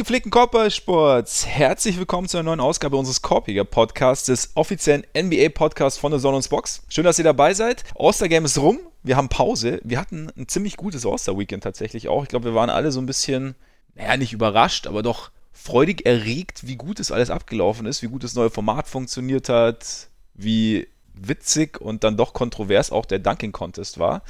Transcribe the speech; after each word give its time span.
Gepflegten 0.00 0.30
Korbballsports, 0.30 1.44
herzlich 1.46 1.98
willkommen 1.98 2.26
zu 2.26 2.38
einer 2.38 2.44
neuen 2.44 2.60
Ausgabe 2.60 2.96
unseres 2.96 3.20
Korpiger 3.20 3.64
Podcasts, 3.64 4.24
des 4.24 4.52
offiziellen 4.54 5.04
NBA-Podcasts 5.14 5.98
von 5.98 6.10
der 6.10 6.18
Sonne 6.18 6.38
und 6.38 6.48
Box. 6.48 6.82
Schön, 6.88 7.04
dass 7.04 7.18
ihr 7.18 7.24
dabei 7.24 7.52
seid. 7.52 7.84
All-Star-Game 7.98 8.46
ist 8.46 8.56
rum, 8.56 8.78
wir 9.02 9.18
haben 9.18 9.28
Pause. 9.28 9.78
Wir 9.84 10.00
hatten 10.00 10.32
ein 10.38 10.48
ziemlich 10.48 10.78
gutes 10.78 11.04
All-Star-Weekend 11.04 11.64
tatsächlich 11.64 12.08
auch. 12.08 12.22
Ich 12.22 12.30
glaube, 12.30 12.46
wir 12.46 12.54
waren 12.54 12.70
alle 12.70 12.92
so 12.92 13.00
ein 13.02 13.04
bisschen, 13.04 13.56
naja, 13.94 14.16
nicht 14.16 14.32
überrascht, 14.32 14.86
aber 14.86 15.02
doch 15.02 15.32
freudig 15.52 16.06
erregt, 16.06 16.66
wie 16.66 16.76
gut 16.76 16.98
es 16.98 17.12
alles 17.12 17.28
abgelaufen 17.28 17.84
ist, 17.84 18.00
wie 18.00 18.08
gut 18.08 18.24
das 18.24 18.34
neue 18.34 18.48
Format 18.48 18.88
funktioniert 18.88 19.50
hat, 19.50 20.08
wie 20.32 20.88
witzig 21.12 21.78
und 21.78 22.04
dann 22.04 22.16
doch 22.16 22.32
kontrovers 22.32 22.90
auch 22.90 23.04
der 23.04 23.18
Dunking 23.18 23.52
Contest 23.52 23.98
war. 23.98 24.22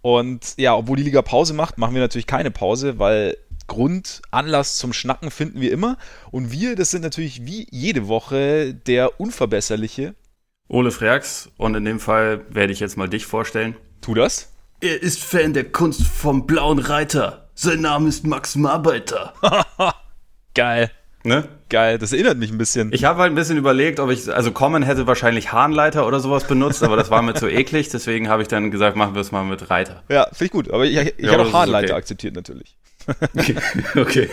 Und 0.00 0.54
ja, 0.56 0.74
obwohl 0.74 0.96
die 0.96 1.04
Liga 1.04 1.20
Pause 1.20 1.52
macht, 1.52 1.76
machen 1.76 1.94
wir 1.94 2.00
natürlich 2.00 2.26
keine 2.26 2.50
Pause, 2.50 2.98
weil 2.98 3.36
Grund, 3.72 4.20
Anlass 4.30 4.76
zum 4.76 4.92
Schnacken 4.92 5.30
finden 5.30 5.62
wir 5.62 5.72
immer. 5.72 5.96
Und 6.30 6.52
wir, 6.52 6.76
das 6.76 6.90
sind 6.90 7.00
natürlich 7.00 7.46
wie 7.46 7.66
jede 7.70 8.06
Woche 8.06 8.74
der 8.74 9.18
Unverbesserliche. 9.18 10.14
Ole 10.68 10.90
Freaks 10.90 11.48
und 11.56 11.74
in 11.74 11.86
dem 11.86 11.98
Fall 11.98 12.42
werde 12.50 12.74
ich 12.74 12.80
jetzt 12.80 12.98
mal 12.98 13.08
dich 13.08 13.24
vorstellen. 13.24 13.74
Tu 14.02 14.12
das. 14.12 14.52
Er 14.82 15.02
ist 15.02 15.24
Fan 15.24 15.54
der 15.54 15.64
Kunst 15.64 16.02
vom 16.02 16.46
Blauen 16.46 16.80
Reiter. 16.80 17.48
Sein 17.54 17.80
Name 17.80 18.10
ist 18.10 18.26
Max 18.26 18.56
Marbeiter. 18.56 19.32
Geil. 20.54 20.90
Ne? 21.24 21.48
Geil, 21.70 21.96
das 21.96 22.12
erinnert 22.12 22.36
mich 22.36 22.50
ein 22.50 22.58
bisschen. 22.58 22.92
Ich 22.92 23.04
habe 23.04 23.20
halt 23.20 23.32
ein 23.32 23.36
bisschen 23.36 23.56
überlegt, 23.56 24.00
ob 24.00 24.10
ich, 24.10 24.30
also 24.30 24.52
Common 24.52 24.82
hätte 24.82 25.06
wahrscheinlich 25.06 25.50
Hahnleiter 25.52 26.06
oder 26.06 26.20
sowas 26.20 26.46
benutzt, 26.46 26.82
aber 26.82 26.96
das 26.96 27.10
war 27.10 27.22
mir 27.22 27.32
zu 27.32 27.48
eklig, 27.50 27.88
deswegen 27.88 28.28
habe 28.28 28.42
ich 28.42 28.48
dann 28.48 28.70
gesagt, 28.70 28.96
machen 28.98 29.14
wir 29.14 29.22
es 29.22 29.32
mal 29.32 29.44
mit 29.44 29.70
Reiter. 29.70 30.02
Ja, 30.10 30.24
finde 30.26 30.44
ich 30.44 30.50
gut, 30.50 30.70
aber 30.70 30.84
ich, 30.84 30.94
ich 30.96 31.14
Ja, 31.24 31.32
habe 31.32 31.44
auch 31.44 31.52
Hahnleiter 31.54 31.92
okay. 31.92 31.98
akzeptiert 31.98 32.34
natürlich. 32.34 32.76
Okay, 33.36 33.56
okay. 33.96 34.28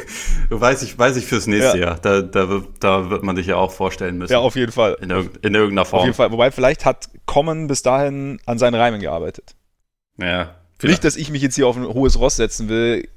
Weiß 0.50 0.82
ich, 0.84 0.98
weiß 0.98 1.18
ich 1.18 1.26
fürs 1.26 1.48
nächste 1.48 1.78
Ja. 1.78 1.88
Jahr. 1.88 2.00
Da, 2.02 2.22
da, 2.22 2.50
wird- 2.50 2.68
da 2.80 3.10
wird 3.10 3.24
man 3.24 3.36
dich 3.36 3.48
ja 3.48 3.56
auch 3.56 3.72
vorstellen 3.72 4.18
müssen. 4.18 4.32
Ja, 4.34 4.40
auf 4.40 4.56
jeden 4.56 4.72
Fall. 4.72 4.98
in, 5.02 5.10
irg 5.10 5.30
in 5.42 5.56
irgendeiner 5.56 5.86
Form. 5.86 6.00
Auf 6.02 6.06
jeden 6.06 6.16
Fall. 6.16 6.32
Wobei, 6.32 6.52
vielleicht 6.52 6.86
hat 6.86 7.10
Common 7.26 7.68
bis 7.68 7.82
dahin 7.82 8.40
an 8.46 8.58
seinen 8.58 8.76
Reimen 8.76 9.00
gearbeitet. 9.02 9.56
Ja. 10.18 10.56
Nicht, 10.82 11.04
dass 11.04 11.16
ich 11.16 11.30
mich 11.30 11.42
jetzt 11.42 11.56
hier 11.56 11.68
auf 11.68 11.76
ein 11.78 11.86
hohes 11.86 12.18
Ross 12.20 12.38
setzen 12.38 12.70
will, 12.70 13.08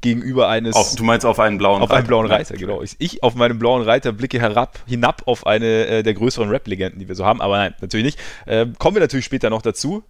gegenüber 0.00 0.48
eines. 0.48 0.76
auf, 0.76 0.94
du 0.96 1.04
meinst 1.04 1.24
auf 1.24 1.38
einen 1.40 1.56
blauen 1.58 1.80
auf 1.80 1.90
einen 1.90 2.06
blauen. 2.06 2.26
Reiter, 2.26 2.56
genau. 2.56 2.82
Ich, 2.82 2.96
ich 2.98 3.22
auf 3.22 3.34
meinem 3.36 3.58
blauen 3.58 3.82
Reiter 3.82 4.12
blicke 4.12 4.38
herab, 4.38 4.78
hinab 4.86 5.22
auf 5.26 5.46
eine 5.46 5.86
äh, 5.86 6.02
der 6.02 6.12
größeren 6.12 6.48
Rap-Legenden, 6.50 6.98
die 6.98 7.08
wir 7.08 7.14
so 7.14 7.24
haben, 7.24 7.40
aber 7.40 7.56
nein, 7.56 7.74
natürlich 7.80 8.04
nicht. 8.04 8.18
Äh, 8.46 8.66
kommen 8.78 8.96
wir 8.96 9.00
natürlich 9.00 9.24
später 9.24 9.48
noch 9.48 9.62
dazu. 9.62 10.02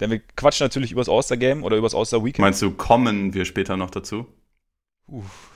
Denn 0.00 0.10
wir 0.10 0.20
quatschen 0.36 0.64
natürlich 0.64 0.92
übers 0.92 1.08
All-Star-Game 1.08 1.62
oder 1.64 1.76
übers 1.76 1.94
All-Star-Weekend. 1.94 2.38
Meinst 2.40 2.62
du, 2.62 2.70
kommen 2.70 3.34
wir 3.34 3.44
später 3.44 3.76
noch 3.76 3.90
dazu? 3.90 4.26
Uff. 5.06 5.50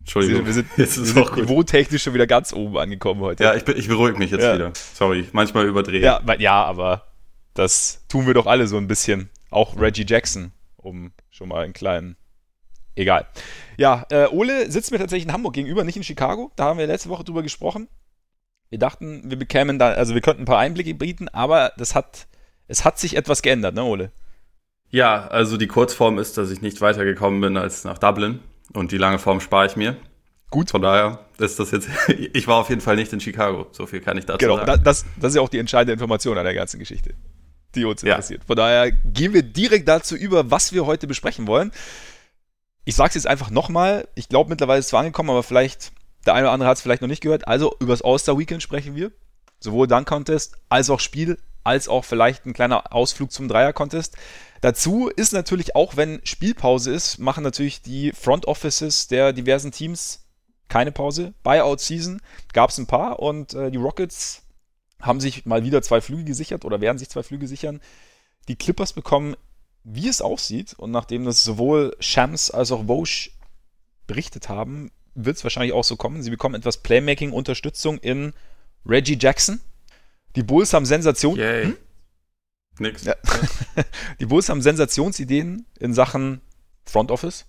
Entschuldigung. 0.00 0.46
Wir 0.46 0.54
sind, 0.54 0.68
Jetzt 0.78 0.96
wir 0.98 1.04
sind 1.04 1.18
auch 1.18 1.32
gut. 1.32 1.44
niveautechnisch 1.44 2.02
schon 2.02 2.14
wieder 2.14 2.26
ganz 2.26 2.54
oben 2.54 2.78
angekommen 2.78 3.20
heute. 3.20 3.44
Ja, 3.44 3.54
ich, 3.54 3.68
ich 3.68 3.88
beruhige 3.88 4.16
mich 4.18 4.30
jetzt 4.30 4.42
Ja. 4.42 4.54
wieder. 4.54 4.72
Sorry, 4.94 5.28
manchmal 5.32 5.66
überdrehe. 5.66 6.00
Ja, 6.00 6.22
ja, 6.38 6.64
aber 6.64 7.08
das 7.52 8.04
tun 8.08 8.26
wir 8.26 8.32
doch 8.32 8.46
alle 8.46 8.66
so 8.68 8.78
ein 8.78 8.86
bisschen. 8.88 9.28
Auch 9.50 9.78
Reggie 9.78 10.06
Jackson, 10.06 10.52
um 10.76 11.12
schon 11.30 11.48
mal 11.48 11.62
einen 11.64 11.74
kleinen. 11.74 12.16
Egal. 12.94 13.26
Ja, 13.76 14.06
äh, 14.10 14.26
Ole 14.28 14.70
sitzt 14.70 14.90
mir 14.92 14.98
tatsächlich 14.98 15.26
in 15.26 15.32
Hamburg 15.32 15.54
gegenüber, 15.54 15.84
nicht 15.84 15.96
in 15.96 16.02
Chicago. 16.04 16.50
Da 16.56 16.64
haben 16.64 16.78
wir 16.78 16.86
letzte 16.86 17.10
Woche 17.10 17.24
drüber 17.24 17.42
gesprochen. 17.42 17.88
Wir 18.70 18.78
dachten, 18.78 19.30
wir 19.30 19.38
bekämen 19.38 19.78
da, 19.78 19.88
also 19.90 20.14
wir 20.14 20.20
könnten 20.22 20.42
ein 20.42 20.46
paar 20.46 20.58
Einblicke 20.58 20.94
bieten, 20.94 21.28
aber 21.28 21.72
das 21.76 21.94
hat, 21.94 22.26
es 22.68 22.84
hat 22.84 22.98
sich 22.98 23.16
etwas 23.16 23.42
geändert, 23.42 23.74
ne, 23.74 23.82
Ole? 23.82 24.12
Ja, 24.90 25.26
also 25.26 25.56
die 25.56 25.66
Kurzform 25.66 26.18
ist, 26.18 26.38
dass 26.38 26.50
ich 26.50 26.62
nicht 26.62 26.80
weitergekommen 26.80 27.40
bin 27.40 27.56
als 27.56 27.84
nach 27.84 27.98
Dublin. 27.98 28.40
Und 28.72 28.92
die 28.92 28.98
lange 28.98 29.18
Form 29.18 29.40
spare 29.40 29.66
ich 29.66 29.76
mir. 29.76 29.96
Gut. 30.50 30.70
Von 30.70 30.80
daher 30.82 31.26
ist 31.38 31.58
das 31.58 31.70
jetzt. 31.72 31.88
ich 32.08 32.46
war 32.46 32.56
auf 32.56 32.68
jeden 32.70 32.80
Fall 32.80 32.96
nicht 32.96 33.12
in 33.12 33.20
Chicago. 33.20 33.66
So 33.72 33.86
viel 33.86 34.00
kann 34.00 34.16
ich 34.16 34.24
dazu 34.26 34.38
Genau, 34.38 34.56
sagen. 34.56 34.82
das, 34.84 35.04
das 35.20 35.30
ist 35.32 35.36
ja 35.36 35.42
auch 35.42 35.48
die 35.48 35.58
entscheidende 35.58 35.92
Information 35.92 36.38
an 36.38 36.44
der 36.44 36.54
ganzen 36.54 36.78
Geschichte, 36.78 37.14
die 37.74 37.84
uns 37.84 38.02
Ja. 38.02 38.14
interessiert. 38.14 38.44
Von 38.46 38.56
daher 38.56 38.90
gehen 38.92 39.34
wir 39.34 39.42
direkt 39.42 39.88
dazu 39.88 40.16
über, 40.16 40.50
was 40.50 40.72
wir 40.72 40.86
heute 40.86 41.06
besprechen 41.06 41.46
wollen. 41.46 41.70
Ich 42.84 42.94
sage 42.96 43.08
es 43.10 43.14
jetzt 43.16 43.26
einfach 43.26 43.50
nochmal. 43.50 44.08
Ich 44.14 44.28
glaube, 44.30 44.48
mittlerweile 44.48 44.78
ist 44.78 44.86
es 44.86 44.90
zwar 44.90 45.00
angekommen, 45.00 45.28
aber 45.30 45.42
vielleicht, 45.42 45.92
der 46.24 46.34
eine 46.34 46.46
oder 46.46 46.52
andere 46.52 46.68
hat 46.70 46.78
es 46.78 46.82
vielleicht 46.82 47.02
noch 47.02 47.08
nicht 47.08 47.22
gehört. 47.22 47.46
Also, 47.46 47.74
über 47.80 47.92
das 47.92 48.00
All-Star-Weekend 48.02 48.62
sprechen 48.62 48.94
wir. 48.96 49.12
Sowohl 49.60 49.86
Dunk-Contest 49.86 50.56
als 50.70 50.88
auch 50.88 51.00
Spiel, 51.00 51.36
als 51.64 51.88
auch 51.88 52.04
vielleicht 52.04 52.46
ein 52.46 52.52
kleiner 52.52 52.92
Ausflug 52.92 53.32
zum 53.32 53.48
Dreier-Contest. 53.48 54.16
Dazu 54.60 55.08
ist 55.08 55.32
natürlich 55.32 55.76
auch, 55.76 55.96
wenn 55.96 56.20
Spielpause 56.24 56.92
ist, 56.92 57.18
machen 57.18 57.44
natürlich 57.44 57.82
die 57.82 58.12
Front 58.12 58.46
Offices 58.46 59.06
der 59.08 59.32
diversen 59.32 59.70
Teams 59.70 60.24
keine 60.68 60.92
Pause. 60.92 61.34
Buyout 61.42 61.80
Season 61.80 62.20
gab 62.52 62.70
es 62.70 62.78
ein 62.78 62.86
paar 62.86 63.20
und 63.20 63.54
äh, 63.54 63.70
die 63.70 63.78
Rockets 63.78 64.42
haben 65.00 65.20
sich 65.20 65.46
mal 65.46 65.64
wieder 65.64 65.82
zwei 65.82 66.00
Flüge 66.00 66.24
gesichert 66.24 66.64
oder 66.64 66.80
werden 66.80 66.98
sich 66.98 67.08
zwei 67.08 67.22
Flüge 67.22 67.46
sichern. 67.46 67.80
Die 68.48 68.56
Clippers 68.56 68.92
bekommen, 68.92 69.36
wie 69.84 70.08
es 70.08 70.20
aussieht, 70.20 70.74
und 70.74 70.90
nachdem 70.90 71.24
das 71.24 71.44
sowohl 71.44 71.96
Shams 72.00 72.50
als 72.50 72.72
auch 72.72 72.86
Vosch 72.86 73.30
berichtet 74.06 74.48
haben, 74.48 74.90
wird 75.14 75.36
es 75.36 75.44
wahrscheinlich 75.44 75.72
auch 75.72 75.84
so 75.84 75.96
kommen. 75.96 76.22
Sie 76.22 76.30
bekommen 76.30 76.54
etwas 76.54 76.78
Playmaking-Unterstützung 76.78 77.98
in 77.98 78.32
Reggie 78.84 79.18
Jackson. 79.18 79.60
Die 80.36 80.42
Bulls 80.42 80.72
haben 80.72 80.86
Sensation. 80.86 81.36
Yay. 81.36 81.74
Nix. 82.78 83.04
Ja. 83.04 83.14
Die 84.20 84.26
Bulls 84.26 84.48
haben 84.48 84.62
Sensationsideen 84.62 85.66
in 85.78 85.94
Sachen 85.94 86.40
Front 86.84 87.10
Office. 87.10 87.46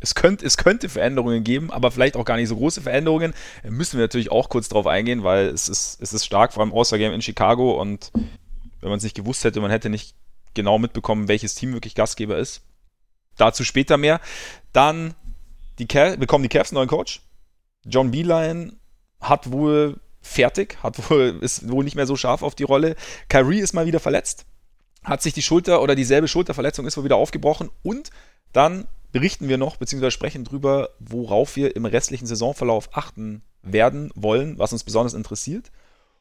Es 0.00 0.14
könnte, 0.14 0.44
es 0.44 0.58
könnte 0.58 0.90
Veränderungen 0.90 1.42
geben, 1.42 1.70
aber 1.70 1.90
vielleicht 1.90 2.16
auch 2.16 2.24
gar 2.26 2.36
nicht 2.36 2.48
so 2.48 2.56
große 2.56 2.82
Veränderungen. 2.82 3.32
Müssen 3.64 3.96
wir 3.96 4.04
natürlich 4.04 4.30
auch 4.30 4.50
kurz 4.50 4.68
drauf 4.68 4.86
eingehen, 4.86 5.24
weil 5.24 5.46
es 5.46 5.68
ist, 5.68 5.98
es 6.02 6.12
ist 6.12 6.26
stark, 6.26 6.52
vor 6.52 6.62
allem 6.62 6.74
All-Star-Game 6.74 7.14
in 7.14 7.22
Chicago 7.22 7.80
und 7.80 8.12
wenn 8.12 8.90
man 8.90 8.98
es 8.98 9.04
nicht 9.04 9.16
gewusst 9.16 9.44
hätte, 9.44 9.60
man 9.60 9.70
hätte 9.70 9.88
nicht 9.88 10.14
genau 10.52 10.78
mitbekommen, 10.78 11.28
welches 11.28 11.54
Team 11.54 11.72
wirklich 11.72 11.94
Gastgeber 11.94 12.36
ist. 12.36 12.62
Dazu 13.38 13.64
später 13.64 13.96
mehr. 13.96 14.20
Dann 14.72 15.14
die 15.78 15.86
Cav 15.86 16.18
bekommen 16.18 16.42
die 16.42 16.48
Cavs 16.48 16.70
einen 16.70 16.76
neuen 16.76 16.88
Coach. 16.88 17.22
John 17.84 18.10
Beeline 18.10 18.74
hat 19.20 19.50
wohl 19.50 19.98
fertig, 20.26 20.78
hat 20.82 21.10
wohl, 21.10 21.38
ist 21.40 21.70
wohl 21.70 21.84
nicht 21.84 21.96
mehr 21.96 22.06
so 22.06 22.16
scharf 22.16 22.42
auf 22.42 22.54
die 22.54 22.64
Rolle. 22.64 22.96
Kyrie 23.28 23.60
ist 23.60 23.72
mal 23.72 23.86
wieder 23.86 24.00
verletzt 24.00 24.46
hat 25.06 25.22
sich 25.22 25.32
die 25.32 25.42
Schulter 25.42 25.82
oder 25.82 25.94
dieselbe 25.94 26.28
Schulterverletzung 26.28 26.84
ist 26.84 26.96
wohl 26.96 27.04
wieder 27.04 27.16
aufgebrochen 27.16 27.70
und 27.82 28.10
dann 28.52 28.86
berichten 29.12 29.48
wir 29.48 29.56
noch 29.56 29.76
beziehungsweise 29.76 30.10
sprechen 30.10 30.44
drüber, 30.44 30.90
worauf 30.98 31.56
wir 31.56 31.76
im 31.76 31.86
restlichen 31.86 32.26
Saisonverlauf 32.26 32.90
achten 32.92 33.42
werden 33.62 34.10
wollen, 34.14 34.58
was 34.58 34.72
uns 34.72 34.84
besonders 34.84 35.14
interessiert 35.14 35.70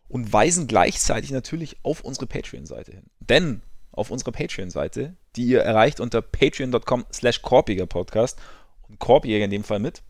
und 0.07 0.31
weisen 0.31 0.67
gleichzeitig 0.67 1.31
natürlich 1.31 1.77
auf 1.83 2.01
unsere 2.01 2.27
Patreon-Seite 2.27 2.91
hin. 2.91 3.05
Denn 3.19 3.63
auf 3.91 4.11
unserer 4.11 4.31
Patreon-Seite, 4.31 5.15
die 5.35 5.45
ihr 5.45 5.61
erreicht 5.61 5.99
unter 5.99 6.21
patreon.com 6.21 7.05
slash 7.11 7.39
Podcast 7.39 8.39
und 8.87 8.99
Korbjäger 8.99 9.45
in 9.45 9.51
dem 9.51 9.63
Fall 9.63 9.79
mit, 9.79 10.03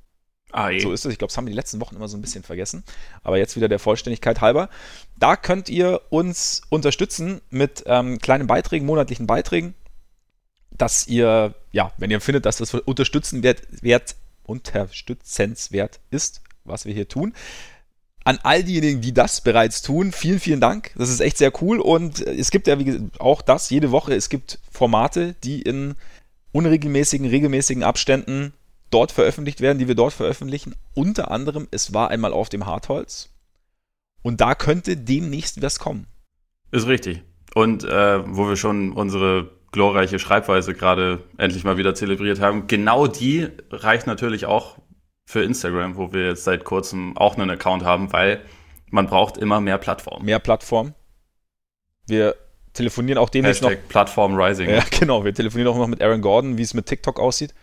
Ah, 0.51 0.69
so 0.79 0.93
ist 0.93 1.05
es. 1.05 1.11
Ich 1.11 1.17
glaube, 1.17 1.29
das 1.29 1.37
haben 1.37 1.45
wir 1.45 1.51
die 1.51 1.57
letzten 1.57 1.81
Wochen 1.81 1.95
immer 1.95 2.07
so 2.07 2.17
ein 2.17 2.21
bisschen 2.21 2.43
vergessen. 2.43 2.83
Aber 3.23 3.37
jetzt 3.37 3.55
wieder 3.55 3.67
der 3.67 3.79
Vollständigkeit 3.79 4.41
halber. 4.41 4.69
Da 5.17 5.35
könnt 5.35 5.69
ihr 5.69 6.01
uns 6.09 6.61
unterstützen 6.69 7.41
mit 7.49 7.83
ähm, 7.87 8.19
kleinen 8.19 8.47
Beiträgen, 8.47 8.85
monatlichen 8.85 9.27
Beiträgen, 9.27 9.73
dass 10.71 11.07
ihr, 11.07 11.55
ja, 11.71 11.91
wenn 11.97 12.11
ihr 12.11 12.21
findet, 12.21 12.45
dass 12.45 12.57
das 12.57 12.73
unterstützen 12.73 13.43
wert, 13.43 13.63
wert, 13.81 14.15
unterstützenswert 14.43 15.99
ist, 16.09 16.41
was 16.63 16.85
wir 16.85 16.93
hier 16.93 17.07
tun. 17.07 17.33
An 18.23 18.39
all 18.41 18.63
diejenigen, 18.63 19.01
die 19.01 19.13
das 19.13 19.41
bereits 19.41 19.81
tun, 19.81 20.11
vielen, 20.11 20.39
vielen 20.39 20.61
Dank. 20.61 20.91
Das 20.95 21.09
ist 21.09 21.19
echt 21.19 21.37
sehr 21.37 21.51
cool. 21.61 21.79
Und 21.79 22.21
es 22.21 22.49
gibt 22.49 22.67
ja 22.67 22.79
wie 22.79 22.85
gesagt, 22.85 23.19
auch 23.19 23.41
das 23.41 23.69
jede 23.69 23.91
Woche. 23.91 24.15
Es 24.15 24.29
gibt 24.29 24.59
Formate, 24.71 25.35
die 25.43 25.61
in 25.61 25.95
unregelmäßigen, 26.51 27.27
regelmäßigen 27.27 27.83
Abständen 27.83 28.53
dort 28.95 29.11
veröffentlicht 29.11 29.59
werden, 29.59 29.77
die 29.77 29.89
wir 29.89 29.95
dort 29.95 30.13
veröffentlichen. 30.13 30.73
Unter 30.93 31.29
anderem, 31.29 31.67
es 31.71 31.93
war 31.93 32.09
einmal 32.09 32.31
auf 32.31 32.47
dem 32.47 32.65
Hartholz. 32.65 33.29
Und 34.23 34.39
da 34.39 34.55
könnte 34.55 34.95
demnächst 34.95 35.61
was 35.61 35.79
kommen. 35.79 36.07
Ist 36.71 36.87
richtig. 36.87 37.21
Und 37.53 37.83
äh, 37.83 38.23
wo 38.25 38.47
wir 38.47 38.55
schon 38.55 38.93
unsere 38.93 39.51
glorreiche 39.73 40.17
Schreibweise 40.17 40.73
gerade 40.73 41.23
endlich 41.37 41.65
mal 41.65 41.75
wieder 41.75 41.93
zelebriert 41.93 42.39
haben, 42.39 42.67
genau 42.67 43.07
die 43.07 43.49
reicht 43.69 44.07
natürlich 44.07 44.45
auch 44.45 44.77
für 45.25 45.43
Instagram, 45.43 45.97
wo 45.97 46.13
wir 46.13 46.27
jetzt 46.27 46.45
seit 46.45 46.63
kurzem 46.63 47.17
auch 47.17 47.35
einen 47.35 47.49
Account 47.49 47.83
haben, 47.83 48.13
weil 48.13 48.41
man 48.89 49.07
braucht 49.07 49.37
immer 49.37 49.59
mehr 49.59 49.77
Plattformen. 49.77 50.25
Mehr 50.25 50.39
Plattformen. 50.39 50.95
Wir 52.07 52.35
telefonieren 52.71 53.17
auch 53.17 53.29
demnächst 53.29 53.61
noch. 53.61 53.71
Hashtag 53.71 53.89
Plattform 53.89 54.35
Rising. 54.39 54.69
Ja, 54.69 54.83
genau. 54.99 55.25
Wir 55.25 55.33
telefonieren 55.33 55.73
auch 55.73 55.77
noch 55.77 55.87
mit 55.87 56.01
Aaron 56.01 56.21
Gordon, 56.21 56.57
wie 56.57 56.61
es 56.61 56.73
mit 56.73 56.85
TikTok 56.85 57.19
aussieht. 57.19 57.53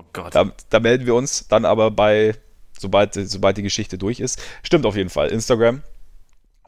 Oh 0.00 0.04
Gott. 0.12 0.34
Da, 0.34 0.50
da 0.70 0.80
melden 0.80 1.06
wir 1.06 1.14
uns 1.14 1.46
dann 1.48 1.64
aber 1.64 1.90
bei, 1.90 2.34
sobald, 2.78 3.14
sobald 3.14 3.56
die 3.56 3.62
Geschichte 3.62 3.98
durch 3.98 4.20
ist. 4.20 4.40
Stimmt 4.62 4.86
auf 4.86 4.96
jeden 4.96 5.10
Fall. 5.10 5.28
Instagram. 5.28 5.82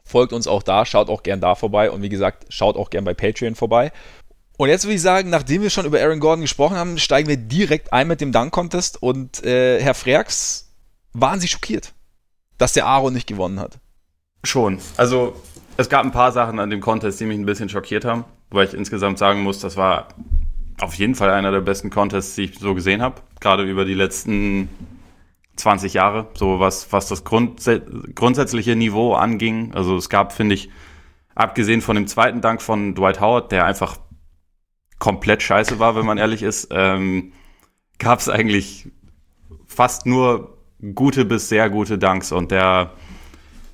Folgt 0.05 0.33
uns 0.33 0.47
auch 0.47 0.63
da, 0.63 0.85
schaut 0.85 1.09
auch 1.09 1.23
gern 1.23 1.41
da 1.41 1.55
vorbei 1.55 1.89
und 1.89 2.01
wie 2.01 2.09
gesagt, 2.09 2.45
schaut 2.49 2.75
auch 2.75 2.89
gern 2.89 3.05
bei 3.05 3.13
Patreon 3.13 3.55
vorbei. 3.55 3.91
Und 4.57 4.69
jetzt 4.69 4.83
würde 4.83 4.95
ich 4.95 5.01
sagen, 5.01 5.29
nachdem 5.29 5.61
wir 5.61 5.69
schon 5.69 5.85
über 5.85 5.99
Aaron 5.99 6.19
Gordon 6.19 6.41
gesprochen 6.41 6.77
haben, 6.77 6.99
steigen 6.99 7.27
wir 7.27 7.37
direkt 7.37 7.91
ein 7.91 8.07
mit 8.07 8.21
dem 8.21 8.31
Dunk-Contest. 8.31 9.01
Und 9.01 9.43
äh, 9.43 9.81
Herr 9.81 9.95
Freaks, 9.95 10.71
waren 11.13 11.39
Sie 11.39 11.47
schockiert, 11.47 11.93
dass 12.57 12.73
der 12.73 12.85
Aaron 12.85 13.13
nicht 13.13 13.27
gewonnen 13.27 13.59
hat? 13.59 13.79
Schon. 14.43 14.79
Also 14.97 15.35
es 15.77 15.89
gab 15.89 16.05
ein 16.05 16.11
paar 16.11 16.31
Sachen 16.31 16.59
an 16.59 16.69
dem 16.69 16.81
Contest, 16.81 17.19
die 17.19 17.25
mich 17.25 17.37
ein 17.37 17.45
bisschen 17.45 17.69
schockiert 17.69 18.05
haben, 18.05 18.25
weil 18.51 18.67
ich 18.67 18.73
insgesamt 18.73 19.17
sagen 19.17 19.41
muss, 19.41 19.59
das 19.59 19.77
war 19.77 20.09
auf 20.79 20.95
jeden 20.95 21.15
Fall 21.15 21.29
einer 21.29 21.51
der 21.51 21.61
besten 21.61 21.89
Contests, 21.89 22.35
die 22.35 22.43
ich 22.43 22.59
so 22.59 22.73
gesehen 22.73 23.01
habe. 23.01 23.21
Gerade 23.39 23.63
über 23.63 23.85
die 23.85 23.93
letzten 23.93 24.69
20 25.55 25.93
Jahre, 25.93 26.27
so 26.33 26.59
was, 26.59 26.91
was 26.91 27.07
das 27.07 27.23
Grundsä 27.23 27.81
grundsätzliche 28.15 28.75
Niveau 28.75 29.13
anging. 29.13 29.73
Also 29.73 29.95
es 29.95 30.09
gab, 30.09 30.33
finde 30.33 30.55
ich, 30.55 30.69
abgesehen 31.35 31.81
von 31.81 31.95
dem 31.95 32.07
zweiten 32.07 32.41
Dank 32.41 32.61
von 32.61 32.95
Dwight 32.95 33.21
Howard, 33.21 33.51
der 33.51 33.65
einfach 33.65 33.97
komplett 34.99 35.43
scheiße 35.43 35.79
war, 35.79 35.95
wenn 35.95 36.05
man 36.05 36.17
ehrlich 36.17 36.43
ist, 36.43 36.69
ähm, 36.71 37.33
gab 37.99 38.19
es 38.19 38.29
eigentlich 38.29 38.87
fast 39.67 40.05
nur 40.05 40.57
gute 40.95 41.25
bis 41.25 41.49
sehr 41.49 41.69
gute 41.69 41.97
Danks 41.97 42.31
und 42.31 42.51
der 42.51 42.91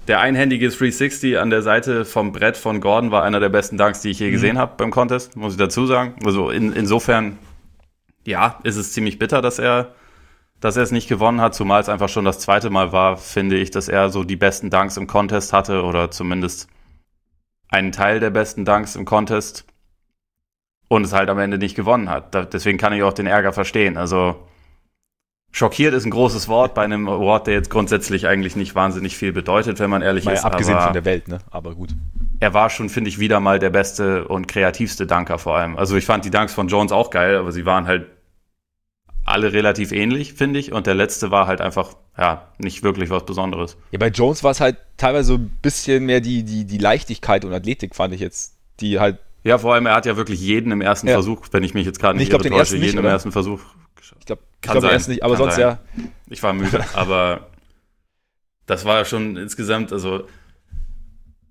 der 0.09 0.21
einhändige 0.21 0.69
360 0.69 1.37
an 1.37 1.51
der 1.51 1.61
Seite 1.61 2.03
vom 2.03 2.31
Brett 2.31 2.57
von 2.57 2.81
Gordon 2.81 3.11
war 3.11 3.23
einer 3.23 3.39
der 3.39 3.49
besten 3.49 3.77
Dunks, 3.77 4.01
die 4.01 4.09
ich 4.09 4.19
je 4.19 4.29
mhm. 4.29 4.31
gesehen 4.31 4.57
habe 4.57 4.73
beim 4.75 4.89
Contest, 4.89 5.35
muss 5.37 5.53
ich 5.53 5.59
dazu 5.59 5.85
sagen. 5.85 6.15
Also 6.25 6.49
in, 6.49 6.73
insofern, 6.73 7.37
ja, 8.25 8.59
ist 8.63 8.75
es 8.75 8.91
ziemlich 8.91 9.19
bitter, 9.19 9.43
dass 9.43 9.59
er, 9.59 9.93
dass 10.59 10.77
er 10.77 10.83
es 10.83 10.91
nicht 10.91 11.09
gewonnen 11.09 11.41
hat, 11.41 11.53
zumal 11.53 11.79
es 11.79 11.89
einfach 11.89 12.09
schon 12.09 12.25
das 12.25 12.39
zweite 12.39 12.71
Mal 12.71 12.91
war, 12.91 13.17
finde 13.17 13.57
ich, 13.57 13.69
dass 13.69 13.87
er 13.87 14.09
so 14.09 14.23
die 14.23 14.35
besten 14.35 14.71
Dunks 14.71 14.97
im 14.97 15.05
Contest 15.05 15.53
hatte 15.53 15.83
oder 15.83 16.09
zumindest 16.09 16.67
einen 17.69 17.91
Teil 17.91 18.19
der 18.19 18.31
besten 18.31 18.65
Dunks 18.65 18.95
im 18.95 19.05
Contest 19.05 19.65
und 20.87 21.05
es 21.05 21.13
halt 21.13 21.29
am 21.29 21.37
Ende 21.37 21.59
nicht 21.59 21.75
gewonnen 21.75 22.09
hat. 22.09 22.33
Da, 22.33 22.45
deswegen 22.45 22.79
kann 22.79 22.93
ich 22.93 23.03
auch 23.03 23.13
den 23.13 23.27
Ärger 23.27 23.53
verstehen. 23.53 23.95
Also 23.95 24.47
Schockiert 25.51 25.93
ist 25.93 26.05
ein 26.05 26.11
großes 26.11 26.47
Wort 26.47 26.75
bei 26.75 26.83
einem 26.83 27.09
Award, 27.09 27.47
der 27.47 27.55
jetzt 27.55 27.69
grundsätzlich 27.69 28.27
eigentlich 28.27 28.55
nicht 28.55 28.75
wahnsinnig 28.75 29.17
viel 29.17 29.33
bedeutet, 29.33 29.79
wenn 29.79 29.89
man 29.89 30.01
ehrlich 30.01 30.25
mal 30.25 30.33
ist. 30.33 30.45
Abgesehen 30.45 30.79
von 30.79 30.93
der 30.93 31.05
Welt, 31.05 31.27
ne? 31.27 31.39
Aber 31.49 31.73
gut. 31.73 31.89
Er 32.39 32.53
war 32.53 32.69
schon, 32.69 32.87
finde 32.89 33.09
ich, 33.09 33.19
wieder 33.19 33.39
mal 33.39 33.59
der 33.59 33.71
beste 33.71 34.27
und 34.27 34.47
kreativste 34.47 35.07
Danker 35.07 35.39
vor 35.39 35.57
allem. 35.57 35.75
Also 35.75 35.97
ich 35.97 36.05
fand 36.05 36.23
die 36.23 36.29
Danks 36.29 36.53
von 36.53 36.67
Jones 36.67 36.91
auch 36.91 37.09
geil, 37.09 37.35
aber 37.35 37.51
sie 37.51 37.65
waren 37.65 37.87
halt 37.87 38.07
alle 39.25 39.51
relativ 39.51 39.91
ähnlich, 39.91 40.33
finde 40.33 40.59
ich. 40.59 40.71
Und 40.71 40.87
der 40.87 40.95
letzte 40.95 41.31
war 41.31 41.47
halt 41.47 41.61
einfach, 41.61 41.95
ja, 42.17 42.47
nicht 42.59 42.83
wirklich 42.83 43.09
was 43.09 43.25
Besonderes. 43.25 43.75
Ja, 43.91 43.97
bei 43.97 44.09
Jones 44.09 44.43
war 44.43 44.51
es 44.51 44.61
halt 44.61 44.77
teilweise 44.97 45.29
so 45.29 45.33
ein 45.35 45.49
bisschen 45.61 46.05
mehr 46.05 46.21
die, 46.21 46.43
die, 46.43 46.65
die 46.65 46.77
Leichtigkeit 46.77 47.43
und 47.43 47.53
Athletik, 47.53 47.95
fand 47.95 48.13
ich 48.13 48.21
jetzt, 48.21 48.55
die 48.79 48.99
halt. 48.99 49.17
Ja, 49.43 49.57
vor 49.57 49.73
allem, 49.73 49.87
er 49.87 49.95
hat 49.95 50.05
ja 50.05 50.15
wirklich 50.15 50.39
jeden 50.39 50.71
im 50.71 50.81
ersten 50.81 51.07
ja. 51.07 51.13
Versuch, 51.13 51.47
wenn 51.51 51.63
ich 51.63 51.73
mich 51.73 51.85
jetzt 51.85 51.99
gerade 51.99 52.17
nicht 52.17 52.25
ich 52.25 52.29
glaub, 52.29 52.45
irre 52.45 52.55
täusche, 52.55 52.75
jeden 52.75 52.85
nicht, 52.85 52.95
im 52.95 53.05
ersten 53.05 53.31
Versuch 53.31 53.61
ich 54.19 54.25
glaube, 54.25 54.41
ich 54.63 54.69
glaub, 54.69 54.83
erst 54.83 55.09
nicht, 55.09 55.23
aber 55.23 55.37
sonst 55.37 55.55
sein. 55.55 55.61
ja. 55.61 55.79
Ich 56.29 56.43
war 56.43 56.53
müde, 56.53 56.83
aber 56.93 57.47
das 58.65 58.85
war 58.85 59.05
schon 59.05 59.37
insgesamt, 59.37 59.91
also 59.91 60.27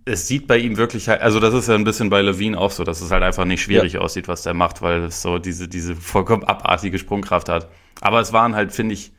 es 0.05 0.27
sieht 0.27 0.47
bei 0.47 0.57
ihm 0.57 0.77
wirklich 0.77 1.09
halt, 1.09 1.21
also 1.21 1.41
das 1.41 1.53
ist 1.55 1.69
ja 1.69 1.75
ein 1.75 1.85
bisschen 1.85 2.11
bei 2.11 2.23
Levine 2.23 2.59
auch 2.59 2.71
so, 2.71 2.85
dass 2.85 3.01
es 3.01 3.11
halt 3.11 3.23
einfach 3.23 3.45
nicht 3.45 3.63
schwierig 3.63 3.95
ja. 3.95 4.01
aussieht, 4.01 4.29
was 4.29 4.43
der 4.43 4.55
macht, 4.55 4.83
weil 4.83 5.05
es 5.05 5.23
so 5.23 5.39
diese, 5.39 5.69
diese 5.69 5.95
vollkommen 5.95 6.45
abartige 6.45 6.99
Sprungkraft 6.99 7.49
hat. 7.49 7.69
Aber 8.01 8.21
es 8.21 8.33
waren 8.33 8.55
halt, 8.55 8.73
finde 8.73 8.95
ich, 8.95 9.13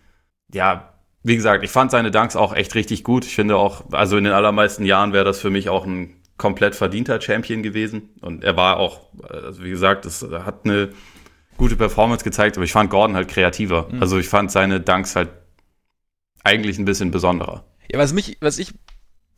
ja, 0.52 0.94
wie 1.22 1.36
gesagt, 1.36 1.64
ich 1.64 1.70
fand 1.70 1.92
seine 1.92 2.12
Dunks 2.12 2.36
auch 2.36 2.56
echt 2.56 2.76
richtig 2.76 3.04
gut. 3.04 3.26
Ich 3.26 3.36
finde 3.36 3.58
auch, 3.58 3.92
also 3.92 4.18
in 4.18 4.24
den 4.24 4.34
allermeisten 4.34 4.86
Jahren 4.86 5.14
wäre 5.14 5.26
das 5.26 5.40
für 5.40 5.50
mich 5.50 5.70
auch 5.70 5.86
ein 5.86 6.16
komplett 6.38 6.76
verdienter 6.76 7.20
Champion 7.22 7.62
gewesen. 7.62 8.10
Und 8.22 8.44
er 8.44 8.56
war 8.56 8.78
auch, 8.78 9.02
also 9.22 9.64
wie 9.64 9.70
gesagt, 9.70 10.06
es 10.06 10.24
hat 10.24 10.62
eine 10.64 10.90
gute 11.60 11.76
Performance 11.76 12.24
gezeigt, 12.24 12.58
aber 12.58 12.64
ich 12.64 12.72
fand 12.72 12.90
Gordon 12.90 13.16
halt 13.16 13.28
kreativer. 13.28 13.88
Mhm. 13.92 14.02
Also 14.02 14.18
ich 14.18 14.28
fand 14.28 14.50
seine 14.50 14.80
Dunks 14.80 15.16
halt 15.16 15.30
eigentlich 16.44 16.80
ein 16.80 16.86
bisschen 16.86 17.12
besonderer. 17.12 17.66
Ja, 17.92 18.00
was 18.00 18.14
mich, 18.14 18.38
was 18.40 18.58
ich 18.58 18.74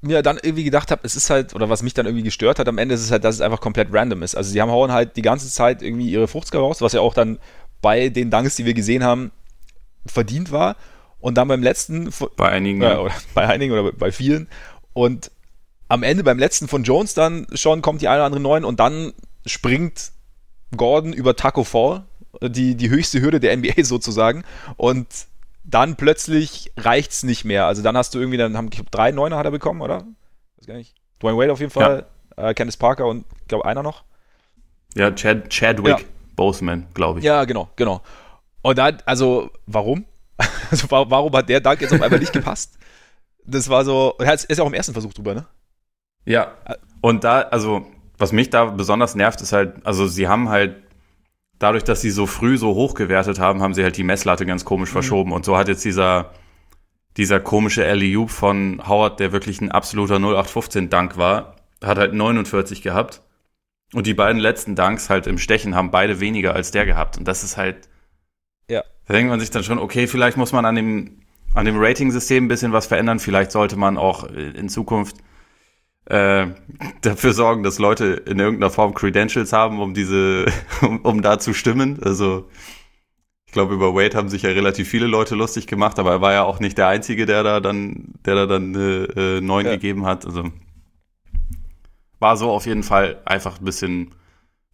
mir 0.02 0.22
dann 0.22 0.38
irgendwie 0.42 0.64
gedacht 0.64 0.92
habe, 0.92 1.02
es 1.04 1.16
ist 1.16 1.30
halt, 1.30 1.54
oder 1.54 1.70
was 1.70 1.84
mich 1.84 1.94
dann 1.94 2.06
irgendwie 2.06 2.24
gestört 2.24 2.60
hat, 2.60 2.68
am 2.68 2.78
Ende 2.78 2.96
ist 2.96 3.02
es 3.02 3.12
halt, 3.12 3.24
dass 3.24 3.36
es 3.36 3.42
einfach 3.42 3.60
komplett 3.60 3.90
random 3.92 4.24
ist. 4.24 4.36
Also 4.36 4.52
sie 4.52 4.62
haben 4.62 4.72
hauen 4.72 4.92
halt 4.92 5.18
die 5.18 5.22
ganze 5.22 5.50
Zeit 5.50 5.82
irgendwie 5.82 6.10
ihre 6.10 6.28
Fruchtska 6.28 6.58
raus, 6.58 6.82
was 6.82 6.94
ja 6.94 7.02
auch 7.02 7.14
dann 7.14 7.40
bei 7.82 8.10
den 8.10 8.30
Dunks, 8.30 8.56
die 8.56 8.66
wir 8.66 8.76
gesehen 8.76 9.04
haben, 9.04 9.32
verdient 10.06 10.52
war. 10.52 10.78
Und 11.20 11.38
dann 11.38 11.48
beim 11.48 11.62
letzten. 11.62 12.10
Bei 12.36 12.50
einigen. 12.50 12.82
Äh, 12.82 12.96
oder 12.96 13.14
bei 13.34 13.48
einigen 13.48 13.74
oder 13.74 13.92
bei 13.92 14.12
vielen. 14.12 14.48
Und 14.94 15.32
am 15.88 16.04
Ende 16.04 16.24
beim 16.24 16.40
letzten 16.40 16.68
von 16.68 16.84
Jones 16.84 17.14
dann 17.16 17.48
schon 17.54 17.82
kommt 17.82 18.02
die 18.02 18.08
eine 18.08 18.18
oder 18.18 18.26
andere 18.26 18.42
neun 18.42 18.64
und 18.64 18.80
dann 18.80 19.14
springt 19.46 20.12
Gordon 20.76 21.14
über 21.14 21.36
Taco 21.36 21.64
Fall 21.64 22.06
die, 22.42 22.76
die 22.76 22.90
höchste 22.90 23.22
Hürde 23.22 23.40
der 23.40 23.56
NBA 23.56 23.84
sozusagen. 23.84 24.44
Und 24.78 25.08
dann 25.64 25.96
plötzlich 25.96 26.72
reicht 26.78 27.12
es 27.12 27.24
nicht 27.24 27.46
mehr. 27.46 27.66
Also 27.66 27.82
dann 27.82 27.98
hast 27.98 28.16
du 28.16 28.20
irgendwie, 28.20 28.38
dann 28.38 28.58
haben 28.58 28.70
ich 28.72 28.82
drei 28.90 29.12
Neuner 29.12 29.38
hat 29.38 29.46
er 29.46 29.52
bekommen, 29.52 29.82
oder? 29.82 30.06
Weiß 30.58 30.68
gar 30.68 30.76
nicht. 30.76 30.96
Dwayne 31.22 31.38
Wade 31.38 31.52
auf 31.52 31.60
jeden 31.60 31.72
Fall, 31.72 32.06
ja. 32.38 32.50
äh, 32.50 32.54
Candice 32.54 32.78
Parker 32.78 33.06
und 33.06 33.26
ich 33.42 33.48
glaube 33.48 33.66
einer 33.66 33.84
noch. 33.84 34.04
Ja, 34.96 35.12
Chad, 35.12 35.50
Chadwick 35.50 36.00
ja. 36.00 36.06
Boseman, 36.36 36.88
glaube 36.94 37.20
ich. 37.20 37.26
Ja, 37.26 37.46
genau, 37.46 37.70
genau. 37.76 38.02
Und 38.62 38.78
dann, 38.78 38.98
also, 39.06 39.50
warum? 39.66 40.06
Also, 40.72 40.90
warum 40.90 41.34
hat 41.34 41.50
der 41.50 41.60
Dank 41.60 41.82
jetzt 41.82 41.94
auf 41.94 42.02
einmal 42.02 42.20
nicht 42.20 42.32
gepasst? 42.32 42.78
Das 43.46 43.68
war 43.68 43.84
so, 43.84 44.16
er 44.20 44.34
ist 44.34 44.50
ja 44.50 44.64
auch 44.64 44.68
im 44.68 44.74
ersten 44.74 44.94
Versuch 44.94 45.14
drüber, 45.14 45.34
ne? 45.34 45.46
Ja. 46.24 46.54
Und 47.02 47.26
da, 47.26 47.42
also, 47.42 47.86
was 48.18 48.32
mich 48.32 48.50
da 48.50 48.66
besonders 48.66 49.14
nervt, 49.14 49.42
ist 49.42 49.52
halt, 49.52 49.86
also, 49.86 50.08
sie 50.08 50.30
haben 50.30 50.48
halt 50.48 50.78
dadurch, 51.62 51.84
dass 51.84 52.02
sie 52.02 52.10
so 52.10 52.26
früh 52.26 52.58
so 52.58 52.74
hoch 52.74 52.96
gewertet 52.96 53.40
haben, 53.40 53.62
haben 53.62 53.74
sie 53.74 53.84
halt 53.84 53.96
die 53.96 54.04
Messlatte 54.04 54.46
ganz 54.46 54.66
komisch 54.66 54.90
mhm. 54.90 54.94
verschoben. 54.94 55.32
Und 55.32 55.46
so 55.46 55.58
hat 55.58 55.68
jetzt 55.68 55.86
dieser, 55.86 56.32
dieser 57.18 57.40
komische 57.40 57.86
Alley 57.86 58.18
von 58.28 58.82
Howard, 58.88 59.20
der 59.20 59.32
wirklich 59.32 59.62
ein 59.62 59.72
absoluter 59.72 60.16
0815-Dank 60.16 61.18
war, 61.18 61.56
hat 61.84 61.98
halt 61.98 62.14
49 62.14 62.82
gehabt. 62.82 63.22
Und 63.94 64.08
die 64.08 64.14
beiden 64.14 64.40
letzten 64.40 64.76
Danks 64.76 65.10
halt 65.10 65.28
im 65.28 65.38
Stechen 65.38 65.76
haben 65.76 65.92
beide 65.92 66.20
weniger 66.20 66.56
als 66.56 66.72
der 66.72 66.86
gehabt. 66.86 67.18
Und 67.18 67.28
das 67.28 67.44
ist 67.44 67.58
halt. 67.58 67.90
Ja. 68.70 68.84
Da 69.06 69.14
denkt 69.14 69.30
man 69.30 69.40
sich 69.40 69.52
dann 69.52 69.64
schon, 69.64 69.80
okay, 69.80 70.08
vielleicht 70.08 70.38
muss 70.38 70.54
man 70.54 70.66
an 70.66 70.76
dem, 70.76 71.20
an 71.54 71.66
dem 71.66 71.76
Rating-System 71.78 72.46
ein 72.46 72.48
bisschen 72.48 72.72
was 72.72 72.86
verändern. 72.88 73.20
Vielleicht 73.20 73.52
sollte 73.52 73.76
man 73.76 73.98
auch 73.98 74.24
in 74.24 74.70
Zukunft 74.70 75.18
äh, 76.06 76.48
dafür 77.02 77.34
sorgen, 77.34 77.64
dass 77.64 77.80
Leute 77.80 78.06
in 78.26 78.40
irgendeiner 78.40 78.72
Form 78.72 78.94
Credentials 78.94 79.54
haben, 79.54 79.80
um 79.80 79.94
diese, 79.94 80.46
um, 80.82 81.00
um 81.02 81.22
da 81.22 81.40
zu 81.40 81.54
stimmen. 81.54 82.02
Also 82.04 82.50
ich 83.46 83.54
glaube, 83.54 83.74
über 83.74 83.94
Wade 83.94 84.18
haben 84.18 84.30
sich 84.30 84.44
ja 84.44 84.52
relativ 84.52 84.88
viele 84.90 85.08
Leute 85.08 85.36
lustig 85.36 85.68
gemacht, 85.68 86.00
aber 86.00 86.12
er 86.12 86.22
war 86.22 86.32
ja 86.32 86.44
auch 86.44 86.60
nicht 86.60 86.78
der 86.78 86.88
Einzige, 86.88 87.26
der 87.26 87.44
da 87.44 87.60
dann, 87.60 88.14
der 88.26 88.36
da 88.36 88.46
dann 88.46 88.76
eine 88.76 89.38
äh, 89.38 89.42
9 89.42 89.66
ja. 89.66 89.72
gegeben 89.74 90.06
hat. 90.06 90.26
Also 90.26 90.52
war 92.20 92.38
so 92.38 92.50
auf 92.50 92.66
jeden 92.66 92.84
Fall 92.84 93.20
einfach 93.26 93.60
ein 93.60 93.66
bisschen, 93.66 94.16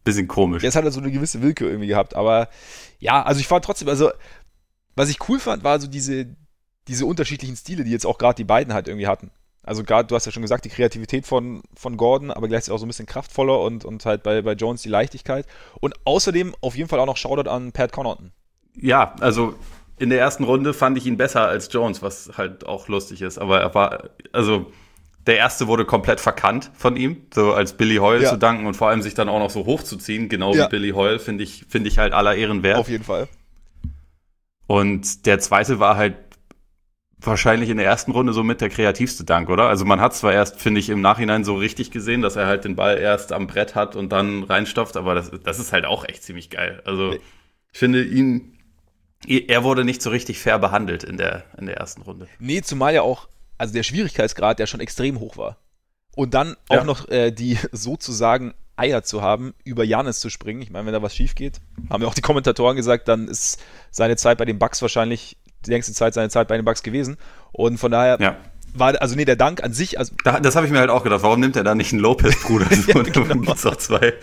bisschen 0.04 0.28
komisch. 0.28 0.64
Jetzt 0.64 0.76
hat 0.76 0.86
er 0.86 0.92
so 0.92 1.00
eine 1.00 1.12
gewisse 1.12 1.42
Willkür 1.42 1.70
irgendwie 1.70 1.88
gehabt, 1.88 2.16
aber 2.16 2.50
ja, 3.00 3.24
also 3.24 3.40
ich 3.40 3.48
fand 3.48 3.66
trotzdem, 3.66 3.90
also 3.90 4.12
was 4.96 5.10
ich 5.10 5.28
cool 5.28 5.40
fand, 5.40 5.64
war 5.64 5.80
so 5.80 5.88
diese, 5.88 6.36
diese 6.88 7.06
unterschiedlichen 7.06 7.56
Stile, 7.56 7.84
die 7.84 7.92
jetzt 7.92 8.06
auch 8.06 8.18
gerade 8.18 8.36
die 8.36 8.44
beiden 8.44 8.74
halt 8.74 8.88
irgendwie 8.88 9.08
hatten. 9.08 9.32
Also 9.68 9.84
gerade, 9.84 10.08
du 10.08 10.16
hast 10.16 10.26
ja 10.26 10.32
schon 10.32 10.42
gesagt, 10.42 10.66
die 10.66 10.70
Kreativität 10.70 11.26
von, 11.26 11.62
von 11.76 11.98
Gordon, 11.98 12.32
aber 12.32 12.48
gleichzeitig 12.48 12.74
auch 12.74 12.80
so 12.80 12.86
ein 12.86 12.90
bisschen 12.90 13.06
kraftvoller 13.06 13.60
und, 13.62 13.86
und 13.86 14.06
halt 14.06 14.24
bei, 14.24 14.42
bei 14.42 14.54
Jones 14.54 14.82
die 14.82 14.90
Leichtigkeit. 14.90 15.46
Und 15.80 15.94
außerdem 16.06 16.56
auf 16.62 16.76
jeden 16.76 16.90
Fall 16.90 17.00
auch 17.00 17.06
noch 17.06 17.18
Shoutout 17.18 17.50
an 17.50 17.72
Pat 17.72 17.92
Connaughton. 17.92 18.32
Ja, 18.76 19.16
also 19.20 19.56
in 20.00 20.10
der 20.10 20.20
ersten 20.20 20.44
Runde 20.44 20.74
fand 20.74 20.98
ich 20.98 21.06
ihn 21.06 21.18
besser 21.18 21.48
als 21.48 21.70
Jones, 21.72 22.02
was 22.02 22.32
halt 22.38 22.66
auch 22.66 22.88
lustig 22.88 23.22
ist. 23.22 23.38
Aber 23.38 23.60
er 23.60 23.74
war, 23.74 24.10
also 24.32 24.72
der 25.26 25.38
erste 25.38 25.68
wurde 25.68 25.86
komplett 25.86 26.20
verkannt 26.20 26.72
von 26.74 26.96
ihm, 26.96 27.24
so 27.34 27.54
als 27.54 27.74
Billy 27.74 27.98
Hoyle 27.98 28.24
ja. 28.24 28.30
zu 28.30 28.38
danken 28.38 28.66
und 28.66 28.76
vor 28.76 28.90
allem 28.90 29.02
sich 29.02 29.14
dann 29.14 29.28
auch 29.28 29.40
noch 29.40 29.50
so 29.50 29.66
hochzuziehen, 29.66 30.30
genau 30.30 30.54
ja. 30.54 30.66
wie 30.66 30.70
Billy 30.70 30.92
Hoyle, 30.92 31.20
finde 31.20 31.44
ich, 31.44 31.66
finde 31.68 31.90
ich 31.90 31.98
halt 31.98 32.14
aller 32.14 32.36
Ehren 32.36 32.64
wert. 32.64 32.78
Auf 32.78 32.90
jeden 32.90 33.04
Fall. 33.04 33.28
Und 34.68 35.26
der 35.26 35.40
zweite 35.40 35.80
war 35.80 35.98
halt 35.98 36.16
wahrscheinlich 37.20 37.70
in 37.70 37.78
der 37.78 37.86
ersten 37.86 38.12
Runde 38.12 38.34
so 38.34 38.44
mit 38.44 38.62
der 38.62 38.70
kreativste 38.70 39.24
Dank, 39.24 39.50
oder? 39.50 39.68
Also 39.68 39.86
man 39.86 40.00
hat 40.00 40.16
zwar 40.16 40.34
erst, 40.34 40.60
finde 40.60 40.80
ich, 40.80 40.90
im 40.90 41.02
Nachhinein 41.02 41.44
so 41.44 41.56
richtig 41.56 41.92
gesehen, 41.92 42.22
dass 42.22 42.36
er 42.36 42.46
halt 42.46 42.64
den 42.64 42.76
Ball 42.76 42.98
erst 42.98 43.34
am 43.34 43.48
Brett 43.48 43.76
hat 43.76 43.96
und 43.96 44.12
dann 44.12 44.44
reinstopft, 44.44 44.98
aber 44.98 45.16
das, 45.16 45.32
das 45.44 45.60
ist 45.60 45.74
halt 45.74 45.86
auch 45.86 46.08
echt 46.08 46.24
ziemlich 46.24 46.50
geil. 46.50 46.82
Also 46.86 47.14
ich 47.14 47.80
finde 47.80 48.04
ihn, 48.04 48.58
er 49.26 49.64
wurde 49.64 49.84
nicht 49.84 50.02
so 50.02 50.10
richtig 50.10 50.40
fair 50.40 50.60
behandelt 50.60 51.04
in 51.04 51.18
der, 51.18 51.46
in 51.58 51.66
der 51.66 51.78
ersten 51.78 52.04
Runde. 52.04 52.28
Nee, 52.40 52.62
zumal 52.62 52.94
ja 52.94 53.02
auch, 53.02 53.28
also 53.58 53.74
der 53.74 53.84
Schwierigkeitsgrad, 53.84 54.60
der 54.60 54.68
schon 54.68 54.80
extrem 54.80 55.20
hoch 55.20 55.38
war. 55.38 55.58
Und 56.16 56.34
dann 56.34 56.56
auch 56.70 56.78
ja. 56.78 56.84
noch 56.84 57.08
äh, 57.10 57.32
die 57.32 57.58
sozusagen 57.72 58.54
Eier 58.76 59.02
zu 59.02 59.24
haben, 59.24 59.56
über 59.64 59.84
Janis 59.84 60.20
zu 60.20 60.30
springen. 60.30 60.62
Ich 60.62 60.70
meine, 60.70 60.86
wenn 60.86 60.94
da 60.94 61.02
was 61.02 61.16
schief 61.16 61.34
geht, 61.34 61.62
haben 61.90 62.04
ja 62.04 62.08
auch 62.08 62.14
die 62.14 62.22
Kommentatoren 62.22 62.76
gesagt, 62.76 63.08
dann 63.08 63.28
ist 63.28 63.60
seine 63.90 64.18
Zeit 64.18 64.38
bei 64.38 64.46
den 64.46 64.60
Bucks 64.60 64.84
wahrscheinlich 64.84 65.38
die 65.66 65.72
längste 65.72 65.94
Zeit 65.94 66.14
seine 66.14 66.30
Zeit 66.30 66.48
bei 66.48 66.56
den 66.56 66.66
Bucks 66.66 66.84
gewesen. 66.84 67.18
Und 67.52 67.78
von 67.78 67.92
daher 67.92 68.18
ja. 68.20 68.38
war, 68.74 69.02
also 69.02 69.16
nee, 69.16 69.26
der 69.26 69.36
Dank 69.36 69.64
an 69.64 69.74
sich. 69.74 70.00
Also 70.00 70.14
da, 70.24 70.40
das 70.40 70.56
habe 70.56 70.66
ich 70.66 70.72
mir 70.72 70.80
halt 70.80 70.90
auch 70.90 71.04
gedacht, 71.04 71.24
warum 71.24 71.40
nimmt 71.40 71.56
er 71.56 71.64
da 71.64 71.76
nicht 71.76 71.94
einen 71.94 72.02
Lopez-Bruder? 72.02 72.68
ja, 72.88 73.02
genau. 73.02 73.26
gibt 73.26 73.50
es 73.50 73.66
auch 73.66 73.78
zwei 73.78 74.14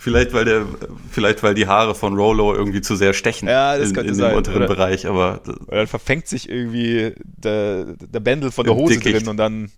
Vielleicht 0.00 0.32
weil 0.32 0.46
der, 0.46 0.64
vielleicht 1.10 1.42
weil 1.42 1.52
die 1.52 1.66
Haare 1.66 1.94
von 1.94 2.16
Rolo 2.16 2.54
irgendwie 2.54 2.80
zu 2.80 2.96
sehr 2.96 3.12
stechen 3.12 3.46
Ja, 3.46 3.76
das 3.76 3.90
in, 3.90 3.94
könnte 3.94 4.08
in 4.08 4.14
sein, 4.14 4.30
dem 4.30 4.38
unteren 4.38 4.56
oder? 4.56 4.66
Bereich, 4.66 5.06
aber 5.06 5.42
Und 5.46 5.74
dann 5.74 5.86
verfängt 5.86 6.26
sich 6.26 6.48
irgendwie 6.48 7.12
der, 7.22 7.84
der 7.98 8.20
Bändel 8.20 8.50
von 8.50 8.64
der 8.64 8.74
Hose 8.74 8.94
Dickicht. 8.94 9.20
drin 9.20 9.28
und 9.28 9.36
dann, 9.36 9.70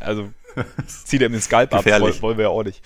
also, 0.00 0.30
zieht 1.04 1.22
er 1.22 1.28
ihm 1.28 1.32
den 1.34 1.40
Skalp 1.40 1.72
ab. 1.72 1.86
Wollen, 1.86 2.22
wollen 2.22 2.38
wir 2.38 2.46
ja 2.46 2.48
auch 2.48 2.64
nicht. 2.64 2.82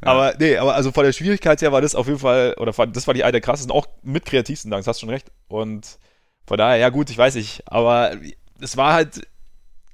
Aber 0.00 0.32
nee, 0.38 0.56
aber 0.56 0.74
also 0.74 0.90
von 0.90 1.04
der 1.04 1.12
Schwierigkeit 1.12 1.60
her 1.60 1.70
war 1.70 1.82
das 1.82 1.94
auf 1.94 2.06
jeden 2.06 2.18
Fall, 2.18 2.54
oder 2.58 2.72
das 2.86 3.06
war 3.06 3.12
die 3.12 3.22
eine 3.22 3.32
der 3.32 3.42
krassesten, 3.42 3.70
auch 3.70 3.86
mit 4.02 4.24
kreativsten 4.24 4.70
Dunks, 4.70 4.86
hast 4.86 5.00
schon 5.00 5.10
recht. 5.10 5.32
Und 5.48 5.98
von 6.46 6.58
daher, 6.58 6.76
ja 6.76 6.88
gut, 6.90 7.10
ich 7.10 7.18
weiß 7.18 7.34
nicht, 7.36 7.62
aber 7.66 8.12
es 8.60 8.76
war 8.76 8.92
halt, 8.92 9.26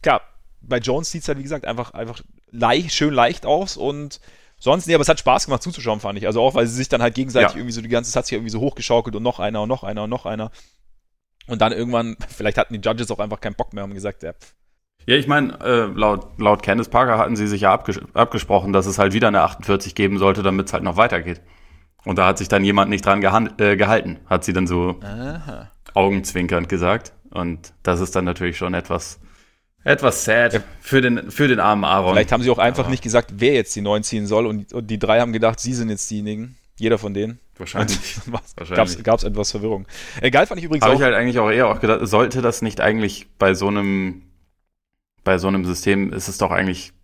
klar, 0.03 0.23
bei 0.61 0.79
Jones 0.79 1.11
sieht 1.11 1.23
es 1.23 1.29
halt, 1.29 1.39
wie 1.39 1.43
gesagt, 1.43 1.65
einfach, 1.65 1.93
einfach 1.95 2.21
leicht, 2.51 2.93
schön 2.93 3.15
leicht 3.15 3.47
aus 3.47 3.77
und 3.77 4.21
sonst, 4.59 4.87
nee, 4.87 4.95
aber 4.95 5.03
es 5.03 5.09
hat 5.09 5.19
Spaß 5.19 5.47
gemacht 5.47 5.63
zuzuschauen, 5.63 6.01
fand 6.01 6.19
ich. 6.19 6.27
Also 6.27 6.43
auch, 6.43 6.55
weil 6.55 6.67
sie 6.67 6.75
sich 6.75 6.89
dann 6.89 7.03
halt 7.03 7.15
gegenseitig 7.15 7.53
Ja. 7.53 7.57
irgendwie 7.57 7.73
so 7.73 7.81
die 7.81 7.89
ganze, 7.89 8.11
es 8.11 8.17
hat 8.17 8.27
sich 8.27 8.35
irgendwie 8.35 8.51
so 8.51 8.61
hochgeschaukelt 8.61 9.17
und 9.17 9.23
noch 9.23 9.39
einer 9.41 9.63
und 9.63 9.69
noch 9.69 9.85
einer 9.85 10.05
und 10.05 10.11
noch 10.11 10.27
einer. 10.27 10.51
Und 11.47 11.61
dann 11.63 11.73
irgendwann, 11.73 12.17
vielleicht 12.29 12.59
hatten 12.59 12.75
die 12.75 12.87
Judges 12.87 13.11
auch 13.11 13.19
einfach 13.21 13.41
keinen 13.41 13.55
Bock 13.55 13.73
mehr 13.73 13.85
und 13.85 13.95
gesagt, 13.95 14.23
ja, 14.23 14.33
pff, 14.35 14.55
Ja, 15.07 15.17
ich 15.17 15.27
meine, 15.27 15.59
äh, 15.61 15.87
laut, 15.87 16.39
laut 16.39 16.63
Candice 16.63 16.91
Parker 16.91 17.17
hatten 17.17 17.37
sie 17.37 17.47
sich 17.47 17.63
ja 17.63 17.73
abges 17.73 18.01
abgesprochen, 18.13 18.73
dass 18.75 18.87
es 18.87 18.99
halt 18.99 19.15
wieder 19.15 19.29
eine 19.29 19.41
48 19.43 19.95
geben 19.95 20.19
sollte, 20.19 20.43
damit 20.43 20.67
es 20.67 20.73
halt 20.75 20.83
noch 20.83 20.97
weitergeht. 20.97 21.41
Und 22.05 22.17
da 22.19 22.27
hat 22.27 22.39
sich 22.39 22.49
dann 22.49 22.65
jemand 22.65 22.91
nicht 22.91 23.05
dran 23.05 23.23
äh, 23.59 23.77
gehalten, 23.77 24.19
hat 24.27 24.45
sie 24.45 24.53
dann 24.53 24.67
so 24.67 24.99
aha. 25.03 25.71
augenzwinkernd 25.95 26.69
gesagt. 26.69 27.13
Und 27.31 27.73
das 27.83 28.01
ist 28.01 28.17
dann 28.17 28.25
natürlich 28.25 28.57
schon 28.57 28.75
etwas, 28.75 29.21
etwas 29.85 30.25
sad 30.25 30.63
für, 30.81 31.01
den, 31.01 31.31
für 31.31 31.49
den 31.49 31.61
armen 31.61 31.85
Aaron. 31.85 32.15
Vielleicht 32.15 32.33
haben 32.33 32.43
sie 32.43 32.51
auch 32.51 32.59
einfach 32.59 32.85
Aber- 32.85 32.91
nicht 32.91 33.03
gesagt, 33.03 33.35
wer 33.37 33.55
jetzt 33.55 33.75
die 33.77 33.81
neun 33.81 34.03
ziehen 34.03 34.27
soll 34.27 34.47
und, 34.47 34.73
und 34.73 34.87
die 34.89 34.99
drei 34.99 35.21
haben 35.21 35.33
gedacht, 35.33 35.61
sie 35.61 35.75
sind 35.75 35.91
jetzt 35.91 36.11
diejenigen. 36.11 36.57
Jeder 36.79 36.97
von 36.97 37.13
denen. 37.13 37.39
Wahrscheinlich. 37.59 38.17
Wahrscheinlich. 38.57 39.05
Gab 39.05 39.19
es 39.19 39.25
etwas 39.25 39.51
Verwirrung. 39.51 39.87
Äh, 40.23 40.31
geil 40.31 40.47
fand 40.47 40.59
ich 40.59 40.65
übrigens 40.65 40.85
Habe 40.85 40.95
ich 40.95 41.03
halt 41.03 41.15
eigentlich 41.15 41.39
auch 41.39 41.51
eher 41.51 41.69
auch 41.69 41.79
gedacht, 41.79 42.01
sollte 42.09 42.41
das 42.41 42.63
nicht 42.63 42.81
eigentlich 42.81 43.27
bei 43.39 43.53
so 43.53 43.69
einem, 43.69 44.23
bei 45.23 45.37
so 45.37 45.49
einem 45.49 45.67
System 45.67 46.11
ist 46.11 46.29
es 46.29 46.39
doch 46.39 46.51
eigentlich 46.51 46.95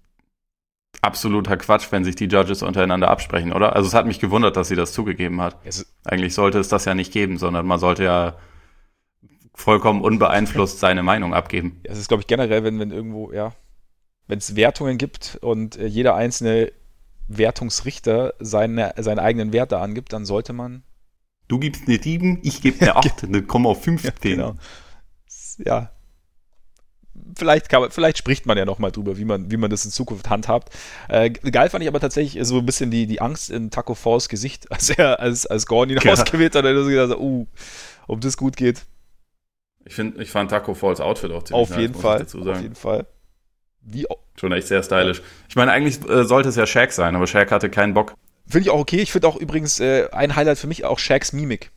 absoluter 1.02 1.56
Quatsch, 1.56 1.90
wenn 1.90 2.04
sich 2.04 2.16
die 2.16 2.26
Judges 2.26 2.62
untereinander 2.62 3.08
absprechen, 3.08 3.52
oder? 3.52 3.74
Also 3.74 3.88
es 3.88 3.94
hat 3.94 4.06
mich 4.06 4.20
gewundert, 4.20 4.56
dass 4.56 4.68
sie 4.68 4.76
das 4.76 4.92
zugegeben 4.92 5.40
hat. 5.40 5.56
es, 5.64 5.86
Eigentlich 6.04 6.34
sollte 6.34 6.58
es 6.58 6.68
das 6.68 6.84
ja 6.84 6.94
nicht 6.94 7.12
geben, 7.12 7.38
sondern 7.38 7.66
man 7.66 7.78
sollte 7.78 8.04
ja 8.04 8.36
vollkommen 9.54 10.02
unbeeinflusst 10.02 10.80
seine 10.80 11.02
Meinung 11.02 11.34
abgeben. 11.34 11.80
es 11.84 11.98
ist, 11.98 12.08
glaube 12.08 12.20
ich, 12.20 12.26
generell, 12.26 12.62
wenn, 12.62 12.78
wenn 12.78 12.90
irgendwo, 12.90 13.32
ja, 13.32 13.54
wenn 14.26 14.38
es 14.38 14.56
Wertungen 14.56 14.98
gibt 14.98 15.38
und 15.40 15.76
äh, 15.76 15.86
jeder 15.86 16.14
einzelne 16.14 16.72
Wertungsrichter 17.28 18.34
seine, 18.38 18.94
seinen 18.98 19.18
eigenen 19.18 19.52
Wert 19.52 19.72
da 19.72 19.80
angibt, 19.80 20.12
dann 20.12 20.24
sollte 20.24 20.52
man. 20.52 20.82
Du 21.48 21.58
gibst 21.58 21.88
eine 21.88 22.00
7, 22.00 22.40
ich 22.42 22.60
gebe 22.60 22.80
eine 22.80 22.96
8, 22.96 23.24
eine 23.24 23.42
Komma 23.42 23.74
15. 23.74 24.12
Genau. 24.20 24.54
Ja. 25.58 25.90
Vielleicht, 27.36 27.68
kann 27.68 27.90
vielleicht 27.90 28.16
spricht 28.18 28.46
man 28.46 28.56
ja 28.56 28.64
noch 28.64 28.78
mal 28.78 28.90
drüber, 28.90 29.18
wie 29.18 29.24
man, 29.26 29.50
wie 29.50 29.58
man 29.58 29.70
das 29.70 29.84
in 29.84 29.90
Zukunft 29.90 30.30
handhabt. 30.30 30.70
Äh, 31.08 31.30
geil 31.30 31.68
fand 31.68 31.82
ich 31.82 31.88
aber 31.88 32.00
tatsächlich 32.00 32.44
so 32.46 32.58
ein 32.58 32.66
bisschen 32.66 32.90
die, 32.90 33.06
die 33.06 33.20
Angst 33.20 33.50
in 33.50 33.70
Taco 33.70 33.94
Falls 33.94 34.28
Gesicht, 34.28 34.70
als 34.72 34.90
er, 34.90 35.20
als, 35.20 35.46
als 35.46 35.66
Gordon 35.66 35.96
ihn 35.96 36.02
Ja. 36.02 36.12
ausgewählt 36.12 36.54
hat, 36.54 36.64
hat 36.64 36.70
er 36.74 36.82
so 36.82 36.88
gedacht, 36.88 37.18
uh, 37.18 37.46
ob 38.08 38.20
das 38.22 38.36
gut 38.36 38.56
geht. 38.56 38.82
Ich 39.84 39.94
finde, 39.94 40.22
ich 40.22 40.30
fand 40.30 40.50
Taco 40.50 40.74
Falls 40.74 41.00
Outfit 41.00 41.30
auch 41.30 41.44
ziemlich 41.44 41.62
Auf 41.62 41.70
nice, 41.70 41.78
jeden 41.80 41.94
Fall. 41.94 42.22
Auf 42.22 42.60
jeden 42.62 42.74
Fall. 42.74 43.06
Wie 43.82 44.08
auch. 44.10 44.18
Schon 44.40 44.52
echt 44.52 44.66
sehr 44.66 44.82
stylisch. 44.82 45.22
Ich 45.48 45.56
meine, 45.56 45.72
eigentlich 45.72 46.00
äh, 46.10 46.24
sollte 46.24 46.48
es 46.48 46.56
ja 46.56 46.66
Shaq 46.66 46.92
sein, 46.92 47.14
aber 47.14 47.26
Shaq 47.26 47.50
hatte 47.52 47.70
keinen 47.70 47.94
Bock. 47.94 48.14
Finde 48.48 48.64
ich 48.66 48.70
auch 48.70 48.80
okay. 48.80 48.98
Ich 49.00 49.12
finde 49.12 49.28
auch 49.28 49.36
übrigens 49.36 49.78
äh, 49.80 50.08
ein 50.12 50.36
Highlight 50.36 50.58
für 50.58 50.66
mich 50.66 50.84
auch 50.84 50.98
Shaqs 50.98 51.32
Mimik. 51.32 51.70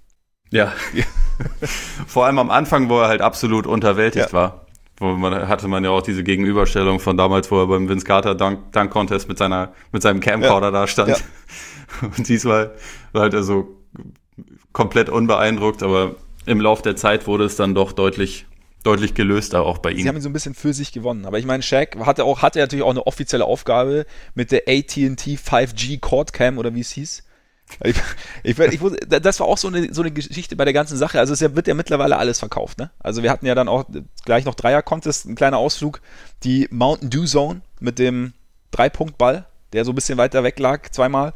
Ja. 0.50 0.74
Vor 2.08 2.26
allem 2.26 2.40
am 2.40 2.50
Anfang, 2.50 2.90
wo 2.90 3.00
er 3.00 3.08
halt 3.08 3.22
absolut 3.22 3.68
unterwältigt 3.68 4.28
Ja. 4.28 4.34
war. 4.34 4.66
Wo 5.00 5.08
man 5.14 5.48
hatte 5.48 5.68
man 5.68 5.84
ja 5.84 5.92
auch 5.92 6.02
diese 6.02 6.24
Gegenüberstellung 6.24 7.00
von 7.00 7.18
damals, 7.18 7.50
wo 7.50 7.62
er 7.62 7.68
beim 7.68 7.88
Vince 7.88 8.06
Carter 8.06 8.36
Dunk, 8.36 8.72
Dunk 8.74 8.92
Contest 8.92 9.28
mit 9.30 9.38
seiner 9.38 9.74
mit 9.92 10.02
seinem 10.02 10.20
Camcorder 10.20 10.72
da 10.72 10.88
stand. 10.88 11.10
Ja. 11.10 11.18
Und 12.18 12.28
diesmal 12.28 12.72
war 13.14 13.24
halt 13.24 13.34
er 13.34 13.44
so 13.44 13.78
komplett 14.74 15.10
unbeeindruckt, 15.10 15.84
aber 15.84 16.16
im 16.46 16.62
Lauf 16.62 16.82
der 16.82 16.96
Zeit 16.96 17.28
wurde 17.28 17.46
es 17.46 17.56
dann 17.56 17.74
doch 17.76 17.94
deutlich 17.94 18.46
deutlich 18.84 19.14
gelöster 19.14 19.64
auch 19.64 19.80
bei 19.80 19.94
Sie 19.94 20.02
ihm. 20.02 20.08
haben 20.08 20.16
ihn 20.16 20.22
so 20.22 20.30
ein 20.30 20.34
bisschen 20.34 20.54
für 20.54 20.74
sich 20.74 20.92
gewonnen. 20.92 21.26
Aber 21.26 21.38
ich 21.38 21.46
meine, 21.46 21.64
Shaq 21.64 21.98
hatte 22.06 22.24
auch, 22.24 22.42
hatte 22.42 22.60
natürlich 22.60 22.84
auch 22.84 22.92
eine 22.92 23.08
offizielle 23.08 23.46
Aufgabe 23.46 24.06
mit 24.36 24.52
der 24.52 24.64
AT&T 24.68 25.36
5G 25.36 26.00
Cord 26.00 26.34
Cam 26.34 26.58
oder 26.58 26.74
wie 26.74 26.80
es 26.82 26.92
hieß. 26.92 27.24
Ich, 27.84 27.96
ich, 28.44 28.60
ich, 28.60 28.80
das 29.08 29.40
war 29.40 29.48
auch 29.48 29.58
so 29.58 29.68
eine, 29.68 29.94
so 29.94 30.02
eine 30.02 30.12
Geschichte 30.12 30.56
bei 30.56 30.66
der 30.66 30.74
ganzen 30.74 30.98
Sache. 30.98 31.20
Also 31.20 31.34
es 31.34 31.42
wird 31.42 31.68
ja 31.68 31.74
mittlerweile 31.74 32.18
alles 32.18 32.40
verkauft. 32.40 32.80
Ne? 32.80 32.92
Also 33.00 33.24
wir 33.24 33.32
hatten 33.32 33.46
ja 33.46 33.56
dann 33.56 33.68
auch 33.68 33.86
gleich 34.26 34.46
noch 34.46 34.56
Dreier-Contest, 34.56 35.26
ein 35.26 35.36
kleiner 35.36 35.58
Ausflug. 35.58 36.02
Die 36.44 36.68
Mountain 36.72 37.10
Dew 37.10 37.26
Zone 37.26 37.62
mit 37.80 38.00
dem 38.00 38.34
Drei-Punkt-Ball, 38.72 39.46
der 39.74 39.86
so 39.86 39.92
ein 39.92 39.96
bisschen 39.96 40.18
weiter 40.18 40.44
weg 40.44 40.60
lag, 40.60 40.90
zweimal. 40.90 41.34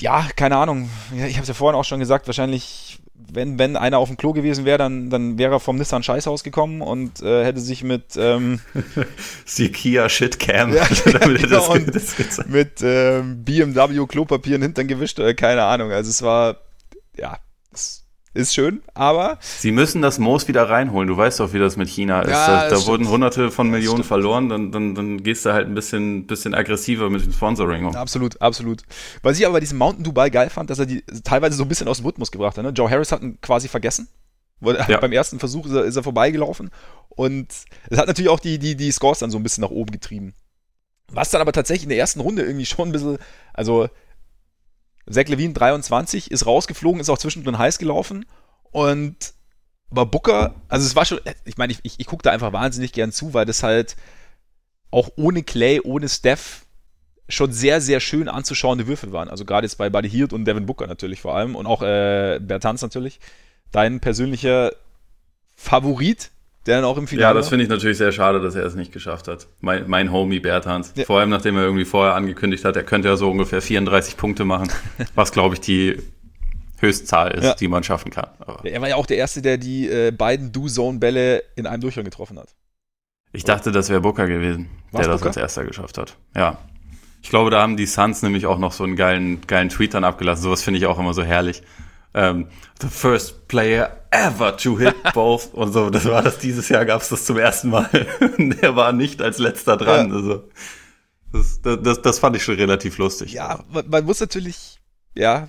Ja, 0.00 0.26
keine 0.34 0.56
Ahnung. 0.56 0.90
Ich 1.14 1.34
habe 1.34 1.42
es 1.42 1.48
ja 1.48 1.54
vorhin 1.54 1.78
auch 1.78 1.84
schon 1.84 2.00
gesagt, 2.00 2.26
wahrscheinlich, 2.26 3.00
wenn, 3.14 3.58
wenn 3.58 3.76
einer 3.76 3.98
auf 3.98 4.08
dem 4.08 4.16
Klo 4.16 4.32
gewesen 4.32 4.64
wäre, 4.64 4.78
dann, 4.78 5.10
dann 5.10 5.38
wäre 5.38 5.54
er 5.54 5.60
vom 5.60 5.76
Nissan 5.76 6.02
Scheißhaus 6.02 6.42
gekommen 6.44 6.80
und 6.82 7.22
äh, 7.22 7.44
hätte 7.44 7.60
sich 7.60 7.84
mit, 7.84 8.16
ähm, 8.16 8.60
Kia 9.72 10.08
Shitcam. 10.08 10.72
Ja, 10.74 10.86
genau, 11.04 11.74
mit 12.48 12.80
ähm, 12.82 13.44
BMW 13.44 14.06
Klopapier 14.06 14.56
in 14.56 14.60
den 14.60 14.68
Hintern 14.68 14.88
gewischt 14.88 15.20
oder 15.20 15.34
keine 15.34 15.64
Ahnung. 15.64 15.92
Also 15.92 16.10
es 16.10 16.22
war, 16.22 16.56
ja, 17.16 17.38
es 17.72 18.01
ist 18.34 18.54
schön, 18.54 18.82
aber 18.94 19.38
Sie 19.40 19.72
müssen 19.72 20.00
das 20.00 20.18
Moos 20.18 20.48
wieder 20.48 20.68
reinholen. 20.68 21.08
Du 21.08 21.16
weißt 21.16 21.40
doch, 21.40 21.52
wie 21.52 21.58
das 21.58 21.76
mit 21.76 21.88
China 21.88 22.22
ist. 22.22 22.30
Ja, 22.30 22.68
da 22.68 22.70
da 22.70 22.86
wurden 22.86 23.08
hunderte 23.08 23.50
von 23.50 23.68
Millionen 23.68 24.04
verloren. 24.04 24.48
Dann, 24.48 24.72
dann, 24.72 24.94
dann 24.94 25.22
gehst 25.22 25.44
du 25.44 25.52
halt 25.52 25.66
ein 25.66 25.74
bisschen, 25.74 26.26
bisschen 26.26 26.54
aggressiver 26.54 27.10
mit 27.10 27.24
dem 27.24 27.32
Sponsoring 27.32 27.84
um. 27.84 27.94
absolut, 27.94 28.40
absolut. 28.40 28.82
Was 29.22 29.38
ich 29.38 29.44
aber 29.44 29.54
bei 29.54 29.60
diesem 29.60 29.78
Mountain 29.78 30.04
Dubai 30.04 30.30
geil 30.30 30.50
fand, 30.50 30.70
dass 30.70 30.78
er 30.78 30.86
die 30.86 31.02
teilweise 31.24 31.56
so 31.56 31.64
ein 31.64 31.68
bisschen 31.68 31.88
aus 31.88 31.98
dem 31.98 32.06
Rhythmus 32.06 32.30
gebracht 32.30 32.56
hat. 32.56 32.64
Ne? 32.64 32.70
Joe 32.70 32.90
Harris 32.90 33.12
hat 33.12 33.22
ihn 33.22 33.40
quasi 33.40 33.68
vergessen. 33.68 34.08
Ja. 34.88 34.98
Beim 35.00 35.12
ersten 35.12 35.38
Versuch 35.40 35.66
ist 35.66 35.72
er, 35.72 35.84
ist 35.84 35.96
er 35.96 36.04
vorbeigelaufen 36.04 36.70
und 37.08 37.48
es 37.90 37.98
hat 37.98 38.06
natürlich 38.06 38.28
auch 38.30 38.38
die, 38.38 38.60
die, 38.60 38.76
die 38.76 38.92
Scores 38.92 39.18
dann 39.18 39.30
so 39.30 39.36
ein 39.36 39.42
bisschen 39.42 39.62
nach 39.62 39.70
oben 39.70 39.90
getrieben. 39.90 40.34
Was 41.08 41.30
dann 41.30 41.40
aber 41.40 41.52
tatsächlich 41.52 41.82
in 41.82 41.88
der 41.88 41.98
ersten 41.98 42.20
Runde 42.20 42.42
irgendwie 42.42 42.64
schon 42.64 42.88
ein 42.88 42.92
bisschen, 42.92 43.18
also 43.52 43.88
Zach 45.10 45.28
Levine 45.28 45.54
23 45.54 46.30
ist 46.30 46.46
rausgeflogen, 46.46 47.00
ist 47.00 47.10
auch 47.10 47.18
zwischendrin 47.18 47.58
heiß 47.58 47.78
gelaufen 47.78 48.24
und 48.70 49.34
aber 49.90 50.06
Booker, 50.06 50.54
also 50.68 50.86
es 50.86 50.96
war 50.96 51.04
schon, 51.04 51.20
ich 51.44 51.58
meine, 51.58 51.72
ich, 51.72 51.80
ich, 51.82 52.00
ich 52.00 52.06
gucke 52.06 52.22
da 52.22 52.30
einfach 52.30 52.54
wahnsinnig 52.54 52.92
gern 52.92 53.12
zu, 53.12 53.34
weil 53.34 53.44
das 53.44 53.62
halt 53.62 53.94
auch 54.90 55.10
ohne 55.16 55.42
Clay, 55.42 55.80
ohne 55.82 56.08
Steph 56.08 56.64
schon 57.28 57.52
sehr, 57.52 57.80
sehr 57.80 58.00
schön 58.00 58.28
anzuschauende 58.28 58.86
Würfel 58.86 59.12
waren. 59.12 59.28
Also 59.28 59.44
gerade 59.44 59.66
jetzt 59.66 59.76
bei 59.76 59.90
Buddy 59.90 60.08
Hield 60.08 60.32
und 60.32 60.46
Devin 60.46 60.66
Booker 60.66 60.86
natürlich 60.86 61.20
vor 61.20 61.36
allem 61.36 61.56
und 61.56 61.66
auch 61.66 61.82
äh, 61.82 62.40
Bertans 62.40 62.80
natürlich. 62.82 63.20
Dein 63.70 64.00
persönlicher 64.00 64.72
Favorit, 65.54 66.30
der 66.66 66.76
dann 66.76 66.84
auch 66.84 66.96
im 66.96 67.06
Finale 67.06 67.28
Ja, 67.28 67.34
das 67.34 67.48
finde 67.48 67.64
ich 67.64 67.70
natürlich 67.70 67.98
sehr 67.98 68.12
schade, 68.12 68.40
dass 68.40 68.54
er 68.54 68.64
es 68.64 68.74
nicht 68.74 68.92
geschafft 68.92 69.28
hat. 69.28 69.48
Mein, 69.60 69.88
mein 69.88 70.12
Homie 70.12 70.38
Berthans. 70.40 70.92
Ja. 70.96 71.04
Vor 71.04 71.18
allem, 71.20 71.30
nachdem 71.30 71.56
er 71.56 71.64
irgendwie 71.64 71.84
vorher 71.84 72.14
angekündigt 72.14 72.64
hat, 72.64 72.76
er 72.76 72.84
könnte 72.84 73.08
ja 73.08 73.16
so 73.16 73.30
ungefähr 73.30 73.60
34 73.62 74.16
Punkte 74.16 74.44
machen, 74.44 74.70
was, 75.14 75.32
glaube 75.32 75.54
ich, 75.56 75.60
die 75.60 75.98
Höchstzahl 76.78 77.32
ist, 77.32 77.44
Ja. 77.44 77.54
die 77.54 77.68
man 77.68 77.82
schaffen 77.84 78.10
kann. 78.10 78.28
Aber 78.40 78.64
Er 78.64 78.80
war 78.80 78.88
ja 78.88 78.96
auch 78.96 79.06
der 79.06 79.16
Erste, 79.16 79.40
der 79.42 79.56
die 79.58 79.88
äh, 79.88 80.10
beiden 80.10 80.52
Do-Zone-Bälle 80.52 81.42
in 81.56 81.66
einem 81.66 81.80
Durchgang 81.80 82.04
getroffen 82.04 82.38
hat. 82.38 82.48
ich 83.32 83.44
dachte, 83.44 83.70
das 83.72 83.88
wäre 83.88 84.00
Booker 84.00 84.26
gewesen, 84.26 84.68
War's 84.90 85.02
der 85.06 85.12
das 85.12 85.20
Booker? 85.20 85.28
als 85.30 85.36
erster 85.36 85.64
geschafft 85.64 85.98
hat. 85.98 86.16
Ja. 86.36 86.58
Ich 87.22 87.30
glaube, 87.30 87.50
da 87.50 87.62
haben 87.62 87.76
die 87.76 87.86
Suns 87.86 88.22
nämlich 88.22 88.46
auch 88.46 88.58
noch 88.58 88.72
so 88.72 88.82
einen 88.82 88.96
geilen, 88.96 89.40
geilen 89.46 89.68
Tweet 89.68 89.94
dann 89.94 90.02
abgelassen. 90.02 90.42
Sowas 90.42 90.62
finde 90.64 90.78
ich 90.78 90.86
auch 90.86 90.98
immer 90.98 91.14
so 91.14 91.22
herrlich. 91.22 91.62
Ähm, 92.14 92.48
the 92.80 92.88
first 92.88 93.48
player 93.48 94.02
ever 94.10 94.56
to 94.56 94.78
hit 94.78 94.94
both 95.14 95.52
und 95.54 95.72
so. 95.72 95.90
Das 95.90 96.04
war 96.04 96.22
das 96.22 96.38
dieses 96.38 96.68
Jahr 96.68 96.84
gab 96.84 97.00
es 97.00 97.08
das 97.08 97.24
zum 97.24 97.38
ersten 97.38 97.70
Mal. 97.70 97.88
der 98.38 98.76
war 98.76 98.92
nicht 98.92 99.22
als 99.22 99.38
letzter 99.38 99.76
dran. 99.76 100.10
Ja. 100.10 100.14
Also 100.14 100.48
das, 101.32 101.60
das, 101.62 102.02
das 102.02 102.18
fand 102.18 102.36
ich 102.36 102.44
schon 102.44 102.56
relativ 102.56 102.98
lustig. 102.98 103.32
Ja, 103.32 103.64
man, 103.72 103.88
man 103.88 104.04
muss 104.04 104.20
natürlich, 104.20 104.78
ja, 105.14 105.48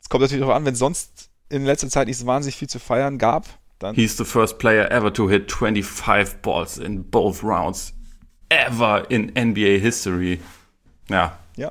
es 0.00 0.08
kommt 0.08 0.22
natürlich 0.22 0.40
darauf 0.40 0.56
an, 0.56 0.64
wenn 0.64 0.74
sonst 0.74 1.30
in 1.50 1.64
letzter 1.64 1.88
Zeit 1.88 2.08
nicht 2.08 2.18
so 2.18 2.26
wahnsinnig 2.26 2.56
viel 2.56 2.68
zu 2.68 2.78
feiern 2.78 3.18
gab, 3.18 3.46
dann 3.78 3.94
He's 3.94 4.16
the 4.16 4.24
first 4.24 4.58
player 4.58 4.90
ever 4.90 5.12
to 5.12 5.28
hit 5.28 5.52
25 5.52 6.40
balls 6.42 6.78
in 6.78 7.04
both 7.10 7.42
rounds 7.42 7.92
ever 8.48 9.10
in 9.10 9.32
NBA 9.36 9.78
history. 9.78 10.40
Ja, 11.10 11.38
ja, 11.56 11.70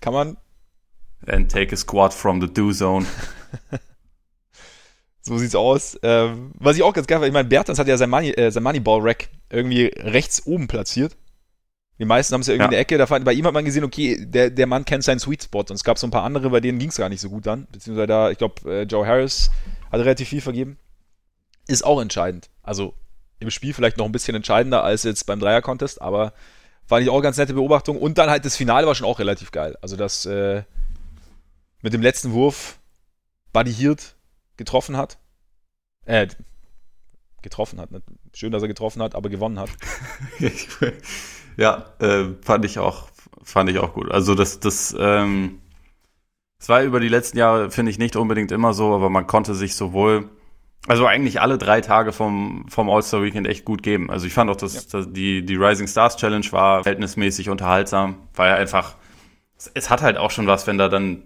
kann 0.00 0.12
man, 0.12 0.36
and 1.26 1.50
take 1.50 1.72
a 1.72 1.76
squat 1.76 2.12
from 2.14 2.40
the 2.40 2.52
do 2.52 2.72
zone. 2.72 3.06
so 5.22 5.38
sieht's 5.38 5.54
aus. 5.54 5.98
Ähm, 6.02 6.52
was 6.58 6.76
ich 6.76 6.82
auch 6.82 6.92
ganz 6.92 7.06
geil 7.06 7.18
fand, 7.18 7.28
ich 7.28 7.32
meine, 7.32 7.48
Bertans 7.48 7.78
hat 7.78 7.86
ja 7.88 7.96
sein, 7.96 8.10
Money, 8.10 8.30
äh, 8.30 8.50
sein 8.50 8.62
Moneyball-Rack 8.62 9.28
irgendwie 9.50 9.92
rechts 9.98 10.46
oben 10.46 10.66
platziert. 10.68 11.16
Die 11.98 12.04
meisten 12.04 12.34
haben 12.34 12.40
es 12.40 12.48
ja 12.48 12.54
irgendwie 12.54 12.62
Ja. 12.64 12.66
in 12.66 12.70
der 12.72 12.80
Ecke. 12.80 12.98
Da 12.98 13.06
fand, 13.06 13.24
bei 13.24 13.32
ihm 13.32 13.46
hat 13.46 13.54
man 13.54 13.64
gesehen, 13.64 13.84
okay, 13.84 14.16
der, 14.26 14.50
der 14.50 14.66
Mann 14.66 14.84
kennt 14.84 15.04
seinen 15.04 15.20
Sweet 15.20 15.44
Spot. 15.44 15.60
Und 15.60 15.72
es 15.72 15.84
gab 15.84 15.98
so 15.98 16.06
ein 16.06 16.10
paar 16.10 16.24
andere, 16.24 16.50
bei 16.50 16.58
denen 16.60 16.78
ging 16.80 16.88
es 16.88 16.96
gar 16.96 17.08
nicht 17.08 17.20
so 17.20 17.28
gut 17.28 17.46
dann. 17.46 17.68
Beziehungsweise 17.70 18.06
da, 18.08 18.30
ich 18.30 18.38
glaube, 18.38 18.54
äh, 18.68 18.82
Joe 18.82 19.06
Harris 19.06 19.50
hat 19.92 20.00
relativ 20.00 20.28
viel 20.28 20.40
vergeben. 20.40 20.78
Ist 21.68 21.84
auch 21.84 22.00
entscheidend. 22.00 22.48
Also 22.62 22.94
im 23.38 23.50
Spiel 23.50 23.72
vielleicht 23.74 23.98
noch 23.98 24.06
ein 24.06 24.12
bisschen 24.12 24.34
entscheidender 24.34 24.82
als 24.82 25.04
jetzt 25.04 25.26
beim 25.26 25.38
Dreier-Contest, 25.38 26.00
aber 26.02 26.32
fand 26.86 27.02
ich 27.04 27.10
auch 27.10 27.20
ganz 27.20 27.36
nette 27.36 27.54
Beobachtung. 27.54 27.96
Und 27.98 28.18
dann 28.18 28.30
halt 28.30 28.44
das 28.44 28.56
Finale 28.56 28.86
war 28.86 28.94
schon 28.96 29.06
auch 29.06 29.20
relativ 29.20 29.52
geil. 29.52 29.76
Also 29.80 29.96
das 29.96 30.26
äh, 30.26 30.62
mit 31.82 31.92
dem 31.92 32.00
letzten 32.00 32.32
Wurf 32.32 32.78
Buddy 33.52 33.72
Hield 33.72 34.16
getroffen 34.56 34.96
hat. 34.96 35.18
Äh, 36.04 36.28
getroffen 37.42 37.80
hat. 37.80 37.90
Schön, 38.34 38.52
dass 38.52 38.62
er 38.62 38.68
getroffen 38.68 39.02
hat, 39.02 39.14
aber 39.14 39.28
gewonnen 39.28 39.58
hat. 39.58 39.70
ja, 41.56 41.92
äh, 41.98 42.26
fand 42.40 42.64
ich 42.64 42.78
auch, 42.78 43.08
fand 43.42 43.68
ich 43.68 43.78
auch 43.78 43.94
gut. 43.94 44.10
Also 44.10 44.34
das, 44.34 44.60
das, 44.60 44.94
ähm, 44.98 45.60
es 46.58 46.68
war 46.68 46.82
über 46.82 47.00
die 47.00 47.08
letzten 47.08 47.38
Jahre, 47.38 47.70
finde 47.70 47.90
ich, 47.90 47.98
nicht 47.98 48.14
unbedingt 48.14 48.52
immer 48.52 48.72
so, 48.72 48.94
aber 48.94 49.10
man 49.10 49.26
konnte 49.26 49.54
sich 49.54 49.74
sowohl, 49.74 50.30
also 50.86 51.06
eigentlich 51.06 51.40
alle 51.40 51.58
drei 51.58 51.80
Tage 51.80 52.12
vom, 52.12 52.66
vom 52.68 52.88
All-Star 52.88 53.22
Weekend 53.22 53.48
echt 53.48 53.64
gut 53.64 53.82
geben. 53.82 54.10
Also 54.10 54.26
ich 54.26 54.32
fand 54.32 54.48
auch, 54.48 54.56
dass, 54.56 54.86
dass 54.86 55.12
die, 55.12 55.44
die 55.44 55.56
Rising 55.56 55.88
Stars 55.88 56.16
Challenge 56.16 56.46
war 56.52 56.84
verhältnismäßig 56.84 57.48
unterhaltsam, 57.50 58.28
weil 58.34 58.50
ja 58.50 58.56
einfach, 58.56 58.94
es, 59.58 59.70
es 59.74 59.90
hat 59.90 60.02
halt 60.02 60.16
auch 60.16 60.30
schon 60.30 60.46
was, 60.46 60.68
wenn 60.68 60.78
da 60.78 60.88
dann 60.88 61.24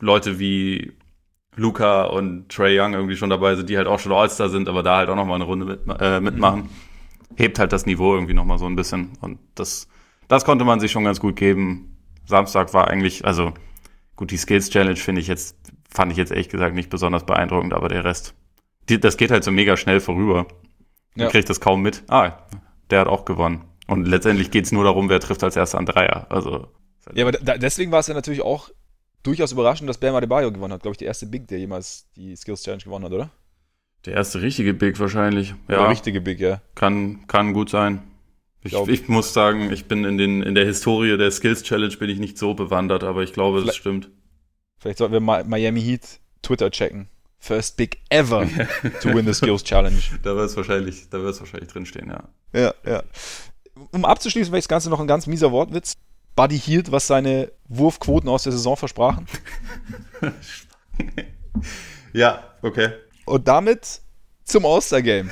Leute 0.00 0.38
wie 0.38 0.92
Luca 1.56 2.04
und 2.04 2.48
Trey 2.48 2.78
Young 2.80 2.94
irgendwie 2.94 3.16
schon 3.16 3.30
dabei 3.30 3.54
sind, 3.54 3.68
die 3.68 3.76
halt 3.76 3.86
auch 3.86 3.98
schon 3.98 4.12
All-Star 4.12 4.48
sind, 4.48 4.68
aber 4.68 4.82
da 4.82 4.98
halt 4.98 5.08
auch 5.08 5.16
nochmal 5.16 5.36
eine 5.36 5.44
Runde 5.44 5.66
mit, 5.66 5.80
äh, 6.00 6.20
mitmachen. 6.20 6.68
Hebt 7.36 7.58
halt 7.58 7.72
das 7.72 7.86
Niveau 7.86 8.14
irgendwie 8.14 8.34
nochmal 8.34 8.58
so 8.58 8.66
ein 8.66 8.76
bisschen. 8.76 9.10
Und 9.20 9.38
das, 9.54 9.88
das 10.28 10.44
konnte 10.44 10.64
man 10.64 10.80
sich 10.80 10.90
schon 10.90 11.04
ganz 11.04 11.20
gut 11.20 11.36
geben. 11.36 11.96
Samstag 12.26 12.72
war 12.74 12.88
eigentlich, 12.88 13.24
also 13.24 13.52
gut, 14.16 14.30
die 14.30 14.36
Skills 14.36 14.70
Challenge 14.70 14.96
finde 14.96 15.20
ich 15.20 15.26
jetzt, 15.28 15.56
fand 15.92 16.12
ich 16.12 16.18
jetzt 16.18 16.30
ehrlich 16.30 16.48
gesagt 16.48 16.74
nicht 16.74 16.90
besonders 16.90 17.24
beeindruckend, 17.26 17.72
aber 17.74 17.88
der 17.88 18.04
Rest, 18.04 18.34
die, 18.88 18.98
das 19.00 19.16
geht 19.16 19.30
halt 19.30 19.44
so 19.44 19.50
mega 19.50 19.76
schnell 19.76 20.00
vorüber. 20.00 20.46
Man 21.14 21.26
Ja. 21.26 21.30
kriegt 21.30 21.50
das 21.50 21.60
kaum 21.60 21.82
mit. 21.82 22.04
Ah, 22.08 22.32
der 22.90 23.00
hat 23.00 23.08
auch 23.08 23.24
gewonnen. 23.24 23.64
Und 23.88 24.06
letztendlich 24.06 24.50
geht's 24.52 24.70
nur 24.70 24.84
darum, 24.84 25.08
wer 25.08 25.18
trifft 25.20 25.42
als 25.42 25.56
erster 25.56 25.78
an 25.78 25.86
Dreier. 25.86 26.26
Also, 26.30 26.68
Ja, 27.12 27.26
aber 27.26 27.32
da, 27.32 27.58
deswegen 27.58 27.90
war 27.90 27.98
es 28.00 28.06
ja 28.06 28.14
natürlich 28.14 28.42
auch 28.42 28.70
durchaus 29.22 29.52
überraschend, 29.52 29.88
dass 29.88 29.98
Bam 29.98 30.14
Adebayo 30.14 30.50
gewonnen 30.52 30.72
hat. 30.74 30.82
Glaube 30.82 30.94
ich, 30.94 30.98
der 30.98 31.08
erste 31.08 31.26
Big, 31.26 31.46
der 31.48 31.58
jemals 31.58 32.06
die 32.16 32.34
Skills 32.36 32.62
Challenge 32.62 32.82
gewonnen 32.84 33.04
hat, 33.06 33.12
oder? 33.12 33.30
der 34.06 34.14
erste 34.14 34.40
richtige 34.40 34.72
Big 34.72 34.98
wahrscheinlich. 34.98 35.54
Der 35.68 35.76
Ja, 35.80 35.88
richtige 35.88 36.22
Big, 36.22 36.40
ja. 36.40 36.62
kann, 36.74 37.26
kann 37.26 37.52
gut 37.52 37.68
sein. 37.68 38.02
Ich, 38.62 38.70
Glaub- 38.70 38.88
ich 38.88 39.08
muss 39.08 39.34
sagen, 39.34 39.70
ich 39.72 39.86
bin 39.88 40.04
in, 40.04 40.16
den, 40.16 40.42
in 40.42 40.54
der 40.54 40.64
Historie 40.64 41.18
der 41.18 41.30
Skills 41.30 41.62
Challenge 41.64 41.94
bin 41.98 42.08
ich 42.08 42.18
nicht 42.18 42.38
so 42.38 42.54
bewandert, 42.54 43.04
aber 43.04 43.22
ich 43.22 43.34
glaube, 43.34 43.58
das 43.58 43.64
Vielleicht- 43.64 43.78
stimmt. 43.80 44.10
Vielleicht 44.78 44.96
sollten 44.98 45.12
wir 45.12 45.20
Miami 45.20 45.82
Heat 45.82 46.18
Twitter 46.40 46.70
checken. 46.70 47.08
First 47.38 47.76
Big 47.76 47.98
ever 48.08 48.48
to 49.02 49.10
win 49.14 49.26
the 49.26 49.34
Skills 49.34 49.62
Challenge. 49.64 49.98
Da 50.22 50.34
wird 50.34 50.46
es 50.48 50.56
wahrscheinlich, 50.56 51.10
da 51.10 51.20
wird 51.20 51.34
es 51.34 51.40
wahrscheinlich 51.40 51.68
drinstehen, 51.70 52.08
ja. 52.08 52.24
Ja, 52.58 52.74
ja. 52.86 53.02
Um 53.92 54.06
abzuschließen, 54.06 54.50
vielleicht 54.50 54.64
das 54.64 54.68
Ganze 54.68 54.88
noch 54.88 55.00
ein 55.00 55.06
ganz 55.06 55.26
mieser 55.26 55.52
Wortwitz. 55.52 55.94
Buddy 56.36 56.58
Hield, 56.58 56.90
was 56.92 57.06
seine 57.06 57.50
Wurfquoten 57.68 58.28
aus 58.28 58.42
der 58.44 58.52
Saison 58.52 58.76
versprachen. 58.76 59.26
Ja, 62.12 62.42
okay. 62.62 62.90
Und 63.24 63.46
damit 63.46 64.00
zum 64.44 64.66
All-Star-Game. 64.66 65.30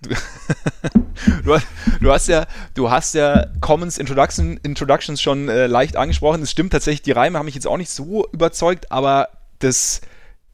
Du, 0.00 0.10
du, 1.44 1.54
hast- 1.54 1.66
du 2.00 2.12
hast 2.12 2.28
ja, 2.28 2.46
du 2.74 2.90
hast 2.90 3.14
ja 3.14 3.46
Commons 3.60 3.98
Introduction, 3.98 4.58
Introductions 4.62 5.20
schon 5.20 5.48
äh, 5.48 5.66
leicht 5.66 5.96
angesprochen. 5.96 6.42
Es 6.42 6.50
stimmt 6.52 6.72
tatsächlich, 6.72 7.02
die 7.02 7.12
Reime 7.12 7.38
haben 7.38 7.46
mich 7.46 7.54
jetzt 7.56 7.66
auch 7.66 7.76
nicht 7.78 7.90
so 7.90 8.28
überzeugt, 8.32 8.92
aber 8.92 9.28
das, 9.58 10.02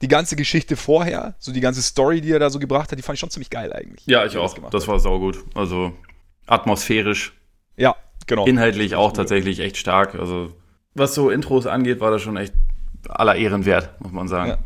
die 0.01 0.09
ganze 0.09 0.37
Geschichte 0.37 0.77
vorher, 0.77 1.35
so 1.39 1.53
die 1.53 1.61
ganze 1.61 1.83
Story, 1.83 2.21
die 2.23 2.33
er 2.33 2.39
da 2.39 2.49
so 2.49 2.59
gebracht 2.59 2.91
hat, 2.91 2.99
die 2.99 3.03
fand 3.03 3.17
ich 3.17 3.21
schon 3.21 3.31
ziemlich 3.31 3.51
geil 3.51 3.73
eigentlich. 3.73 4.07
Ja, 4.07 4.25
ich 4.25 4.37
auch. 4.39 4.55
gemacht 4.55 4.73
Das 4.73 4.85
hat. 4.85 4.89
war 4.89 4.99
saugut. 5.01 5.45
Also 5.55 5.93
atmosphärisch, 6.47 7.35
Ja, 7.77 7.97
genau. 8.27 8.47
inhaltlich 8.47 8.95
auch 8.95 9.13
tatsächlich 9.13 9.61
echt 9.61 9.77
stark. 9.77 10.15
Also 10.15 10.53
was 10.95 11.15
so 11.15 11.31
Intros 11.31 11.67
angeht, 11.67 12.01
war 12.01 12.11
das 12.11 12.23
schon 12.23 12.37
echt 12.37 12.55
aller 13.09 13.37
Ehren 13.37 13.65
wert, 13.65 14.01
muss 14.01 14.13
man 14.13 14.29
sagen. 14.29 14.51
Ja. 14.51 14.59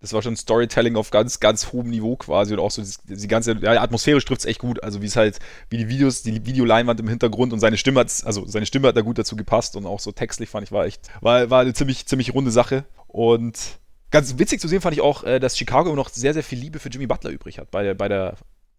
Das 0.00 0.12
war 0.12 0.20
schon 0.20 0.34
Storytelling 0.34 0.96
auf 0.96 1.10
ganz, 1.10 1.38
ganz 1.38 1.72
hohem 1.72 1.88
Niveau 1.88 2.16
quasi 2.16 2.52
und 2.52 2.58
auch 2.58 2.72
so 2.72 2.82
die, 2.82 3.16
die 3.16 3.28
ganze, 3.28 3.52
ja, 3.60 3.80
atmosphärisch 3.80 4.24
trifft 4.24 4.40
es 4.40 4.46
echt 4.46 4.58
gut. 4.58 4.82
Also 4.82 5.00
wie 5.00 5.06
es 5.06 5.14
halt, 5.14 5.38
wie 5.70 5.76
die 5.78 5.88
Videos, 5.88 6.24
die 6.24 6.44
Videoleinwand 6.44 6.98
im 6.98 7.08
Hintergrund 7.08 7.52
und 7.52 7.60
seine 7.60 7.76
Stimme 7.76 8.00
hat, 8.00 8.12
also 8.24 8.44
seine 8.46 8.66
Stimme 8.66 8.88
hat 8.88 8.96
da 8.96 9.02
gut 9.02 9.18
dazu 9.18 9.36
gepasst 9.36 9.76
und 9.76 9.86
auch 9.86 10.00
so 10.00 10.10
textlich 10.10 10.48
fand 10.48 10.66
ich, 10.66 10.72
war 10.72 10.86
echt, 10.86 11.02
war, 11.20 11.50
war 11.50 11.60
eine 11.60 11.72
ziemlich, 11.72 12.06
ziemlich 12.06 12.34
runde 12.34 12.50
Sache. 12.50 12.84
Und 13.06 13.78
ganz 14.10 14.38
witzig 14.38 14.60
zu 14.60 14.66
sehen 14.66 14.80
fand 14.80 14.96
ich 14.96 15.02
auch, 15.02 15.22
äh, 15.22 15.38
dass 15.38 15.56
Chicago 15.56 15.88
immer 15.88 15.96
noch 15.96 16.08
sehr, 16.08 16.34
sehr 16.34 16.42
viel 16.42 16.58
Liebe 16.58 16.80
für 16.80 16.88
Jimmy 16.88 17.06
Butler 17.06 17.30
übrig 17.30 17.60
hat 17.60 17.70
bei 17.70 17.84
der, 17.84 17.94
bei 17.94 18.08
der 18.08 18.34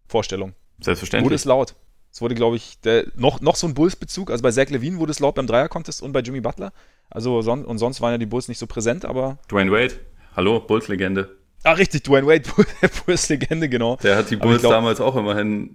Vorstellung. 0.06 0.50
Wurde 0.50 0.84
Selbstverständlich. 0.84 1.32
es 1.32 1.44
laut. 1.46 1.74
Es 2.14 2.20
wurde, 2.20 2.36
glaube 2.36 2.54
ich, 2.54 2.78
der, 2.82 3.06
noch, 3.16 3.40
noch 3.40 3.56
so 3.56 3.66
ein 3.66 3.74
Bulls-Bezug. 3.74 4.30
Also 4.30 4.40
bei 4.44 4.52
Zach 4.52 4.70
Levine 4.70 4.98
wurde 4.98 5.10
es 5.10 5.18
laut 5.18 5.34
beim 5.34 5.48
Dreier-Contest 5.48 6.00
und 6.00 6.12
bei 6.12 6.20
Jimmy 6.20 6.40
Butler. 6.40 6.72
Also 7.10 7.42
son 7.42 7.64
und 7.64 7.78
sonst 7.78 8.00
waren 8.00 8.12
ja 8.12 8.18
die 8.18 8.26
Bulls 8.26 8.46
nicht 8.46 8.58
so 8.58 8.68
präsent, 8.68 9.04
aber. 9.04 9.38
Dwayne 9.50 9.72
Wade, 9.72 9.94
hallo, 10.36 10.60
Bulls-Legende. 10.60 11.36
Ah, 11.64 11.72
richtig, 11.72 12.04
Dwayne 12.04 12.24
Wade, 12.28 12.48
Bulls-Legende, 13.06 13.68
genau. 13.68 13.96
Der 13.96 14.16
hat 14.16 14.30
die 14.30 14.36
Bulls 14.36 14.60
glaub- 14.60 14.70
damals 14.74 15.00
auch 15.00 15.16
immerhin 15.16 15.74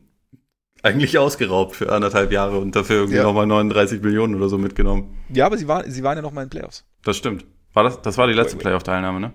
eigentlich 0.81 1.17
ausgeraubt 1.17 1.75
für 1.75 1.91
anderthalb 1.91 2.31
Jahre 2.31 2.57
und 2.59 2.73
dafür 2.73 2.95
irgendwie 2.99 3.17
Ja. 3.17 3.23
nochmal 3.23 3.45
39 3.45 4.01
Millionen 4.01 4.35
oder 4.35 4.47
so 4.47 4.57
mitgenommen. 4.57 5.17
Ja, 5.33 5.45
aber 5.45 5.57
sie, 5.57 5.67
war, 5.67 5.83
sie 5.89 6.03
waren 6.03 6.17
ja 6.17 6.21
noch 6.21 6.31
mal 6.31 6.43
in 6.43 6.49
Playoffs. 6.49 6.85
Das 7.03 7.17
stimmt. 7.17 7.43
War 7.73 7.83
das, 7.83 8.01
das 8.01 8.17
war 8.17 8.27
die 8.27 8.33
letzte. 8.33 8.55
Playoff-Teilnahme, 8.55 9.19
ne? 9.19 9.33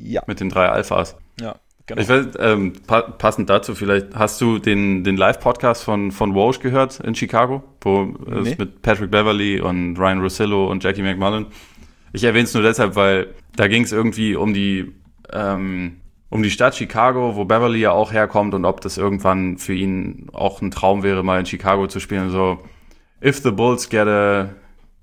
Ja, 0.00 0.22
Mit 0.28 0.38
den 0.38 0.50
drei 0.50 0.68
Alphas. 0.68 1.16
ja, 1.40 1.56
genau. 1.88 2.00
Ich 2.00 2.08
weiß, 2.08 2.26
ähm, 2.38 2.74
pa 2.86 3.00
passend 3.02 3.50
dazu 3.50 3.74
vielleicht, 3.74 4.14
hast 4.14 4.40
du 4.40 4.58
den, 4.60 5.02
den 5.02 5.16
Live-Podcast 5.16 5.82
von, 5.82 6.12
von 6.12 6.34
Walsh 6.36 6.60
gehört 6.60 7.00
in 7.00 7.16
Chicago, 7.16 7.64
wo 7.80 8.04
Nee. 8.04 8.50
es 8.52 8.58
mit 8.58 8.82
Patrick 8.82 9.10
Beverly 9.10 9.60
und 9.60 9.96
Ryan 9.98 10.20
Rossillo 10.20 10.70
und 10.70 10.84
Jackie 10.84 11.02
McMullen. 11.02 11.46
Ich 12.12 12.22
erwähne 12.24 12.44
es 12.44 12.54
nur 12.54 12.62
deshalb, 12.62 12.94
weil 12.94 13.34
da 13.56 13.66
ging 13.66 13.82
es 13.82 13.90
irgendwie 13.92 14.36
um 14.36 14.54
die, 14.54 14.92
ähm, 15.32 15.96
um 16.30 16.42
die 16.42 16.50
Stadt 16.50 16.74
Chicago, 16.76 17.36
wo 17.36 17.44
Beverly 17.44 17.80
ja 17.80 17.90
auch 17.92 18.12
herkommt 18.12 18.54
und 18.54 18.64
ob 18.64 18.80
das 18.80 18.96
irgendwann 18.98 19.58
für 19.58 19.74
ihn 19.74 20.28
auch 20.32 20.62
ein 20.62 20.70
Traum 20.70 21.02
wäre, 21.02 21.22
mal 21.22 21.40
in 21.40 21.46
Chicago 21.46 21.86
zu 21.88 22.00
spielen. 22.00 22.30
So, 22.30 22.58
if 23.22 23.42
the 23.42 23.50
Bulls 23.50 23.88
get 23.90 24.06
a, 24.06 24.50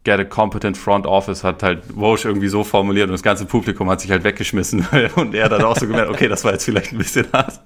get 0.05 0.19
a 0.19 0.23
competent 0.23 0.77
front 0.77 1.05
office, 1.05 1.43
hat 1.43 1.61
halt 1.63 1.83
Walsh 1.93 2.23
irgendwie 2.23 2.47
so 2.47 2.63
formuliert 2.63 3.07
und 3.07 3.13
das 3.13 3.23
ganze 3.23 3.45
Publikum 3.45 3.89
hat 3.89 3.99
sich 3.99 4.11
halt 4.11 4.23
weggeschmissen. 4.23 4.87
und 5.15 5.35
er 5.35 5.45
hat 5.45 5.51
dann 5.51 5.63
auch 5.63 5.77
so 5.77 5.85
gemerkt, 5.87 6.09
okay, 6.09 6.29
das 6.29 6.45
war 6.45 6.53
jetzt 6.53 6.63
vielleicht 6.63 6.93
ein 6.93 6.97
bisschen 6.97 7.27
hart. 7.33 7.59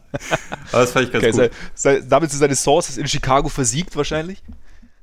Aber 0.72 0.82
das 0.82 0.92
fand 0.94 1.06
ich 1.06 1.12
ganz 1.12 1.24
okay, 1.26 1.32
gut. 1.50 1.52
sei, 1.76 1.98
sei, 2.00 2.06
damit 2.08 2.32
sind 2.32 2.40
seine 2.40 2.56
Sources 2.56 2.98
in 2.98 3.08
Chicago 3.08 3.50
versiegt 3.50 3.96
wahrscheinlich. 3.96 4.42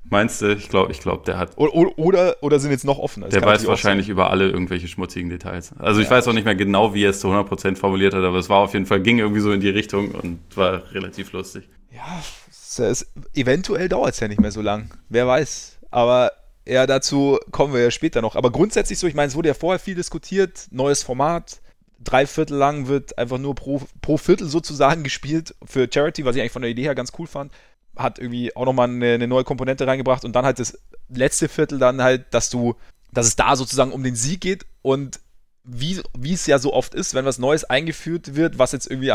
Meinst 0.09 0.41
du? 0.41 0.53
Ich 0.53 0.69
glaube, 0.69 0.93
ich 0.93 1.01
glaube, 1.01 1.25
der 1.27 1.37
hat 1.37 1.59
Oder, 1.59 1.99
oder, 1.99 2.37
oder, 2.41 2.61
sind 2.61 2.71
jetzt 2.71 2.85
noch 2.85 2.99
offen. 2.99 3.23
Das 3.23 3.31
Der 3.31 3.43
weiß 3.43 3.67
wahrscheinlich 3.67 4.09
über 4.09 4.31
alle 4.31 4.49
irgendwelche 4.49 4.87
schmutzigen 4.87 5.31
Details. 5.31 5.73
Also 5.79 6.01
ich 6.01 6.07
Ja. 6.09 6.13
weiß 6.13 6.29
auch 6.29 6.33
nicht 6.33 6.45
mehr 6.45 6.55
genau, 6.55 6.95
wie 6.95 7.05
er 7.05 7.11
es 7.11 7.19
zu 7.21 7.29
100% 7.29 7.77
formuliert 7.77 8.15
hat, 8.15 8.23
aber 8.23 8.39
es 8.39 8.49
war 8.49 8.59
auf 8.59 8.73
jeden 8.73 8.87
Fall, 8.87 9.01
ging 9.01 9.19
irgendwie 9.19 9.41
so 9.41 9.51
in 9.51 9.61
die 9.61 9.69
Richtung 9.69 10.13
und 10.13 10.39
war 10.55 10.83
relativ 10.93 11.33
lustig. 11.33 11.65
sein. 11.91 11.99
Ja, 11.99 12.23
es, 12.49 12.79
es, 12.79 13.07
eventuell 13.35 13.89
dauert 13.89 14.15
es 14.15 14.21
ja 14.21 14.29
nicht 14.29 14.41
mehr 14.41 14.53
so 14.53 14.63
lang. 14.63 14.91
Wer 15.09 15.27
weiß. 15.27 15.79
Aber 15.91 16.31
ja, 16.67 16.87
dazu 16.87 17.39
kommen 17.53 17.73
wir 17.73 17.81
ja 17.83 17.91
später 17.91 18.23
noch. 18.23 18.37
Aber 18.37 18.51
grundsätzlich 18.51 18.99
so, 18.99 19.07
ich 19.07 19.15
meine, 19.15 19.29
es 19.29 19.35
wurde 19.35 19.49
ja 19.49 19.55
vorher 19.55 19.79
viel 19.79 19.95
diskutiert. 19.95 20.67
Neues 20.71 21.03
Format. 21.03 21.61
Drei 21.99 22.27
Viertel 22.27 22.57
lang 22.59 22.89
wird 22.89 23.17
einfach 23.19 23.39
nur 23.39 23.55
pro, 23.55 23.81
pro 24.03 24.17
Viertel 24.17 24.49
sozusagen 24.49 25.03
gespielt 25.05 25.55
für 25.65 25.89
Charity, 25.93 26.25
was 26.25 26.37
ich 26.37 26.43
eigentlich 26.43 26.53
von 26.53 26.63
der 26.63 26.71
Idee 26.71 26.83
her 26.83 26.95
ganz 26.95 27.13
cool 27.19 27.27
fand. 27.27 27.53
Hat 27.97 28.19
irgendwie 28.19 28.55
auch 28.55 28.67
nochmal 28.67 28.89
eine, 28.91 29.15
eine 29.15 29.27
neue 29.27 29.45
Komponente 29.45 29.87
reingebracht 29.87 30.25
und 30.25 30.35
dann 30.35 30.45
halt 30.45 30.59
das 30.59 30.79
letzte 31.09 31.49
Viertel 31.49 31.79
dann 31.79 32.03
halt, 32.03 32.27
dass 32.33 32.51
du, 32.51 32.75
dass 33.13 33.27
es 33.27 33.37
da 33.37 33.57
sozusagen 33.57 33.93
um 33.93 34.03
den 34.03 34.17
Sieg 34.17 34.41
geht 34.43 34.67
und 34.83 35.21
wie, 35.65 36.01
wie 36.17 36.33
es 36.35 36.47
ja 36.47 36.59
so 36.59 36.73
oft 36.75 36.95
ist, 36.95 37.15
wenn 37.15 37.25
was 37.25 37.39
Neues 37.39 37.65
eingeführt 37.65 38.37
wird, 38.37 38.59
was 38.59 38.73
jetzt 38.73 38.89
irgendwie 38.91 39.13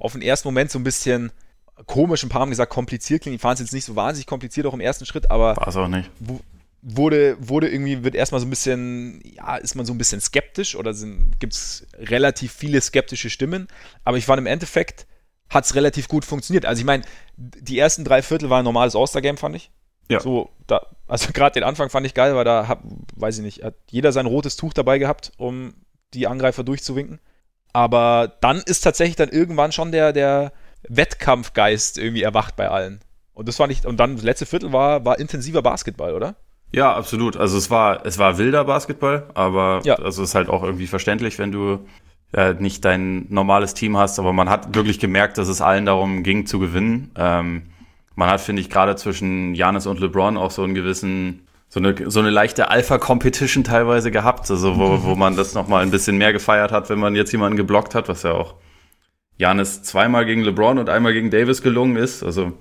auf 0.00 0.12
den 0.12 0.22
ersten 0.22 0.48
Moment 0.48 0.70
so 0.70 0.78
ein 0.78 0.84
bisschen 0.84 1.30
komisch, 1.86 2.22
ein 2.22 2.28
paar 2.28 2.40
haben 2.40 2.50
gesagt, 2.50 2.72
kompliziert 2.72 3.22
klingt. 3.22 3.36
Ich 3.36 3.40
fand 3.42 3.54
es 3.60 3.66
jetzt 3.66 3.72
nicht 3.72 3.84
so 3.84 3.94
wahnsinnig 3.96 4.26
kompliziert, 4.26 4.66
auch 4.66 4.74
im 4.74 4.80
ersten 4.80 5.04
Schritt, 5.06 5.30
aber 5.30 5.56
War 5.56 5.68
es 5.68 5.76
auch 5.76 5.88
nicht. 5.88 6.10
wo- 6.20 6.40
wurde, 6.82 7.36
wurde 7.38 7.68
irgendwie, 7.68 8.02
wird 8.02 8.14
erstmal 8.14 8.40
so 8.40 8.46
ein 8.46 8.50
bisschen, 8.50 9.22
ja, 9.24 9.56
ist 9.56 9.76
man 9.76 9.86
so 9.86 9.94
ein 9.94 9.98
bisschen 9.98 10.20
skeptisch 10.20 10.74
oder 10.74 10.92
gibt 11.38 11.54
es 11.54 11.86
relativ 11.98 12.52
viele 12.52 12.80
skeptische 12.80 13.30
Stimmen. 13.30 13.68
Aber 14.04 14.16
ich 14.18 14.26
fand 14.26 14.40
im 14.40 14.46
Endeffekt, 14.46 15.06
hat 15.48 15.64
es 15.64 15.74
relativ 15.74 16.08
gut 16.08 16.24
funktioniert. 16.24 16.66
Also 16.66 16.80
ich 16.80 16.86
meine, 16.86 17.04
die 17.36 17.78
ersten 17.78 18.04
drei 18.04 18.22
Viertel 18.22 18.50
waren 18.50 18.60
ein 18.60 18.64
normales 18.64 18.96
All-Star-Game, 18.96 19.36
fand 19.36 19.54
ich. 19.54 19.70
Ja. 20.08 20.20
So, 20.20 20.50
da, 20.66 20.86
also 21.06 21.32
gerade 21.32 21.54
den 21.54 21.62
Anfang 21.62 21.88
fand 21.88 22.06
ich 22.06 22.14
geil, 22.14 22.34
weil 22.34 22.44
da, 22.44 22.68
hab, 22.68 22.82
weiß 23.16 23.38
ich 23.38 23.44
nicht, 23.44 23.62
hat 23.62 23.74
jeder 23.90 24.12
sein 24.12 24.26
rotes 24.26 24.56
Tuch 24.56 24.72
dabei 24.72 24.98
gehabt, 24.98 25.32
um 25.36 25.74
die 26.14 26.26
Angreifer 26.26 26.64
durchzuwinken. 26.64 27.20
Aber 27.72 28.36
dann 28.40 28.58
ist 28.58 28.80
tatsächlich 28.80 29.16
dann 29.16 29.28
irgendwann 29.28 29.72
schon 29.72 29.92
der, 29.92 30.12
der 30.12 30.52
Wettkampfgeist 30.88 31.96
irgendwie 31.96 32.22
erwacht 32.22 32.56
bei 32.56 32.68
allen. 32.68 33.00
Und 33.34 33.48
das 33.48 33.56
fand 33.56 33.72
ich, 33.72 33.86
und 33.86 33.98
dann 33.98 34.16
das 34.16 34.24
letzte 34.24 34.46
Viertel 34.46 34.72
war, 34.72 35.04
war 35.04 35.18
intensiver 35.18 35.62
Basketball, 35.62 36.14
oder? 36.14 36.36
Ja, 36.74 36.94
absolut. 36.94 37.36
Also 37.36 37.58
es 37.58 37.70
war, 37.70 38.04
es 38.06 38.18
war 38.18 38.38
wilder 38.38 38.64
Basketball, 38.64 39.24
aber 39.34 39.80
Ja. 39.84 39.94
also 39.96 40.22
es 40.22 40.30
ist 40.30 40.34
halt 40.34 40.48
auch 40.48 40.62
irgendwie 40.62 40.86
verständlich, 40.86 41.38
wenn 41.38 41.52
du 41.52 41.80
äh, 42.32 42.54
nicht 42.54 42.84
dein 42.84 43.26
normales 43.28 43.74
Team 43.74 43.96
hast, 43.98 44.18
aber 44.18 44.32
man 44.32 44.48
hat 44.48 44.74
wirklich 44.74 44.98
gemerkt, 44.98 45.36
dass 45.36 45.48
es 45.48 45.60
allen 45.60 45.84
darum 45.84 46.22
ging 46.22 46.46
zu 46.46 46.58
gewinnen. 46.58 47.10
Ähm, 47.16 47.62
man 48.14 48.30
hat, 48.30 48.40
finde 48.40 48.62
ich, 48.62 48.70
gerade 48.70 48.96
zwischen 48.96 49.54
Janis 49.54 49.86
und 49.86 50.00
LeBron 50.00 50.36
auch 50.38 50.50
so 50.50 50.62
einen 50.62 50.74
gewissen, 50.74 51.46
so 51.68 51.78
eine, 51.80 51.94
so 52.10 52.20
eine 52.20 52.30
leichte 52.30 52.70
Alpha-Competition 52.70 53.64
teilweise 53.64 54.10
gehabt, 54.10 54.50
also 54.50 54.78
wo, 54.78 55.02
wo 55.04 55.14
man 55.14 55.36
das 55.36 55.54
nochmal 55.54 55.82
ein 55.82 55.90
bisschen 55.90 56.16
mehr 56.16 56.32
gefeiert 56.32 56.72
hat, 56.72 56.88
wenn 56.88 56.98
man 56.98 57.14
jetzt 57.14 57.32
jemanden 57.32 57.56
geblockt 57.58 57.94
hat, 57.94 58.08
was 58.08 58.22
ja 58.22 58.32
auch 58.32 58.54
Janis 59.36 59.82
zweimal 59.82 60.24
gegen 60.24 60.42
LeBron 60.42 60.78
und 60.78 60.88
einmal 60.88 61.12
gegen 61.12 61.30
Davis 61.30 61.60
gelungen 61.62 61.96
ist. 61.96 62.22
Also 62.22 62.52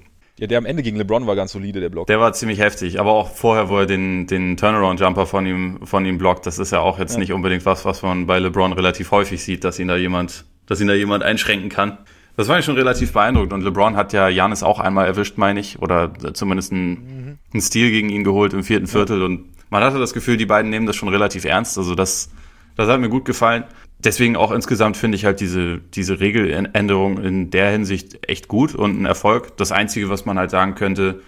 Ja, 0.41 0.47
der 0.47 0.57
am 0.57 0.65
Ende 0.65 0.81
gegen 0.81 0.97
LeBron 0.97 1.27
war 1.27 1.35
ganz 1.35 1.51
solide, 1.51 1.79
der 1.81 1.89
Block. 1.89 2.07
der 2.07 2.19
war 2.19 2.33
ziemlich 2.33 2.59
heftig, 2.59 2.99
aber 2.99 3.11
auch 3.11 3.29
vorher, 3.29 3.69
wo 3.69 3.77
er 3.77 3.85
den, 3.85 4.25
den 4.25 4.57
Turnaround-Jumper 4.57 5.27
von 5.27 5.45
ihm, 5.45 5.79
von 5.85 6.03
ihm 6.03 6.17
blockt, 6.17 6.47
das 6.47 6.57
ist 6.57 6.71
ja 6.71 6.79
auch 6.79 6.97
jetzt 6.97 7.13
Ja. 7.13 7.19
nicht 7.19 7.31
unbedingt 7.31 7.63
was, 7.67 7.85
was 7.85 8.01
man 8.01 8.25
bei 8.25 8.39
LeBron 8.39 8.73
relativ 8.73 9.11
häufig 9.11 9.43
sieht, 9.43 9.63
dass 9.63 9.77
ihn 9.77 9.87
da 9.87 9.95
jemand, 9.97 10.45
dass 10.65 10.81
ihn 10.81 10.87
da 10.87 10.95
jemand 10.95 11.23
einschränken 11.23 11.69
kann. 11.69 11.99
Das 12.37 12.47
war 12.47 12.57
ich 12.57 12.65
schon 12.65 12.75
relativ 12.75 13.13
beeindruckend 13.13 13.53
und 13.53 13.61
LeBron 13.61 13.95
hat 13.95 14.13
ja 14.13 14.29
Janis 14.29 14.63
auch 14.63 14.79
einmal 14.79 15.05
erwischt, 15.05 15.37
meine 15.37 15.59
ich, 15.59 15.79
oder 15.79 16.11
zumindest 16.33 16.71
einen, 16.71 17.37
einen 17.53 17.61
Stil 17.61 17.91
gegen 17.91 18.09
ihn 18.09 18.23
geholt 18.23 18.53
im 18.53 18.63
vierten 18.63 18.87
Viertel 18.87 19.21
und 19.21 19.45
man 19.69 19.83
hatte 19.83 19.99
das 19.99 20.11
Gefühl, 20.11 20.37
die 20.37 20.47
beiden 20.47 20.71
nehmen 20.71 20.87
das 20.87 20.95
schon 20.95 21.09
relativ 21.09 21.45
ernst, 21.45 21.77
also 21.77 21.93
das, 21.93 22.31
das 22.75 22.89
hat 22.89 22.99
mir 22.99 23.09
gut 23.09 23.25
gefallen. 23.25 23.65
Deswegen 23.99 24.35
auch 24.35 24.51
insgesamt 24.51 24.97
finde 24.97 25.15
ich 25.15 25.25
halt 25.25 25.39
diese, 25.39 25.77
diese 25.77 26.19
Regeländerung 26.19 27.19
in 27.19 27.51
der 27.51 27.69
Hinsicht 27.69 28.27
echt 28.27 28.47
gut 28.47 28.73
und 28.73 28.99
ein 28.99 29.05
Erfolg. 29.05 29.57
Das 29.57 29.71
Einzige, 29.71 30.09
was 30.09 30.25
man 30.25 30.39
halt 30.39 30.49
sagen 30.49 30.75
könnte, 30.75 31.21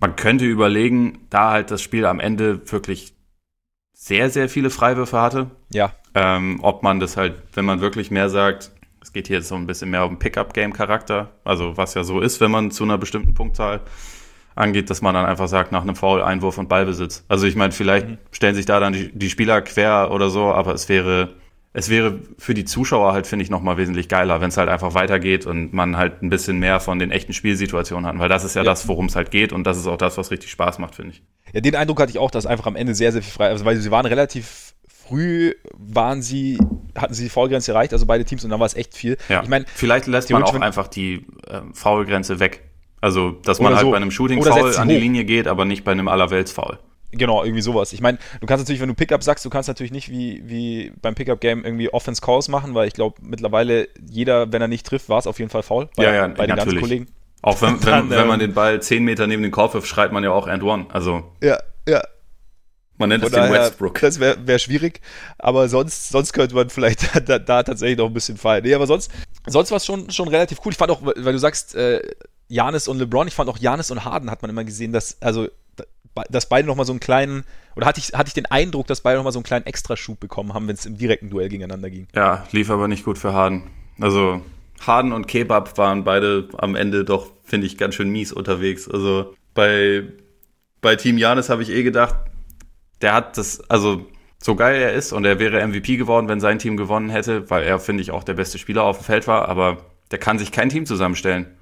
man 0.00 0.16
könnte 0.16 0.46
überlegen, 0.46 1.26
da 1.28 1.50
halt 1.50 1.70
das 1.70 1.82
Spiel 1.82 2.06
am 2.06 2.20
Ende 2.20 2.70
wirklich 2.70 3.14
sehr, 3.92 4.30
sehr 4.30 4.48
viele 4.48 4.70
Freiwürfe 4.70 5.20
hatte, 5.20 5.50
Ja, 5.70 5.92
ähm, 6.14 6.60
ob 6.62 6.82
man 6.82 7.00
das 7.00 7.16
halt, 7.16 7.42
wenn 7.52 7.64
man 7.64 7.80
wirklich 7.80 8.10
mehr 8.10 8.30
sagt, 8.30 8.70
es 9.02 9.12
geht 9.12 9.26
hier 9.26 9.38
jetzt 9.38 9.48
so 9.48 9.56
ein 9.56 9.66
bisschen 9.66 9.90
mehr 9.90 10.06
um 10.06 10.18
Pickup-Game-Charakter, 10.18 11.30
also 11.44 11.76
was 11.76 11.94
ja 11.94 12.04
so 12.04 12.20
ist, 12.20 12.40
wenn 12.40 12.50
man 12.50 12.70
zu 12.70 12.84
einer 12.84 12.96
bestimmten 12.96 13.34
Punktzahl 13.34 13.80
angeht, 14.58 14.90
dass 14.90 15.02
man 15.02 15.14
dann 15.14 15.24
einfach 15.26 15.48
sagt, 15.48 15.72
nach 15.72 15.82
einem 15.82 15.96
Foul 15.96 16.22
Einwurf 16.22 16.58
und 16.58 16.68
Ballbesitz. 16.68 17.24
Also 17.28 17.46
ich 17.46 17.56
meine, 17.56 17.72
vielleicht 17.72 18.06
stellen 18.32 18.54
sich 18.54 18.66
da 18.66 18.80
dann 18.80 18.92
die, 18.92 19.10
die 19.16 19.30
Spieler 19.30 19.62
quer 19.62 20.10
oder 20.10 20.30
so, 20.30 20.46
aber 20.52 20.74
es 20.74 20.88
wäre, 20.88 21.34
es 21.72 21.88
wäre 21.88 22.18
für 22.38 22.54
die 22.54 22.64
Zuschauer 22.64 23.12
halt, 23.12 23.26
finde 23.26 23.44
ich, 23.44 23.50
nochmal 23.50 23.76
wesentlich 23.76 24.08
geiler, 24.08 24.40
wenn 24.40 24.48
es 24.48 24.56
halt 24.56 24.68
einfach 24.68 24.94
weitergeht 24.94 25.46
und 25.46 25.72
man 25.72 25.96
halt 25.96 26.22
ein 26.22 26.30
bisschen 26.30 26.58
mehr 26.58 26.80
von 26.80 26.98
den 26.98 27.10
echten 27.10 27.32
Spielsituationen 27.32 28.06
hat, 28.06 28.18
weil 28.18 28.28
das 28.28 28.44
ist 28.44 28.54
ja, 28.56 28.62
Ja. 28.62 28.70
das, 28.70 28.88
worum 28.88 29.06
es 29.06 29.16
halt 29.16 29.30
geht 29.30 29.52
und 29.52 29.64
das 29.64 29.78
ist 29.78 29.86
auch 29.86 29.98
das, 29.98 30.18
was 30.18 30.30
richtig 30.30 30.50
Spaß 30.50 30.78
macht, 30.78 30.94
finde 30.96 31.12
ich. 31.12 31.22
Ja, 31.52 31.60
den 31.60 31.76
Eindruck 31.76 32.00
hatte 32.00 32.10
ich 32.10 32.18
auch, 32.18 32.30
dass 32.30 32.44
einfach 32.46 32.66
am 32.66 32.76
Ende 32.76 32.94
sehr, 32.94 33.12
sehr 33.12 33.22
viel 33.22 33.32
frei, 33.32 33.48
also 33.48 33.64
weil 33.64 33.76
sie 33.76 33.90
waren 33.90 34.06
relativ 34.06 34.74
früh, 35.08 35.54
waren 35.74 36.20
sie, 36.20 36.58
hatten 36.96 37.14
sie 37.14 37.24
die 37.24 37.30
Foulgrenze 37.30 37.72
erreicht, 37.72 37.92
also 37.92 38.04
beide 38.06 38.24
Teams, 38.24 38.44
und 38.44 38.50
dann 38.50 38.60
war 38.60 38.66
es 38.66 38.74
echt 38.74 38.94
viel. 38.94 39.16
Ja. 39.28 39.42
Ich 39.42 39.48
meine, 39.48 39.64
vielleicht 39.74 40.06
lässt 40.06 40.30
man 40.30 40.42
auch 40.42 40.54
einfach 40.60 40.88
die 40.88 41.24
ähm, 41.48 41.72
Foulgrenze 41.74 42.40
weg. 42.40 42.67
Also, 43.00 43.30
dass 43.44 43.58
man 43.60 43.68
Oder 43.68 43.76
halt 43.76 43.84
so. 43.86 43.90
bei 43.92 43.96
einem 43.96 44.10
Shooting 44.10 44.40
Oder 44.40 44.52
Foul 44.52 44.62
setzt 44.64 44.74
sie 44.76 44.80
an 44.82 44.88
die 44.88 44.96
hoch. 44.96 45.00
Linie 45.00 45.24
geht, 45.24 45.46
aber 45.46 45.64
nicht 45.64 45.84
bei 45.84 45.92
einem 45.92 46.08
Allerwelts-Foul. 46.08 46.78
genau, 47.12 47.44
irgendwie 47.44 47.62
sowas. 47.62 47.92
Ich 47.92 48.00
meine, 48.00 48.18
du 48.40 48.46
kannst 48.46 48.64
natürlich, 48.64 48.80
wenn 48.80 48.88
du 48.88 48.94
Pickup 48.94 49.22
sagst, 49.22 49.44
du 49.44 49.50
kannst 49.50 49.68
natürlich 49.68 49.92
nicht 49.92 50.10
wie, 50.10 50.42
wie 50.44 50.92
beim 51.00 51.14
Pickup-Game 51.14 51.64
irgendwie 51.64 51.92
Offense 51.92 52.20
Calls 52.20 52.48
machen, 52.48 52.74
weil 52.74 52.88
ich 52.88 52.94
glaube, 52.94 53.16
mittlerweile 53.22 53.88
jeder, 54.10 54.52
wenn 54.52 54.60
er 54.62 54.68
nicht 54.68 54.84
trifft, 54.86 55.08
war 55.08 55.18
es 55.18 55.26
auf 55.26 55.38
jeden 55.38 55.50
Fall 55.50 55.62
faul 55.62 55.88
bei, 55.96 56.04
Ja, 56.04 56.12
ja, 56.14 56.26
bei 56.28 56.46
den 56.46 56.56
ganzen 56.56 56.56
natürlich. 56.66 56.80
Kollegen. 56.80 57.06
Auch 57.42 57.62
wenn, 57.62 57.82
wenn, 57.84 58.10
wenn 58.10 58.26
man 58.26 58.40
ähm, 58.40 58.48
den 58.48 58.54
Ball 58.54 58.82
10 58.82 59.04
Meter 59.04 59.26
neben 59.28 59.42
den 59.42 59.52
Korb 59.52 59.74
wirft, 59.74 59.86
schreit 59.86 60.10
man 60.12 60.24
ja 60.24 60.30
auch 60.32 60.48
and 60.48 60.62
one. 60.64 60.86
Also, 60.92 61.22
Ja, 61.40 61.56
ja. 61.88 62.02
man 62.96 63.10
nennt 63.10 63.22
Von 63.22 63.28
es 63.28 63.32
den 63.34 63.42
daher, 63.48 63.62
Westbrook. 63.66 64.00
das 64.00 64.18
wäre 64.18 64.36
wär 64.46 64.58
schwierig, 64.58 65.00
aber 65.38 65.68
sonst, 65.68 66.08
sonst 66.10 66.32
könnte 66.32 66.56
man 66.56 66.68
vielleicht 66.68 67.08
da, 67.28 67.38
da 67.38 67.62
tatsächlich 67.62 67.96
noch 67.96 68.06
ein 68.06 68.12
bisschen 68.12 68.36
feiern. 68.36 68.64
Nee, 68.64 68.74
aber 68.74 68.88
sonst, 68.88 69.10
sonst 69.46 69.70
war 69.70 69.76
es 69.76 69.86
schon, 69.86 70.10
schon 70.10 70.26
relativ 70.28 70.58
cool. 70.64 70.72
Ich 70.72 70.78
fand 70.78 70.90
auch, 70.90 71.00
weil 71.02 71.32
du 71.32 71.38
sagst, 71.38 71.76
äh, 71.76 72.00
Janis 72.48 72.88
und 72.88 72.98
LeBron, 72.98 73.28
ich 73.28 73.34
fand 73.34 73.48
auch 73.48 73.58
Janis 73.58 73.90
und 73.90 74.04
Harden 74.04 74.30
hat 74.30 74.42
man 74.42 74.50
immer 74.50 74.64
gesehen, 74.64 74.92
dass, 74.92 75.20
also, 75.20 75.48
dass 76.30 76.48
beide 76.48 76.66
nochmal 76.66 76.86
so 76.86 76.92
einen 76.92 77.00
kleinen, 77.00 77.44
oder 77.76 77.86
hatte 77.86 78.00
ich, 78.00 78.14
hatte 78.14 78.28
ich 78.28 78.34
den 78.34 78.46
Eindruck, 78.46 78.86
dass 78.86 79.02
beide 79.02 79.18
nochmal 79.18 79.32
so 79.32 79.38
einen 79.38 79.44
kleinen 79.44 79.66
Extraschub 79.66 80.18
bekommen 80.18 80.54
haben, 80.54 80.66
wenn 80.66 80.74
es 80.74 80.86
im 80.86 80.96
direkten 80.96 81.30
Duell 81.30 81.48
gegeneinander 81.48 81.90
ging. 81.90 82.08
Ja, 82.14 82.46
lief 82.52 82.70
aber 82.70 82.88
nicht 82.88 83.04
gut 83.04 83.18
für 83.18 83.32
Harden. 83.32 83.70
Also, 84.00 84.42
Harden 84.80 85.12
und 85.12 85.26
Kebab 85.26 85.76
waren 85.76 86.04
beide 86.04 86.48
am 86.56 86.74
Ende 86.74 87.04
doch, 87.04 87.30
finde 87.44 87.66
ich, 87.66 87.78
ganz 87.78 87.94
schön 87.94 88.10
mies 88.10 88.32
unterwegs. 88.32 88.88
Also, 88.88 89.34
bei, 89.54 90.04
bei 90.80 90.96
Team 90.96 91.18
Janis 91.18 91.50
habe 91.50 91.62
ich 91.62 91.70
eh 91.70 91.82
gedacht, 91.82 92.16
der 93.02 93.12
hat 93.12 93.36
das, 93.36 93.68
also, 93.70 94.06
so 94.40 94.54
geil 94.54 94.80
er 94.80 94.92
ist 94.94 95.12
und 95.12 95.24
er 95.24 95.38
wäre 95.38 95.66
MVP 95.66 95.96
geworden, 95.96 96.28
wenn 96.28 96.40
sein 96.40 96.58
Team 96.58 96.76
gewonnen 96.76 97.10
hätte, 97.10 97.50
weil 97.50 97.64
er, 97.64 97.80
finde 97.80 98.02
ich, 98.02 98.12
auch 98.12 98.24
der 98.24 98.34
beste 98.34 98.58
Spieler 98.58 98.84
auf 98.84 98.98
dem 98.98 99.04
Feld 99.04 99.26
war, 99.26 99.48
aber 99.48 99.78
der 100.10 100.18
kann 100.18 100.38
sich 100.38 100.52
kein 100.52 100.68
Team 100.68 100.86
zusammenstellen. 100.86 101.57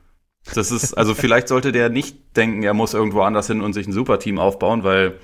Das 0.54 0.70
ist, 0.70 0.94
also 0.94 1.14
vielleicht 1.14 1.48
sollte 1.48 1.72
der 1.72 1.88
nicht 1.88 2.36
denken, 2.36 2.62
er 2.62 2.74
muss 2.74 2.94
irgendwo 2.94 3.22
anders 3.22 3.46
hin 3.48 3.60
und 3.60 3.72
sich 3.72 3.86
ein 3.86 3.92
Superteam 3.92 4.38
aufbauen, 4.38 4.84
weil 4.84 5.18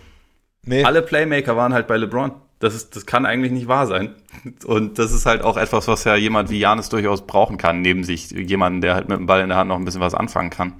Nee, 0.65 0.85
alle 0.85 1.03
Playmaker 1.03 1.57
waren 1.57 1.75
halt 1.75 1.87
bei 1.87 1.97
LeBron. 1.97 2.33
Das, 2.61 2.75
ist, 2.75 2.95
das 2.95 3.07
kann 3.07 3.27
eigentlich 3.27 3.51
nicht 3.51 3.67
wahr 3.67 3.89
sein. 3.89 4.15
Und 4.65 4.99
das 5.01 5.11
ist 5.11 5.27
halt 5.27 5.43
auch 5.43 5.57
etwas, 5.57 5.89
was 5.89 6.05
ja 6.05 6.15
jemand 6.15 6.51
wie 6.51 6.61
Janis 6.61 6.89
durchaus 6.89 7.27
brauchen 7.27 7.57
kann, 7.57 7.81
neben 7.81 8.05
sich 8.05 8.31
jemanden, 8.31 8.81
der 8.81 8.95
halt 8.95 9.09
mit 9.09 9.19
dem 9.19 9.27
Ball 9.27 9.41
in 9.43 9.49
der 9.49 9.59
Hand 9.59 9.69
noch 9.69 9.77
ein 9.77 9.85
bisschen 9.85 10.01
was 10.01 10.15
anfangen 10.15 10.51
kann. 10.51 10.75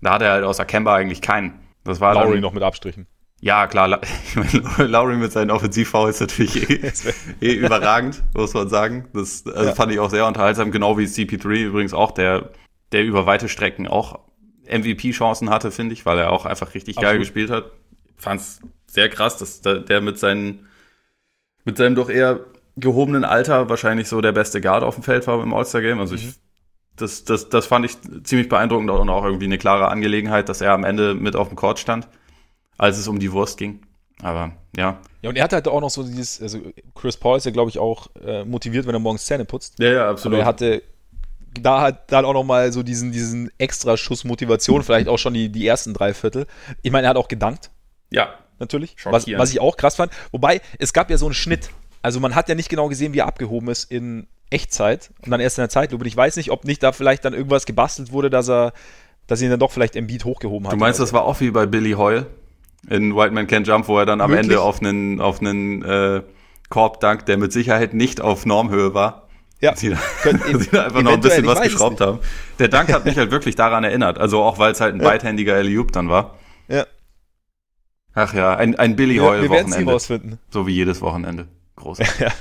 Da 0.00 0.14
hat 0.14 0.22
er 0.22 0.32
halt 0.32 0.44
außer 0.44 0.64
Kemba 0.64 0.94
eigentlich 0.96 1.20
keinen. 1.22 1.60
Das 1.84 2.00
war 2.00 2.14
Lowry 2.14 2.32
dann, 2.34 2.40
noch 2.40 2.52
mit 2.52 2.64
Abstrichen. 2.64 3.06
Ja, 3.40 3.68
klar, 3.68 3.86
La- 3.86 4.00
ich 4.26 4.34
meine, 4.36 4.88
Lowry 4.90 5.14
mit 5.16 5.30
seinen 5.30 5.52
Offensivfouls 5.52 6.16
ist 6.16 6.20
natürlich 6.22 6.68
eh, 6.68 6.92
eh 7.40 7.52
überragend, 7.54 8.22
muss 8.34 8.54
man 8.54 8.68
sagen. 8.68 9.06
Das 9.12 9.46
also 9.46 9.68
Ja. 9.68 9.74
fand 9.76 9.92
ich 9.92 10.00
auch 10.00 10.10
sehr 10.10 10.26
unterhaltsam, 10.26 10.72
genau 10.72 10.98
wie 10.98 11.04
CP3 11.04 11.66
übrigens 11.66 11.94
auch, 11.94 12.10
der, 12.10 12.50
der 12.92 13.04
über 13.04 13.26
weite 13.26 13.48
Strecken 13.48 13.86
auch 13.86 14.20
MVP-Chancen 14.68 15.50
hatte, 15.50 15.70
finde 15.70 15.92
ich, 15.92 16.06
weil 16.06 16.18
er 16.18 16.32
auch 16.32 16.44
einfach 16.46 16.74
richtig 16.74 16.96
geil 16.96 17.04
Absolut. 17.04 17.20
gespielt 17.22 17.50
hat. 17.50 17.70
Fand's 18.16 18.60
sehr 18.86 19.08
krass, 19.08 19.36
dass 19.38 19.60
da- 19.60 19.78
der 19.78 20.00
mit 20.00 20.18
seinen, 20.18 20.66
mit 21.64 21.76
seinem 21.76 21.94
doch 21.94 22.08
eher 22.08 22.40
gehobenen 22.76 23.24
Alter 23.24 23.68
wahrscheinlich 23.68 24.08
so 24.08 24.20
der 24.20 24.32
beste 24.32 24.60
Guard 24.60 24.82
auf 24.82 24.94
dem 24.96 25.02
Feld 25.04 25.26
war 25.26 25.42
im 25.42 25.54
All-Star-Game. 25.54 25.98
Also 26.00 26.14
ich, 26.14 26.34
das, 26.96 27.24
das, 27.24 27.48
das 27.48 27.66
fand 27.66 27.84
ich 27.86 27.96
ziemlich 28.24 28.48
beeindruckend 28.48 28.90
und 28.90 29.08
auch 29.08 29.24
irgendwie 29.24 29.44
eine 29.46 29.58
klare 29.58 29.88
Angelegenheit, 29.88 30.48
dass 30.48 30.60
er 30.60 30.72
am 30.72 30.84
Ende 30.84 31.14
mit 31.14 31.36
auf 31.36 31.48
dem 31.48 31.56
Court 31.56 31.78
stand, 31.78 32.08
als 32.78 32.98
es 32.98 33.08
um 33.08 33.18
die 33.18 33.32
Wurst 33.32 33.58
ging. 33.58 33.82
Aber 34.22 34.52
ja. 34.76 34.98
Ja, 35.22 35.30
und 35.30 35.36
er 35.36 35.44
hatte 35.44 35.56
halt 35.56 35.68
auch 35.68 35.80
noch 35.80 35.90
so 35.90 36.02
dieses, 36.02 36.40
also 36.40 36.60
Chris 36.94 37.16
Paul 37.16 37.36
ist 37.38 37.44
ja, 37.44 37.50
glaube 37.52 37.70
ich, 37.70 37.78
auch 37.78 38.08
äh, 38.24 38.44
motiviert, 38.44 38.86
wenn 38.86 38.94
er 38.94 38.98
morgens 38.98 39.26
Zähne 39.26 39.44
putzt. 39.44 39.78
Ja, 39.78 39.90
ja, 39.92 40.08
Aber 40.10 40.38
er 40.38 40.44
hatte 40.46 40.82
da 41.62 41.80
hat 41.80 42.12
dann 42.12 42.24
auch 42.24 42.32
noch 42.32 42.44
mal 42.44 42.72
so 42.72 42.82
diesen, 42.82 43.12
diesen 43.12 43.50
extra 43.58 43.96
Schuss 43.96 44.24
Motivation, 44.24 44.82
vielleicht 44.82 45.08
auch 45.08 45.18
schon 45.18 45.34
die, 45.34 45.48
die 45.50 45.66
ersten 45.66 45.94
drei 45.94 46.14
Viertel. 46.14 46.46
Ich 46.82 46.92
meine, 46.92 47.06
er 47.06 47.10
hat 47.10 47.16
auch 47.16 47.28
gedankt, 47.28 47.70
ja, 48.10 48.34
natürlich, 48.58 48.96
was, 49.04 49.26
was 49.26 49.50
ich 49.50 49.60
auch 49.60 49.76
krass 49.76 49.96
fand. 49.96 50.12
Wobei, 50.32 50.60
es 50.78 50.92
gab 50.92 51.10
ja 51.10 51.18
so 51.18 51.26
einen 51.26 51.34
Schnitt. 51.34 51.70
Also 52.02 52.20
man 52.20 52.34
hat 52.34 52.48
ja 52.48 52.54
nicht 52.54 52.68
genau 52.68 52.88
gesehen, 52.88 53.14
wie 53.14 53.18
er 53.18 53.26
abgehoben 53.26 53.68
ist 53.68 53.90
in 53.90 54.28
Echtzeit 54.50 55.10
und 55.24 55.30
dann 55.30 55.40
erst 55.40 55.58
in 55.58 55.62
der 55.62 55.68
Zeitlupe. 55.68 56.02
Und 56.02 56.06
ich 56.06 56.16
weiß 56.16 56.36
nicht, 56.36 56.50
ob 56.50 56.64
nicht 56.64 56.82
da 56.82 56.92
vielleicht 56.92 57.24
dann 57.24 57.34
irgendwas 57.34 57.66
gebastelt 57.66 58.12
wurde, 58.12 58.30
dass 58.30 58.48
er, 58.48 58.72
dass 59.26 59.42
ihn 59.42 59.50
dann 59.50 59.58
doch 59.58 59.72
vielleicht 59.72 59.96
im 59.96 60.06
Beat 60.06 60.24
hochgehoben 60.24 60.66
hat. 60.66 60.72
Du 60.72 60.76
meinst, 60.76 61.00
das 61.00 61.12
war 61.12 61.24
auch 61.24 61.40
wie 61.40 61.50
bei 61.50 61.66
Billy 61.66 61.92
Hoyle 61.92 62.26
in 62.88 63.16
White 63.16 63.32
Man 63.32 63.46
Can't 63.48 63.66
Jump, 63.66 63.88
wo 63.88 63.98
er 63.98 64.06
dann 64.06 64.20
am 64.20 64.30
Wirklich? 64.30 64.50
Ende 64.50 64.60
auf 64.60 64.80
einen, 64.80 65.20
auf 65.20 65.40
einen 65.40 65.82
äh, 65.82 66.22
Korb 66.68 67.00
dankt, 67.00 67.28
der 67.28 67.36
mit 67.36 67.52
Sicherheit 67.52 67.94
nicht 67.94 68.20
auf 68.20 68.46
Normhöhe 68.46 68.94
war. 68.94 69.25
Ja. 69.60 69.74
Sie 69.74 69.88
sie 69.94 70.70
da 70.70 70.84
einfach 70.84 71.02
noch 71.02 71.12
ein 71.12 71.20
bisschen 71.20 71.46
was 71.46 71.62
geschraubt 71.62 72.00
haben. 72.00 72.18
Der 72.58 72.68
Dank 72.68 72.92
hat 72.92 73.04
mich 73.04 73.16
halt 73.16 73.30
wirklich 73.30 73.54
daran 73.56 73.84
erinnert. 73.84 74.18
Also 74.18 74.42
auch, 74.42 74.58
weil 74.58 74.72
es 74.72 74.80
halt 74.80 74.94
ein 74.94 75.00
beidhändiger 75.00 75.54
Alley-Oop 75.54 75.92
dann 75.92 76.08
war. 76.08 76.36
Ja. 76.68 76.86
Ach 78.14 78.32
ja, 78.34 78.56
ein, 78.56 78.76
ein 78.76 78.96
Billy 78.96 79.14
Wir, 79.16 79.42
wir 79.42 79.50
werden 79.50 79.70
es 79.70 79.78
nie 79.78 79.84
Hoyle-Wochenende. 79.84 79.92
rausfinden. 79.92 80.38
So 80.50 80.66
wie 80.66 80.74
jedes 80.74 81.00
Wochenende. 81.00 81.48
Großartig. 81.76 82.20
Ja. 82.20 82.32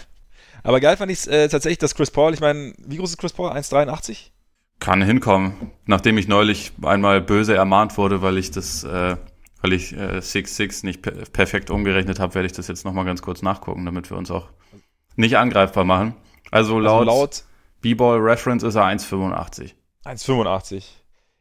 Aber 0.64 0.80
geil 0.80 0.98
fand 0.98 1.12
ich 1.12 1.20
es 1.20 1.28
äh, 1.28 1.48
tatsächlich, 1.48 1.78
dass 1.78 1.94
Chris 1.94 2.10
Paul, 2.10 2.34
ich 2.34 2.40
meine, 2.40 2.74
wie 2.80 2.98
groß 2.98 3.12
ist 3.12 3.18
Chris 3.20 3.34
Paul? 3.34 3.52
1,83? 3.52 4.32
Kann 4.80 5.02
hinkommen. 5.04 5.54
Nachdem 5.86 6.18
ich 6.18 6.28
neulich 6.28 6.72
einmal 6.82 7.22
böse 7.22 7.56
ermahnt 7.56 7.96
wurde, 8.00 8.24
weil 8.24 8.40
ich 8.40 8.50
das, 8.50 8.84
äh, 8.84 9.16
weil 9.62 9.74
ich 9.74 9.94
äh, 9.94 10.18
6-6 10.18 10.84
nicht 10.86 11.04
per 11.04 11.12
perfekt 11.12 11.70
umgerechnet 11.70 12.20
habe, 12.20 12.34
werde 12.34 12.48
ich 12.48 12.54
das 12.54 12.68
jetzt 12.68 12.84
nochmal 12.84 13.06
ganz 13.06 13.22
kurz 13.22 13.44
nachgucken, 13.44 13.86
damit 13.86 14.10
wir 14.10 14.18
uns 14.18 14.32
auch 14.32 14.50
nicht 15.16 15.38
angreifbar 15.38 15.84
machen. 15.84 16.16
Also 16.56 16.80
laut, 16.80 17.02
Also 17.02 17.12
laut 17.12 17.44
B-Ball 17.82 18.18
Reference 18.18 18.64
ist 18.64 18.76
er 18.76 18.86
1,85. 18.86 19.72
1,85. 20.06 20.84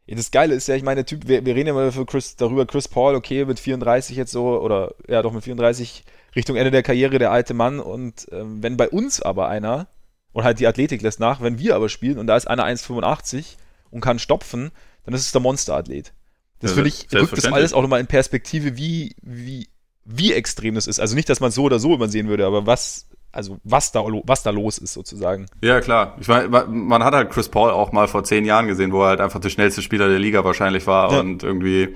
Ja, 0.07 0.15
das 0.17 0.29
Geile 0.29 0.53
ist 0.53 0.67
ja, 0.67 0.75
ich 0.75 0.83
meine, 0.83 1.03
der 1.03 1.05
Typ, 1.05 1.25
wir, 1.29 1.45
wir 1.45 1.55
reden 1.55 1.67
ja 1.67 1.73
mal 1.73 1.89
für 1.93 2.05
Chris, 2.05 2.35
darüber, 2.35 2.65
Chris 2.65 2.89
Paul, 2.89 3.15
okay, 3.15 3.45
mit 3.45 3.57
34 3.57 4.17
jetzt 4.17 4.33
so, 4.33 4.59
oder 4.59 4.93
ja 5.07 5.21
doch 5.21 5.31
mit 5.31 5.45
34 5.45 6.03
Richtung 6.35 6.57
Ende 6.57 6.69
der 6.69 6.83
Karriere, 6.83 7.17
der 7.17 7.31
alte 7.31 7.53
Mann. 7.53 7.79
Und 7.79 8.27
ähm, 8.33 8.61
wenn 8.61 8.75
bei 8.75 8.89
uns 8.89 9.21
aber 9.21 9.47
einer, 9.47 9.87
und 10.33 10.43
halt 10.43 10.59
die 10.59 10.67
Athletik 10.67 11.01
lässt 11.01 11.21
nach, 11.21 11.39
wenn 11.39 11.59
wir 11.59 11.77
aber 11.77 11.87
spielen 11.87 12.17
und 12.19 12.27
da 12.27 12.35
ist 12.35 12.49
einer 12.49 12.65
1,85 12.65 13.55
und 13.91 14.01
kann 14.01 14.19
stopfen, 14.19 14.71
dann 15.05 15.13
ist 15.13 15.21
es 15.21 15.31
der 15.31 15.39
Monsterathlet. 15.39 16.11
Das 16.59 16.71
Ja, 16.71 16.75
finde 16.75 16.89
ich, 16.89 17.07
rückt 17.13 17.37
das 17.37 17.45
alles 17.45 17.71
auch 17.71 17.81
nochmal 17.81 18.01
in 18.01 18.07
Perspektive, 18.07 18.75
wie, 18.75 19.15
wie 19.21 19.69
wie 20.05 20.33
extrem 20.33 20.75
das 20.75 20.87
ist. 20.87 20.99
Also 20.99 21.15
nicht, 21.15 21.27
dass 21.29 21.39
man 21.39 21.49
es 21.49 21.55
so 21.55 21.63
oder 21.63 21.79
so 21.79 21.93
übersehen 21.93 22.27
würde, 22.27 22.45
aber 22.45 22.65
was, 22.67 23.07
also 23.35 23.57
was 23.63 23.91
da, 23.91 24.03
was 24.23 24.43
da 24.43 24.49
los 24.49 24.77
ist 24.77 24.93
sozusagen. 24.93 25.47
Ja, 25.61 25.81
klar. 25.81 26.15
Ich 26.19 26.27
meine, 26.27 26.47
man 26.67 27.03
hat 27.03 27.13
halt 27.13 27.29
Chris 27.29 27.49
Paul 27.49 27.71
auch 27.71 27.91
mal 27.91 28.07
vor 28.07 28.23
zehn 28.23 28.45
Jahren 28.45 28.67
gesehen, 28.67 28.91
wo 28.91 29.03
er 29.03 29.09
halt 29.09 29.21
einfach 29.21 29.39
der 29.39 29.49
schnellste 29.49 29.81
Spieler 29.81 30.07
der 30.07 30.19
Liga 30.19 30.43
wahrscheinlich 30.43 30.87
war 30.87 31.11
ja. 31.11 31.19
und 31.19 31.43
irgendwie 31.43 31.95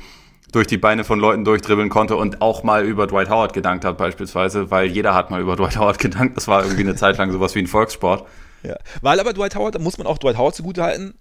durch 0.52 0.68
die 0.68 0.78
Beine 0.78 1.04
von 1.04 1.20
Leuten 1.20 1.46
durchdribbeln 1.46 1.90
konnte 1.90 2.16
und 2.16 2.42
auch 2.42 2.64
mal 2.64 2.86
über 2.86 3.08
Dwight 3.08 3.30
Howard 3.30 3.54
gedankt 3.54 3.86
hat 3.86 3.98
beispielsweise, 3.98 4.72
weil 4.72 4.88
jeder 4.88 5.14
hat 5.14 5.32
mal 5.32 5.42
über 5.42 5.56
Dwight 5.56 5.78
Howard 5.78 6.00
gedankt. 6.00 6.38
Das 6.38 6.48
war 6.48 6.64
irgendwie 6.64 6.84
eine 6.84 6.96
Zeit 6.96 7.18
lang 7.18 7.32
sowas 7.32 7.56
wie 7.56 7.60
ein 7.60 7.68
Volkssport. 7.68 8.28
Ja, 8.64 8.76
weil 9.02 9.20
aber 9.20 9.32
Dwight 9.34 9.56
Howard, 9.56 9.76
da 9.76 9.80
muss 9.80 9.98
man 9.98 10.08
auch 10.08 10.18
Dwight 10.18 10.38
Howard 10.38 10.56
zugutehalten, 10.56 11.14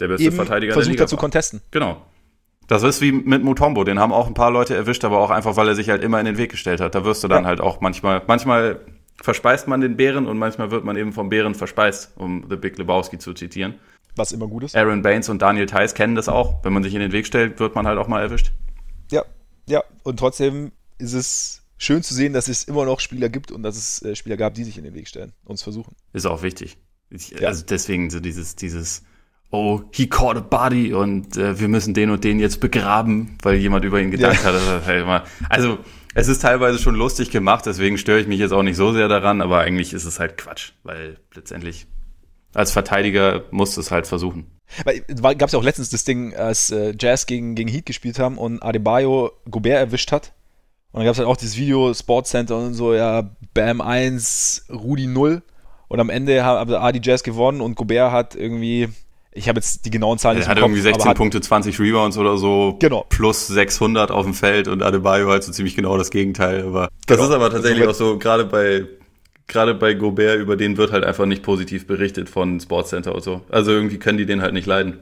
der 0.00 0.08
beste 0.08 0.24
eben 0.24 0.36
Verteidiger 0.36 0.72
versucht 0.72 0.88
der 0.88 0.92
Liga 0.92 1.06
zu 1.06 1.16
contesten. 1.16 1.60
Genau. 1.70 2.00
Das 2.68 2.82
ist 2.84 3.00
wie 3.02 3.12
mit 3.12 3.44
Mutombo, 3.44 3.84
den 3.84 3.98
haben 3.98 4.12
auch 4.12 4.26
ein 4.26 4.34
paar 4.34 4.50
Leute 4.50 4.74
erwischt, 4.74 5.04
aber 5.04 5.18
auch 5.18 5.30
einfach, 5.30 5.56
weil 5.56 5.68
er 5.68 5.74
sich 5.74 5.90
halt 5.90 6.02
immer 6.02 6.20
in 6.20 6.26
den 6.26 6.38
Weg 6.38 6.50
gestellt 6.50 6.80
hat. 6.80 6.94
Da 6.94 7.04
wirst 7.04 7.22
du 7.22 7.28
dann 7.28 7.42
ja. 7.42 7.48
halt 7.48 7.60
auch 7.60 7.80
manchmal, 7.80 8.22
manchmal 8.26 8.80
verspeist 9.20 9.68
man 9.68 9.80
den 9.80 9.96
Bären 9.96 10.26
und 10.26 10.38
manchmal 10.38 10.70
wird 10.70 10.84
man 10.84 10.96
eben 10.96 11.12
vom 11.12 11.28
Bären 11.28 11.54
verspeist, 11.54 12.12
um 12.16 12.46
The 12.48 12.56
Big 12.56 12.78
Lebowski 12.78 13.18
zu 13.18 13.34
zitieren. 13.34 13.74
Was 14.16 14.32
immer 14.32 14.46
gut 14.46 14.64
ist. 14.64 14.76
Aaron 14.76 15.02
Baines 15.02 15.28
und 15.28 15.40
Daniel 15.40 15.66
Theiss 15.66 15.94
kennen 15.94 16.14
das 16.14 16.28
auch. 16.28 16.62
Wenn 16.64 16.72
man 16.72 16.82
sich 16.82 16.94
in 16.94 17.00
den 17.00 17.12
Weg 17.12 17.26
stellt, 17.26 17.58
wird 17.60 17.74
man 17.74 17.86
halt 17.86 17.98
auch 17.98 18.08
mal 18.08 18.20
erwischt. 18.20 18.52
Ja, 19.10 19.24
ja. 19.66 19.82
Und 20.02 20.18
trotzdem 20.18 20.72
ist 20.98 21.14
es 21.14 21.62
schön 21.78 22.02
zu 22.02 22.14
sehen, 22.14 22.32
dass 22.32 22.48
es 22.48 22.64
immer 22.64 22.84
noch 22.84 23.00
Spieler 23.00 23.28
gibt 23.28 23.50
und 23.50 23.62
dass 23.62 23.76
es 23.76 24.02
äh, 24.02 24.14
Spieler 24.14 24.36
gab, 24.36 24.54
die 24.54 24.64
sich 24.64 24.78
in 24.78 24.84
den 24.84 24.94
Weg 24.94 25.08
stellen 25.08 25.32
und 25.44 25.54
es 25.54 25.62
versuchen. 25.62 25.96
Ist 26.12 26.26
auch 26.26 26.42
wichtig. 26.42 26.76
Ich, 27.10 27.30
ja. 27.30 27.48
Also 27.48 27.64
deswegen 27.68 28.10
so 28.10 28.20
dieses, 28.20 28.54
dieses, 28.56 29.02
oh, 29.50 29.82
he 29.92 30.08
caught 30.08 30.36
a 30.36 30.40
body 30.40 30.94
und 30.94 31.36
äh, 31.36 31.58
wir 31.58 31.68
müssen 31.68 31.94
den 31.94 32.10
und 32.10 32.24
den 32.24 32.38
jetzt 32.38 32.60
begraben, 32.60 33.36
weil 33.42 33.56
jemand 33.56 33.84
über 33.84 34.00
ihn 34.00 34.10
gedacht 34.10 34.42
ja. 34.44 34.52
hat. 34.52 34.86
Halt 34.86 35.24
also 35.48 35.78
es 36.14 36.28
ist 36.28 36.42
teilweise 36.42 36.78
schon 36.78 36.94
lustig 36.94 37.30
gemacht, 37.30 37.66
deswegen 37.66 37.98
störe 37.98 38.20
ich 38.20 38.26
mich 38.26 38.38
jetzt 38.38 38.52
auch 38.52 38.62
nicht 38.62 38.76
so 38.76 38.92
sehr 38.92 39.08
daran, 39.08 39.40
aber 39.40 39.60
eigentlich 39.60 39.92
ist 39.92 40.04
es 40.04 40.18
halt 40.18 40.36
Quatsch, 40.36 40.72
weil 40.82 41.18
letztendlich 41.34 41.86
als 42.54 42.72
Verteidiger 42.72 43.44
musst 43.50 43.76
du 43.76 43.80
es 43.80 43.90
halt 43.90 44.06
versuchen. 44.06 44.46
Gab 44.84 45.42
es 45.42 45.52
ja 45.52 45.58
auch 45.58 45.64
letztens 45.64 45.90
das 45.90 46.04
Ding, 46.04 46.34
als 46.34 46.70
äh, 46.70 46.94
Jazz 46.98 47.26
gegen, 47.26 47.54
gegen 47.54 47.68
Heat 47.68 47.86
gespielt 47.86 48.18
haben 48.18 48.38
und 48.38 48.62
Adebayo 48.62 49.32
Gobert 49.50 49.78
erwischt 49.78 50.12
hat. 50.12 50.32
Und 50.92 50.98
dann 50.98 51.06
gab 51.06 51.12
es 51.12 51.18
halt 51.18 51.28
auch 51.28 51.36
dieses 51.36 51.56
Video, 51.56 51.92
Sportscenter 51.92 52.58
und 52.58 52.74
so, 52.74 52.94
ja, 52.94 53.30
Bam 53.54 53.80
1, 53.80 54.66
Rudi 54.70 55.06
0. 55.06 55.42
Und 55.88 56.00
am 56.00 56.10
Ende 56.10 56.42
haben 56.44 56.74
Adi 56.74 57.00
Jazz 57.02 57.22
gewonnen 57.22 57.60
und 57.60 57.74
Gobert 57.74 58.12
hat 58.12 58.34
irgendwie, 58.34 58.88
ich 59.32 59.48
habe 59.48 59.58
jetzt 59.58 59.84
die 59.84 59.90
genauen 59.90 60.18
Zahlen 60.18 60.38
nicht 60.38 60.46
Er 60.46 60.50
hat 60.50 60.58
irgendwie 60.58 60.80
16 60.80 61.08
hat, 61.08 61.16
Punkte, 61.16 61.40
20 61.40 61.78
Rebounds 61.80 62.18
oder 62.18 62.36
so, 62.36 62.76
genau. 62.78 63.06
plus 63.08 63.46
600 63.46 64.10
auf 64.10 64.24
dem 64.24 64.34
Feld 64.34 64.68
und 64.68 64.82
Adebayo 64.82 65.28
halt 65.28 65.42
so 65.42 65.52
ziemlich 65.52 65.74
genau 65.74 65.96
das 65.96 66.10
Gegenteil. 66.10 66.66
Aber 66.66 66.88
das 67.06 67.16
genau. 67.16 67.28
ist 67.28 67.34
aber 67.34 67.50
tatsächlich 67.50 67.86
also, 67.86 68.04
auch 68.06 68.12
so, 68.12 68.18
gerade 68.18 68.44
bei 68.44 68.86
gerade 69.48 69.74
bei 69.74 69.94
Gobert, 69.94 70.38
über 70.38 70.56
den 70.56 70.76
wird 70.76 70.92
halt 70.92 71.04
einfach 71.04 71.26
nicht 71.26 71.42
positiv 71.42 71.86
berichtet 71.86 72.28
von 72.28 72.60
Sportscenter 72.60 73.14
und 73.14 73.22
so. 73.22 73.42
Also 73.50 73.72
irgendwie 73.72 73.98
können 73.98 74.18
die 74.18 74.26
den 74.26 74.42
halt 74.42 74.54
nicht 74.54 74.66
leiden. 74.66 74.98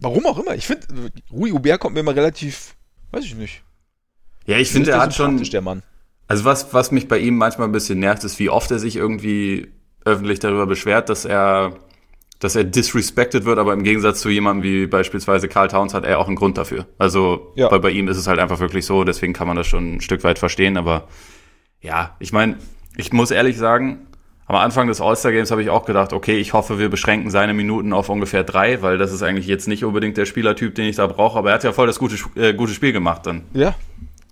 Warum 0.00 0.26
auch 0.26 0.38
immer. 0.38 0.54
Ich 0.54 0.66
finde, 0.66 0.86
Rui 1.32 1.50
Gobert 1.50 1.80
kommt 1.80 1.94
mir 1.94 2.00
immer 2.00 2.14
relativ, 2.14 2.74
weiß 3.10 3.24
ich 3.24 3.34
nicht. 3.34 3.62
Ja, 4.46 4.58
ich 4.58 4.70
finde, 4.70 4.92
er 4.92 5.00
hat 5.00 5.14
schon. 5.14 5.42
Der 5.42 5.60
Mann. 5.60 5.82
Also 6.26 6.44
was, 6.44 6.72
was 6.72 6.90
mich 6.90 7.08
bei 7.08 7.18
ihm 7.18 7.36
manchmal 7.36 7.68
ein 7.68 7.72
bisschen 7.72 7.98
nervt, 7.98 8.24
ist, 8.24 8.38
wie 8.38 8.50
oft 8.50 8.70
er 8.70 8.78
sich 8.78 8.96
irgendwie 8.96 9.68
öffentlich 10.04 10.38
darüber 10.38 10.66
beschwert, 10.66 11.08
dass 11.08 11.24
er, 11.24 11.78
dass 12.38 12.54
er 12.54 12.64
disrespected 12.64 13.44
wird, 13.44 13.58
aber 13.58 13.72
im 13.72 13.82
Gegensatz 13.82 14.20
zu 14.20 14.30
jemandem 14.30 14.62
wie 14.62 14.86
beispielsweise 14.86 15.48
Carl 15.48 15.68
Towns 15.68 15.94
hat 15.94 16.04
er 16.04 16.18
auch 16.18 16.28
einen 16.28 16.36
Grund 16.36 16.56
dafür. 16.56 16.86
Also 16.98 17.52
ja. 17.56 17.68
bei, 17.68 17.78
bei 17.78 17.90
ihm 17.90 18.08
ist 18.08 18.16
es 18.16 18.26
halt 18.26 18.38
einfach 18.38 18.60
wirklich 18.60 18.86
so, 18.86 19.04
deswegen 19.04 19.32
kann 19.32 19.48
man 19.48 19.56
das 19.56 19.66
schon 19.66 19.96
ein 19.96 20.00
Stück 20.00 20.24
weit 20.24 20.38
verstehen, 20.38 20.76
aber 20.76 21.08
ja, 21.80 22.16
ich 22.20 22.32
meine, 22.32 22.56
ich 22.96 23.12
muss 23.12 23.30
ehrlich 23.30 23.56
sagen, 23.56 24.06
am 24.46 24.56
Anfang 24.56 24.88
des 24.88 25.00
All-Star-Games 25.00 25.50
habe 25.50 25.62
ich 25.62 25.68
auch 25.68 25.84
gedacht, 25.84 26.14
okay, 26.14 26.38
ich 26.38 26.54
hoffe, 26.54 26.78
wir 26.78 26.88
beschränken 26.88 27.30
seine 27.30 27.52
Minuten 27.52 27.92
auf 27.92 28.08
ungefähr 28.08 28.44
drei, 28.44 28.80
weil 28.80 28.96
das 28.96 29.12
ist 29.12 29.22
eigentlich 29.22 29.46
jetzt 29.46 29.68
nicht 29.68 29.84
unbedingt 29.84 30.16
der 30.16 30.24
Spielertyp, 30.24 30.74
den 30.74 30.86
ich 30.86 30.96
da 30.96 31.06
brauche, 31.06 31.38
aber 31.38 31.50
er 31.50 31.56
hat 31.56 31.64
ja 31.64 31.72
voll 31.72 31.86
das 31.86 31.98
gute, 31.98 32.16
äh, 32.34 32.54
gute 32.54 32.72
Spiel 32.72 32.92
gemacht 32.92 33.26
dann. 33.26 33.44
Ja. 33.52 33.74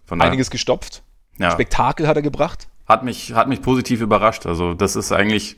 Von 0.06 0.22
Einiges 0.22 0.50
gestopft. 0.50 1.02
Ja. 1.38 1.50
Spektakel 1.50 2.08
hat 2.08 2.16
er 2.16 2.22
gebracht. 2.22 2.66
Hat 2.86 3.04
mich, 3.04 3.34
hat 3.34 3.48
mich 3.48 3.60
positiv 3.60 4.00
überrascht. 4.00 4.46
Also, 4.46 4.72
das 4.72 4.96
ist 4.96 5.12
eigentlich, 5.12 5.56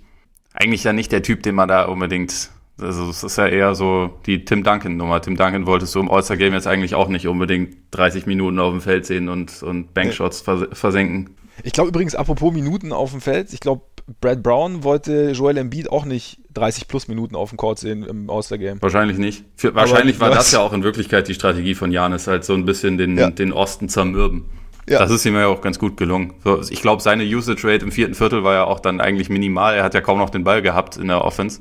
eigentlich 0.58 0.84
ja 0.84 0.92
nicht 0.92 1.12
der 1.12 1.22
Typ, 1.22 1.42
den 1.42 1.54
man 1.54 1.68
da 1.68 1.84
unbedingt, 1.84 2.50
also, 2.80 3.10
es 3.10 3.22
ist 3.22 3.38
ja 3.38 3.46
eher 3.46 3.74
so 3.74 4.18
die 4.26 4.44
Tim 4.44 4.62
Duncan-Nummer. 4.62 5.20
Tim 5.22 5.36
Duncan 5.36 5.66
wolltest 5.66 5.94
du 5.94 6.00
im 6.00 6.10
All-Star-Game 6.10 6.52
jetzt 6.52 6.66
eigentlich 6.66 6.94
auch 6.94 7.08
nicht 7.08 7.26
unbedingt 7.26 7.76
30 7.92 8.26
Minuten 8.26 8.58
auf 8.58 8.72
dem 8.72 8.80
Feld 8.80 9.06
sehen 9.06 9.28
und, 9.28 9.62
und 9.62 9.94
Bankshots 9.94 10.44
nee. 10.46 10.66
versenken. 10.72 11.30
Ich 11.64 11.72
glaube 11.72 11.88
übrigens, 11.88 12.14
apropos 12.14 12.52
Minuten 12.52 12.92
auf 12.92 13.10
dem 13.10 13.20
Feld, 13.20 13.52
ich 13.52 13.60
glaube, 13.60 13.82
Brad 14.20 14.42
Brown 14.42 14.84
wollte 14.84 15.32
Joel 15.32 15.58
Embiid 15.58 15.90
auch 15.90 16.04
nicht 16.04 16.38
30 16.54 16.88
plus 16.88 17.08
Minuten 17.08 17.36
auf 17.36 17.50
dem 17.50 17.58
Court 17.58 17.78
sehen 17.78 18.04
im 18.04 18.30
All-Star-Game. 18.30 18.80
Wahrscheinlich 18.80 19.18
nicht. 19.18 19.44
Für, 19.56 19.74
wahrscheinlich 19.74 20.18
war 20.20 20.30
das 20.30 20.52
ja 20.52 20.60
auch 20.60 20.72
in 20.72 20.82
Wirklichkeit 20.82 21.28
die 21.28 21.34
Strategie 21.34 21.74
von 21.74 21.92
Janis, 21.92 22.26
halt 22.26 22.44
so 22.44 22.54
ein 22.54 22.64
bisschen 22.64 22.96
den, 22.96 23.18
ja. 23.18 23.30
den 23.30 23.52
Osten 23.52 23.88
zermürben. 23.88 24.46
Ja. 24.88 25.00
Das 25.00 25.10
ist 25.10 25.24
ihm 25.26 25.34
ja 25.34 25.46
auch 25.46 25.60
ganz 25.60 25.78
gut 25.78 25.96
gelungen. 25.96 26.34
So, 26.44 26.62
ich 26.62 26.80
glaube, 26.80 27.02
seine 27.02 27.24
Usage 27.24 27.66
Rate 27.66 27.84
im 27.84 27.92
vierten 27.92 28.14
Viertel 28.14 28.44
war 28.44 28.54
ja 28.54 28.64
auch 28.64 28.80
dann 28.80 29.00
eigentlich 29.00 29.28
minimal. 29.28 29.76
Er 29.76 29.84
hat 29.84 29.94
ja 29.94 30.00
kaum 30.00 30.18
noch 30.18 30.30
den 30.30 30.44
Ball 30.44 30.62
gehabt 30.62 30.96
in 30.96 31.08
der 31.08 31.24
Offense. 31.24 31.60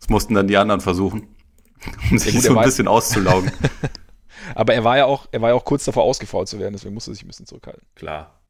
Das 0.00 0.08
mussten 0.08 0.34
dann 0.34 0.46
die 0.48 0.56
anderen 0.56 0.80
versuchen, 0.80 1.28
um 2.10 2.18
sich 2.18 2.34
gut, 2.34 2.42
so 2.42 2.58
ein 2.58 2.64
bisschen 2.64 2.88
auszulaugen. 2.88 3.50
Aber 4.54 4.74
er 4.74 4.84
war 4.84 4.96
ja 4.96 5.04
auch, 5.04 5.26
er 5.32 5.40
war 5.42 5.50
ja 5.50 5.54
auch 5.54 5.64
kurz 5.64 5.84
davor 5.84 6.04
ausgefault 6.04 6.48
zu 6.48 6.58
werden, 6.58 6.72
deswegen 6.72 6.94
musste 6.94 7.10
er 7.10 7.14
sich 7.14 7.24
ein 7.24 7.28
bisschen 7.28 7.46
zurückhalten. 7.46 7.82
Klar. 7.94 8.40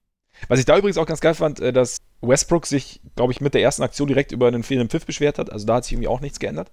Was 0.46 0.60
ich 0.60 0.64
da 0.64 0.78
übrigens 0.78 0.98
auch 0.98 1.06
ganz 1.06 1.20
geil 1.20 1.34
fand, 1.34 1.60
äh, 1.60 1.72
dass 1.72 1.98
Westbrook 2.20 2.66
sich, 2.66 3.00
glaube 3.16 3.32
ich, 3.32 3.40
mit 3.40 3.54
der 3.54 3.62
ersten 3.62 3.82
Aktion 3.82 4.08
direkt 4.08 4.32
über 4.32 4.46
einen 4.46 4.62
fehlenden 4.62 4.88
Pfiff 4.88 5.04
beschwert 5.04 5.38
hat. 5.38 5.50
Also 5.50 5.66
da 5.66 5.76
hat 5.76 5.84
sich 5.84 5.94
irgendwie 5.94 6.08
auch 6.08 6.20
nichts 6.20 6.38
geändert. 6.38 6.70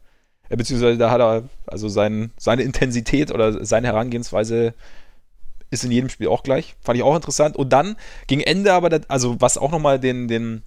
Äh, 0.50 0.58
beziehungsweise 0.58 0.98
da 0.98 1.10
hat 1.10 1.22
er, 1.22 1.50
also 1.66 1.90
sein, 1.90 2.32
seine 2.38 2.62
Intensität 2.62 3.32
oder 3.32 3.66
seine 3.66 3.88
Herangehensweise 3.88 4.74
ist 5.76 5.84
in 5.84 5.92
jedem 5.92 6.10
Spiel 6.10 6.28
auch 6.28 6.44
gleich. 6.44 6.76
Fand 6.82 6.98
ich 6.98 7.04
auch 7.04 7.16
interessant. 7.16 7.56
Und 7.56 7.70
dann 7.70 7.96
gegen 8.28 8.42
Ende 8.42 8.74
aber, 8.74 8.90
das, 8.90 9.10
also 9.10 9.40
was 9.40 9.58
auch 9.58 9.72
nochmal 9.72 10.00
den, 10.00 10.28
den 10.28 10.64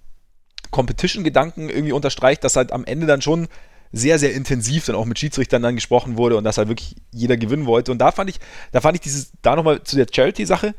Competition-Gedanken 0.71 1.69
irgendwie 1.69 1.91
unterstreicht, 1.91 2.43
dass 2.43 2.55
halt 2.55 2.71
am 2.71 2.85
Ende 2.85 3.07
dann 3.07 3.21
schon 3.21 3.47
sehr, 3.91 4.19
sehr 4.19 4.33
intensiv 4.33 4.85
dann 4.85 4.95
auch 4.95 5.05
mit 5.05 5.17
Schiedsrichtern 5.17 5.61
dann 5.61 5.75
gesprochen 5.75 6.17
wurde 6.17 6.37
und 6.37 6.43
dass 6.43 6.57
halt 6.57 6.67
wirklich 6.67 6.95
jeder 7.11 7.37
gewinnen 7.37 7.65
wollte. 7.65 7.91
Und 7.91 7.97
da 7.97 8.11
fand 8.11 8.29
ich, 8.29 8.39
da 8.71 8.81
fand 8.81 8.95
ich 8.95 9.01
dieses, 9.01 9.31
da 9.41 9.55
nochmal 9.55 9.83
zu 9.83 9.95
der 9.95 10.07
Charity-Sache, 10.11 10.75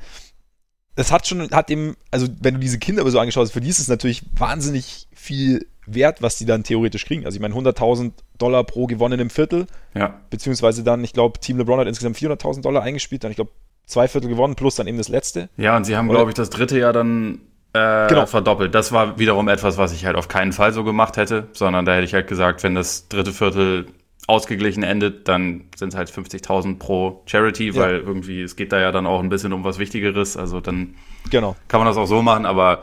das 0.95 1.11
hat 1.11 1.27
schon, 1.27 1.51
hat 1.51 1.71
eben, 1.71 1.97
also 2.11 2.29
wenn 2.41 2.55
du 2.55 2.61
diese 2.61 2.79
Kinder 2.79 3.09
so 3.11 3.19
angeschaut 3.19 3.45
hast, 3.45 3.53
für 3.53 3.61
die 3.61 3.69
ist 3.69 3.79
es 3.79 3.89
natürlich 3.89 4.23
wahnsinnig 4.37 5.09
viel 5.13 5.67
wert, 5.87 6.23
was 6.23 6.37
die 6.37 6.45
dann 6.45 6.63
theoretisch 6.63 7.05
kriegen. 7.05 7.25
Also 7.25 7.37
ich 7.37 7.43
meine 7.43 7.55
100.000 7.55 8.13
Dollar 8.39 8.65
pro 8.65 8.87
gewonnenem 8.87 9.31
Viertel, 9.31 9.67
ja. 9.95 10.21
beziehungsweise 10.31 10.85
dann, 10.85 11.03
ich 11.03 11.13
glaube, 11.13 11.41
Team 11.41 11.59
LeBron 11.59 11.81
hat 11.81 11.89
insgesamt 11.89 12.17
400.000 12.17 12.63
Dollar 12.63 12.83
eingespielt, 12.83 13.25
dann 13.25 13.31
ich 13.31 13.37
glaube 13.37 13.51
zwei 13.91 14.09
Viertel 14.09 14.29
gewonnen 14.29 14.55
plus 14.55 14.77
dann 14.77 14.87
eben 14.87 14.99
das 14.99 15.09
letzte. 15.09 15.49
Ja, 15.57 15.77
und 15.77 15.85
sie 15.85 15.97
haben, 15.97 16.09
glaube 16.09 16.31
ich, 16.31 16.35
das 16.35 16.51
dritte 16.51 16.79
Jahr 16.79 16.93
dann 16.93 17.41
äh, 17.73 18.09
genau. 18.09 18.27
verdoppelt. 18.27 18.75
Das 18.75 18.93
war 18.93 19.19
wiederum 19.19 19.49
etwas, 19.49 19.79
was 19.79 19.93
ich 19.93 20.07
halt 20.07 20.17
auf 20.17 20.29
keinen 20.29 20.53
Fall 20.53 20.73
so 20.73 20.85
gemacht 20.85 21.17
hätte, 21.17 21.49
sondern 21.53 21.85
da 21.85 21.95
hätte 21.95 22.05
ich 22.05 22.15
halt 22.15 22.27
gesagt, 22.27 22.63
wenn 22.63 22.75
das 22.75 23.09
dritte 23.09 23.33
Viertel 23.33 23.87
ausgeglichen 24.27 24.83
endet, 24.83 25.29
dann 25.29 25.65
sind 25.77 25.91
es 25.91 25.97
halt 25.97 26.11
50.000 26.11 26.79
pro 26.79 27.23
Charity, 27.27 27.75
weil 27.75 27.97
ja. 27.97 28.01
irgendwie 28.01 28.43
es 28.43 28.55
geht 28.55 28.73
da 28.73 28.81
ja 28.81 28.93
dann 28.93 29.07
auch 29.07 29.21
ein 29.21 29.29
bisschen 29.29 29.53
um 29.53 29.65
was 29.65 29.79
Wichtigeres. 29.79 30.37
Also 30.37 30.61
dann 30.61 30.95
genau. 31.31 31.57
kann 31.69 31.81
man 31.81 31.87
das 31.87 31.97
auch 31.97 32.07
so 32.07 32.23
machen. 32.23 32.47
Aber 32.47 32.83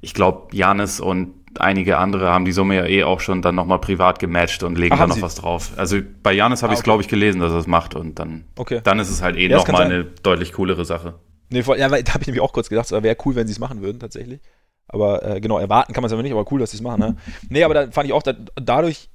ich 0.00 0.14
glaube, 0.14 0.54
Janis 0.54 1.00
und 1.00 1.34
einige 1.60 1.98
andere 1.98 2.30
haben 2.30 2.44
die 2.44 2.52
Summe 2.52 2.76
ja 2.76 2.86
eh 2.86 3.04
auch 3.04 3.20
schon 3.20 3.42
dann 3.42 3.54
nochmal 3.54 3.80
privat 3.80 4.18
gematcht 4.18 4.62
und 4.62 4.78
legen 4.78 4.94
Ach, 4.94 5.00
da 5.00 5.06
noch 5.06 5.16
Sie? 5.16 5.22
was 5.22 5.34
drauf. 5.34 5.72
Also 5.76 5.98
bei 6.22 6.32
Janis 6.32 6.62
habe 6.62 6.70
ah, 6.70 6.74
ich 6.74 6.78
es, 6.78 6.80
okay. 6.80 6.84
glaube 6.84 7.02
ich, 7.02 7.08
gelesen, 7.08 7.40
dass 7.40 7.52
er 7.52 7.58
es 7.58 7.66
macht 7.66 7.94
und 7.94 8.18
dann, 8.18 8.44
okay. 8.56 8.80
dann 8.82 8.98
ist 8.98 9.10
es 9.10 9.22
halt 9.22 9.36
eh 9.36 9.48
ja, 9.48 9.56
nochmal 9.56 9.84
eine 9.84 10.04
deutlich 10.04 10.52
coolere 10.52 10.84
Sache. 10.84 11.14
Nee, 11.50 11.60
ja, 11.60 11.88
da 11.88 12.12
habe 12.12 12.22
ich 12.22 12.26
nämlich 12.26 12.40
auch 12.40 12.52
kurz 12.52 12.68
gedacht, 12.68 12.90
es 12.90 13.02
wäre 13.02 13.16
cool, 13.24 13.34
wenn 13.34 13.46
sie 13.46 13.52
es 13.52 13.58
machen 13.58 13.82
würden, 13.82 14.00
tatsächlich. 14.00 14.40
Aber 14.88 15.24
äh, 15.24 15.40
genau, 15.40 15.58
erwarten 15.58 15.92
kann 15.92 16.02
man 16.02 16.08
es 16.08 16.12
aber 16.12 16.22
nicht, 16.22 16.32
aber 16.32 16.50
cool, 16.52 16.60
dass 16.60 16.70
sie 16.70 16.76
es 16.78 16.82
machen. 16.82 17.00
Ne? 17.00 17.16
Nee, 17.48 17.64
aber 17.64 17.74
da 17.74 17.90
fand 17.90 18.06
ich 18.06 18.12
auch, 18.12 18.22
da, 18.22 18.34
dadurch, 18.56 19.08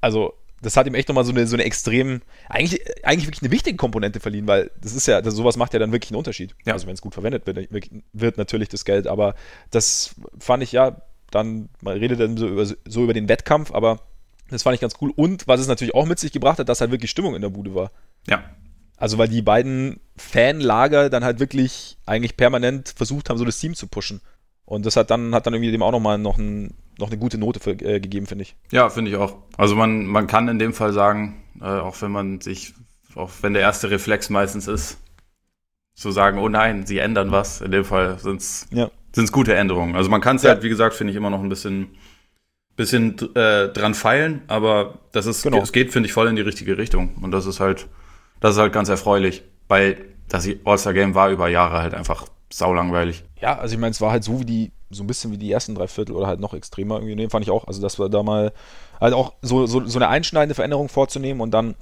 also 0.00 0.34
das 0.62 0.76
hat 0.76 0.86
ihm 0.86 0.94
echt 0.94 1.08
nochmal 1.08 1.24
so 1.24 1.32
eine, 1.32 1.46
so 1.46 1.56
eine 1.56 1.64
extrem, 1.64 2.22
eigentlich, 2.48 2.80
eigentlich 3.04 3.26
wirklich 3.26 3.42
eine 3.42 3.50
wichtige 3.50 3.76
Komponente 3.76 4.20
verliehen, 4.20 4.46
weil 4.46 4.70
das 4.80 4.94
ist 4.94 5.06
ja, 5.06 5.20
das, 5.20 5.34
sowas 5.34 5.56
macht 5.56 5.72
ja 5.74 5.78
dann 5.78 5.92
wirklich 5.92 6.10
einen 6.10 6.18
Unterschied. 6.18 6.54
Ja. 6.64 6.72
Also 6.72 6.86
wenn 6.86 6.94
es 6.94 7.02
gut 7.02 7.14
verwendet 7.14 7.46
wird, 7.46 7.68
wird 8.12 8.38
natürlich 8.38 8.68
das 8.68 8.84
Geld, 8.84 9.06
aber 9.06 9.34
das 9.70 10.14
fand 10.38 10.62
ich 10.62 10.72
ja, 10.72 11.02
dann, 11.36 11.68
man 11.82 11.98
redet 11.98 12.20
dann 12.20 12.36
so 12.36 12.48
über, 12.48 12.64
so 12.64 13.04
über 13.04 13.14
den 13.14 13.28
Wettkampf, 13.28 13.72
aber 13.72 14.00
das 14.50 14.62
fand 14.62 14.74
ich 14.74 14.80
ganz 14.80 14.94
cool. 15.00 15.12
Und 15.14 15.48
was 15.48 15.60
es 15.60 15.68
natürlich 15.68 15.94
auch 15.94 16.06
mit 16.06 16.18
sich 16.18 16.32
gebracht 16.32 16.58
hat, 16.58 16.68
dass 16.68 16.80
halt 16.80 16.90
wirklich 16.90 17.10
Stimmung 17.10 17.34
in 17.34 17.42
der 17.42 17.50
Bude 17.50 17.74
war. 17.74 17.90
Ja. 18.28 18.44
Also 18.96 19.18
weil 19.18 19.28
die 19.28 19.42
beiden 19.42 20.00
Fanlager 20.16 21.10
dann 21.10 21.24
halt 21.24 21.40
wirklich 21.40 21.98
eigentlich 22.06 22.36
permanent 22.36 22.94
versucht 22.96 23.28
haben, 23.28 23.38
so 23.38 23.44
das 23.44 23.58
Team 23.58 23.74
zu 23.74 23.88
pushen. 23.88 24.20
Und 24.64 24.86
das 24.86 24.96
hat 24.96 25.10
dann, 25.10 25.34
hat 25.34 25.46
dann 25.46 25.54
irgendwie 25.54 25.70
dem 25.70 25.82
auch 25.82 25.92
nochmal 25.92 26.18
noch, 26.18 26.38
ein, 26.38 26.74
noch 26.98 27.08
eine 27.08 27.18
gute 27.18 27.38
Note 27.38 27.60
für, 27.60 27.72
äh, 27.72 28.00
gegeben, 28.00 28.26
finde 28.26 28.42
ich. 28.42 28.56
Ja, 28.72 28.88
finde 28.88 29.10
ich 29.10 29.16
auch. 29.16 29.36
Also 29.56 29.76
man, 29.76 30.06
man 30.06 30.26
kann 30.26 30.48
in 30.48 30.58
dem 30.58 30.72
Fall 30.72 30.92
sagen, 30.92 31.42
äh, 31.60 31.64
auch 31.64 32.00
wenn 32.02 32.10
man 32.10 32.40
sich, 32.40 32.74
auch 33.14 33.30
wenn 33.42 33.52
der 33.52 33.62
erste 33.62 33.90
Reflex 33.90 34.28
meistens 34.28 34.66
ist, 34.66 34.98
zu 35.94 36.10
sagen, 36.10 36.38
oh 36.38 36.48
nein, 36.48 36.84
sie 36.86 36.98
ändern 36.98 37.30
was. 37.30 37.60
In 37.60 37.70
dem 37.70 37.84
Fall 37.84 38.18
sind 38.18 38.40
es 38.40 38.66
Ja. 38.70 38.90
Gute 39.32 39.54
Änderungen. 39.54 39.96
Also 39.96 40.10
man 40.10 40.20
kann 40.20 40.36
es 40.36 40.42
Ja. 40.42 40.50
halt, 40.50 40.62
wie 40.62 40.68
gesagt, 40.68 40.94
finde 40.94 41.10
ich 41.12 41.16
immer 41.16 41.30
noch 41.30 41.40
ein 41.42 41.48
bisschen, 41.48 41.88
bisschen 42.76 43.16
äh, 43.34 43.68
dran 43.68 43.94
feilen, 43.94 44.42
aber 44.48 44.98
das 45.12 45.26
ist, 45.26 45.42
Genau. 45.42 45.62
es 45.62 45.72
geht, 45.72 45.92
finde 45.92 46.06
ich, 46.08 46.12
voll 46.12 46.28
in 46.28 46.36
die 46.36 46.42
richtige 46.42 46.76
Richtung. 46.76 47.14
Und 47.22 47.30
das 47.32 47.46
ist 47.46 47.58
halt, 47.60 47.86
das 48.40 48.54
ist 48.54 48.60
halt 48.60 48.72
ganz 48.72 48.88
erfreulich, 48.88 49.42
weil 49.68 49.96
das 50.28 50.46
All-Star-Game 50.64 51.14
war 51.14 51.30
über 51.30 51.48
Jahre 51.48 51.78
halt 51.80 51.94
einfach 51.94 52.26
saulangweilig. 52.52 53.24
Ja, 53.40 53.58
also 53.58 53.74
ich 53.74 53.80
meine, 53.80 53.92
es 53.92 54.00
war 54.00 54.10
halt 54.12 54.24
so 54.24 54.40
wie 54.40 54.44
die, 54.44 54.72
so 54.90 55.02
ein 55.02 55.06
bisschen 55.06 55.32
wie 55.32 55.38
die 55.38 55.50
ersten 55.50 55.74
drei 55.74 55.88
Viertel 55.88 56.14
oder 56.14 56.26
halt 56.26 56.40
noch 56.40 56.54
extremer 56.54 56.96
irgendwie. 56.96 57.16
Nee, 57.16 57.28
fand 57.28 57.44
ich 57.44 57.50
auch. 57.50 57.66
Also, 57.66 57.80
dass 57.82 57.98
wir 57.98 58.08
da 58.08 58.22
mal 58.22 58.52
halt 59.00 59.14
auch 59.14 59.32
so, 59.42 59.66
so, 59.66 59.84
so 59.86 59.98
eine 59.98 60.08
einschneidende 60.08 60.54
Veränderung 60.54 60.88
vorzunehmen 60.88 61.40
und 61.40 61.50
dann 61.52 61.74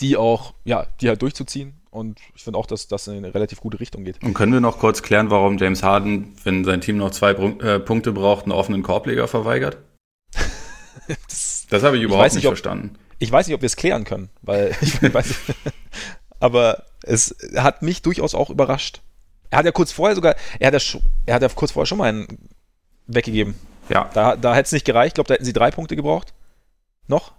die 0.00 0.16
auch, 0.16 0.54
ja, 0.64 0.86
die 1.00 1.08
halt 1.08 1.22
durchzuziehen. 1.22 1.74
Und 1.92 2.18
ich 2.34 2.42
finde 2.42 2.58
auch, 2.58 2.66
dass 2.66 2.88
das 2.88 3.06
in 3.06 3.16
eine 3.18 3.34
relativ 3.34 3.60
gute 3.60 3.78
Richtung 3.78 4.02
geht. 4.02 4.20
Und 4.24 4.32
können 4.34 4.52
wir 4.52 4.60
noch 4.60 4.78
kurz 4.78 5.02
klären, 5.02 5.30
warum 5.30 5.58
James 5.58 5.82
Harden, 5.84 6.34
wenn 6.42 6.64
sein 6.64 6.80
Team 6.80 6.96
noch 6.96 7.10
zwei 7.10 7.32
äh, 7.32 7.78
Punkte 7.78 8.12
braucht, 8.12 8.44
einen 8.44 8.52
offenen 8.52 8.82
Korbleger 8.82 9.28
verweigert? 9.28 9.76
Das, 11.28 11.66
Das 11.68 11.82
habe 11.82 11.96
ich 11.96 12.02
überhaupt 12.02 12.24
weiß 12.24 12.34
nicht, 12.34 12.42
nicht, 12.44 12.46
ob- 12.48 12.52
verstanden. 12.54 12.94
ich 13.18 13.30
weiß 13.32 13.46
nicht, 13.46 13.54
ob 13.54 13.62
wir 13.62 13.66
es 13.66 13.76
klären 13.76 14.04
können, 14.04 14.30
weil 14.42 14.74
ich 14.80 15.02
weiß 15.02 15.26
nicht. 15.26 15.40
Aber 16.40 16.84
es 17.02 17.34
hat 17.56 17.82
mich 17.82 18.02
durchaus 18.02 18.34
auch 18.34 18.50
überrascht. 18.50 19.00
Er 19.50 19.58
hat 19.58 19.64
ja 19.66 19.72
kurz 19.72 19.92
vorher 19.92 20.14
sogar, 20.14 20.36
er 20.60 20.68
hat 20.72 20.80
ja, 20.82 21.00
er 21.26 21.34
hat 21.34 21.42
ja 21.42 21.48
kurz 21.48 21.72
vorher 21.72 21.86
schon 21.86 21.98
mal 21.98 22.08
einen 22.08 22.26
weggegeben. 23.06 23.54
Ja, 23.88 24.08
Da, 24.14 24.36
da 24.36 24.54
hätte 24.54 24.66
es 24.66 24.72
nicht 24.72 24.86
gereicht. 24.86 25.08
Ich 25.08 25.14
glaube, 25.14 25.28
da 25.28 25.34
hätten 25.34 25.44
sie 25.44 25.52
drei 25.52 25.70
Punkte 25.70 25.96
gebraucht. 25.96 26.32
Noch? 27.08 27.32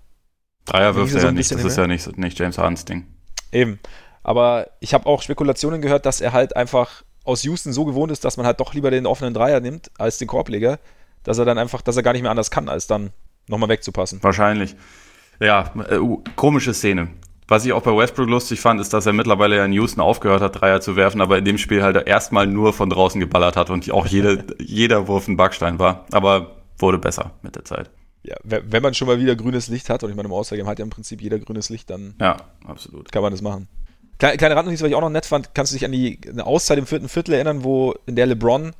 Dreier 0.66 0.94
wirft 0.96 1.16
er 1.16 1.24
ja 1.24 1.32
nicht. 1.32 1.50
Das 1.52 1.64
ist 1.64 1.78
ja 1.78 1.88
nicht, 1.88 2.18
nicht 2.18 2.38
James 2.38 2.58
Hardens 2.58 2.86
Ding. 2.86 3.08
Eben. 3.52 3.80
Aber 4.24 4.70
ich 4.80 4.94
habe 4.94 5.06
auch 5.06 5.22
Spekulationen 5.22 5.82
gehört, 5.82 6.06
dass 6.06 6.22
er 6.22 6.34
halt 6.34 6.56
einfach 6.56 7.04
aus 7.26 7.44
Houston 7.44 7.74
so 7.74 7.86
gewohnt 7.86 8.12
ist, 8.12 8.26
dass 8.26 8.38
man 8.38 8.46
halt 8.46 8.60
doch 8.60 8.74
lieber 8.74 8.92
den 8.92 9.06
offenen 9.06 9.34
Dreier 9.34 9.60
nimmt 9.60 9.92
als 9.98 10.18
den 10.18 10.28
Korbleger, 10.28 10.80
dass 11.24 11.38
er 11.38 11.46
dann 11.46 11.58
einfach, 11.58 11.82
dass 11.82 11.96
er 11.98 12.04
gar 12.04 12.14
nicht 12.14 12.22
mehr 12.22 12.32
anders 12.32 12.52
kann, 12.52 12.70
als 12.70 12.88
dann 12.88 13.12
nochmal 13.48 13.70
wegzupassen. 13.70 14.20
Wahrscheinlich. 14.22 14.76
Ja, 15.40 15.72
äh, 15.90 16.00
komische 16.36 16.74
Szene. 16.74 17.10
Was 17.48 17.66
ich 17.66 17.74
auch 17.74 17.82
bei 17.82 17.96
Westbrook 17.96 18.30
lustig 18.30 18.62
fand, 18.62 18.80
ist, 18.80 18.94
dass 18.94 19.06
er 19.06 19.14
mittlerweile 19.14 19.58
ja 19.58 19.66
in 19.66 19.74
Houston 19.74 20.02
aufgehört 20.02 20.42
hat, 20.42 20.62
Dreier 20.62 20.80
zu 20.80 20.96
werfen, 20.96 21.20
aber 21.22 21.38
in 21.38 21.46
dem 21.46 21.58
Spiel 21.58 21.84
halt 21.84 22.08
erstmal 22.08 22.48
nur 22.48 22.72
von 22.72 22.90
draußen 22.90 23.20
geballert 23.20 23.58
hat 23.58 23.70
und 23.70 23.90
auch 23.92 24.06
jede, 24.06 24.46
jeder 24.60 25.08
Wurf 25.08 25.28
ein 25.28 25.36
Backstein 25.38 25.78
war. 25.80 26.06
Aber 26.12 26.56
wurde 26.78 26.98
besser 26.98 27.32
mit 27.42 27.56
der 27.56 27.66
Zeit. 27.66 27.90
Ja, 28.24 28.38
wenn 28.44 28.72
wenn 28.72 28.82
man 28.82 28.94
schon 28.94 29.08
mal 29.08 29.20
wieder 29.20 29.36
grünes 29.36 29.68
Licht 29.68 29.90
hat, 29.90 30.04
und 30.04 30.10
ich 30.10 30.16
meine, 30.16 30.28
im 30.28 30.34
Außergame 30.34 30.70
hat 30.70 30.80
ja 30.80 30.84
im 30.84 30.90
Prinzip 30.90 31.22
jeder 31.22 31.38
grünes 31.40 31.70
Licht, 31.70 31.90
dann 31.90 32.16
Ja, 32.20 32.38
absolut. 32.66 33.12
kann 33.12 33.22
man 33.22 33.32
das 33.32 33.42
machen. 33.42 33.68
Kleine, 34.20 34.38
kleine 34.38 34.56
Randnotiz, 34.56 34.82
was 34.82 34.90
ich 34.90 34.96
auch 34.96 35.02
noch 35.02 35.10
nett 35.10 35.26
fand, 35.26 35.54
kannst 35.54 35.72
du 35.72 35.76
dich 35.76 35.86
an 35.86 35.92
die 35.92 36.20
eine 36.30 36.46
Auszeit 36.46 36.78
im 36.78 36.86
vierten 36.86 37.10
Viertel 37.10 37.34
erinnern, 37.34 37.64
wo 37.64 37.94
in 38.06 38.16
der 38.16 38.26
LeBron 38.26 38.74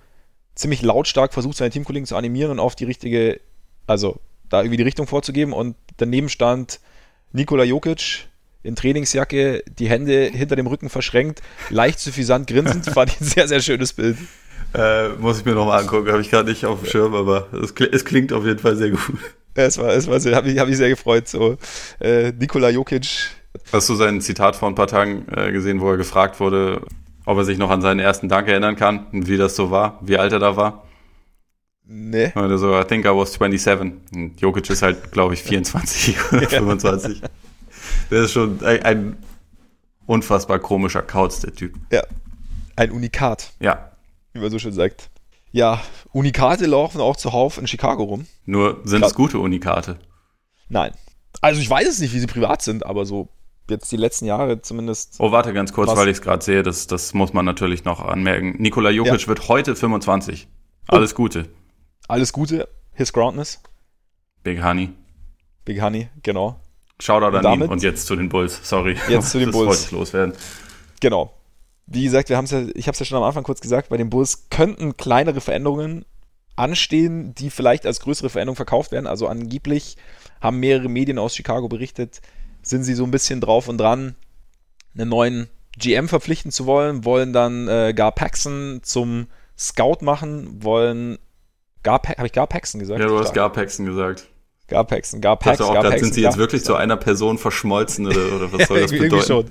ziemlich 0.56 0.82
lautstark 0.82 1.34
versucht, 1.34 1.58
seine 1.58 1.72
Teamkollegen 1.72 2.06
zu 2.06 2.16
animieren 2.16 2.52
und 2.52 2.60
auf 2.60 2.76
die 2.76 2.86
richtige, 2.86 3.40
also 3.88 4.20
da 4.50 4.62
irgendwie 4.62 4.78
die 4.78 4.84
Richtung 4.84 5.08
vorzugeben 5.08 5.52
und 5.54 5.76
daneben 5.98 6.30
stand 6.30 6.80
Nikola 7.32 7.64
Jokic 7.64 8.28
in 8.62 8.76
Trainingsjacke, 8.76 9.64
die 9.80 9.90
Hände 9.90 10.30
hinter 10.32 10.56
dem 10.56 10.68
Rücken 10.68 10.90
verschränkt, 10.90 11.42
leicht 11.70 12.00
suffisant 12.00 12.48
grinsend, 12.48 12.86
fand 12.94 13.12
ich 13.12 13.20
ein 13.20 13.26
sehr, 13.26 13.48
sehr 13.48 13.62
schönes 13.62 13.94
Bild. 13.94 14.18
Äh, 14.74 15.10
muss 15.20 15.40
ich 15.40 15.46
mir 15.46 15.54
nochmal 15.54 15.82
angucken, 15.82 16.10
habe 16.12 16.22
ich 16.22 16.30
gerade 16.30 16.50
nicht 16.50 16.66
auf 16.66 16.80
dem 16.82 16.90
Schirm, 16.90 17.14
aber 17.16 17.48
es, 17.54 17.76
kli- 17.76 17.94
es 17.94 18.06
klingt 18.06 18.32
auf 18.32 18.46
jeden 18.46 18.60
Fall 18.60 18.76
sehr 18.76 18.92
gut. 18.92 19.02
Es 19.56 19.78
war, 19.78 19.90
es 19.90 20.08
war 20.08 20.20
sehr, 20.20 20.36
habe 20.36 20.50
ich, 20.50 20.58
hab 20.60 20.68
ich 20.68 20.78
sehr 20.78 20.90
gefreut, 20.90 21.28
so 21.28 21.58
äh, 22.00 22.32
Nikola 22.32 22.70
Jokic, 22.70 23.30
Hast 23.72 23.90
du 23.90 23.96
sein 23.96 24.22
Zitat 24.22 24.56
vor 24.56 24.70
ein 24.70 24.76
paar 24.76 24.88
Tagen 24.88 25.26
äh, 25.36 25.52
gesehen, 25.52 25.80
wo 25.82 25.90
er 25.92 25.98
gefragt 25.98 26.40
wurde, 26.40 26.82
ob 27.26 27.38
er 27.38 27.46
sich 27.46 27.58
noch 27.58 27.70
an 27.70 27.82
seinen 27.82 28.00
ersten 28.00 28.30
Dank 28.30 28.48
erinnern 28.48 28.76
kann 28.76 29.08
und 29.12 29.28
wie 29.28 29.38
das 29.38 29.56
so 29.56 29.72
war, 29.72 30.00
wie 30.02 30.18
alt 30.18 30.32
er 30.34 30.40
da 30.40 30.56
war? 30.58 30.84
ne, 31.86 32.32
Und 32.36 32.50
er 32.50 32.58
so, 32.58 32.80
I 32.80 32.84
think 32.84 33.06
I 33.06 33.10
was 33.10 33.34
27. 33.34 33.94
Und 34.16 34.42
Jokic 34.42 34.70
ist 34.70 34.82
halt, 34.82 35.12
glaube 35.12 35.34
ich, 35.34 35.44
24 35.44 36.16
oder 36.34 36.50
25. 36.50 37.22
Der 38.12 38.24
ist 38.24 38.32
schon 38.32 38.64
ein, 38.64 38.82
ein 38.84 39.18
unfassbar 40.06 40.60
komischer 40.60 41.02
Kauz, 41.02 41.40
der 41.40 41.54
Typ. 41.54 41.76
ja, 41.92 42.02
ein 42.76 42.92
Unikat. 42.92 43.54
Ja, 43.60 43.92
wie 44.34 44.40
man 44.40 44.50
so 44.52 44.60
schön 44.60 44.74
sagt. 44.74 45.10
Ja, 45.52 45.82
Unikate 46.12 46.66
laufen 46.66 47.00
auch 47.00 47.16
zuhauf 47.16 47.60
in 47.60 47.68
Chicago 47.68 48.04
rum. 48.04 48.26
nur 48.46 48.82
sind 48.86 49.00
Klar. 49.00 49.10
es 49.12 49.16
gute 49.16 49.38
Unikate. 49.38 50.00
Nein. 50.70 50.92
Also 51.42 51.62
ich 51.62 51.70
weiß 51.70 51.88
es 51.88 52.00
nicht, 52.00 52.14
wie 52.14 52.20
sie 52.20 52.26
privat 52.28 52.62
sind, 52.64 52.86
aber 52.86 53.06
so 53.06 53.30
jetzt 53.70 53.92
die 53.92 53.98
letzten 53.98 54.26
Jahre 54.26 54.62
zumindest. 54.62 55.16
Oh, 55.20 55.32
warte 55.32 55.54
ganz 55.54 55.74
kurz, 55.74 55.96
weil 55.96 56.08
ich 56.08 56.18
es 56.18 56.22
gerade 56.22 56.44
sehe, 56.44 56.64
das, 56.64 56.88
das 56.88 57.14
muss 57.14 57.34
man 57.34 57.46
natürlich 57.46 57.86
noch 57.86 58.02
anmerken. 58.02 58.56
Nikola 58.60 58.90
Jokic 58.90 59.28
wird 59.28 59.48
heute 59.48 59.76
25. 59.76 60.48
Alles 60.88 61.16
Gute, 61.16 61.48
Alles 62.08 62.34
Gute, 62.34 62.68
His 62.94 63.14
Groundness, 63.14 63.62
Big 64.44 64.62
Honey. 64.64 64.90
Big 65.66 65.82
Honey, 65.82 66.10
genau. 66.22 66.60
Shoutout 67.00 67.38
Und 67.38 67.46
an 67.46 67.62
ihn 67.62 67.68
und 67.68 67.82
jetzt 67.82 68.06
zu 68.06 68.16
den 68.16 68.30
Bulls. 68.30 68.60
Sorry. 68.68 68.98
Jetzt 69.10 69.32
zu 69.32 69.40
den 69.40 69.48
das 69.52 69.56
Bulls. 69.56 69.68
wollte 69.70 69.82
ich 69.86 69.92
loswerden. 69.92 70.34
Genau. 71.00 71.34
Wie 71.86 72.04
gesagt, 72.04 72.30
wir 72.30 72.38
haben's 72.38 72.52
ja, 72.52 72.62
ich 72.76 72.88
habe 72.88 72.94
es 72.94 73.00
ja 73.00 73.06
schon 73.06 73.18
am 73.18 73.24
Anfang 73.24 73.44
kurz 73.44 73.62
gesagt, 73.62 73.90
bei 73.90 73.98
den 73.98 74.10
Bulls 74.10 74.50
könnten 74.50 74.96
kleinere 74.96 75.42
Veränderungen 75.42 76.06
anstehen, 76.56 77.34
die 77.36 77.50
vielleicht 77.50 77.86
als 77.86 78.00
größere 78.00 78.30
Veränderung 78.30 78.56
verkauft 78.56 78.92
werden. 78.92 79.08
Also 79.08 79.28
angeblich 79.28 79.98
haben 80.40 80.60
mehrere 80.60 80.88
Medien 80.90 81.18
aus 81.18 81.36
Chicago 81.36 81.68
berichtet, 81.68 82.22
sind 82.64 82.84
sie 82.84 82.94
so 82.96 83.04
ein 83.04 83.12
bisschen 83.12 83.42
drauf 83.42 83.68
und 83.68 83.78
dran, 83.78 84.16
einen 84.98 85.10
neuen 85.10 85.48
GM 85.78 86.08
verpflichten 86.08 86.52
zu 86.52 86.66
wollen, 86.66 87.06
wollen 87.06 87.34
dann 87.34 87.68
äh, 87.68 87.94
Gar 87.96 88.12
Paxson 88.12 88.80
zum 88.84 89.28
Scout 89.58 89.98
machen, 90.02 90.64
wollen 90.64 91.18
Gar 91.84 92.02
habe 92.18 92.26
ich 92.28 92.34
Gar 92.34 92.48
Paxson 92.48 92.80
gesagt? 92.80 93.00
Ja, 93.00 93.08
du 93.08 93.20
hast. 93.20 93.34
Gar 93.34 93.52
Paxton 93.52 93.86
gesagt. 93.86 94.28
Gar 94.68 94.86
Paxson, 94.86 95.20
Gar 95.20 95.38
Paxson, 95.38 95.68
auch 95.68 95.74
Gar 95.74 95.84
Paxson, 95.84 96.06
sind 96.06 96.14
sie 96.14 96.22
Gar- 96.22 96.32
jetzt 96.32 96.38
wirklich 96.40 96.64
zu 96.64 96.76
einer 96.76 96.96
Person 96.98 97.38
verschmolzen 97.38 98.08
oder, 98.08 98.34
oder 98.36 98.54
was 98.54 98.68
soll 98.68 98.82
das 98.82 98.92
irgendwie 98.92 99.10
bedeuten? 99.10 99.28
schon. 99.28 99.46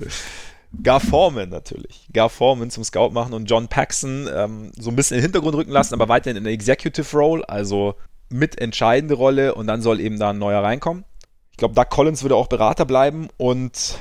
Gar 0.83 1.01
Foreman 1.01 1.51
natürlich. 1.51 2.09
Gar 2.15 2.31
Foreman 2.31 2.71
zum 2.71 2.83
Scout 2.83 3.11
machen 3.11 3.35
und 3.35 3.45
John 3.45 3.69
Paxson 3.69 4.27
ähm, 4.35 4.73
so 4.79 4.89
ein 4.89 4.97
bisschen 4.97 5.17
in 5.17 5.21
den 5.21 5.25
Hintergrund 5.27 5.55
rücken 5.55 5.71
lassen, 5.71 5.93
aber 5.93 6.09
weiterhin 6.09 6.39
in 6.39 6.45
der 6.45 6.53
Executive 6.55 7.15
Role, 7.15 7.47
also 7.47 7.95
mit 8.31 8.59
entscheidende 8.59 9.15
Rolle 9.15 9.55
und 9.55 9.67
dann 9.67 9.83
soll 9.83 10.01
eben 10.01 10.19
da 10.19 10.31
ein 10.31 10.39
neuer 10.39 10.63
reinkommen. 10.63 11.05
Ich 11.53 11.57
glaube, 11.59 11.75
Doug 11.75 11.87
Collins 11.91 12.23
würde 12.23 12.35
auch 12.37 12.49
Berater 12.49 12.85
bleiben 12.85 13.29
und 13.37 13.99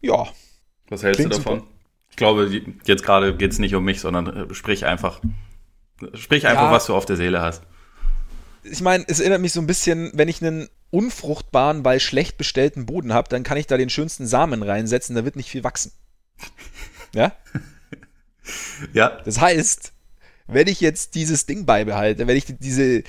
ja, 0.00 0.26
Was 0.88 1.02
hältst 1.02 1.24
du 1.24 1.28
davon? 1.28 1.60
super. 1.60 1.70
Ich 2.10 2.16
glaube, 2.16 2.48
jetzt 2.84 3.02
gerade 3.02 3.36
geht 3.36 3.52
es 3.52 3.58
nicht 3.58 3.74
um 3.74 3.84
mich, 3.84 4.00
sondern 4.00 4.50
äh, 4.50 4.54
sprich 4.54 4.84
einfach. 4.86 5.20
Sprich 6.14 6.46
einfach, 6.46 6.64
Ja. 6.64 6.70
was 6.72 6.86
du 6.86 6.94
auf 6.94 7.06
der 7.06 7.16
Seele 7.16 7.40
hast. 7.40 7.62
ich 8.62 8.80
meine, 8.80 9.04
es 9.08 9.20
erinnert 9.20 9.40
mich 9.40 9.52
so 9.52 9.60
ein 9.60 9.66
bisschen, 9.66 10.10
wenn 10.14 10.28
ich 10.28 10.40
einen 10.42 10.68
unfruchtbaren, 10.90 11.84
weil 11.84 11.98
schlecht 11.98 12.38
bestellten 12.38 12.86
Boden 12.86 13.12
habe, 13.12 13.28
dann 13.28 13.42
kann 13.42 13.58
ich 13.58 13.66
da 13.66 13.76
den 13.76 13.90
schönsten 13.90 14.26
Samen 14.26 14.62
reinsetzen, 14.62 15.16
da 15.16 15.24
wird 15.24 15.36
nicht 15.36 15.50
viel 15.50 15.64
wachsen. 15.64 15.92
Ja? 17.14 17.32
Ja, 18.92 19.20
Das 19.24 19.40
heißt, 19.40 19.92
wenn 20.46 20.66
ich 20.68 20.80
jetzt 20.80 21.14
dieses 21.14 21.46
Ding 21.46 21.64
beibehalte, 21.64 22.26
wenn 22.26 22.36
ich 22.36 22.44
diese, 22.58 23.02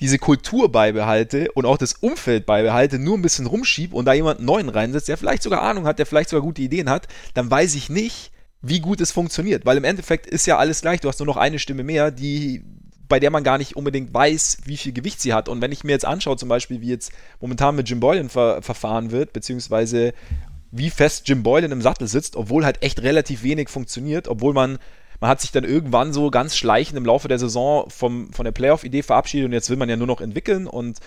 diese 0.00 0.18
Kultur 0.18 0.72
beibehalte 0.72 1.52
und 1.52 1.66
auch 1.66 1.78
das 1.78 1.94
Umfeld 1.94 2.46
beibehalte, 2.46 2.98
nur 2.98 3.18
ein 3.18 3.22
bisschen 3.22 3.46
rumschieb 3.46 3.92
und 3.92 4.06
da 4.06 4.12
jemand 4.12 4.40
neuen 4.40 4.68
reinsetzt, 4.68 5.08
der 5.08 5.16
vielleicht 5.16 5.42
sogar 5.42 5.62
Ahnung 5.62 5.86
hat, 5.86 5.98
der 5.98 6.06
vielleicht 6.06 6.30
sogar 6.30 6.42
gute 6.42 6.62
Ideen 6.62 6.88
hat, 6.88 7.06
dann 7.34 7.50
weiß 7.50 7.74
ich 7.74 7.90
nicht, 7.90 8.32
wie 8.62 8.80
gut 8.80 9.00
es 9.00 9.12
funktioniert. 9.12 9.66
Weil 9.66 9.76
im 9.76 9.84
Endeffekt 9.84 10.26
ist 10.26 10.46
ja 10.46 10.58
alles 10.58 10.80
gleich. 10.80 11.00
Du 11.00 11.08
hast 11.08 11.18
nur 11.18 11.26
noch 11.26 11.36
eine 11.36 11.58
Stimme 11.58 11.82
mehr, 11.82 12.10
die 12.10 12.64
bei 13.10 13.20
der 13.20 13.30
man 13.30 13.42
gar 13.42 13.58
nicht 13.58 13.76
unbedingt 13.76 14.14
weiß, 14.14 14.58
wie 14.64 14.76
viel 14.76 14.92
Gewicht 14.92 15.20
sie 15.20 15.34
hat. 15.34 15.48
Und 15.48 15.60
wenn 15.60 15.72
ich 15.72 15.84
mir 15.84 15.92
jetzt 15.92 16.04
anschaue, 16.04 16.36
zum 16.36 16.48
Beispiel, 16.48 16.80
wie 16.80 16.88
jetzt 16.88 17.10
momentan 17.40 17.74
mit 17.74 17.88
Jim 17.88 17.98
Boylan 17.98 18.30
ver 18.30 18.62
verfahren 18.62 19.10
wird, 19.10 19.32
beziehungsweise 19.32 20.14
wie 20.70 20.90
fest 20.90 21.28
Jim 21.28 21.42
Boylan 21.42 21.72
im 21.72 21.82
Sattel 21.82 22.06
sitzt, 22.06 22.36
obwohl 22.36 22.64
halt 22.64 22.82
echt 22.82 23.02
relativ 23.02 23.42
wenig 23.42 23.68
funktioniert, 23.68 24.28
obwohl 24.28 24.54
man, 24.54 24.78
man 25.20 25.30
hat 25.30 25.40
sich 25.40 25.52
dann 25.52 25.64
irgendwann 25.64 26.12
so 26.12 26.30
ganz 26.30 26.56
schleichend 26.56 26.96
im 26.96 27.04
Laufe 27.04 27.28
der 27.28 27.38
Saison 27.38 27.88
vom, 27.90 28.32
von 28.32 28.44
der 28.44 28.52
Playoff-Idee 28.52 29.02
verabschiedet 29.02 29.46
und 29.46 29.52
jetzt 29.52 29.68
will 29.68 29.76
man 29.76 29.88
ja 29.88 29.96
nur 29.96 30.06
noch 30.06 30.20
entwickeln 30.20 30.66
und 30.66 30.98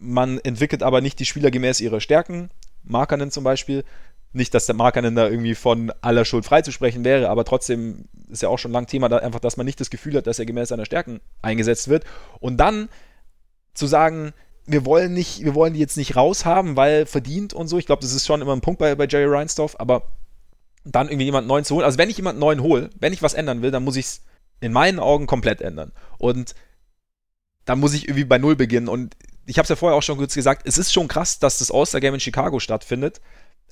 man 0.00 0.38
entwickelt 0.38 0.82
aber 0.82 1.00
nicht 1.00 1.18
die 1.18 1.26
Spieler 1.26 1.50
gemäß 1.50 1.80
ihrer 1.80 2.00
Stärken. 2.00 2.50
Markanen 2.84 3.30
zum 3.30 3.44
Beispiel. 3.44 3.84
Nicht, 4.32 4.52
dass 4.54 4.66
der 4.66 4.74
Markanen 4.74 5.14
da 5.14 5.28
irgendwie 5.28 5.54
von 5.54 5.90
aller 6.02 6.24
Schuld 6.24 6.44
freizusprechen 6.44 7.02
wäre, 7.04 7.30
aber 7.30 7.44
trotzdem 7.44 8.04
ist 8.28 8.42
ja 8.42 8.50
auch 8.50 8.58
schon 8.58 8.72
lang 8.72 8.86
Thema, 8.86 9.08
da 9.08 9.18
einfach, 9.18 9.40
dass 9.40 9.56
man 9.56 9.64
nicht 9.64 9.80
das 9.80 9.90
Gefühl 9.90 10.16
hat, 10.16 10.26
dass 10.26 10.38
er 10.38 10.46
gemäß 10.46 10.68
seiner 10.68 10.84
Stärken 10.84 11.20
eingesetzt 11.40 11.88
wird. 11.88 12.04
Und 12.38 12.58
dann 12.58 12.88
zu 13.72 13.86
sagen, 13.86 14.34
wir 14.66 14.84
wollen 14.84 15.14
nicht, 15.14 15.44
wir 15.44 15.54
wollen 15.54 15.72
die 15.72 15.80
jetzt 15.80 15.96
nicht 15.96 16.14
raushaben, 16.14 16.76
weil 16.76 17.06
verdient 17.06 17.54
und 17.54 17.68
so. 17.68 17.78
Ich 17.78 17.86
glaube, 17.86 18.02
das 18.02 18.12
ist 18.12 18.26
schon 18.26 18.42
immer 18.42 18.54
ein 18.54 18.60
Punkt 18.60 18.78
bei, 18.78 18.94
bei 18.94 19.06
Jerry 19.06 19.24
Reinsdorf, 19.24 19.76
aber 19.78 20.02
dann 20.84 21.08
irgendwie 21.08 21.26
jemanden 21.26 21.48
neuen 21.48 21.64
zu 21.64 21.74
holen. 21.74 21.84
Also 21.84 21.98
wenn 21.98 22.10
ich 22.10 22.16
jemanden 22.16 22.40
neuen 22.40 22.62
hole, 22.62 22.90
wenn 22.98 23.12
ich 23.12 23.22
was 23.22 23.34
ändern 23.34 23.62
will, 23.62 23.70
dann 23.70 23.84
muss 23.84 23.96
ich 23.96 24.06
es 24.06 24.22
in 24.60 24.72
meinen 24.72 24.98
Augen 24.98 25.26
komplett 25.26 25.60
ändern. 25.60 25.92
Und 26.18 26.54
dann 27.64 27.80
muss 27.80 27.94
ich 27.94 28.08
irgendwie 28.08 28.24
bei 28.24 28.38
Null 28.38 28.56
beginnen. 28.56 28.88
Und 28.88 29.16
ich 29.46 29.58
habe 29.58 29.64
es 29.64 29.68
ja 29.68 29.76
vorher 29.76 29.96
auch 29.96 30.02
schon 30.02 30.18
kurz 30.18 30.34
gesagt, 30.34 30.66
es 30.66 30.78
ist 30.78 30.92
schon 30.92 31.08
krass, 31.08 31.38
dass 31.38 31.58
das 31.58 31.70
All-Star-Game 31.70 32.14
in 32.14 32.20
Chicago 32.20 32.60
stattfindet. 32.60 33.20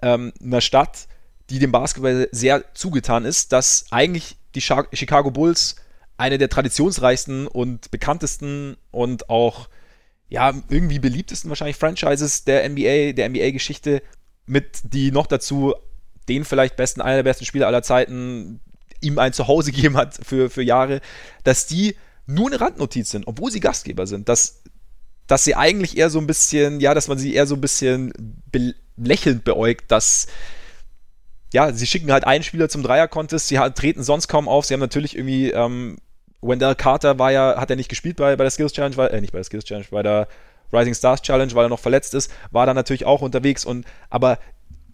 Ähm, 0.03 0.33
einer 0.43 0.61
Stadt, 0.61 1.09
die 1.51 1.59
dem 1.59 1.73
Basketball 1.73 2.29
sehr 2.33 2.75
zugetan 2.75 3.25
ist, 3.25 3.53
dass 3.53 3.87
eigentlich 3.91 4.37
die 4.55 4.61
Chicago 4.61 5.31
Bulls 5.31 5.77
eine 6.17 6.39
der 6.39 6.49
traditionsreichsten 6.49 7.47
und 7.47 7.91
bekanntesten 7.91 8.77
und 8.91 9.29
auch 9.29 9.69
ja 10.29 10.55
irgendwie 10.69 10.99
beliebtesten 10.99 11.51
wahrscheinlich 11.51 11.77
Franchises 11.77 12.45
der 12.45 12.69
NBA, 12.69 13.13
der 13.13 13.29
NBA-Geschichte 13.29 14.03
mit 14.47 14.81
die 14.85 15.11
noch 15.11 15.27
dazu 15.27 15.75
den 16.29 16.45
vielleicht 16.45 16.77
besten, 16.77 17.01
einer 17.01 17.17
der 17.17 17.23
besten 17.23 17.45
Spieler 17.45 17.67
aller 17.67 17.83
Zeiten 17.83 18.61
ihm 19.01 19.19
ein 19.19 19.33
Zuhause 19.33 19.73
gegeben 19.73 19.97
hat 19.97 20.19
für, 20.23 20.51
für 20.51 20.63
Jahre, 20.63 21.01
dass 21.45 21.67
die 21.67 21.97
nur 22.27 22.49
eine 22.49 22.61
Randnotiz 22.61 23.11
sind, 23.11 23.27
obwohl 23.27 23.51
sie 23.51 23.61
Gastgeber 23.61 24.07
sind, 24.07 24.29
dass, 24.29 24.63
dass 25.27 25.45
sie 25.45 25.55
eigentlich 25.55 25.97
eher 25.97 26.11
so 26.11 26.19
ein 26.19 26.27
bisschen, 26.27 26.81
ja, 26.81 26.93
dass 26.93 27.09
man 27.09 27.19
sie 27.19 27.35
eher 27.35 27.47
so 27.47 27.55
ein 27.55 27.61
bisschen 27.61 28.13
be 28.51 28.75
lächelnd 28.99 29.45
beäugt, 29.45 29.91
dass 29.93 30.27
ja, 31.53 31.73
sie 31.73 31.87
schicken 31.87 32.11
halt 32.11 32.27
einen 32.27 32.43
Spieler 32.43 32.69
zum 32.69 32.83
Dreier-Contest, 32.83 33.49
sie 33.49 33.57
treten 33.75 34.03
sonst 34.03 34.29
kaum 34.29 34.49
auf, 34.49 34.65
sie 34.65 34.75
haben 34.75 34.81
natürlich 34.81 35.17
irgendwie, 35.17 35.51
ähm, 35.51 35.99
Wendell 36.41 36.75
Carter 36.75 37.19
war 37.19 37.31
ja, 37.31 37.57
hat 37.59 37.71
er 37.71 37.77
nicht 37.77 37.89
gespielt 37.89 38.17
bei, 38.17 38.37
bei 38.37 38.45
der 38.45 38.51
Skills 38.51 38.73
Challenge, 38.73 38.97
weil, 38.97 39.09
äh, 39.09 39.21
nicht 39.21 39.33
bei 39.33 39.39
der 39.39 39.45
Skills 39.45 39.65
Challenge, 39.65 39.87
bei 39.91 40.03
der 40.03 40.29
Rising 40.73 40.95
Stars 40.95 41.23
Challenge, 41.23 41.55
weil 41.55 41.67
er 41.67 41.69
noch 41.69 41.81
verletzt 41.81 42.15
ist, 42.15 42.31
war 42.51 42.67
da 42.67 42.75
natürlich 42.75 43.05
auch 43.05 43.23
unterwegs 43.23 43.65
und, 43.65 43.87
aber 44.11 44.39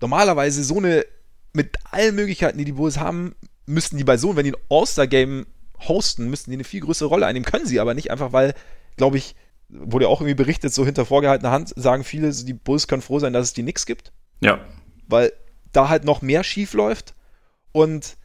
normalerweise 0.00 0.62
so 0.62 0.78
eine, 0.78 1.04
mit 1.52 1.76
allen 1.90 2.14
Möglichkeiten, 2.14 2.58
die 2.58 2.64
die 2.64 2.72
Bulls 2.72 2.98
haben, 2.98 3.34
müssten 3.66 3.96
die 3.96 4.04
bei 4.04 4.16
so, 4.16 4.36
wenn 4.36 4.44
die 4.44 4.52
ein 4.52 4.62
All-Star-Game 4.68 5.46
hosten, 5.80 6.30
müssten 6.30 6.50
die 6.50 6.56
eine 6.56 6.64
viel 6.64 6.80
größere 6.80 7.08
Rolle 7.08 7.26
einnehmen, 7.26 7.44
können 7.44 7.66
sie 7.66 7.80
aber 7.80 7.94
nicht, 7.94 8.10
einfach 8.10 8.32
weil, 8.32 8.54
glaube 8.96 9.18
ich, 9.18 9.34
wurde 9.68 10.04
ja 10.04 10.10
auch 10.10 10.20
irgendwie 10.20 10.34
berichtet, 10.34 10.72
so 10.72 10.84
hinter 10.84 11.06
vorgehaltener 11.06 11.50
Hand 11.50 11.72
sagen 11.76 12.04
viele, 12.04 12.30
die 12.32 12.52
Bulls 12.52 12.88
können 12.88 13.02
froh 13.02 13.18
sein, 13.18 13.32
dass 13.32 13.48
es 13.48 13.52
die 13.52 13.62
nix 13.62 13.86
gibt. 13.86 14.12
Ja. 14.40 14.60
Weil 15.08 15.32
da 15.72 15.88
halt 15.88 16.04
noch 16.04 16.20
mehr 16.22 16.44
schief 16.44 16.74
läuft. 16.74 17.14
Und 17.72 18.16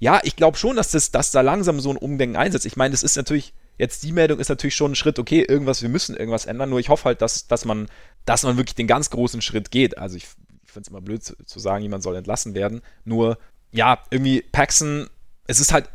ja, 0.00 0.20
ich 0.24 0.34
glaube 0.34 0.56
schon, 0.56 0.76
dass, 0.76 0.90
das, 0.90 1.12
dass 1.12 1.30
da 1.30 1.40
langsam 1.42 1.80
so 1.80 1.90
ein 1.90 1.96
Umdenken 1.96 2.36
einsetzt. 2.36 2.66
Ich 2.66 2.76
meine, 2.76 2.90
das 2.90 3.04
ist 3.04 3.16
natürlich, 3.16 3.54
jetzt 3.78 4.02
die 4.02 4.12
Meldung 4.12 4.40
ist 4.40 4.48
natürlich 4.48 4.74
schon 4.74 4.92
ein 4.92 4.96
Schritt, 4.96 5.18
okay, 5.18 5.42
irgendwas, 5.42 5.82
wir 5.82 5.88
müssen 5.88 6.16
irgendwas 6.16 6.46
ändern, 6.46 6.70
nur 6.70 6.80
ich 6.80 6.88
hoffe 6.88 7.04
halt, 7.04 7.22
dass, 7.22 7.46
dass, 7.46 7.64
man, 7.64 7.88
dass 8.24 8.42
man 8.42 8.56
wirklich 8.56 8.74
den 8.74 8.88
ganz 8.88 9.10
großen 9.10 9.42
Schritt 9.42 9.70
geht. 9.70 9.96
Also 9.96 10.16
ich 10.16 10.26
finde 10.74 10.86
es 10.86 10.90
immer 10.90 11.00
blöd 11.00 11.24
zu, 11.24 11.34
zu 11.44 11.58
sagen, 11.58 11.82
jemand 11.82 12.02
soll 12.02 12.16
entlassen 12.16 12.54
werden. 12.54 12.82
Nur, 13.04 13.38
ja, 13.72 13.98
irgendwie 14.10 14.42
Paxson, 14.42 15.08
es 15.46 15.60
ist 15.60 15.72
halt 15.72 15.88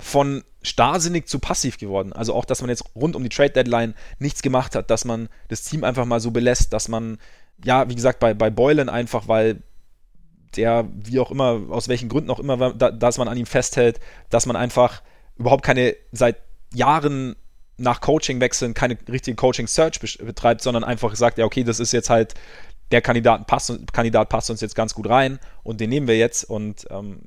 von 0.00 0.44
starrsinnig 0.62 1.26
zu 1.26 1.38
passiv 1.38 1.78
geworden. 1.78 2.12
Also 2.12 2.34
auch, 2.34 2.44
dass 2.44 2.60
man 2.60 2.70
jetzt 2.70 2.84
rund 2.94 3.16
um 3.16 3.22
die 3.22 3.28
Trade 3.28 3.50
Deadline 3.50 3.94
nichts 4.18 4.42
gemacht 4.42 4.74
hat, 4.74 4.90
dass 4.90 5.04
man 5.04 5.28
das 5.48 5.62
Team 5.62 5.84
einfach 5.84 6.04
mal 6.04 6.20
so 6.20 6.30
belässt, 6.30 6.72
dass 6.72 6.88
man, 6.88 7.18
ja, 7.64 7.88
wie 7.88 7.94
gesagt, 7.94 8.18
bei, 8.18 8.34
bei 8.34 8.50
Boylan 8.50 8.88
einfach, 8.88 9.28
weil 9.28 9.62
der, 10.56 10.88
wie 10.92 11.20
auch 11.20 11.30
immer, 11.30 11.60
aus 11.70 11.88
welchen 11.88 12.08
Gründen 12.08 12.30
auch 12.30 12.40
immer, 12.40 12.74
da, 12.74 12.90
dass 12.90 13.18
man 13.18 13.28
an 13.28 13.36
ihm 13.36 13.46
festhält, 13.46 14.00
dass 14.30 14.46
man 14.46 14.56
einfach 14.56 15.02
überhaupt 15.36 15.64
keine, 15.64 15.94
seit 16.12 16.36
Jahren 16.74 17.36
nach 17.76 18.00
Coaching 18.00 18.40
wechseln, 18.40 18.74
keine 18.74 18.98
richtige 19.08 19.36
Coaching-Search 19.36 20.00
betreibt, 20.18 20.62
sondern 20.62 20.84
einfach 20.84 21.14
sagt, 21.14 21.38
ja, 21.38 21.44
okay, 21.44 21.62
das 21.62 21.78
ist 21.78 21.92
jetzt 21.92 22.10
halt, 22.10 22.34
der 22.90 23.02
Kandidat 23.02 23.46
passt, 23.46 23.72
Kandidat 23.92 24.28
passt 24.28 24.50
uns 24.50 24.60
jetzt 24.60 24.74
ganz 24.74 24.94
gut 24.94 25.08
rein 25.08 25.38
und 25.62 25.80
den 25.80 25.90
nehmen 25.90 26.08
wir 26.08 26.16
jetzt 26.16 26.44
und 26.44 26.86
ähm, 26.90 27.20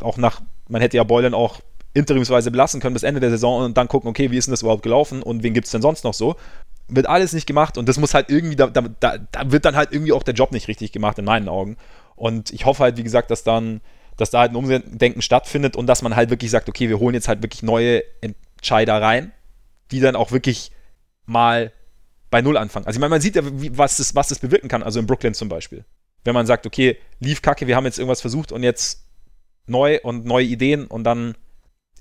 auch 0.00 0.16
nach, 0.16 0.40
man 0.68 0.80
hätte 0.80 0.96
ja 0.96 1.04
Boylan 1.04 1.34
auch 1.34 1.60
interimsweise 1.94 2.50
belassen 2.50 2.80
können 2.80 2.94
bis 2.94 3.02
Ende 3.02 3.20
der 3.20 3.30
Saison 3.30 3.64
und 3.64 3.76
dann 3.76 3.88
gucken, 3.88 4.08
okay, 4.08 4.30
wie 4.30 4.36
ist 4.36 4.46
denn 4.46 4.52
das 4.52 4.62
überhaupt 4.62 4.82
gelaufen 4.82 5.22
und 5.22 5.42
wen 5.42 5.54
gibt 5.54 5.66
es 5.66 5.72
denn 5.72 5.82
sonst 5.82 6.04
noch 6.04 6.14
so? 6.14 6.36
Wird 6.88 7.08
alles 7.08 7.32
nicht 7.32 7.46
gemacht 7.46 7.78
und 7.78 7.88
das 7.88 7.98
muss 7.98 8.14
halt 8.14 8.30
irgendwie, 8.30 8.56
da, 8.56 8.68
da, 8.68 8.82
da 9.00 9.52
wird 9.52 9.64
dann 9.64 9.76
halt 9.76 9.92
irgendwie 9.92 10.12
auch 10.12 10.22
der 10.22 10.34
Job 10.34 10.52
nicht 10.52 10.68
richtig 10.68 10.92
gemacht 10.92 11.18
in 11.18 11.24
meinen 11.24 11.48
Augen. 11.48 11.76
Und 12.16 12.52
ich 12.52 12.66
hoffe 12.66 12.82
halt, 12.82 12.96
wie 12.96 13.02
gesagt, 13.02 13.30
dass 13.30 13.44
dann, 13.44 13.80
dass 14.16 14.30
da 14.30 14.40
halt 14.40 14.52
ein 14.52 14.56
Umdenken 14.56 15.22
stattfindet 15.22 15.76
und 15.76 15.86
dass 15.86 16.02
man 16.02 16.14
halt 16.14 16.30
wirklich 16.30 16.50
sagt, 16.50 16.68
okay, 16.68 16.88
wir 16.88 16.98
holen 16.98 17.14
jetzt 17.14 17.28
halt 17.28 17.42
wirklich 17.42 17.62
neue 17.62 18.02
Entscheider 18.20 19.00
rein, 19.00 19.32
die 19.90 20.00
dann 20.00 20.16
auch 20.16 20.30
wirklich 20.30 20.70
mal 21.26 21.72
bei 22.30 22.42
Null 22.42 22.56
anfangen. 22.56 22.86
Also 22.86 22.98
ich 22.98 23.00
meine, 23.00 23.10
man 23.10 23.20
sieht 23.20 23.36
ja, 23.36 23.42
wie, 23.44 23.76
was, 23.76 23.96
das, 23.96 24.14
was 24.14 24.28
das 24.28 24.38
bewirken 24.38 24.68
kann, 24.68 24.82
also 24.82 25.00
in 25.00 25.06
Brooklyn 25.06 25.34
zum 25.34 25.48
Beispiel. 25.48 25.84
Wenn 26.24 26.34
man 26.34 26.46
sagt, 26.46 26.66
okay, 26.66 26.98
lief 27.18 27.42
kacke, 27.42 27.66
wir 27.66 27.76
haben 27.76 27.86
jetzt 27.86 27.98
irgendwas 27.98 28.20
versucht 28.20 28.52
und 28.52 28.62
jetzt 28.62 29.04
neu 29.66 29.98
und 30.02 30.26
neue 30.26 30.44
Ideen 30.44 30.86
und 30.86 31.04
dann 31.04 31.34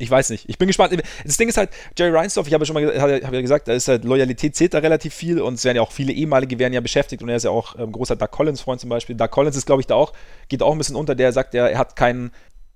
ich 0.01 0.09
weiß 0.09 0.29
nicht. 0.29 0.47
Ich 0.47 0.57
bin 0.57 0.67
gespannt. 0.67 0.95
Das 1.25 1.35
Ding 1.35 1.49
ist 1.49 1.57
halt, 1.57 1.71
Jerry 1.97 2.15
Reinsdorf, 2.15 2.47
ich 2.47 2.53
habe 2.53 2.63
ja 2.63 2.65
schon 2.65 2.73
mal 2.73 3.01
hab 3.01 3.33
ja 3.33 3.41
gesagt, 3.41 3.67
da 3.67 3.73
ist 3.73 3.89
halt 3.89 4.05
Loyalität 4.05 4.55
zählt 4.55 4.73
da 4.73 4.79
relativ 4.79 5.13
viel 5.13 5.41
und 5.41 5.55
es 5.55 5.65
werden 5.65 5.75
ja 5.75 5.81
auch 5.81 5.91
viele 5.91 6.13
ehemalige 6.13 6.57
werden 6.57 6.73
ja 6.73 6.79
beschäftigt 6.79 7.21
und 7.21 7.27
er 7.27 7.35
ist 7.35 7.43
ja 7.43 7.51
auch 7.51 7.77
ähm, 7.77 7.91
großer 7.91 8.15
Doug 8.15 8.29
Collins-Freund 8.31 8.79
zum 8.79 8.89
Beispiel. 8.89 9.17
Doug 9.17 9.27
Collins 9.29 9.57
ist, 9.57 9.65
glaube 9.65 9.81
ich, 9.81 9.87
da 9.87 9.95
auch, 9.95 10.13
geht 10.47 10.63
auch 10.63 10.71
ein 10.71 10.77
bisschen 10.77 10.95
unter, 10.95 11.15
der 11.15 11.33
sagt, 11.33 11.53
er, 11.53 11.69
er 11.69 11.77
hat 11.77 11.97
keinen, 11.97 12.31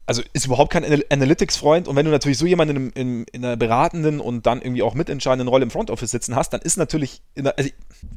also 0.05 0.21
ist 0.33 0.45
überhaupt 0.45 0.71
kein 0.71 0.83
Analytics-Freund 0.83 1.87
und 1.87 1.95
wenn 1.95 2.05
du 2.05 2.11
natürlich 2.11 2.37
so 2.37 2.45
jemanden 2.45 2.75
in, 2.75 2.89
in, 2.91 3.23
in, 3.31 3.45
einer 3.45 3.55
beratenden 3.55 4.19
und 4.19 4.45
dann 4.45 4.61
irgendwie 4.61 4.81
auch 4.81 4.95
mitentscheidenden 4.95 5.47
Rolle 5.47 5.63
im 5.63 5.71
Front 5.71 5.89
Office 5.89 6.11
sitzen 6.11 6.35
hast, 6.35 6.51
dann 6.51 6.61
ist 6.61 6.77
natürlich, 6.77 7.21
der, 7.35 7.57
also 7.57 7.69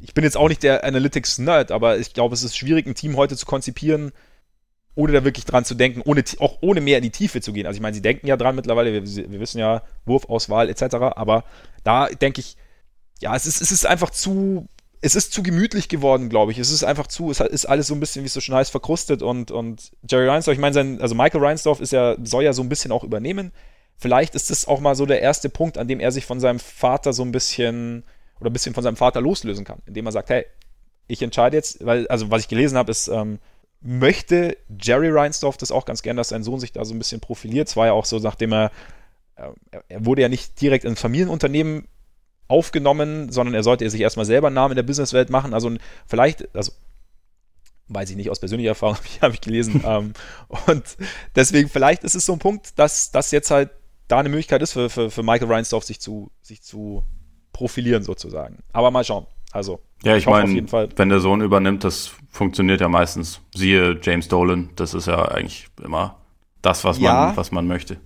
ich 0.02 0.14
bin 0.14 0.24
jetzt 0.24 0.36
auch 0.36 0.48
nicht 0.48 0.62
der 0.64 0.82
Analytics-Nerd, 0.82 1.70
aber 1.70 1.98
ich 1.98 2.12
glaube, 2.12 2.34
es 2.34 2.42
ist 2.42 2.56
schwierig, 2.56 2.86
ein 2.86 2.96
Team 2.96 3.16
heute 3.16 3.36
zu 3.36 3.46
konzipieren, 3.46 4.10
ohne 4.96 5.12
da 5.12 5.24
wirklich 5.24 5.44
dran 5.44 5.64
zu 5.64 5.74
denken, 5.74 6.02
ohne, 6.04 6.24
auch 6.40 6.58
ohne 6.60 6.80
mehr 6.80 6.96
in 6.96 7.04
die 7.04 7.10
Tiefe 7.10 7.40
zu 7.40 7.52
gehen. 7.52 7.66
Also 7.66 7.76
ich 7.76 7.82
meine, 7.82 7.94
sie 7.94 8.02
denken 8.02 8.26
ja 8.26 8.36
dran 8.36 8.56
mittlerweile, 8.56 8.92
wir, 8.92 9.30
wir 9.30 9.40
wissen 9.40 9.58
ja, 9.58 9.82
Wurfauswahl 10.06 10.68
etc., 10.68 10.94
aber 10.94 11.44
da 11.84 12.08
denke 12.08 12.40
ich, 12.40 12.56
ja, 13.20 13.36
es 13.36 13.46
ist, 13.46 13.60
es 13.60 13.70
ist 13.70 13.86
einfach 13.86 14.10
zu, 14.10 14.68
es 15.00 15.14
ist 15.14 15.32
zu 15.32 15.42
gemütlich 15.42 15.88
geworden, 15.88 16.28
glaube 16.28 16.52
ich. 16.52 16.58
Es 16.58 16.70
ist 16.70 16.84
einfach 16.84 17.06
zu, 17.06 17.30
es 17.30 17.40
ist 17.40 17.66
alles 17.66 17.86
so 17.86 17.94
ein 17.94 18.00
bisschen, 18.00 18.22
wie 18.22 18.26
es 18.26 18.32
so 18.32 18.40
schon 18.40 18.54
heißt, 18.54 18.70
verkrustet 18.70 19.22
und, 19.22 19.50
und 19.50 19.92
Jerry 20.08 20.28
Reinsdorf, 20.28 20.54
ich 20.54 20.60
meine, 20.60 20.74
sein, 20.74 21.00
also 21.00 21.14
Michael 21.14 21.44
Reinsdorf 21.44 21.80
ist 21.80 21.92
ja, 21.92 22.16
soll 22.22 22.44
ja 22.44 22.52
so 22.52 22.62
ein 22.62 22.68
bisschen 22.68 22.92
auch 22.92 23.04
übernehmen. 23.04 23.52
Vielleicht 23.98 24.34
ist 24.34 24.50
das 24.50 24.66
auch 24.66 24.80
mal 24.80 24.94
so 24.94 25.06
der 25.06 25.22
erste 25.22 25.48
Punkt, 25.48 25.78
an 25.78 25.88
dem 25.88 26.00
er 26.00 26.12
sich 26.12 26.26
von 26.26 26.40
seinem 26.40 26.58
Vater 26.58 27.12
so 27.12 27.22
ein 27.22 27.32
bisschen 27.32 28.04
oder 28.40 28.50
ein 28.50 28.52
bisschen 28.52 28.74
von 28.74 28.82
seinem 28.82 28.96
Vater 28.96 29.20
loslösen 29.20 29.64
kann, 29.64 29.80
indem 29.86 30.06
er 30.06 30.12
sagt, 30.12 30.28
hey, 30.28 30.44
ich 31.08 31.22
entscheide 31.22 31.56
jetzt, 31.56 31.84
weil, 31.84 32.06
also 32.08 32.30
was 32.30 32.42
ich 32.42 32.48
gelesen 32.48 32.76
habe, 32.76 32.90
ist, 32.90 33.08
ähm, 33.08 33.38
möchte 33.80 34.56
Jerry 34.80 35.10
Reinsdorf 35.10 35.56
das 35.56 35.70
auch 35.70 35.84
ganz 35.84 36.02
gern, 36.02 36.16
dass 36.16 36.30
sein 36.30 36.42
Sohn 36.42 36.60
sich 36.60 36.72
da 36.72 36.84
so 36.84 36.94
ein 36.94 36.98
bisschen 36.98 37.20
profiliert. 37.20 37.68
Es 37.68 37.76
war 37.76 37.86
ja 37.86 37.92
auch 37.92 38.04
so, 38.04 38.18
nachdem 38.18 38.52
er, 38.52 38.70
äh, 39.36 39.78
er 39.88 40.04
wurde 40.04 40.22
ja 40.22 40.28
nicht 40.28 40.60
direkt 40.60 40.84
in 40.84 40.92
ein 40.92 40.96
Familienunternehmen 40.96 41.86
aufgenommen, 42.48 43.30
sondern 43.30 43.54
er 43.54 43.62
sollte 43.62 43.88
sich 43.90 44.00
erstmal 44.00 44.26
selber 44.26 44.48
einen 44.48 44.54
Namen 44.54 44.72
in 44.72 44.76
der 44.76 44.82
Businesswelt 44.82 45.30
machen. 45.30 45.54
Also 45.54 45.70
vielleicht, 46.06 46.54
also 46.54 46.72
weiß 47.88 48.10
ich 48.10 48.16
nicht 48.16 48.30
aus 48.30 48.40
persönlicher 48.40 48.70
Erfahrung, 48.70 48.98
habe 49.22 49.34
ich 49.34 49.40
gelesen. 49.40 49.82
ähm, 49.86 50.12
und 50.66 50.84
deswegen, 51.34 51.68
vielleicht 51.68 52.04
ist 52.04 52.14
es 52.14 52.26
so 52.26 52.32
ein 52.32 52.38
Punkt, 52.38 52.78
dass 52.78 53.10
das 53.10 53.30
jetzt 53.30 53.50
halt 53.50 53.70
da 54.08 54.18
eine 54.18 54.28
Möglichkeit 54.28 54.62
ist 54.62 54.72
für, 54.72 54.88
für, 54.88 55.10
für 55.10 55.22
Michael 55.22 55.52
Reinsdorf, 55.52 55.84
sich 55.84 56.00
zu, 56.00 56.30
sich 56.42 56.62
zu 56.62 57.02
profilieren 57.52 58.04
sozusagen. 58.04 58.58
Aber 58.72 58.90
mal 58.90 59.04
schauen. 59.04 59.26
Also, 59.52 59.80
ja, 60.02 60.16
ich, 60.16 60.24
ich 60.24 60.26
meine, 60.26 60.90
wenn 60.96 61.08
der 61.08 61.20
Sohn 61.20 61.40
übernimmt, 61.40 61.82
das 61.82 62.10
funktioniert 62.28 62.80
ja 62.80 62.88
meistens. 62.88 63.40
Siehe 63.54 63.98
James 64.02 64.28
Dolan, 64.28 64.70
das 64.76 64.92
ist 64.94 65.06
ja 65.06 65.26
eigentlich 65.26 65.68
immer 65.82 66.20
das, 66.62 66.84
was 66.84 66.98
ja, 66.98 67.28
man, 67.28 67.36
was 67.36 67.50
man 67.52 67.66
möchte. 67.66 67.96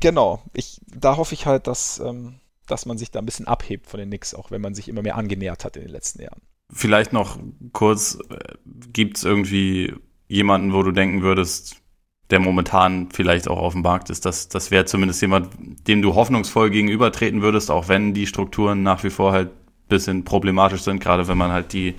Genau. 0.00 0.42
Ich, 0.52 0.80
da 0.86 1.16
hoffe 1.16 1.34
ich 1.34 1.46
halt, 1.46 1.66
dass, 1.66 1.98
ähm, 1.98 2.36
dass 2.72 2.86
man 2.86 2.98
sich 2.98 3.10
da 3.10 3.20
ein 3.20 3.26
bisschen 3.26 3.46
abhebt 3.46 3.86
von 3.86 4.00
den 4.00 4.08
Knicks, 4.08 4.34
auch 4.34 4.50
wenn 4.50 4.60
man 4.60 4.74
sich 4.74 4.88
immer 4.88 5.02
mehr 5.02 5.16
angenähert 5.16 5.64
hat 5.64 5.76
in 5.76 5.82
den 5.82 5.92
letzten 5.92 6.22
Jahren. 6.22 6.40
Vielleicht 6.72 7.12
noch 7.12 7.38
kurz, 7.72 8.18
äh, 8.30 8.54
gibt 8.92 9.18
es 9.18 9.24
irgendwie 9.24 9.94
jemanden, 10.26 10.72
wo 10.72 10.82
du 10.82 10.90
denken 10.90 11.22
würdest, 11.22 11.76
der 12.30 12.40
momentan 12.40 13.10
vielleicht 13.12 13.46
auch 13.46 13.58
auf 13.58 13.74
dem 13.74 13.82
Markt 13.82 14.08
ist, 14.08 14.24
dass 14.24 14.48
das 14.48 14.70
wäre 14.70 14.86
zumindest 14.86 15.20
jemand, 15.20 15.48
dem 15.86 16.00
du 16.00 16.14
hoffnungsvoll 16.14 16.70
gegenübertreten 16.70 17.42
würdest, 17.42 17.70
auch 17.70 17.88
wenn 17.88 18.14
die 18.14 18.26
Strukturen 18.26 18.82
nach 18.82 19.04
wie 19.04 19.10
vor 19.10 19.32
halt 19.32 19.50
bisschen 19.92 20.24
problematisch 20.24 20.80
sind, 20.80 21.00
gerade 21.00 21.28
wenn 21.28 21.38
man 21.38 21.52
halt 21.52 21.72
die, 21.72 21.94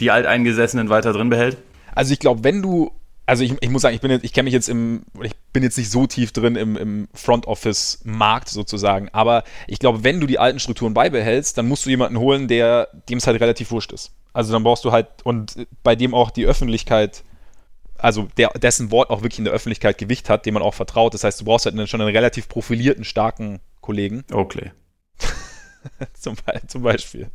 die 0.00 0.10
Alteingesessenen 0.10 0.88
weiter 0.88 1.12
drin 1.12 1.30
behält? 1.30 1.58
Also 1.94 2.12
ich 2.12 2.18
glaube, 2.18 2.42
wenn 2.44 2.60
du, 2.60 2.90
also 3.26 3.42
ich, 3.42 3.54
ich 3.60 3.70
muss 3.70 3.82
sagen, 3.82 3.94
ich 3.94 4.00
bin 4.00 4.10
jetzt, 4.10 4.24
ich 4.24 4.32
kenne 4.32 4.44
mich 4.44 4.52
jetzt 4.52 4.68
im, 4.68 5.02
ich 5.22 5.32
bin 5.52 5.62
jetzt 5.62 5.78
nicht 5.78 5.90
so 5.90 6.06
tief 6.06 6.32
drin 6.32 6.56
im, 6.56 6.76
im 6.76 7.08
Front 7.14 7.46
Office 7.46 8.00
Markt 8.04 8.48
sozusagen, 8.48 9.08
aber 9.12 9.44
ich 9.66 9.78
glaube, 9.78 10.04
wenn 10.04 10.20
du 10.20 10.26
die 10.26 10.38
alten 10.38 10.58
Strukturen 10.58 10.94
beibehältst, 10.94 11.56
dann 11.56 11.66
musst 11.66 11.86
du 11.86 11.90
jemanden 11.90 12.18
holen, 12.18 12.48
der, 12.48 12.88
dem 13.08 13.18
es 13.18 13.26
halt 13.26 13.40
relativ 13.40 13.70
wurscht 13.70 13.92
ist. 13.92 14.12
Also 14.32 14.52
dann 14.52 14.64
brauchst 14.64 14.84
du 14.84 14.92
halt, 14.92 15.08
und 15.22 15.66
bei 15.82 15.96
dem 15.96 16.12
auch 16.12 16.30
die 16.30 16.44
Öffentlichkeit, 16.44 17.22
also 17.96 18.28
der, 18.36 18.50
dessen 18.50 18.90
Wort 18.90 19.10
auch 19.10 19.22
wirklich 19.22 19.38
in 19.38 19.44
der 19.44 19.54
Öffentlichkeit 19.54 19.96
Gewicht 19.96 20.28
hat, 20.28 20.44
dem 20.44 20.54
man 20.54 20.62
auch 20.62 20.74
vertraut. 20.74 21.14
Das 21.14 21.24
heißt, 21.24 21.40
du 21.40 21.44
brauchst 21.44 21.64
halt 21.66 21.88
schon 21.88 22.00
einen 22.00 22.14
relativ 22.14 22.48
profilierten, 22.48 23.04
starken 23.04 23.60
Kollegen. 23.80 24.24
Okay. 24.32 24.72
zum, 26.14 26.34
zum, 26.66 26.82
Beispiel. 26.82 27.30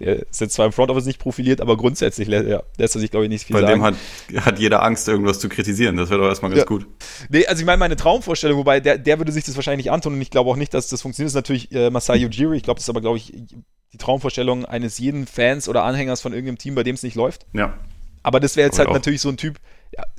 Der 0.00 0.28
ist 0.28 0.40
jetzt 0.40 0.54
zwar 0.54 0.66
im 0.66 0.72
Front 0.72 0.90
Office 0.90 1.06
nicht 1.06 1.18
profiliert, 1.18 1.60
aber 1.60 1.76
grundsätzlich 1.76 2.28
ja, 2.28 2.62
lässt 2.78 2.96
er 2.96 3.00
sich, 3.00 3.10
glaube 3.10 3.26
ich, 3.26 3.30
nicht 3.30 3.46
viel 3.46 3.54
Bei 3.54 3.62
sagen. 3.62 3.80
Bei 3.80 3.90
dem 3.90 3.96
hat, 4.36 4.46
hat 4.46 4.58
jeder 4.58 4.82
Angst, 4.82 5.08
irgendwas 5.08 5.38
zu 5.38 5.48
kritisieren. 5.48 5.96
Das 5.96 6.10
wäre 6.10 6.20
doch 6.20 6.28
erstmal 6.28 6.50
ganz 6.50 6.60
ja. 6.60 6.66
gut. 6.66 6.86
Nee, 7.28 7.46
also 7.46 7.60
ich 7.60 7.66
meine, 7.66 7.78
meine 7.78 7.96
Traumvorstellung, 7.96 8.58
wobei 8.58 8.80
der, 8.80 8.98
der 8.98 9.18
würde 9.18 9.32
sich 9.32 9.44
das 9.44 9.56
wahrscheinlich 9.56 9.86
nicht 9.86 9.92
antun 9.92 10.14
und 10.14 10.20
ich 10.20 10.30
glaube 10.30 10.50
auch 10.50 10.56
nicht, 10.56 10.74
dass 10.74 10.88
das 10.88 11.02
funktioniert, 11.02 11.28
ist 11.28 11.34
natürlich 11.34 11.72
äh, 11.72 11.90
Masai 11.90 12.24
Ujiri. 12.24 12.56
Ich 12.56 12.62
glaube, 12.62 12.78
das 12.78 12.84
ist 12.84 12.90
aber, 12.90 13.00
glaube 13.00 13.18
ich, 13.18 13.32
die 13.92 13.98
Traumvorstellung 13.98 14.64
eines 14.64 14.98
jeden 14.98 15.26
Fans 15.26 15.68
oder 15.68 15.84
Anhängers 15.84 16.20
von 16.20 16.32
irgendeinem 16.32 16.58
Team, 16.58 16.74
bei 16.74 16.82
dem 16.82 16.94
es 16.94 17.02
nicht 17.02 17.16
läuft. 17.16 17.46
Ja. 17.52 17.74
Aber 18.22 18.40
das 18.40 18.56
wäre 18.56 18.66
jetzt 18.66 18.78
halt 18.78 18.88
auch. 18.88 18.94
natürlich 18.94 19.20
so 19.20 19.28
ein 19.28 19.36
Typ, 19.36 19.58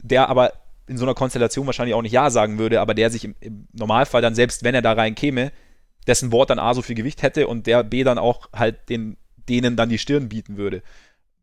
der 0.02 0.30
aber 0.30 0.54
in 0.88 0.98
so 0.98 1.06
einer 1.06 1.14
Konstellation 1.14 1.66
wahrscheinlich 1.68 1.96
auch 1.96 2.02
nicht 2.02 2.12
Ja 2.12 2.30
sagen 2.30 2.60
würde, 2.60 2.82
aber 2.82 2.94
der 2.94 3.10
sich 3.10 3.24
im, 3.24 3.36
im 3.40 3.68
Normalfall 3.72 4.22
dann, 4.22 4.36
selbst 4.36 4.64
wenn 4.64 4.76
er 4.76 4.82
da 4.82 4.94
rein 4.94 5.16
käme, 5.16 5.52
dessen 6.08 6.32
Wort 6.32 6.50
dann 6.50 6.60
A 6.60 6.74
so 6.74 6.82
viel 6.82 6.96
Gewicht 6.96 7.22
hätte 7.22 7.48
und 7.48 7.68
der 7.68 7.84
B 7.84 8.04
dann 8.04 8.18
auch 8.18 8.50
halt 8.54 8.90
den, 8.90 9.18
denen 9.52 9.76
dann 9.76 9.90
die 9.90 9.98
Stirn 9.98 10.30
bieten 10.30 10.58
würde. 10.58 10.82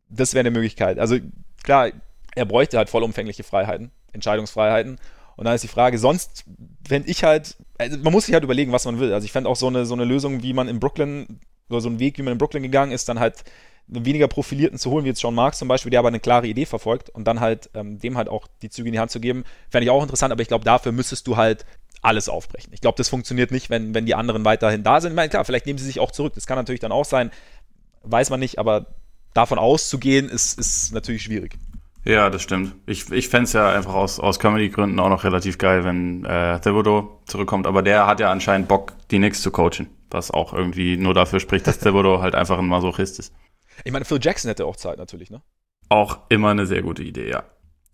Das 0.09 0.33
wäre 0.33 0.41
eine 0.41 0.51
Möglichkeit. 0.51 0.97
Also 0.97 1.17
klar, 1.63 1.91
er 2.35 2.45
bräuchte 2.45 2.77
halt 2.77 2.89
vollumfängliche 2.89 3.43
Freiheiten, 3.43 3.91
Entscheidungsfreiheiten. 4.13 4.97
Und 5.35 5.45
dann 5.45 5.55
ist 5.55 5.63
die 5.63 5.69
Frage, 5.69 5.97
sonst 5.97 6.45
fände 6.87 7.09
ich 7.09 7.23
halt, 7.23 7.55
also 7.77 7.97
man 7.99 8.11
muss 8.11 8.25
sich 8.25 8.33
halt 8.33 8.43
überlegen, 8.43 8.71
was 8.71 8.85
man 8.85 8.99
will. 8.99 9.13
Also 9.13 9.25
ich 9.25 9.31
fände 9.31 9.49
auch 9.49 9.55
so 9.55 9.67
eine, 9.67 9.85
so 9.85 9.93
eine 9.93 10.05
Lösung, 10.05 10.43
wie 10.43 10.53
man 10.53 10.67
in 10.67 10.79
Brooklyn, 10.79 11.39
oder 11.69 11.81
so 11.81 11.89
ein 11.89 11.99
Weg, 11.99 12.17
wie 12.17 12.23
man 12.23 12.33
in 12.33 12.37
Brooklyn 12.37 12.63
gegangen 12.63 12.91
ist, 12.91 13.07
dann 13.07 13.19
halt 13.19 13.43
einen 13.93 14.05
weniger 14.05 14.27
Profilierten 14.27 14.77
zu 14.77 14.91
holen, 14.91 15.05
wie 15.05 15.09
jetzt 15.09 15.21
John 15.21 15.35
Marks 15.35 15.59
zum 15.59 15.67
Beispiel, 15.67 15.89
der 15.91 15.99
aber 15.99 16.09
eine 16.09 16.19
klare 16.19 16.47
Idee 16.47 16.65
verfolgt 16.65 17.09
und 17.09 17.25
dann 17.25 17.39
halt 17.39 17.69
ähm, 17.73 17.99
dem 17.99 18.17
halt 18.17 18.27
auch 18.27 18.47
die 18.61 18.69
Züge 18.69 18.89
in 18.89 18.93
die 18.93 18.99
Hand 18.99 19.11
zu 19.11 19.19
geben, 19.19 19.43
fände 19.69 19.85
ich 19.85 19.91
auch 19.91 20.01
interessant, 20.01 20.31
aber 20.31 20.41
ich 20.41 20.47
glaube, 20.47 20.65
dafür 20.65 20.91
müsstest 20.91 21.25
du 21.27 21.37
halt 21.37 21.65
alles 22.01 22.29
aufbrechen. 22.29 22.71
Ich 22.73 22.81
glaube, 22.81 22.97
das 22.97 23.09
funktioniert 23.09 23.51
nicht, 23.51 23.69
wenn, 23.69 23.93
wenn 23.93 24.05
die 24.05 24.15
anderen 24.15 24.45
weiterhin 24.45 24.83
da 24.83 25.01
sind. 25.01 25.11
Ich 25.11 25.15
meine, 25.15 25.29
klar, 25.29 25.43
vielleicht 25.43 25.65
nehmen 25.65 25.79
sie 25.79 25.85
sich 25.85 25.99
auch 25.99 26.11
zurück. 26.11 26.33
Das 26.33 26.47
kann 26.47 26.57
natürlich 26.57 26.79
dann 26.79 26.91
auch 26.91 27.05
sein, 27.05 27.31
weiß 28.03 28.29
man 28.29 28.39
nicht, 28.39 28.59
aber 28.59 28.87
davon 29.33 29.59
auszugehen, 29.59 30.29
ist, 30.29 30.57
ist 30.57 30.93
natürlich 30.93 31.23
schwierig. 31.23 31.57
Ja, 32.05 32.29
das 32.29 32.41
stimmt. 32.41 32.75
Ich, 32.85 33.11
ich 33.11 33.29
fände 33.29 33.51
ja 33.51 33.69
einfach 33.69 33.93
aus, 33.93 34.19
aus 34.19 34.39
Comedy-Gründen 34.39 34.99
auch 34.99 35.09
noch 35.09 35.23
relativ 35.23 35.57
geil, 35.57 35.83
wenn 35.83 36.23
äh, 36.25 36.59
Thibodeau 36.59 37.21
zurückkommt. 37.25 37.67
Aber 37.67 37.81
der 37.81 38.07
hat 38.07 38.19
ja 38.19 38.31
anscheinend 38.31 38.67
Bock, 38.67 38.93
die 39.11 39.17
Knicks 39.17 39.41
zu 39.41 39.51
coachen. 39.51 39.89
Was 40.09 40.31
auch 40.31 40.53
irgendwie 40.53 40.97
nur 40.97 41.13
dafür 41.13 41.39
spricht, 41.39 41.67
dass 41.67 41.79
Thibodeau 41.79 42.21
halt 42.21 42.35
einfach 42.35 42.57
ein 42.57 42.67
Masochist 42.67 43.19
ist. 43.19 43.33
Ich 43.83 43.91
meine, 43.91 44.05
Phil 44.05 44.19
Jackson 44.21 44.49
hätte 44.49 44.65
auch 44.65 44.75
Zeit 44.75 44.97
natürlich, 44.97 45.29
ne? 45.29 45.41
Auch 45.89 46.19
immer 46.29 46.49
eine 46.49 46.65
sehr 46.65 46.81
gute 46.81 47.03
Idee, 47.03 47.29
ja. 47.29 47.43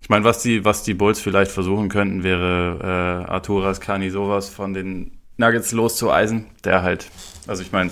Ich 0.01 0.10
meine, 0.10 0.24
was 0.24 0.41
die, 0.41 0.64
was 0.64 0.84
die 0.84 0.93
Bulls 0.93 1.20
vielleicht 1.20 1.51
versuchen 1.51 1.89
könnten, 1.89 2.24
wäre 2.24 3.26
äh, 3.28 3.32
Arturas 3.32 3.82
Kani 3.82 4.12
sowas 4.12 4.49
von 4.49 4.74
den 4.74 5.20
Nuggets 5.38 5.72
loszueisen, 5.72 6.45
der 6.64 6.84
halt, 6.84 7.10
also 7.47 7.64
ich 7.64 7.72
meine, 7.72 7.91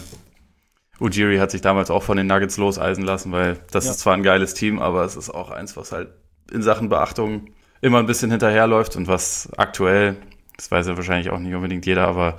Ujiri 0.99 1.37
hat 1.37 1.51
sich 1.51 1.61
damals 1.61 1.89
auch 1.89 2.03
von 2.03 2.17
den 2.17 2.27
Nuggets 2.27 2.57
loseisen 2.57 3.03
lassen, 3.03 3.31
weil 3.31 3.57
das 3.71 3.85
Ja. 3.85 3.91
ist 3.91 3.99
zwar 3.99 4.13
ein 4.13 4.23
geiles 4.23 4.53
Team, 4.53 4.79
aber 4.79 5.03
es 5.03 5.15
ist 5.15 5.29
auch 5.29 5.49
eins, 5.51 5.75
was 5.75 5.91
halt 5.91 6.09
in 6.51 6.61
Sachen 6.61 6.89
Beachtung 6.89 7.47
immer 7.81 7.99
ein 7.99 8.05
bisschen 8.05 8.31
hinterherläuft 8.31 8.95
und 8.95 9.07
was 9.07 9.49
aktuell, 9.57 10.15
das 10.55 10.71
weiß 10.71 10.87
ja 10.87 10.95
wahrscheinlich 10.95 11.29
auch 11.31 11.39
nicht 11.39 11.53
unbedingt 11.53 11.85
jeder, 11.85 12.07
aber 12.07 12.37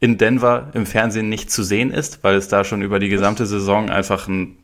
in 0.00 0.16
Denver 0.16 0.70
im 0.72 0.86
Fernsehen 0.86 1.28
nicht 1.28 1.50
zu 1.50 1.62
sehen 1.62 1.90
ist, 1.90 2.24
weil 2.24 2.34
es 2.36 2.48
da 2.48 2.64
schon 2.64 2.80
über 2.82 2.98
die 2.98 3.10
gesamte 3.10 3.44
Saison 3.44 3.90
einfach 3.90 4.28
einen 4.28 4.56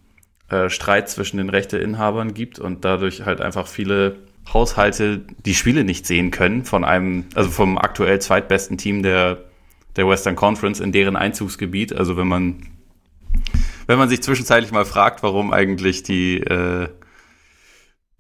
äh, 0.49 0.71
Streit 0.71 1.11
zwischen 1.11 1.37
den 1.37 1.51
Rechteinhabern 1.51 2.33
gibt 2.33 2.59
und 2.59 2.85
dadurch 2.85 3.27
halt 3.27 3.41
einfach 3.43 3.67
viele 3.67 4.17
Haushalte 4.53 5.23
die 5.45 5.55
Spiele 5.55 5.85
nicht 5.85 6.07
sehen 6.07 6.31
können 6.31 6.65
von 6.65 6.85
einem, 6.85 7.27
also 7.35 7.51
vom 7.51 7.77
aktuell 7.77 8.21
zweitbesten 8.21 8.79
Team 8.79 9.03
der, 9.03 9.39
der 9.97 10.09
Western 10.09 10.37
Conference 10.37 10.81
in 10.81 10.93
deren 10.93 11.17
Einzugsgebiet. 11.17 11.93
Also 11.95 12.17
wenn 12.17 12.29
man, 12.29 12.63
wenn 13.87 13.99
man 13.99 14.09
sich 14.09 14.23
zwischenzeitlich 14.23 14.73
mal 14.73 14.85
fragt, 14.85 15.23
warum 15.23 15.53
eigentlich 15.53 16.03
die, 16.03 16.39
äh, 16.39 16.89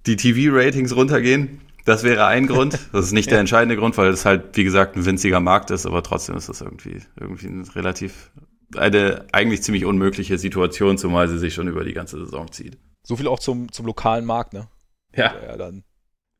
die 0.07 0.17
TV-Ratings 0.17 0.95
runtergehen, 0.95 1.61
das 1.85 2.03
wäre 2.03 2.27
ein 2.27 2.47
Grund. 2.49 2.79
Das 2.93 3.05
ist 3.07 3.13
nicht 3.13 3.31
der 3.31 3.41
entscheidende 3.41 3.77
Grund, 3.77 3.97
weil 3.97 4.09
es 4.09 4.25
halt, 4.25 4.57
wie 4.57 4.65
gesagt, 4.65 4.97
ein 4.97 5.05
winziger 5.05 5.41
Markt 5.41 5.71
ist, 5.71 5.87
aber 5.87 6.03
trotzdem 6.03 6.37
ist 6.37 6.49
das 6.49 6.61
irgendwie, 6.61 7.01
irgendwie 7.19 7.47
ein 7.47 7.63
relativ, 7.63 8.31
eine 8.77 9.27
eigentlich 9.33 9.63
ziemlich 9.63 9.85
unmögliche 9.85 10.39
Situation, 10.39 10.99
zumal 10.99 11.29
sie 11.29 11.39
sich 11.39 11.55
schon 11.55 11.69
über 11.69 11.85
die 11.85 11.95
ganze 11.95 12.19
Saison 12.19 12.51
zieht. 12.51 12.79
So 13.03 13.17
viel 13.17 13.29
auch 13.29 13.39
zum, 13.39 13.71
zum 13.73 13.87
lokalen 13.87 14.25
Markt, 14.25 14.53
ne? 14.53 14.69
Ja. 15.15 15.33
Der 15.33 15.51
ja 15.51 15.57
dann 15.57 15.85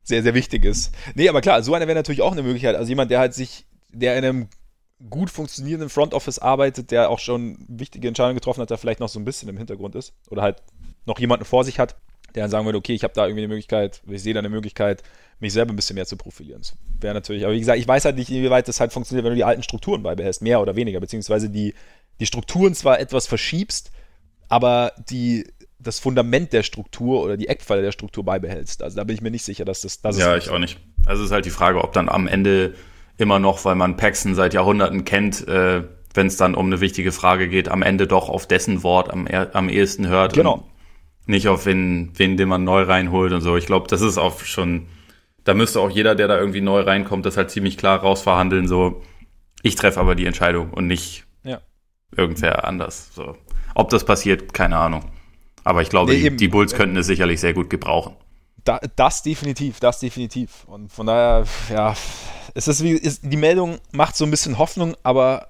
sehr, 0.03 0.23
sehr 0.23 0.35
wichtig 0.35 0.65
ist. 0.65 0.95
Nee, 1.15 1.29
aber 1.29 1.41
klar, 1.41 1.63
so 1.63 1.75
einer 1.75 1.87
wäre 1.87 1.97
natürlich 1.97 2.23
auch 2.23 2.33
eine 2.33 2.43
Möglichkeit. 2.43 2.77
Also 2.77 2.89
jemand, 2.89 3.11
der 3.11 3.19
halt 3.19 3.35
sich, 3.35 3.67
der 3.89 4.17
in 4.17 4.25
einem 4.25 4.49
gut 5.11 5.31
funktionierenden 5.31 5.91
Front 5.91 6.15
Office 6.15 6.39
arbeitet, 6.39 6.91
der 6.91 7.11
auch 7.11 7.19
schon 7.19 7.59
wichtige 7.69 8.09
Entscheidungen 8.09 8.37
getroffen 8.37 8.63
hat, 8.63 8.71
der 8.71 8.79
vielleicht 8.79 9.01
noch 9.01 9.09
so 9.09 9.19
ein 9.19 9.25
bisschen 9.25 9.49
im 9.49 9.57
Hintergrund 9.57 9.95
ist 9.95 10.15
oder 10.31 10.43
halt 10.43 10.63
noch 11.05 11.19
jemanden 11.19 11.45
vor 11.45 11.65
sich 11.65 11.79
hat, 11.79 11.97
der 12.35 12.45
dann 12.45 12.51
sagen 12.51 12.65
würde, 12.67 12.79
okay, 12.79 12.95
ich 12.95 13.05
habe 13.05 13.15
da 13.15 13.27
irgendwie 13.27 13.43
eine 13.43 13.49
Möglichkeit, 13.49 14.03
ich 14.07 14.23
sehe 14.23 14.35
da 14.35 14.41
eine 14.41 14.49
Möglichkeit, 14.49 15.03
mich 15.39 15.53
selber 15.53 15.73
ein 15.73 15.77
bisschen 15.77 15.95
mehr 15.95 16.07
zu 16.07 16.17
profilieren. 16.17 16.63
Das 16.63 16.75
wäre 17.01 17.15
natürlich, 17.15 17.45
aber 17.45 17.53
wie 17.53 17.59
gesagt, 17.59 17.79
ich 17.79 17.87
weiß 17.87 18.07
halt 18.07 18.17
nicht, 18.17 18.31
inwieweit 18.31 18.69
das 18.69 18.81
halt 18.81 18.93
funktioniert, 18.93 19.25
wenn 19.25 19.33
du 19.33 19.37
die 19.37 19.45
alten 19.45 19.63
Strukturen 19.63 20.03
beibehältst, 20.03 20.41
mehr 20.43 20.61
oder 20.61 20.77
weniger, 20.77 21.01
beziehungsweise 21.01 21.51
die, 21.51 21.75
die 22.21 22.27
Strukturen 22.27 22.75
zwar 22.75 22.99
etwas 22.99 23.27
verschiebst, 23.27 23.91
aber 24.49 24.93
die, 25.11 25.47
das 25.79 25.99
Fundament 25.99 26.53
der 26.55 26.63
Struktur 26.63 27.23
oder 27.23 27.37
die 27.37 27.49
Eckpfeiler 27.49 27.83
der 27.83 27.93
Struktur 27.93 28.25
beibehältst. 28.25 28.83
Also 28.83 28.97
da 28.97 29.05
bin 29.05 29.15
ich 29.15 29.21
mir 29.23 29.31
nicht 29.31 29.45
sicher, 29.45 29.67
dass 29.67 29.83
das, 29.83 30.01
dass 30.01 30.19
Ja, 30.19 30.37
ich 30.37 30.49
auch 30.49 30.59
nicht. 30.59 30.79
Also 31.05 31.23
es 31.23 31.29
ist 31.29 31.33
halt 31.33 31.45
die 31.45 31.51
Frage, 31.51 31.83
ob 31.83 31.93
dann 31.93 32.09
am 32.09 32.27
Ende 32.27 32.75
immer 33.19 33.39
noch, 33.39 33.65
weil 33.65 33.75
man 33.75 33.97
Paxton 33.97 34.35
seit 34.35 34.55
Jahrhunderten 34.55 35.05
kennt, 35.05 35.47
äh, 35.49 35.83
wenn 36.15 36.27
es 36.27 36.37
dann 36.37 36.55
um 36.55 36.67
eine 36.67 36.81
wichtige 36.81 37.13
Frage 37.13 37.49
geht, 37.49 37.69
am 37.69 37.83
Ende 37.83 38.07
doch 38.07 38.29
auf 38.29 38.47
dessen 38.47 38.83
Wort 38.83 39.11
am, 39.11 39.27
am 39.27 39.69
ehesten 39.69 40.09
hört. 40.09 40.33
Genau. 40.35 40.67
Nicht 41.27 41.49
auf 41.49 41.67
wen, 41.67 42.13
wen, 42.17 42.37
den 42.37 42.49
man 42.49 42.65
neu 42.65 42.83
reinholt 42.83 43.33
und 43.33 43.41
so. 43.41 43.57
Ich 43.57 43.67
glaube, 43.67 43.89
das 43.89 44.01
ist 44.01 44.17
auch 44.17 44.41
schon, 44.41 44.87
da 45.45 45.55
müsste 45.55 45.81
auch 45.81 45.91
jeder, 45.91 46.15
der 46.15 46.29
da 46.29 46.39
irgendwie 46.39 46.61
neu 46.61 46.81
reinkommt, 46.81 47.27
das 47.27 47.37
halt 47.37 47.51
ziemlich 47.51 47.77
klar 47.77 47.99
rausverhandeln, 48.01 48.69
so, 48.69 49.03
ich 49.63 49.75
treffe 49.75 50.01
aber 50.01 50.15
die 50.15 50.27
Entscheidung 50.27 50.71
und 50.71 50.87
nicht 50.87 51.25
Ja. 51.43 51.61
irgendwer 52.17 52.65
anders. 52.65 53.11
So. 53.15 53.37
Ob 53.75 53.91
das 53.91 54.05
passiert, 54.05 54.55
keine 54.55 54.77
Ahnung. 54.79 55.05
Aber 55.65 55.83
ich 55.83 55.89
glaube, 55.91 56.13
Nee, 56.13 56.31
die, 56.31 56.37
die 56.37 56.49
Bulls 56.49 56.75
könnten 56.75 56.97
es 56.97 57.07
sicherlich 57.07 57.41
sehr 57.41 57.53
gut 57.53 57.69
gebrauchen. 57.71 58.15
Da, 58.67 58.81
das 58.97 59.23
definitiv, 59.23 59.79
das 59.79 60.01
definitiv. 60.01 60.65
Und 60.67 60.93
von 60.93 61.07
daher, 61.07 61.47
ja, 61.71 61.95
es 62.55 62.67
ist 62.67 62.83
wie, 62.83 62.91
ist, 62.93 63.21
die 63.23 63.37
Meldung 63.37 63.79
macht 63.93 64.17
so 64.17 64.25
ein 64.25 64.31
bisschen 64.31 64.59
Hoffnung, 64.59 64.97
aber 65.05 65.49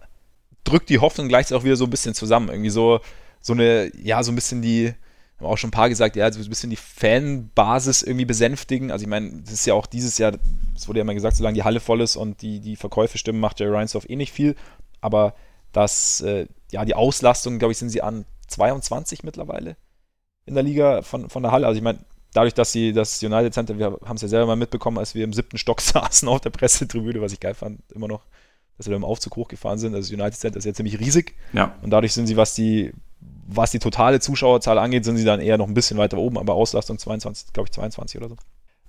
drückt 0.64 0.90
die 0.90 0.98
Hoffnung 0.98 1.26
gleichzeitig 1.26 1.60
auch 1.60 1.64
wieder 1.64 1.76
so 1.76 1.84
ein 1.84 1.90
bisschen 1.90 2.14
zusammen. 2.14 2.50
Irgendwie 2.50 2.70
so, 2.70 3.00
so 3.40 3.54
eine, 3.54 3.90
ja, 3.96 4.22
so 4.22 4.32
ein 4.32 4.34
bisschen 4.34 4.60
die, 4.60 4.92
haben 5.38 5.46
auch 5.46 5.56
schon 5.56 5.68
ein 5.68 5.70
paar 5.70 5.88
gesagt, 5.88 6.16
ja, 6.16 6.30
so 6.30 6.40
ein 6.40 6.48
bisschen 6.48 6.68
die 6.68 6.76
Fanbasis 6.76 8.02
irgendwie 8.02 8.26
besänftigen. 8.26 8.90
Also 8.90 9.04
ich 9.04 9.08
meine, 9.08 9.42
das 9.42 9.54
ist 9.54 9.66
ja 9.66 9.72
auch 9.72 9.86
dieses 9.86 10.18
Jahr, 10.18 10.32
es 10.74 10.86
wurde 10.86 10.98
ja 10.98 11.02
immer 11.02 11.14
gesagt, 11.14 11.36
solange 11.36 11.54
die 11.54 11.64
Halle 11.64 11.80
voll 11.80 12.02
ist 12.02 12.16
und 12.16 12.42
die, 12.42 12.60
die 12.60 12.76
Verkäufe 12.76 13.16
stimmen, 13.16 13.40
macht 13.40 13.60
Jerry 13.60 13.74
Reinsdorf 13.74 14.08
eh 14.10 14.16
nicht 14.16 14.32
viel. 14.32 14.56
Aber 15.00 15.34
das, 15.72 16.20
äh, 16.20 16.46
ja, 16.70 16.84
die 16.84 16.94
Auslastung, 16.94 17.58
glaube 17.58 17.72
ich, 17.72 17.78
sind 17.78 17.88
sie 17.88 18.02
an 18.02 18.26
22 18.48 19.22
mittlerweile 19.22 19.76
in 20.46 20.54
der 20.54 20.62
Liga 20.62 21.00
von, 21.00 21.30
von 21.30 21.42
der 21.42 21.52
Halle. 21.52 21.66
Also 21.66 21.78
ich 21.78 21.82
meine, 21.84 21.98
dadurch, 22.37 22.55
dass 22.55 22.72
sie 22.72 22.93
das 22.93 23.22
United 23.22 23.55
Center, 23.55 23.78
wir 23.78 23.99
haben 24.05 24.16
es 24.16 24.22
ja 24.22 24.28
selber 24.28 24.47
mal 24.47 24.57
mitbekommen, 24.57 24.99
als 24.99 25.14
wir 25.14 25.24
im 25.24 25.32
siebten 25.32 25.59
Stock 25.59 25.80
saßen 25.80 26.28
auf 26.28 26.41
der 26.41 26.51
Pressetribüne, 26.51 27.20
was 27.20 27.32
ich 27.32 27.41
geil 27.41 27.55
fand, 27.55 27.80
immer 27.93 28.09
noch, 28.09 28.22
dass 28.76 28.87
wir 28.87 28.91
da 28.91 28.97
im 28.97 29.05
Aufzug 29.05 29.37
hochgefahren 29.37 29.78
sind. 29.78 29.95
Also 29.95 30.11
das 30.12 30.20
United 30.20 30.39
Center 30.39 30.59
ist 30.59 30.64
ja 30.64 30.74
ziemlich 30.74 31.01
riesig 31.01 31.34
Ja. 31.53 31.74
und 31.82 31.91
dadurch 31.91 32.12
sind 32.12 32.26
sie, 32.26 32.37
was 32.37 32.55
die, 32.55 32.93
was 33.49 33.70
die 33.70 33.78
totale 33.78 34.20
Zuschauerzahl 34.20 34.78
angeht, 34.78 35.05
sind 35.05 35.16
sie 35.16 35.24
dann 35.24 35.41
eher 35.41 35.57
noch 35.57 35.68
ein 35.68 35.74
bisschen 35.74 35.99
weiter 35.99 36.18
oben, 36.18 36.39
aber 36.39 36.55
Auslastung 36.55 36.99
22, 36.99 37.53
glaube 37.53 37.68
ich 37.68 37.72
22 37.72 38.20
oder 38.20 38.28
so. 38.28 38.37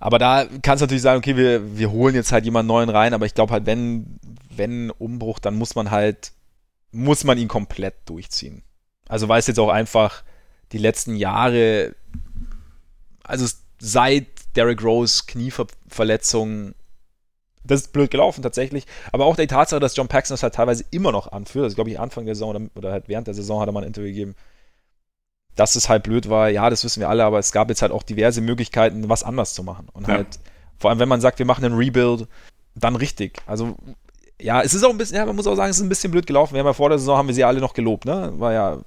Aber 0.00 0.18
da 0.18 0.44
kann 0.62 0.76
es 0.76 0.80
natürlich 0.80 1.02
sagen, 1.02 1.18
okay, 1.18 1.36
wir, 1.36 1.76
wir 1.76 1.90
holen 1.90 2.14
jetzt 2.14 2.30
halt 2.30 2.44
jemanden 2.44 2.68
neuen 2.68 2.88
rein, 2.88 3.14
aber 3.14 3.26
ich 3.26 3.34
glaube 3.34 3.52
halt, 3.52 3.66
wenn, 3.66 4.18
wenn 4.54 4.90
Umbruch, 4.90 5.38
dann 5.38 5.56
muss 5.56 5.74
man 5.74 5.90
halt, 5.90 6.32
muss 6.92 7.24
man 7.24 7.38
ihn 7.38 7.48
komplett 7.48 7.94
durchziehen. 8.04 8.62
Also 9.08 9.28
weil 9.28 9.40
es 9.40 9.46
jetzt 9.46 9.58
auch 9.58 9.70
einfach 9.70 10.22
die 10.72 10.78
letzten 10.78 11.16
Jahre, 11.16 11.94
also 13.28 13.46
seit 13.78 14.26
Derrick 14.56 14.82
Rose 14.82 15.22
Knieverletzung, 15.26 16.74
das 17.64 17.82
ist 17.82 17.92
blöd 17.92 18.10
gelaufen 18.10 18.42
tatsächlich, 18.42 18.86
aber 19.12 19.26
auch 19.26 19.36
die 19.36 19.46
Tatsache, 19.46 19.80
dass 19.80 19.94
John 19.94 20.08
Paxson 20.08 20.34
das 20.34 20.42
halt 20.42 20.54
teilweise 20.54 20.84
immer 20.90 21.12
noch 21.12 21.30
anführt, 21.30 21.64
also 21.64 21.74
glaube 21.74 21.90
ich 21.90 22.00
Anfang 22.00 22.24
der 22.24 22.34
Saison 22.34 22.50
oder, 22.50 22.60
oder 22.74 22.92
halt 22.92 23.08
während 23.08 23.26
der 23.26 23.34
Saison 23.34 23.60
hat 23.60 23.68
er 23.68 23.72
mal 23.72 23.82
ein 23.82 23.86
Interview 23.86 24.08
gegeben, 24.08 24.34
dass 25.54 25.76
es 25.76 25.88
halt 25.88 26.02
blöd 26.02 26.28
war, 26.28 26.48
ja, 26.48 26.70
das 26.70 26.82
wissen 26.84 27.00
wir 27.00 27.08
alle, 27.08 27.24
aber 27.24 27.38
es 27.38 27.52
gab 27.52 27.68
jetzt 27.68 27.82
halt 27.82 27.92
auch 27.92 28.02
diverse 28.02 28.40
Möglichkeiten, 28.40 29.08
was 29.08 29.22
anders 29.22 29.54
zu 29.54 29.62
machen. 29.62 29.88
Und 29.92 30.08
Ja. 30.08 30.14
halt, 30.14 30.38
vor 30.78 30.90
allem 30.90 31.00
wenn 31.00 31.08
man 31.08 31.20
sagt, 31.20 31.38
wir 31.40 31.46
machen 31.46 31.64
einen 31.64 31.76
Rebuild, 31.76 32.28
dann 32.76 32.94
richtig. 32.96 33.38
Also, 33.46 33.76
ja, 34.40 34.62
es 34.62 34.72
ist 34.72 34.84
auch 34.84 34.90
ein 34.90 34.98
bisschen, 34.98 35.16
ja, 35.16 35.26
man 35.26 35.34
muss 35.34 35.48
auch 35.48 35.56
sagen, 35.56 35.70
es 35.70 35.78
ist 35.78 35.82
ein 35.82 35.88
bisschen 35.88 36.12
blöd 36.12 36.28
gelaufen. 36.28 36.54
Wir 36.54 36.60
haben 36.60 36.66
ja 36.66 36.72
vor 36.72 36.90
der 36.90 36.98
Saison, 36.98 37.18
haben 37.18 37.26
wir 37.26 37.34
sie 37.34 37.42
alle 37.42 37.60
noch 37.60 37.74
gelobt, 37.74 38.04
ne? 38.04 38.32
War 38.36 38.52
ja, 38.52 38.78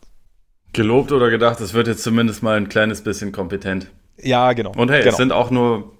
Gelobt 0.73 1.11
oder 1.11 1.29
gedacht, 1.29 1.59
es 1.59 1.73
wird 1.73 1.87
jetzt 1.87 2.03
zumindest 2.03 2.43
mal 2.43 2.55
ein 2.55 2.69
kleines 2.69 3.01
bisschen 3.01 3.33
kompetent. 3.33 3.91
Ja, 4.24 4.53
genau. 4.53 4.72
Und 4.76 4.89
hey, 4.89 4.99
genau. 4.99 5.11
es 5.11 5.17
sind 5.17 5.32
auch 5.32 5.51
nur 5.51 5.91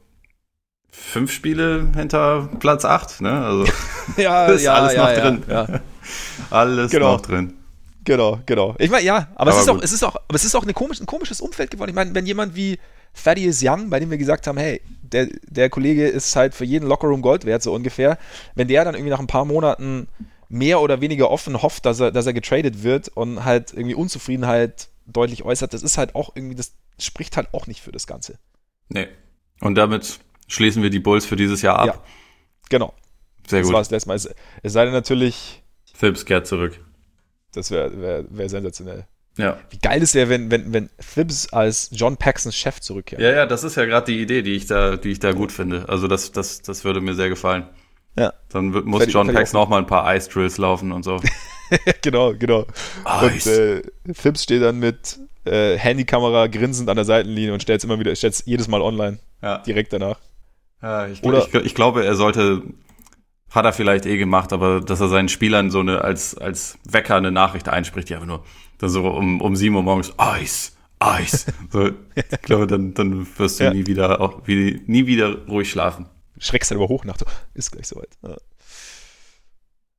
fünf 0.92 1.32
Spiele 1.32 1.88
hinter 1.96 2.50
Platz 2.60 2.86
acht, 2.86 3.22
ne? 3.22 3.32
Also 3.44 3.66
ja, 4.18 4.46
ist 4.48 4.64
ja, 4.64 4.74
alles 4.74 4.94
ja, 4.94 5.02
noch 5.04 5.10
ja, 5.10 5.20
drin. 5.20 5.44
Ja. 5.50 5.68
alles 6.50 6.92
Genau. 6.92 7.14
noch 7.14 7.22
drin. 7.22 7.54
Genau, 8.04 8.40
genau. 8.46 8.76
Ich 8.80 8.90
meine, 8.90 9.06
ja, 9.06 9.28
aber, 9.36 9.52
es, 9.52 9.56
Aber 9.58 9.62
ist 9.62 9.70
auch, 9.70 9.74
gut. 9.76 9.84
es 9.84 9.92
ist 9.94 10.04
auch, 10.04 10.16
aber 10.16 10.36
es 10.36 10.44
ist 10.44 10.56
auch 10.56 10.64
eine 10.64 10.74
komisch, 10.74 11.00
ein 11.00 11.06
komisches 11.06 11.40
Umfeld 11.40 11.70
geworden. 11.70 11.90
Ich 11.90 11.96
meine, 11.96 12.16
wenn 12.16 12.26
jemand 12.26 12.56
wie 12.56 12.80
Thaddeus 13.14 13.62
Young, 13.64 13.90
bei 13.90 14.00
dem 14.00 14.10
wir 14.10 14.18
gesagt 14.18 14.48
haben, 14.48 14.58
hey, 14.58 14.82
der, 15.04 15.28
der 15.48 15.70
Kollege 15.70 16.08
ist 16.08 16.36
halt 16.36 16.56
für 16.56 16.66
jeden 16.66 16.88
Lockerroom 16.88 17.22
Gold 17.22 17.46
wert, 17.46 17.62
so 17.62 17.74
ungefähr, 17.74 18.18
wenn 18.56 18.68
der 18.68 18.86
dann 18.86 18.96
irgendwie 18.96 19.12
nach 19.12 19.20
ein 19.20 19.28
paar 19.28 19.46
Monaten 19.46 20.08
mehr 20.50 20.82
oder 20.82 21.00
weniger 21.00 21.30
offen 21.30 21.62
hofft, 21.62 21.86
dass 21.86 22.00
er, 22.00 22.12
dass 22.12 22.26
er 22.26 22.34
getradet 22.34 22.84
wird 22.84 23.08
und 23.10 23.46
halt 23.46 23.72
irgendwie 23.72 23.96
Unzufriedenheit 23.96 24.90
deutlich 25.06 25.44
äußert, 25.44 25.74
das 25.74 25.84
ist 25.84 25.98
halt 25.98 26.16
auch 26.16 26.36
irgendwie, 26.36 26.56
das 26.56 26.74
spricht 27.00 27.38
halt 27.38 27.54
auch 27.54 27.68
nicht 27.68 27.82
für 27.82 27.92
das 27.92 28.08
Ganze. 28.08 28.38
Nee. 28.90 29.08
Und 29.60 29.76
damit 29.76 30.20
schließen 30.48 30.84
wir 30.84 30.90
die 30.90 31.00
Bulls 31.00 31.26
für 31.26 31.36
dieses 31.36 31.62
Jahr 31.62 31.80
ab. 31.80 31.88
Ja. 31.88 32.02
Genau. 32.70 32.94
Sehr 33.48 33.60
das 33.60 33.68
gut. 33.68 33.74
war 33.74 33.82
das 33.82 33.92
letzte 33.92 34.10
Mal. 34.10 34.16
Es, 34.16 34.30
es 34.64 34.74
sei 34.74 34.86
denn 34.86 34.94
natürlich, 34.94 35.64
Phipps 35.94 36.26
kehrt 36.26 36.48
zurück. 36.48 36.80
das 37.54 37.72
wäre 37.72 38.00
wär, 38.02 38.26
wär 38.30 38.50
sensationell. 38.50 39.08
Ja. 39.38 39.58
Wie 39.70 39.78
geil 39.78 40.02
ist 40.02 40.14
der, 40.14 40.30
wenn, 40.30 40.52
wenn, 40.52 40.74
wenn 40.74 40.90
Thibs 41.14 41.52
als 41.54 41.90
John 41.94 42.18
Paxsons 42.18 42.56
Chef 42.56 42.82
zurückkehrt? 42.82 43.22
Ja, 43.22 43.32
ja, 43.32 43.46
das 43.46 43.64
ist 43.64 43.76
ja 43.76 43.86
gerade 43.86 44.12
die 44.12 44.22
Idee, 44.22 44.42
die 44.42 44.56
ich 44.56 44.68
da, 44.68 44.98
die 44.98 45.10
ich 45.10 45.20
da 45.20 45.32
gut 45.32 45.52
finde. 45.52 45.88
Also 45.88 46.08
das, 46.08 46.32
das, 46.32 46.62
das 46.62 46.84
würde 46.84 47.02
mir 47.02 47.16
sehr 47.16 47.30
gefallen. 47.30 47.68
Ja. 48.18 48.34
Dann 48.50 48.74
wird, 48.74 48.86
muss 48.86 49.06
ich- 49.06 49.14
John 49.14 49.32
Paxson 49.34 49.60
auch 49.60 49.70
mal 49.70 49.78
ein 49.80 49.88
paar 49.88 50.14
Ice 50.16 50.30
Drills 50.30 50.58
laufen 50.58 50.92
und 50.92 51.04
so. 51.04 51.20
genau, 52.02 52.34
genau. 52.38 52.66
Und 53.22 53.36
Ice. 53.36 53.82
äh, 54.08 54.14
Thibs 54.14 54.44
steht 54.44 54.62
dann 54.62 54.80
mit 54.80 55.20
äh, 55.46 55.78
Handykamera 55.78 56.48
grinsend 56.48 56.90
an 56.90 56.96
der 56.98 57.06
Seitenlinie 57.06 57.54
und 57.54 57.62
stellt 57.62 57.80
es 57.80 57.84
immer 57.86 58.00
wieder, 58.00 58.14
stellt 58.16 58.34
es 58.34 58.44
jedes 58.46 58.68
Mal 58.68 58.82
online, 58.82 59.20
Ja. 59.42 59.60
direkt 59.60 59.94
danach. 59.94 60.20
Ja, 60.82 61.08
ich, 61.08 61.24
Oder- 61.24 61.48
ich, 61.48 61.54
ich 61.54 61.76
glaube, 61.76 62.04
er 62.06 62.16
sollte, 62.16 62.64
hat 63.50 63.66
er 63.66 63.74
vielleicht 63.74 64.06
eh 64.06 64.18
gemacht, 64.18 64.52
aber 64.52 64.82
dass 64.82 65.00
er 65.00 65.08
seinen 65.08 65.30
Spielern 65.30 65.72
so 65.72 65.80
eine, 65.80 66.04
als, 66.04 66.38
als 66.38 66.78
Wecker 66.90 67.16
eine 67.16 67.32
Nachricht 67.32 67.70
einspricht, 67.70 68.10
die 68.10 68.16
einfach 68.16 68.28
nur, 68.28 68.44
dann 68.80 68.90
so 68.90 69.08
um, 69.08 69.40
um 69.42 69.56
7 69.56 69.74
Uhr 69.76 69.84
morgens, 69.84 70.14
Eis, 70.18 70.76
Eis. 71.00 71.46
So, 71.72 71.88
ich 72.16 72.26
glaube, 72.42 72.68
dann, 72.68 72.94
dann 72.94 73.26
wirst 73.38 73.60
du 73.60 73.64
Ja. 73.66 73.74
nie 73.74 73.86
wieder, 73.88 74.20
auch, 74.22 74.46
nie 74.48 75.06
wieder 75.08 75.46
ruhig 75.48 75.70
schlafen. 75.70 76.08
Schreckst 76.42 76.72
dann 76.72 76.80
aber 76.80 76.90
hoch 76.90 77.06
nach, 77.06 77.20
so, 77.20 77.26
ist 77.54 77.72
gleich 77.72 77.88
soweit. 77.88 78.18
Ja. 78.24 78.36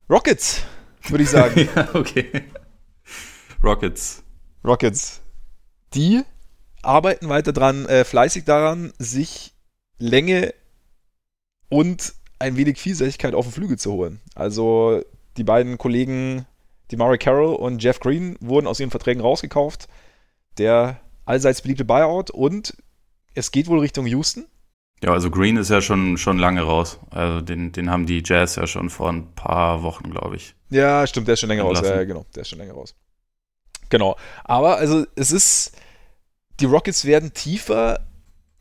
Rockets, 0.09 0.61
würde 1.07 1.23
ich 1.23 1.29
sagen. 1.29 1.69
ja, 1.75 1.95
okay. 1.95 2.43
Rockets. 3.63 4.23
Rockets. 4.65 5.21
Die 5.93 6.21
arbeiten 6.81 7.29
weiter 7.29 7.53
dran, 7.53 7.85
äh, 7.85 8.03
fleißig 8.03 8.43
daran, 8.43 8.91
sich 8.99 9.53
Länge 9.99 10.53
und 11.69 12.13
ein 12.39 12.57
wenig 12.57 12.77
Vielseitigkeit 12.77 13.35
auf 13.35 13.45
den 13.45 13.53
Flügel 13.53 13.79
zu 13.79 13.93
holen. 13.93 14.19
Also 14.35 15.01
die 15.37 15.45
beiden 15.45 15.77
Kollegen, 15.77 16.45
die 16.91 16.97
Murray 16.97 17.19
Carroll 17.19 17.55
und 17.55 17.81
Jeff 17.81 18.01
Green, 18.01 18.35
wurden 18.41 18.67
aus 18.67 18.81
ihren 18.81 18.91
Verträgen 18.91 19.21
rausgekauft. 19.21 19.87
Der 20.57 20.99
allseits 21.23 21.61
beliebte 21.61 21.85
Buyout 21.85 22.31
und 22.31 22.75
es 23.33 23.51
geht 23.51 23.67
wohl 23.67 23.79
Richtung 23.79 24.05
Houston. 24.07 24.45
Ja, 25.03 25.11
also 25.11 25.29
Green 25.29 25.57
ist 25.57 25.69
ja 25.69 25.81
schon, 25.81 26.17
schon 26.17 26.39
lange 26.39 26.61
raus. 26.61 26.97
Also 27.09 27.41
den, 27.41 27.73
den 27.73 27.89
haben 27.89 28.05
die 28.05 28.23
Jazz 28.25 28.55
ja 28.55 28.65
schon 28.65 28.89
vor 28.89 29.09
ein 29.09 29.33
paar 29.35 29.83
Wochen, 29.83 30.09
glaube 30.09 30.37
ich. 30.37 30.55
Ja, 30.69 31.05
stimmt, 31.05 31.27
der 31.27 31.33
ist 31.33 31.41
schon 31.41 31.49
länger 31.49 31.63
raus. 31.63 31.81
Ja, 31.83 32.05
genau, 32.05 32.25
der 32.33 32.43
ist 32.43 32.47
schon 32.47 32.59
länger 32.59 32.73
raus. 32.73 32.95
Genau. 33.89 34.15
Aber 34.45 34.77
also 34.77 35.05
es 35.15 35.33
ist, 35.33 35.73
die 36.61 36.65
Rockets 36.65 37.03
werden 37.03 37.33
tiefer. 37.33 37.99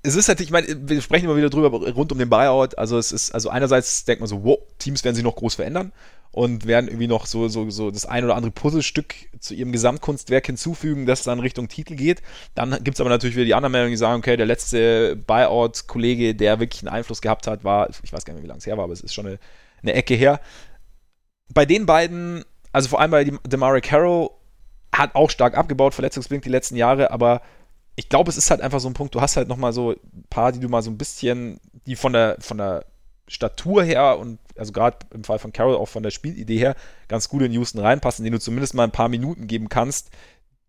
Es 0.03 0.17
ist 0.17 0.27
halt, 0.27 0.41
ich 0.41 0.51
meine, 0.51 0.67
wir 0.69 1.01
sprechen 1.01 1.27
immer 1.27 1.37
wieder 1.37 1.49
drüber 1.49 1.71
rund 1.71 2.11
um 2.11 2.19
den 2.19 2.29
Buyout. 2.29 2.77
Also 2.77 2.99
es 2.99 3.13
ist, 3.13 3.33
also 3.33 3.49
einerseits 3.49 4.05
denkt 4.05 4.19
man 4.19 4.29
so, 4.29 4.43
wow, 4.43 4.59
Teams 4.79 5.05
werden 5.05 5.15
sich 5.15 5.25
noch 5.25 5.37
groß 5.37 5.55
verändern 5.55 5.93
und 6.33 6.67
werden 6.67 6.89
irgendwie 6.89 7.07
noch 7.07 7.27
so, 7.27 7.49
so, 7.49 7.69
so 7.71 7.91
das 7.91 8.07
ein 8.07 8.25
oder 8.25 8.35
andere 8.35 8.51
Puzzlestück 8.51 9.15
zu 9.39 9.55
ihrem 9.55 9.71
Gesamtkunstwerk 9.71 10.47
hinzufügen, 10.47 11.05
das 11.05 11.23
dann 11.23 11.41
Richtung 11.41 11.69
Titel 11.69 11.95
geht. 11.95 12.23
Dann 12.55 12.71
gibt 12.83 12.97
es 12.97 13.01
aber 13.01 13.11
natürlich 13.11 13.37
wieder 13.37 13.45
die 13.45 13.55
anderen 13.55 13.73
Meldungen, 13.73 13.93
die 13.93 13.99
sagen, 13.99 14.19
okay, 14.19 14.37
der 14.39 14.47
letzte 14.47 15.15
Buyout-Kollege, 15.15 16.35
der 16.35 16.59
wirklich 16.59 16.83
einen 16.83 16.95
Einfluss 16.95 17.21
gehabt 17.21 17.47
hat, 17.47 17.65
war, 17.65 17.91
ich 18.03 18.13
weiß 18.13 18.25
gar 18.25 18.33
nicht 18.33 18.41
mehr, 18.41 18.45
wie 18.45 18.49
lange 18.49 18.59
es 18.59 18.67
her 18.67 18.79
war, 18.79 18.85
aber 18.85 18.95
es 18.95 19.03
ist 19.03 19.13
schon 19.13 19.27
eine, 19.27 19.39
eine 19.83 19.93
Ecke 19.93 20.15
her. 20.15 20.41
Bei 21.53 21.67
den 21.67 21.85
beiden, 21.85 22.45
also 22.73 22.89
vor 22.89 23.01
allem 23.01 23.11
bei 23.11 23.25
dem- 23.25 23.41
Demare 23.47 23.83
Carroll, 23.83 24.31
hat 24.91 25.15
auch 25.15 25.31
stark 25.31 25.57
abgebaut, 25.57 25.95
verletzungsbedingt 25.95 26.47
die 26.47 26.51
letzten 26.51 26.77
Jahre, 26.77 27.11
aber 27.11 27.43
ich 27.95 28.09
glaube, 28.09 28.31
es 28.31 28.39
ist 28.39 28.51
halt 28.51 28.63
einfach 28.63 28.81
so 28.81 28.89
ein 28.89 28.95
Punkt, 28.95 29.15
du 29.15 29.21
hast 29.21 29.37
halt 29.37 29.49
nochmal 29.49 29.75
so 29.75 29.91
ein 29.93 30.25
paar, 30.31 30.53
die 30.53 30.61
du 30.61 30.69
mal 30.69 30.83
so 30.83 30.91
ein 30.91 30.97
bisschen, 30.97 31.61
die 31.87 31.97
von 31.97 32.15
der, 32.15 32.37
von 32.41 32.57
der 32.57 32.87
Statur 33.33 33.83
her 33.83 34.19
und 34.19 34.39
also 34.57 34.73
gerade 34.73 34.99
im 35.13 35.25
Fall 35.25 35.39
von 35.39 35.53
Carroll 35.53 35.77
auch 35.77 35.89
von 35.89 36.03
der 36.03 36.11
Spielidee 36.11 36.59
her 36.59 36.77
ganz 37.09 37.29
gut 37.29 37.43
in 37.43 37.53
Houston 37.53 37.81
reinpassen, 37.81 38.25
denen 38.25 38.35
du 38.35 38.41
zumindest 38.41 38.75
mal 38.75 38.85
ein 38.85 38.93
paar 38.93 39.09
Minuten 39.09 39.47
geben 39.47 39.69
kannst, 39.69 40.11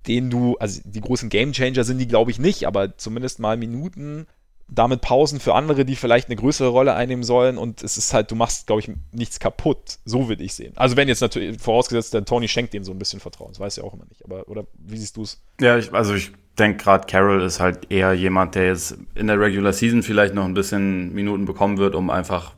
denen 0.08 0.30
du, 0.30 0.58
also 0.58 0.82
die 0.86 1.02
großen 1.02 1.30
Gamechanger 1.30 1.84
sind 1.84 1.98
die, 1.98 2.08
glaube 2.08 2.32
ich, 2.32 2.40
nicht, 2.40 2.66
aber 2.66 2.98
zumindest 2.98 3.40
mal 3.40 3.58
Minuten, 3.58 4.28
damit 4.70 5.02
Pausen 5.02 5.40
für 5.40 5.54
andere, 5.54 5.86
die 5.86 5.96
vielleicht 5.96 6.30
eine 6.30 6.38
größere 6.38 6.70
Rolle 6.70 6.96
einnehmen 6.96 7.24
sollen 7.24 7.58
und 7.58 7.84
es 7.84 7.98
ist 7.98 8.14
halt, 8.14 8.32
du 8.32 8.36
machst, 8.36 8.68
glaube 8.68 8.82
ich, 8.82 8.90
nichts 9.12 9.40
kaputt. 9.40 10.00
So 10.06 10.30
würde 10.30 10.44
ich 10.44 10.54
sehen. 10.54 10.74
Also 10.78 10.96
wenn 10.96 11.10
jetzt 11.10 11.22
natürlich, 11.22 11.62
vorausgesetzt, 11.62 12.14
der 12.14 12.26
Tony 12.26 12.48
schenkt 12.48 12.74
denen 12.74 12.86
so 12.86 12.92
ein 12.92 13.00
bisschen 13.00 13.20
Vertrauen, 13.20 13.52
das 13.52 13.60
weiß 13.60 13.76
ja 13.76 13.84
auch 13.84 13.94
immer 13.94 14.06
nicht, 14.06 14.24
aber, 14.24 14.48
oder 14.48 14.66
wie 14.74 14.98
siehst 14.98 15.18
du 15.18 15.24
es? 15.24 15.42
Ja, 15.60 15.78
ich, 15.78 15.94
also 15.94 16.16
ich 16.16 16.32
denke 16.60 16.84
gerade 16.84 17.08
Carroll 17.08 17.42
ist 17.42 17.60
halt 17.60 17.92
eher 17.92 18.14
jemand, 18.14 18.56
der 18.56 18.68
jetzt 18.68 18.98
in 19.16 19.28
der 19.28 19.40
Regular 19.40 19.74
Season 19.74 20.04
vielleicht 20.04 20.34
noch 20.34 20.46
ein 20.46 20.54
bisschen 20.54 21.14
Minuten 21.14 21.46
bekommen 21.46 21.78
wird, 21.78 21.96
um 21.96 22.10
einfach 22.10 22.54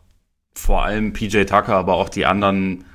vor 0.53 0.83
allem 0.83 1.13
PJ 1.13 1.43
Tucker, 1.43 1.75
aber 1.75 1.93
auch 1.95 2.09
die 2.09 2.25
anderen 2.25 2.85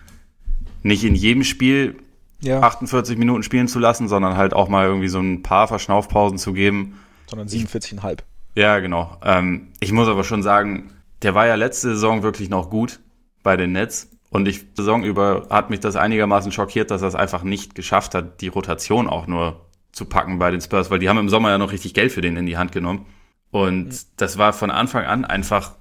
nicht 0.83 1.05
in 1.05 1.15
jedem 1.15 1.45
Spiel 1.45 1.97
Ja. 2.43 2.61
48 2.61 3.19
Minuten 3.19 3.43
spielen 3.43 3.69
zu 3.69 3.79
lassen, 3.79 4.09
sondern 4.09 4.37
halt 4.37 4.55
auch 4.55 4.69
mal 4.69 4.87
irgendwie 4.87 5.09
so 5.09 5.21
ein 5.21 5.43
paar 5.43 5.69
Verschnaufpausen 5.69 6.39
zu 6.39 6.53
geben. 6.53 6.99
Sondern 7.27 7.49
47,5. 7.49 8.21
Ja, 8.55 8.79
genau. 8.81 9.17
Ähm, 9.23 9.69
ich 9.79 9.93
muss 9.93 10.09
aber 10.09 10.25
schon 10.25 10.43
sagen, 10.43 10.91
der 11.23 11.35
war 11.35 11.47
ja 11.47 11.55
letzte 11.55 11.91
Saison 11.91 12.23
wirklich 12.23 12.49
noch 12.49 12.71
gut 12.71 13.01
bei 13.43 13.57
den 13.57 13.73
Nets. 13.73 14.11
Und 14.31 14.49
ich 14.49 14.65
Saison 14.75 15.05
über 15.05 15.49
hat 15.51 15.71
mich 15.71 15.81
das 15.81 15.97
einigermaßen 15.97 16.53
schockiert, 16.53 16.91
dass 16.91 17.03
er 17.03 17.09
es 17.09 17.15
einfach 17.15 17.43
nicht 17.43 17.75
geschafft 17.75 18.15
hat, 18.15 18.41
die 18.41 18.49
Rotation 18.49 19.09
auch 19.09 19.27
nur 19.27 19.61
zu 19.93 20.05
packen 20.05 20.39
bei 20.39 20.51
den 20.51 20.61
Spurs, 20.61 20.91
weil 20.91 20.99
die 20.99 21.09
haben 21.09 21.19
im 21.19 21.29
Sommer 21.29 21.51
ja 21.51 21.59
noch 21.59 21.73
richtig 21.73 21.95
Geld 21.95 22.13
für 22.13 22.21
den 22.21 22.37
in 22.37 22.47
die 22.47 22.57
Hand 22.57 22.73
genommen. 22.73 23.07
Und 23.51 24.21
das 24.21 24.39
war 24.39 24.53
von 24.53 24.71
Anfang 24.71 25.05
an 25.05 25.25
einfach, 25.25 25.73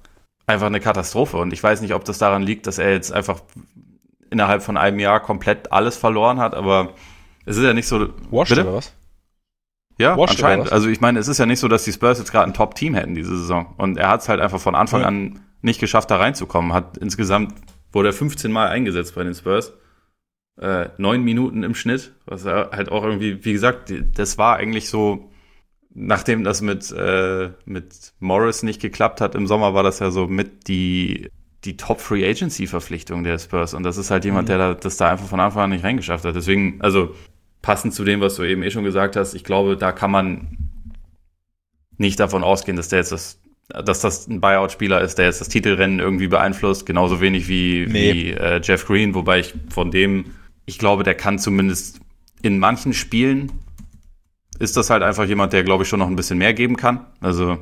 einfach 0.46 0.66
eine 0.66 0.80
Katastrophe. 0.80 1.36
Und 1.36 1.52
ich 1.52 1.62
weiß 1.62 1.80
nicht, 1.80 1.94
ob 1.94 2.04
das 2.04 2.18
daran 2.18 2.42
liegt, 2.42 2.66
dass 2.66 2.78
er 2.78 2.92
jetzt 2.92 3.12
einfach 3.12 3.40
innerhalb 4.30 4.62
von 4.62 4.76
einem 4.76 4.98
Jahr 4.98 5.20
komplett 5.20 5.72
alles 5.72 5.96
verloren 5.96 6.40
hat, 6.40 6.54
aber 6.54 6.94
es 7.46 7.56
ist 7.56 7.64
ja 7.64 7.72
nicht 7.72 7.86
so. 7.88 8.08
Washed 8.30 8.50
Bitte? 8.50 8.62
oder 8.62 8.74
was? 8.74 8.92
Ja, 9.98 10.16
Washed 10.16 10.36
anscheinend. 10.36 10.72
Also 10.72 10.88
ich 10.88 11.00
meine, 11.00 11.18
es 11.18 11.28
ist 11.28 11.38
ja 11.38 11.46
nicht 11.46 11.60
so, 11.60 11.68
dass 11.68 11.84
die 11.84 11.92
Spurs 11.92 12.18
jetzt 12.18 12.32
gerade 12.32 12.46
ein 12.46 12.54
Top-Team 12.54 12.94
hätten 12.94 13.14
diese 13.14 13.36
Saison. 13.36 13.74
Und 13.76 13.98
er 13.98 14.08
hat 14.08 14.22
es 14.22 14.28
halt 14.28 14.40
einfach 14.40 14.60
von 14.60 14.74
Anfang 14.74 15.02
Ja. 15.02 15.08
an 15.08 15.40
nicht 15.62 15.78
geschafft, 15.78 16.10
da 16.10 16.16
reinzukommen. 16.16 16.72
Hat 16.72 16.96
insgesamt 16.96 17.54
wurde 17.92 18.08
er 18.08 18.12
15 18.14 18.50
Mal 18.50 18.68
eingesetzt 18.68 19.14
bei 19.14 19.24
den 19.24 19.34
Spurs. 19.34 19.72
Äh, 20.60 20.90
neun 20.98 21.22
Minuten 21.24 21.62
im 21.62 21.74
Schnitt, 21.74 22.12
was 22.26 22.44
er 22.44 22.70
halt 22.72 22.90
auch 22.92 23.02
irgendwie, 23.02 23.44
wie 23.44 23.52
gesagt, 23.52 23.92
das 24.14 24.36
war 24.36 24.56
eigentlich 24.56 24.90
so, 24.90 25.30
nachdem 25.94 26.44
das 26.44 26.60
mit, 26.60 26.92
äh, 26.92 27.48
mit 27.64 28.12
Morris 28.20 28.62
nicht 28.62 28.80
geklappt 28.80 29.20
hat 29.22 29.34
im 29.34 29.46
Sommer, 29.46 29.72
war 29.72 29.82
das 29.82 30.00
ja 30.00 30.10
so 30.10 30.26
mit 30.26 30.68
die, 30.68 31.30
die 31.64 31.76
Top-Free-Agency-Verpflichtung 31.78 33.24
der 33.24 33.38
Spurs. 33.38 33.72
Und 33.74 33.84
das 33.84 33.96
ist 33.96 34.10
halt 34.10 34.24
jemand, 34.26 34.48
Mhm. 34.48 34.50
der 34.50 34.58
da, 34.58 34.74
das 34.74 34.98
da 34.98 35.10
einfach 35.10 35.26
von 35.26 35.40
Anfang 35.40 35.64
an 35.64 35.70
nicht 35.70 35.84
reingeschafft 35.84 36.24
hat. 36.26 36.36
Deswegen, 36.36 36.80
also 36.82 37.14
passend 37.62 37.94
zu 37.94 38.04
dem, 38.04 38.20
was 38.20 38.36
du 38.36 38.42
eben 38.42 38.62
eh 38.62 38.70
schon 38.70 38.84
gesagt 38.84 39.16
hast, 39.16 39.34
ich 39.34 39.44
glaube, 39.44 39.76
da 39.78 39.92
kann 39.92 40.10
man 40.10 40.58
nicht 41.98 42.20
davon 42.20 42.44
ausgehen, 42.44 42.76
dass 42.76 42.88
der 42.88 43.00
jetzt 43.00 43.12
das, 43.12 43.40
dass 43.68 44.00
das 44.00 44.26
ein 44.28 44.40
Buyout-Spieler 44.40 45.00
ist, 45.00 45.16
der 45.18 45.26
jetzt 45.26 45.40
das 45.40 45.48
Titelrennen 45.48 46.00
irgendwie 46.00 46.28
beeinflusst, 46.28 46.86
genauso 46.86 47.20
wenig 47.20 47.48
wie, 47.48 47.86
Nee. 47.88 48.12
wie 48.14 48.30
äh, 48.32 48.60
Jeff 48.62 48.86
Green, 48.86 49.14
wobei 49.14 49.40
ich 49.40 49.54
von 49.70 49.90
dem, 49.90 50.26
ich 50.70 50.78
glaube, 50.78 51.02
der 51.02 51.16
kann 51.16 51.40
zumindest 51.40 52.00
in 52.42 52.60
manchen 52.60 52.94
Spielen 52.94 53.50
ist 54.60 54.76
das 54.76 54.88
halt 54.88 55.02
einfach 55.02 55.24
jemand, 55.24 55.52
der, 55.52 55.64
glaube 55.64 55.82
ich, 55.82 55.88
schon 55.88 55.98
noch 55.98 56.06
ein 56.06 56.14
bisschen 56.14 56.38
mehr 56.38 56.54
geben 56.54 56.76
kann. 56.76 57.06
Also 57.20 57.58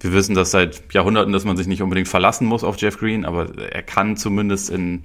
wir 0.00 0.12
wissen 0.14 0.34
das 0.34 0.50
seit 0.50 0.94
Jahrhunderten, 0.94 1.32
dass 1.34 1.44
man 1.44 1.58
sich 1.58 1.66
nicht 1.66 1.82
unbedingt 1.82 2.08
verlassen 2.08 2.46
muss 2.46 2.64
auf 2.64 2.80
Jeff 2.80 2.98
Green, 2.98 3.26
aber 3.26 3.58
er 3.58 3.82
kann 3.82 4.16
zumindest 4.16 4.70
in, 4.70 5.04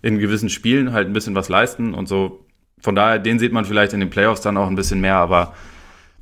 in 0.00 0.18
gewissen 0.18 0.48
Spielen 0.48 0.92
halt 0.92 1.08
ein 1.08 1.12
bisschen 1.12 1.34
was 1.34 1.50
leisten 1.50 1.92
und 1.92 2.08
so. 2.08 2.46
Von 2.80 2.94
daher, 2.94 3.18
den 3.18 3.38
sieht 3.38 3.52
man 3.52 3.66
vielleicht 3.66 3.92
in 3.92 4.00
den 4.00 4.08
Playoffs 4.08 4.40
dann 4.40 4.56
auch 4.56 4.68
ein 4.68 4.74
bisschen 4.74 5.02
mehr, 5.02 5.16
aber 5.16 5.52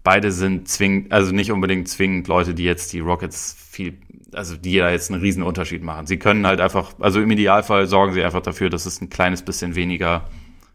beide 0.02 0.32
sind 0.32 0.68
zwingend, 0.68 1.12
also 1.12 1.32
nicht 1.32 1.52
unbedingt 1.52 1.88
zwingend 1.88 2.26
Leute, 2.26 2.54
die 2.54 2.64
jetzt 2.64 2.92
die 2.92 3.00
Rockets 3.00 3.56
viel, 3.70 3.98
also 4.32 4.56
die 4.56 4.78
da 4.78 4.90
jetzt 4.90 5.12
einen 5.12 5.20
riesen 5.20 5.44
Unterschied 5.44 5.84
machen. 5.84 6.06
Sie 6.06 6.18
können 6.18 6.44
halt 6.44 6.60
einfach, 6.60 6.94
also 6.98 7.20
im 7.20 7.30
Idealfall 7.30 7.86
sorgen 7.86 8.14
sie 8.14 8.24
einfach 8.24 8.42
dafür, 8.42 8.68
dass 8.68 8.86
es 8.86 9.00
ein 9.00 9.10
kleines 9.10 9.42
bisschen 9.42 9.74
weniger, 9.74 10.28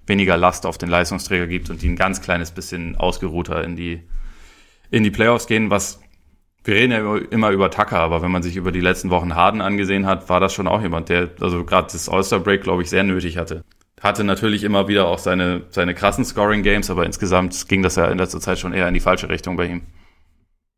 weniger 0.08 0.38
Last 0.38 0.66
auf 0.66 0.78
den 0.78 0.90
Leistungsträger 0.90 1.48
gibt 1.48 1.70
und 1.70 1.82
die 1.82 1.90
ein 1.90 1.96
ganz 1.96 2.22
kleines 2.22 2.52
bisschen 2.52 2.96
ausgeruhter 2.96 3.64
in 3.64 3.76
die, 3.76 4.04
in 4.92 5.04
die 5.04 5.12
Playoffs 5.12 5.48
gehen, 5.48 5.70
was 5.70 6.00
wir 6.64 6.76
reden 6.76 6.92
ja 6.92 7.18
immer- 7.30 7.52
über 7.52 7.70
Tucker, 7.70 8.00
aber 8.00 8.24
wenn 8.24 8.32
man 8.32 8.42
sich 8.42 8.56
über 8.56 8.72
die 8.72 8.82
letzten 8.82 9.12
Wochen 9.12 9.36
Harden 9.36 9.62
angesehen 9.62 10.08
hat, 10.08 10.30
war 10.30 10.40
das 10.40 10.54
schon 10.54 10.68
auch 10.68 10.82
jemand, 10.82 11.10
der 11.10 11.30
also 11.40 11.64
gerade 11.64 11.90
das 11.92 12.10
All-Star-Break, 12.10 12.64
glaube 12.64 12.82
ich, 12.82 12.90
sehr 12.90 13.04
nötig 13.04 13.38
hatte. 13.38 13.64
Hatte 14.02 14.24
natürlich 14.24 14.64
immer 14.64 14.88
wieder 14.88 15.08
auch 15.08 15.20
seine, 15.20 15.64
seine 15.70 15.94
krassen 15.94 16.26
Scoring-Games, 16.26 16.90
aber 16.90 17.06
insgesamt 17.06 17.68
ging 17.68 17.84
das 17.84 17.96
ja 17.98 18.08
in 18.08 18.18
letzter 18.18 18.42
Zeit 18.42 18.58
schon 18.60 18.74
eher 18.74 18.88
in 18.88 18.96
die 18.96 19.00
falsche 19.00 19.30
Richtung 19.30 19.58
bei 19.58 19.68
ihm. 19.68 19.84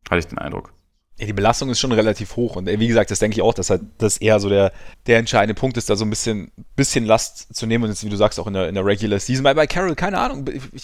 Hatte 0.10 0.20
ich 0.20 0.28
den 0.28 0.38
Eindruck. 0.38 0.74
Ja, 1.20 1.26
die 1.26 1.34
Belastung 1.34 1.70
ist 1.70 1.80
schon 1.80 1.91
relativ 1.91 2.36
hoch 2.36 2.55
und 2.55 2.68
äh, 2.68 2.80
wie 2.80 2.88
gesagt, 2.88 3.09
das 3.09 3.20
denke 3.20 3.36
ich 3.36 3.41
auch, 3.41 3.53
dass 3.53 3.72
halt 3.72 3.82
das 3.97 4.18
eher 4.18 4.39
so 4.39 4.49
der, 4.49 4.72
der 5.07 5.18
entscheidende 5.18 5.59
Punkt 5.59 5.76
ist, 5.78 5.89
da 5.89 5.95
so 5.95 6.05
ein 6.05 6.11
bisschen, 6.11 6.51
bisschen 6.76 7.05
Last 7.05 7.55
zu 7.55 7.65
nehmen 7.65 7.86
und 7.86 7.89
jetzt, 7.89 8.03
wie 8.03 8.09
du 8.09 8.18
sagst, 8.18 8.39
auch 8.39 8.45
in 8.45 8.53
der, 8.53 8.70
in 8.70 8.76
der 8.76 8.86
Regular 8.86 9.20
Season. 9.20 9.43
Bei, 9.43 9.55
bei 9.55 9.65
Carroll, 9.65 9.95
keine 9.95 10.20
Ahnung, 10.20 10.47
ich, 10.47 10.61
ich, 10.74 10.84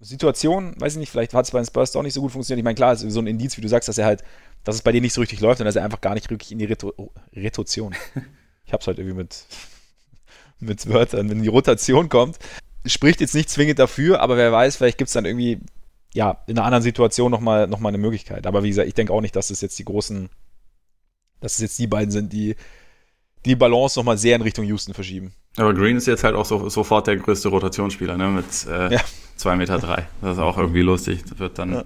Situation, 0.00 0.80
weiß 0.80 0.94
ich 0.94 0.98
nicht, 0.98 1.10
vielleicht 1.10 1.34
hat 1.34 1.44
es 1.44 1.50
bei 1.50 1.60
den 1.60 1.66
Spurs 1.66 1.92
doch 1.92 2.02
nicht 2.02 2.14
so 2.14 2.20
gut 2.20 2.32
funktioniert. 2.32 2.60
Ich 2.60 2.64
meine, 2.64 2.76
klar, 2.76 2.92
ist 2.92 3.00
so 3.00 3.20
ein 3.20 3.26
Indiz, 3.26 3.56
wie 3.56 3.60
du 3.60 3.68
sagst, 3.68 3.88
dass 3.88 3.98
er 3.98 4.06
halt, 4.06 4.22
dass 4.64 4.76
es 4.76 4.82
bei 4.82 4.92
dir 4.92 5.00
nicht 5.00 5.12
so 5.12 5.20
richtig 5.20 5.40
läuft 5.40 5.60
und 5.60 5.66
dass 5.66 5.76
er 5.76 5.84
einfach 5.84 6.00
gar 6.00 6.14
nicht 6.14 6.30
wirklich 6.30 6.52
in 6.52 6.58
die 6.58 6.66
Reto 6.66 6.94
Retution. 7.34 7.94
ich 8.64 8.72
hab's 8.72 8.86
halt 8.86 8.98
irgendwie 8.98 9.16
mit, 9.16 9.44
mit 10.60 10.88
Wörtern, 10.88 11.28
wenn 11.28 11.42
die 11.42 11.48
Rotation 11.48 12.08
kommt. 12.08 12.38
Spricht 12.86 13.20
jetzt 13.20 13.34
nicht 13.34 13.50
zwingend 13.50 13.80
dafür, 13.80 14.20
aber 14.20 14.36
wer 14.36 14.52
weiß, 14.52 14.76
vielleicht 14.76 14.98
gibt 14.98 15.08
es 15.08 15.14
dann 15.14 15.24
irgendwie, 15.24 15.58
ja, 16.14 16.42
in 16.46 16.56
einer 16.58 16.64
anderen 16.66 16.82
Situation 16.82 17.30
nochmal 17.30 17.66
noch 17.66 17.80
mal 17.80 17.88
eine 17.90 17.98
Möglichkeit. 17.98 18.46
Aber 18.46 18.62
wie 18.62 18.68
gesagt, 18.68 18.88
ich 18.88 18.94
denke 18.94 19.12
auch 19.12 19.20
nicht, 19.20 19.36
dass 19.36 19.50
es 19.50 19.60
jetzt 19.60 19.78
die 19.78 19.84
großen, 19.84 20.28
dass 21.40 21.52
es 21.54 21.58
jetzt 21.58 21.78
die 21.78 21.86
beiden 21.86 22.10
sind, 22.10 22.32
die 22.32 22.56
die 23.44 23.54
Balance 23.54 23.98
nochmal 23.98 24.18
sehr 24.18 24.34
in 24.36 24.42
Richtung 24.42 24.64
Houston 24.64 24.94
verschieben. 24.94 25.32
Aber 25.56 25.72
Green 25.74 25.96
ist 25.96 26.06
jetzt 26.06 26.24
halt 26.24 26.34
auch 26.34 26.44
so, 26.44 26.68
sofort 26.68 27.06
der 27.06 27.16
größte 27.16 27.48
Rotationsspieler, 27.48 28.16
ne? 28.16 28.28
Mit 28.28 28.66
äh, 28.68 28.94
Ja. 28.94 29.00
2,3 29.38 29.56
Meter. 29.56 29.78
Drei. 29.78 30.08
Das 30.20 30.36
ist 30.36 30.42
auch 30.42 30.58
irgendwie 30.58 30.82
lustig. 30.82 31.22
Das 31.28 31.38
wird 31.38 31.58
dann 31.58 31.72
Ja. 31.72 31.84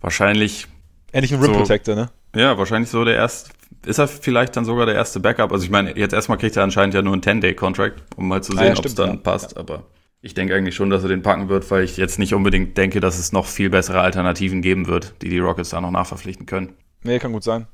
wahrscheinlich, 0.00 0.66
Endlich 1.12 1.32
ein 1.32 1.40
Rim 1.40 1.52
So. 1.52 1.58
Protector, 1.60 1.94
ne? 1.94 2.10
ja, 2.34 2.58
wahrscheinlich 2.58 2.90
so 2.90 3.04
der 3.04 3.14
erste. 3.14 3.50
Ist 3.86 3.98
er 3.98 4.08
vielleicht 4.08 4.56
dann 4.56 4.64
sogar 4.64 4.86
der 4.86 4.94
erste 4.94 5.20
Backup? 5.20 5.52
Also 5.52 5.64
ich 5.64 5.70
meine, 5.70 5.96
jetzt 5.96 6.12
erstmal 6.14 6.38
kriegt 6.38 6.56
er 6.56 6.62
anscheinend 6.64 6.94
ja 6.94 7.02
nur 7.02 7.12
einen 7.12 7.22
10-Day-Contract, 7.22 8.02
um 8.16 8.28
mal 8.28 8.42
zu 8.42 8.54
Ah, 8.54 8.58
sehen, 8.58 8.72
ja, 8.72 8.78
ob 8.78 8.84
es 8.86 8.94
dann 8.94 9.22
passt. 9.22 9.56
Aber 9.56 9.84
ich 10.24 10.32
denke 10.34 10.54
eigentlich 10.54 10.74
schon, 10.74 10.88
dass 10.90 11.02
er 11.02 11.08
den 11.10 11.22
packen 11.22 11.48
wird, 11.48 11.70
weil 11.70 11.84
ich 11.84 11.96
jetzt 11.98 12.18
nicht 12.18 12.32
unbedingt 12.34 12.76
denke, 12.78 13.00
dass 13.00 13.18
es 13.18 13.32
noch 13.32 13.46
viel 13.46 13.68
bessere 13.70 14.00
Alternativen 14.00 14.62
geben 14.62 14.86
wird, 14.86 15.14
die 15.22 15.28
die 15.28 15.38
Rockets 15.38 15.70
da 15.70 15.80
noch 15.80 15.90
nachverpflichten 15.90 16.46
können. 16.46 16.72
Nee, 17.02 17.18
kann 17.18 17.32
gut 17.32 17.44
sein. 17.44 17.66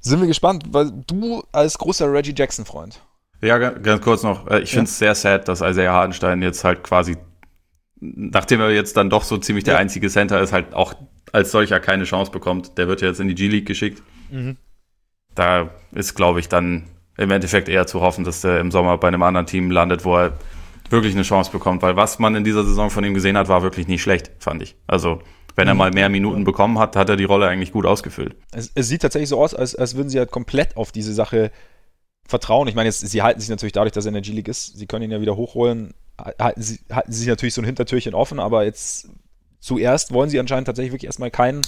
Sind 0.00 0.20
wir 0.20 0.26
gespannt, 0.26 0.64
weil 0.72 0.90
du 1.06 1.42
als 1.52 1.76
großer 1.76 2.10
Reggie 2.10 2.32
Jackson-Freund. 2.34 3.02
Ja, 3.42 3.58
ga- 3.58 3.70
ganz 3.70 4.02
kurz 4.02 4.22
noch. 4.22 4.46
äh, 4.48 4.60
Ich 4.60 4.70
Ja. 4.72 4.76
finde 4.78 4.88
es 4.90 4.98
sehr 4.98 5.14
sad, 5.14 5.48
dass 5.48 5.60
Isaiah 5.60 5.92
Hardenstein 5.92 6.40
jetzt 6.40 6.64
halt 6.64 6.82
quasi, 6.82 7.16
nachdem 8.00 8.60
er 8.60 8.70
jetzt 8.70 8.96
dann 8.96 9.10
doch 9.10 9.24
so 9.24 9.36
ziemlich 9.36 9.64
der 9.64 9.74
Ja. 9.74 9.80
einzige 9.80 10.08
Center 10.08 10.40
ist, 10.40 10.52
halt 10.52 10.74
auch 10.74 10.94
als 11.32 11.50
solcher 11.52 11.78
keine 11.80 12.04
Chance 12.04 12.30
bekommt. 12.32 12.78
Der 12.78 12.88
wird 12.88 13.02
ja 13.02 13.08
jetzt 13.08 13.20
in 13.20 13.28
die 13.28 13.34
G-League 13.34 13.66
geschickt. 13.66 14.02
Mhm. 14.30 14.56
Da 15.34 15.70
ist, 15.92 16.14
glaube 16.14 16.40
ich, 16.40 16.48
dann 16.48 16.84
im 17.18 17.30
Endeffekt 17.30 17.68
eher 17.68 17.86
zu 17.86 18.00
hoffen, 18.00 18.24
dass 18.24 18.40
der 18.40 18.60
im 18.60 18.70
Sommer 18.70 18.96
bei 18.96 19.08
einem 19.08 19.22
anderen 19.22 19.46
Team 19.46 19.70
landet, 19.70 20.04
wo 20.06 20.16
er 20.16 20.32
wirklich 20.90 21.14
eine 21.14 21.22
Chance 21.22 21.50
bekommt. 21.50 21.82
Weil 21.82 21.96
was 21.96 22.18
man 22.18 22.34
in 22.34 22.44
dieser 22.44 22.64
Saison 22.64 22.90
von 22.90 23.04
ihm 23.04 23.14
gesehen 23.14 23.36
hat, 23.36 23.48
war 23.48 23.62
wirklich 23.62 23.88
nicht 23.88 24.02
schlecht, 24.02 24.30
fand 24.38 24.62
ich. 24.62 24.76
Also, 24.86 25.20
wenn 25.56 25.66
er 25.68 25.74
Mhm. 25.74 25.78
mal 25.78 25.90
mehr 25.90 26.08
Minuten 26.08 26.44
bekommen 26.44 26.78
hat, 26.78 26.96
hat 26.96 27.08
er 27.08 27.16
die 27.16 27.24
Rolle 27.24 27.48
eigentlich 27.48 27.72
gut 27.72 27.86
ausgefüllt. 27.86 28.36
Es, 28.52 28.70
es 28.74 28.88
sieht 28.88 29.02
tatsächlich 29.02 29.28
so 29.28 29.40
aus, 29.40 29.54
als, 29.54 29.74
als 29.74 29.94
würden 29.96 30.08
sie 30.08 30.18
halt 30.18 30.30
komplett 30.30 30.76
auf 30.76 30.92
diese 30.92 31.12
Sache 31.12 31.50
vertrauen. 32.26 32.68
Ich 32.68 32.74
meine, 32.74 32.88
jetzt, 32.88 33.00
sie 33.00 33.22
halten 33.22 33.40
sich 33.40 33.50
natürlich 33.50 33.72
dadurch, 33.72 33.92
dass 33.92 34.04
er 34.04 34.08
in 34.10 34.14
der 34.14 34.22
G-League 34.22 34.48
ist, 34.48 34.78
sie 34.78 34.86
können 34.86 35.04
ihn 35.04 35.10
ja 35.10 35.20
wieder 35.20 35.36
hochholen, 35.36 35.94
halten 36.38 36.62
sie, 36.62 36.78
halten 36.92 37.12
sie 37.12 37.18
sich 37.20 37.28
natürlich 37.28 37.54
so 37.54 37.60
ein 37.62 37.64
Hintertürchen 37.64 38.14
offen, 38.14 38.38
aber 38.38 38.64
jetzt 38.64 39.08
zuerst 39.58 40.12
wollen 40.12 40.30
sie 40.30 40.38
anscheinend 40.38 40.66
tatsächlich 40.66 40.92
wirklich 40.92 41.06
erstmal 41.08 41.30
keinen 41.32 41.62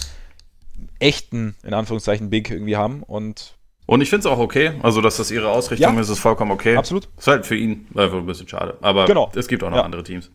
echten, 0.98 1.56
in 1.62 1.74
Anführungszeichen, 1.74 2.30
Big 2.30 2.50
irgendwie 2.50 2.76
haben 2.76 3.02
und 3.02 3.56
Und 3.92 4.00
ich 4.00 4.08
finde 4.08 4.26
es 4.26 4.32
auch 4.32 4.38
okay. 4.38 4.72
Also, 4.82 5.02
dass 5.02 5.18
das 5.18 5.30
ihre 5.30 5.50
Ausrichtung 5.50 5.94
Ja. 5.96 6.00
ist, 6.00 6.08
ist 6.08 6.18
vollkommen 6.18 6.50
okay. 6.50 6.76
absolut, 6.76 7.10
Ist 7.18 7.26
halt 7.26 7.44
für 7.44 7.56
ihn 7.56 7.86
einfach 7.94 8.16
ein 8.16 8.24
bisschen 8.24 8.48
schade. 8.48 8.78
Aber 8.80 9.04
Genau. 9.04 9.30
es 9.34 9.48
gibt 9.48 9.62
auch 9.62 9.68
noch 9.68 9.76
Ja. 9.76 9.82
andere 9.84 10.02
Teams. 10.02 10.30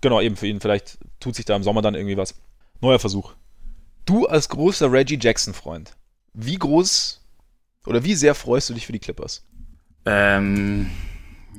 genau, 0.00 0.20
eben 0.22 0.36
für 0.36 0.46
ihn, 0.46 0.58
vielleicht 0.60 0.96
tut 1.20 1.34
sich 1.34 1.44
da 1.44 1.54
im 1.54 1.62
Sommer 1.62 1.82
dann 1.82 1.94
irgendwie 1.94 2.16
was. 2.16 2.34
Neuer 2.80 2.98
Versuch. 2.98 3.34
Du 4.06 4.26
als 4.26 4.48
großer 4.48 4.90
Reggie 4.90 5.18
Jackson-Freund, 5.20 5.96
wie 6.32 6.56
groß 6.56 7.20
oder 7.84 8.04
wie 8.04 8.14
sehr 8.14 8.34
freust 8.34 8.70
du 8.70 8.74
dich 8.74 8.86
für 8.86 8.92
die 8.92 9.00
Clippers? 9.00 9.44
Ähm, 10.06 10.86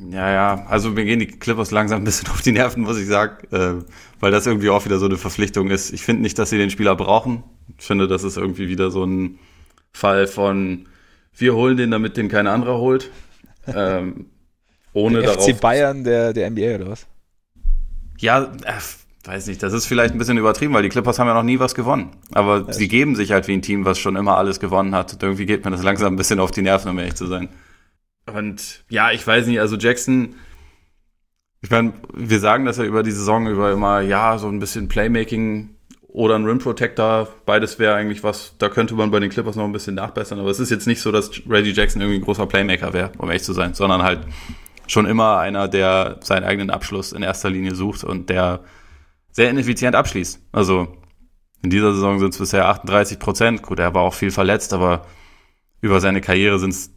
ja, 0.09 0.31
ja, 0.31 0.65
also 0.67 0.89
mir 0.89 1.05
gehen 1.05 1.19
die 1.19 1.27
Clippers 1.27 1.69
langsam 1.69 2.01
ein 2.01 2.05
bisschen 2.05 2.27
auf 2.29 2.41
die 2.41 2.53
Nerven, 2.53 2.81
muss 2.81 2.97
ich 2.97 3.05
sagen, 3.05 3.45
äh, 3.53 3.83
weil 4.19 4.31
das 4.31 4.47
irgendwie 4.47 4.69
auch 4.71 4.83
wieder 4.85 4.97
so 4.97 5.05
eine 5.05 5.17
Verpflichtung 5.17 5.69
ist. 5.69 5.93
Ich 5.93 6.01
finde 6.01 6.23
nicht, 6.23 6.39
dass 6.39 6.49
sie 6.49 6.57
den 6.57 6.71
Spieler 6.71 6.95
brauchen. 6.95 7.43
Ich 7.77 7.85
finde, 7.85 8.07
das 8.07 8.23
ist 8.23 8.37
irgendwie 8.37 8.67
wieder 8.67 8.89
so 8.89 9.03
ein 9.03 9.37
Fall 9.91 10.25
von, 10.25 10.87
wir 11.39 11.55
holen 11.55 11.77
den, 11.77 11.91
damit 11.91 12.17
den 12.17 12.29
kein 12.29 12.47
anderer 12.47 12.77
holt. 12.79 13.09
ähm, 13.67 14.27
ohne 14.93 15.19
Der 15.21 15.33
darauf. 15.33 15.47
FC 15.47 15.59
Bayern 15.59 16.03
der, 16.03 16.33
der 16.33 16.49
NBA 16.49 16.75
oder 16.75 16.89
was? 16.89 17.07
Ja, 18.17 18.51
äh, 18.63 18.73
weiß 19.27 19.47
nicht, 19.47 19.61
das 19.61 19.73
ist 19.73 19.85
vielleicht 19.85 20.13
ein 20.13 20.17
bisschen 20.17 20.37
übertrieben, 20.37 20.73
weil 20.73 20.83
die 20.83 20.89
Clippers 20.89 21.19
haben 21.19 21.27
ja 21.27 21.33
noch 21.33 21.43
nie 21.43 21.59
was 21.59 21.75
gewonnen. 21.75 22.09
Aber 22.33 22.71
sie 22.73 22.87
geben 22.87 23.15
sich 23.15 23.31
halt 23.31 23.47
wie 23.47 23.53
ein 23.53 23.61
Team, 23.61 23.85
was 23.85 23.99
schon 23.99 24.15
immer 24.15 24.37
alles 24.37 24.59
gewonnen 24.59 24.95
hat. 24.95 25.13
Und 25.13 25.23
irgendwie 25.23 25.45
geht 25.45 25.63
mir 25.63 25.71
das 25.71 25.83
langsam 25.83 26.13
ein 26.13 26.17
bisschen 26.17 26.39
auf 26.39 26.51
die 26.51 26.61
Nerven, 26.61 26.89
um 26.89 26.97
ehrlich 26.97 27.15
zu 27.15 27.27
sein. 27.27 27.49
Und 28.25 28.83
ja, 28.89 29.11
ich 29.11 29.25
weiß 29.25 29.47
nicht, 29.47 29.59
also 29.59 29.77
Jackson, 29.77 30.35
ich 31.61 31.69
meine, 31.69 31.93
wir 32.13 32.39
sagen 32.39 32.65
das 32.65 32.77
ja 32.77 32.83
über 32.83 33.03
die 33.03 33.11
Saison 33.11 33.47
über 33.47 33.71
immer, 33.71 34.01
ja, 34.01 34.37
so 34.37 34.47
ein 34.47 34.59
bisschen 34.59 34.87
Playmaking 34.87 35.75
oder 36.11 36.35
ein 36.35 36.45
Rim 36.45 36.57
Protector, 36.57 37.27
beides 37.45 37.77
wäre 37.77 37.95
eigentlich 37.95 38.23
was, 38.23 38.55
da 38.57 38.67
könnte 38.67 38.95
man 38.95 39.11
bei 39.11 39.19
den 39.19 39.29
Clippers 39.29 39.55
noch 39.55 39.63
ein 39.63 39.71
bisschen 39.71 39.95
nachbessern, 39.95 40.39
aber 40.39 40.49
es 40.49 40.59
ist 40.59 40.71
jetzt 40.71 40.87
nicht 40.87 41.01
so, 41.01 41.11
dass 41.11 41.29
Reggie 41.47 41.71
Jackson 41.71 42.01
irgendwie 42.01 42.19
ein 42.19 42.25
großer 42.25 42.47
Playmaker 42.47 42.93
wäre, 42.93 43.11
um 43.19 43.29
ehrlich 43.29 43.43
zu 43.43 43.53
sein, 43.53 43.75
sondern 43.75 44.01
halt 44.01 44.21
schon 44.87 45.05
immer 45.05 45.37
einer, 45.37 45.67
der 45.67 46.17
seinen 46.21 46.45
eigenen 46.45 46.71
Abschluss 46.71 47.11
in 47.11 47.21
erster 47.21 47.51
Linie 47.51 47.75
sucht 47.75 48.03
und 48.03 48.29
der 48.29 48.61
sehr 49.31 49.51
ineffizient 49.51 49.95
abschließt. 49.95 50.41
Also 50.51 50.97
in 51.61 51.69
dieser 51.69 51.93
Saison 51.93 52.19
sind 52.19 52.33
es 52.33 52.39
bisher 52.39 52.67
38 52.67 53.19
Prozent. 53.19 53.61
Gut, 53.61 53.79
er 53.79 53.93
war 53.93 54.01
auch 54.01 54.13
viel 54.15 54.31
verletzt, 54.31 54.73
aber 54.73 55.05
über 55.81 55.99
seine 56.01 56.21
Karriere 56.21 56.57
sind 56.57 56.71
es 56.71 56.91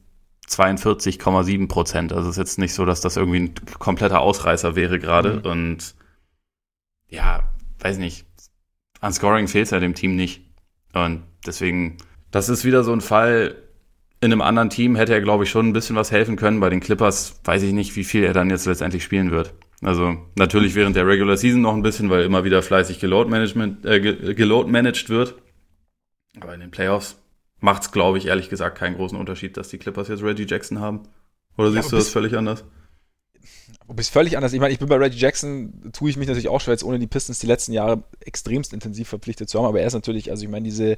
42,7 0.48 1.68
Prozent. 1.68 2.12
Also 2.12 2.30
es 2.30 2.36
ist 2.36 2.40
jetzt 2.40 2.58
nicht 2.58 2.74
so, 2.74 2.84
dass 2.84 3.00
das 3.00 3.16
irgendwie 3.16 3.40
ein 3.40 3.54
kompletter 3.78 4.20
Ausreißer 4.20 4.74
wäre 4.74 4.98
gerade. 4.98 5.34
Mhm. 5.34 5.50
Und 5.50 5.94
ja, 7.08 7.42
weiß 7.80 7.98
nicht. 7.98 8.26
An 9.02 9.12
Scoring 9.12 9.48
fehlt 9.48 9.64
es 9.66 9.70
ja 9.72 9.80
dem 9.80 9.94
Team 9.94 10.16
nicht. 10.16 10.42
Und 10.94 11.24
deswegen, 11.46 11.98
das 12.30 12.48
ist 12.48 12.64
wieder 12.64 12.84
so 12.84 12.92
ein 12.92 13.00
Fall. 13.02 13.56
In 14.20 14.30
einem 14.32 14.40
anderen 14.40 14.70
Team 14.70 14.94
hätte 14.94 15.12
er, 15.12 15.20
glaube 15.20 15.44
ich, 15.44 15.50
schon 15.50 15.68
ein 15.68 15.72
bisschen 15.72 15.96
was 15.96 16.12
helfen 16.12 16.36
können. 16.36 16.60
Bei 16.60 16.70
den 16.70 16.80
Clippers 16.80 17.40
weiß 17.44 17.62
ich 17.64 17.72
nicht, 17.72 17.96
wie 17.96 18.04
viel 18.04 18.22
er 18.22 18.32
dann 18.32 18.48
jetzt 18.48 18.66
letztendlich 18.66 19.02
spielen 19.02 19.32
wird. 19.32 19.52
Also 19.82 20.16
natürlich 20.36 20.76
während 20.76 20.94
der 20.94 21.06
Regular 21.08 21.36
Season 21.36 21.60
noch 21.60 21.74
ein 21.74 21.82
bisschen, 21.82 22.08
weil 22.08 22.22
immer 22.24 22.44
wieder 22.44 22.62
fleißig 22.62 23.00
geload, 23.00 23.28
Management, 23.28 23.84
äh, 23.84 24.00
ge- 24.00 24.34
geload 24.34 24.70
managed 24.70 25.08
wird. 25.08 25.34
Aber 26.40 26.54
in 26.54 26.60
den 26.60 26.70
Playoffs 26.70 27.20
macht 27.60 27.82
es, 27.82 27.90
glaube 27.90 28.18
ich, 28.18 28.26
ehrlich 28.26 28.48
gesagt 28.48 28.78
keinen 28.78 28.94
großen 28.94 29.18
Unterschied, 29.18 29.56
dass 29.56 29.68
die 29.68 29.78
Clippers 29.78 30.06
jetzt 30.06 30.22
Reggie 30.22 30.46
Jackson 30.46 30.78
haben. 30.78 31.00
Oder 31.58 31.68
Ja, 31.68 31.72
siehst 31.74 31.86
aber 31.86 31.90
du 31.90 31.96
das 31.96 32.08
völlig 32.10 32.36
anders? 32.36 32.64
Du 33.92 33.96
bist 33.96 34.10
völlig 34.10 34.38
anders. 34.38 34.54
Ich 34.54 34.60
meine, 34.60 34.72
ich 34.72 34.78
bin 34.78 34.88
bei 34.88 34.96
Reggie 34.96 35.18
Jackson, 35.18 35.92
tue 35.92 36.08
ich 36.08 36.16
mich 36.16 36.26
natürlich 36.26 36.48
auch 36.48 36.62
schwer, 36.62 36.72
jetzt 36.72 36.82
ohne 36.82 36.98
die 36.98 37.06
Pistons 37.06 37.40
die 37.40 37.46
letzten 37.46 37.74
Jahre 37.74 38.02
extremst 38.20 38.72
intensiv 38.72 39.06
verpflichtet 39.06 39.50
zu 39.50 39.58
haben, 39.58 39.66
aber 39.66 39.82
er 39.82 39.86
ist 39.86 39.92
natürlich, 39.92 40.30
also 40.30 40.44
ich 40.44 40.48
meine, 40.48 40.64
diese, 40.64 40.96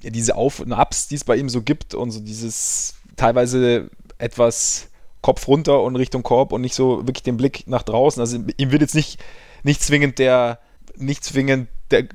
diese 0.00 0.34
Auf- 0.34 0.60
und 0.60 0.72
Ups, 0.72 1.06
die 1.06 1.16
es 1.16 1.24
bei 1.24 1.36
ihm 1.36 1.50
so 1.50 1.60
gibt 1.60 1.92
und 1.92 2.12
so 2.12 2.20
dieses 2.20 2.94
teilweise 3.16 3.90
etwas 4.16 4.88
Kopf 5.20 5.46
runter 5.48 5.82
und 5.82 5.96
Richtung 5.96 6.22
Korb 6.22 6.52
und 6.52 6.62
nicht 6.62 6.74
so 6.74 7.06
wirklich 7.06 7.24
den 7.24 7.36
Blick 7.36 7.66
nach 7.66 7.82
draußen. 7.82 8.20
Also 8.20 8.38
ihm 8.56 8.70
wird 8.70 8.80
jetzt 8.80 8.94
nicht, 8.94 9.22
nicht 9.62 9.82
zwingend 9.82 10.18
der, 10.18 10.60
nicht 10.96 11.24
zwingend 11.24 11.68
der 11.90 12.08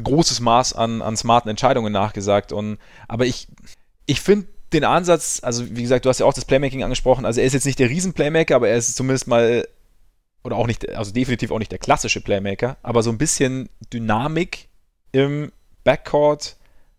großes 0.00 0.38
Maß 0.38 0.74
an, 0.74 1.02
an 1.02 1.16
smarten 1.16 1.50
Entscheidungen 1.50 1.92
nachgesagt. 1.92 2.52
Und, 2.52 2.78
aber 3.08 3.26
ich, 3.26 3.48
ich 4.06 4.20
finde 4.20 4.46
den 4.74 4.84
Ansatz, 4.84 5.40
also 5.42 5.64
wie 5.70 5.82
gesagt, 5.82 6.04
du 6.04 6.08
hast 6.08 6.20
ja 6.20 6.26
auch 6.26 6.34
das 6.34 6.44
Playmaking 6.44 6.82
angesprochen, 6.82 7.24
also 7.24 7.40
er 7.40 7.46
ist 7.46 7.52
jetzt 7.52 7.66
nicht 7.66 7.78
der 7.78 7.88
Riesen-Playmaker, 7.88 8.56
aber 8.56 8.68
er 8.68 8.76
ist 8.76 8.96
zumindest 8.96 9.26
mal, 9.26 9.66
oder 10.42 10.56
auch 10.56 10.66
nicht, 10.66 10.88
also 10.90 11.12
definitiv 11.12 11.50
auch 11.50 11.58
nicht 11.58 11.72
der 11.72 11.78
klassische 11.78 12.20
Playmaker, 12.20 12.76
aber 12.82 13.02
so 13.02 13.10
ein 13.10 13.18
bisschen 13.18 13.68
Dynamik 13.92 14.68
im 15.12 15.52
Backcourt. 15.84 16.56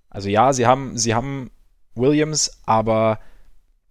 Also 0.09 0.30
ja, 0.30 0.53
sie 0.53 0.65
haben, 0.65 0.97
sie 0.97 1.13
haben 1.13 1.51
Williams, 1.95 2.59
aber 2.65 3.19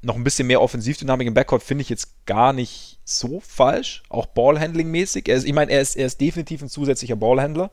noch 0.02 0.16
ein 0.16 0.24
bisschen 0.24 0.46
mehr 0.46 0.60
Offensivdynamik 0.60 1.26
im 1.26 1.34
Backcourt 1.34 1.62
finde 1.62 1.82
ich 1.82 1.88
jetzt 1.88 2.26
gar 2.26 2.52
nicht 2.52 2.98
so 3.04 3.40
falsch. 3.40 4.02
Auch 4.08 4.26
Ballhandling-mäßig. 4.26 5.28
Ich 5.28 5.52
meine, 5.52 5.72
er 5.72 5.80
ist, 5.80 5.96
er 5.96 6.06
ist 6.06 6.20
definitiv 6.20 6.62
ein 6.62 6.68
zusätzlicher 6.68 7.16
Ballhändler, 7.16 7.70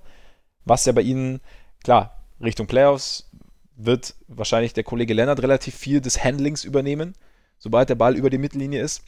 was 0.66 0.86
ja 0.86 0.92
bei 0.92 1.02
ihnen, 1.02 1.42
klar, 1.84 2.24
Richtung 2.42 2.68
Playoffs 2.68 3.30
wird 3.76 4.16
wahrscheinlich 4.28 4.74
der 4.74 4.84
Kollege 4.84 5.14
Lennart 5.14 5.42
relativ 5.42 5.76
viel 5.76 6.02
des 6.02 6.24
Handlings 6.24 6.64
übernehmen, 6.64 7.14
sobald 7.58 7.90
der 7.90 7.96
Ball 7.96 8.16
über 8.16 8.30
die 8.30 8.38
Mittellinie 8.38 8.82
ist. 8.82 9.04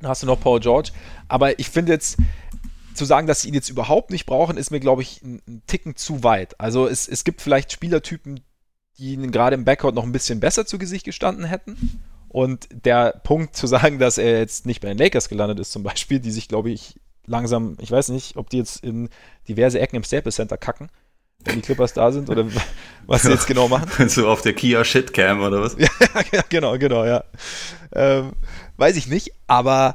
Dann 0.00 0.10
hast 0.10 0.22
du 0.22 0.26
noch 0.26 0.40
Paul 0.40 0.60
George. 0.60 0.92
Aber 1.28 1.58
ich 1.58 1.68
finde 1.68 1.92
jetzt, 1.92 2.16
zu 2.94 3.04
sagen, 3.04 3.26
dass 3.26 3.42
sie 3.42 3.48
ihn 3.48 3.54
jetzt 3.54 3.70
überhaupt 3.70 4.10
nicht 4.10 4.26
brauchen, 4.26 4.56
ist 4.56 4.70
mir, 4.70 4.80
glaube 4.80 5.02
ich, 5.02 5.22
ein, 5.22 5.62
Ticken 5.66 5.96
zu 5.96 6.22
weit. 6.22 6.58
Also 6.60 6.86
es, 6.86 7.08
es 7.08 7.24
gibt 7.24 7.40
vielleicht 7.40 7.72
Spielertypen, 7.72 8.40
die 8.98 9.12
ihnen 9.14 9.30
gerade 9.32 9.54
im 9.54 9.64
Backcourt 9.64 9.94
noch 9.94 10.04
ein 10.04 10.12
bisschen 10.12 10.40
besser 10.40 10.66
zu 10.66 10.78
Gesicht 10.78 11.04
gestanden 11.04 11.44
hätten. 11.44 12.02
Und 12.28 12.68
der 12.70 13.20
Punkt 13.24 13.56
zu 13.56 13.66
sagen, 13.66 13.98
dass 13.98 14.18
er 14.18 14.38
jetzt 14.38 14.66
nicht 14.66 14.80
bei 14.80 14.88
den 14.88 14.98
Lakers 14.98 15.28
gelandet 15.28 15.58
ist, 15.58 15.72
zum 15.72 15.82
Beispiel, 15.82 16.20
die 16.20 16.30
sich, 16.30 16.48
glaube 16.48 16.70
ich, 16.70 17.00
langsam, 17.26 17.76
ich 17.80 17.90
weiß 17.90 18.10
nicht, 18.10 18.36
ob 18.36 18.50
die 18.50 18.58
jetzt 18.58 18.84
in 18.84 19.08
diverse 19.48 19.80
Ecken 19.80 19.96
im 19.96 20.04
Staples 20.04 20.36
Center 20.36 20.56
kacken, 20.56 20.90
wenn 21.44 21.56
die 21.56 21.62
Clippers 21.62 21.92
da 21.92 22.12
sind 22.12 22.28
oder 22.28 22.46
was 23.06 23.22
sie 23.22 23.30
jetzt 23.30 23.46
genau 23.46 23.68
machen. 23.68 24.08
so 24.08 24.28
auf 24.28 24.42
der 24.42 24.52
Kia 24.52 24.84
Shitcam 24.84 25.40
oder 25.40 25.62
was? 25.62 25.76
ja, 26.32 26.42
genau, 26.48 26.78
genau, 26.78 27.04
ja. 27.04 27.24
Ähm, 27.92 28.32
weiß 28.76 28.96
ich 28.96 29.06
nicht, 29.08 29.32
aber 29.46 29.94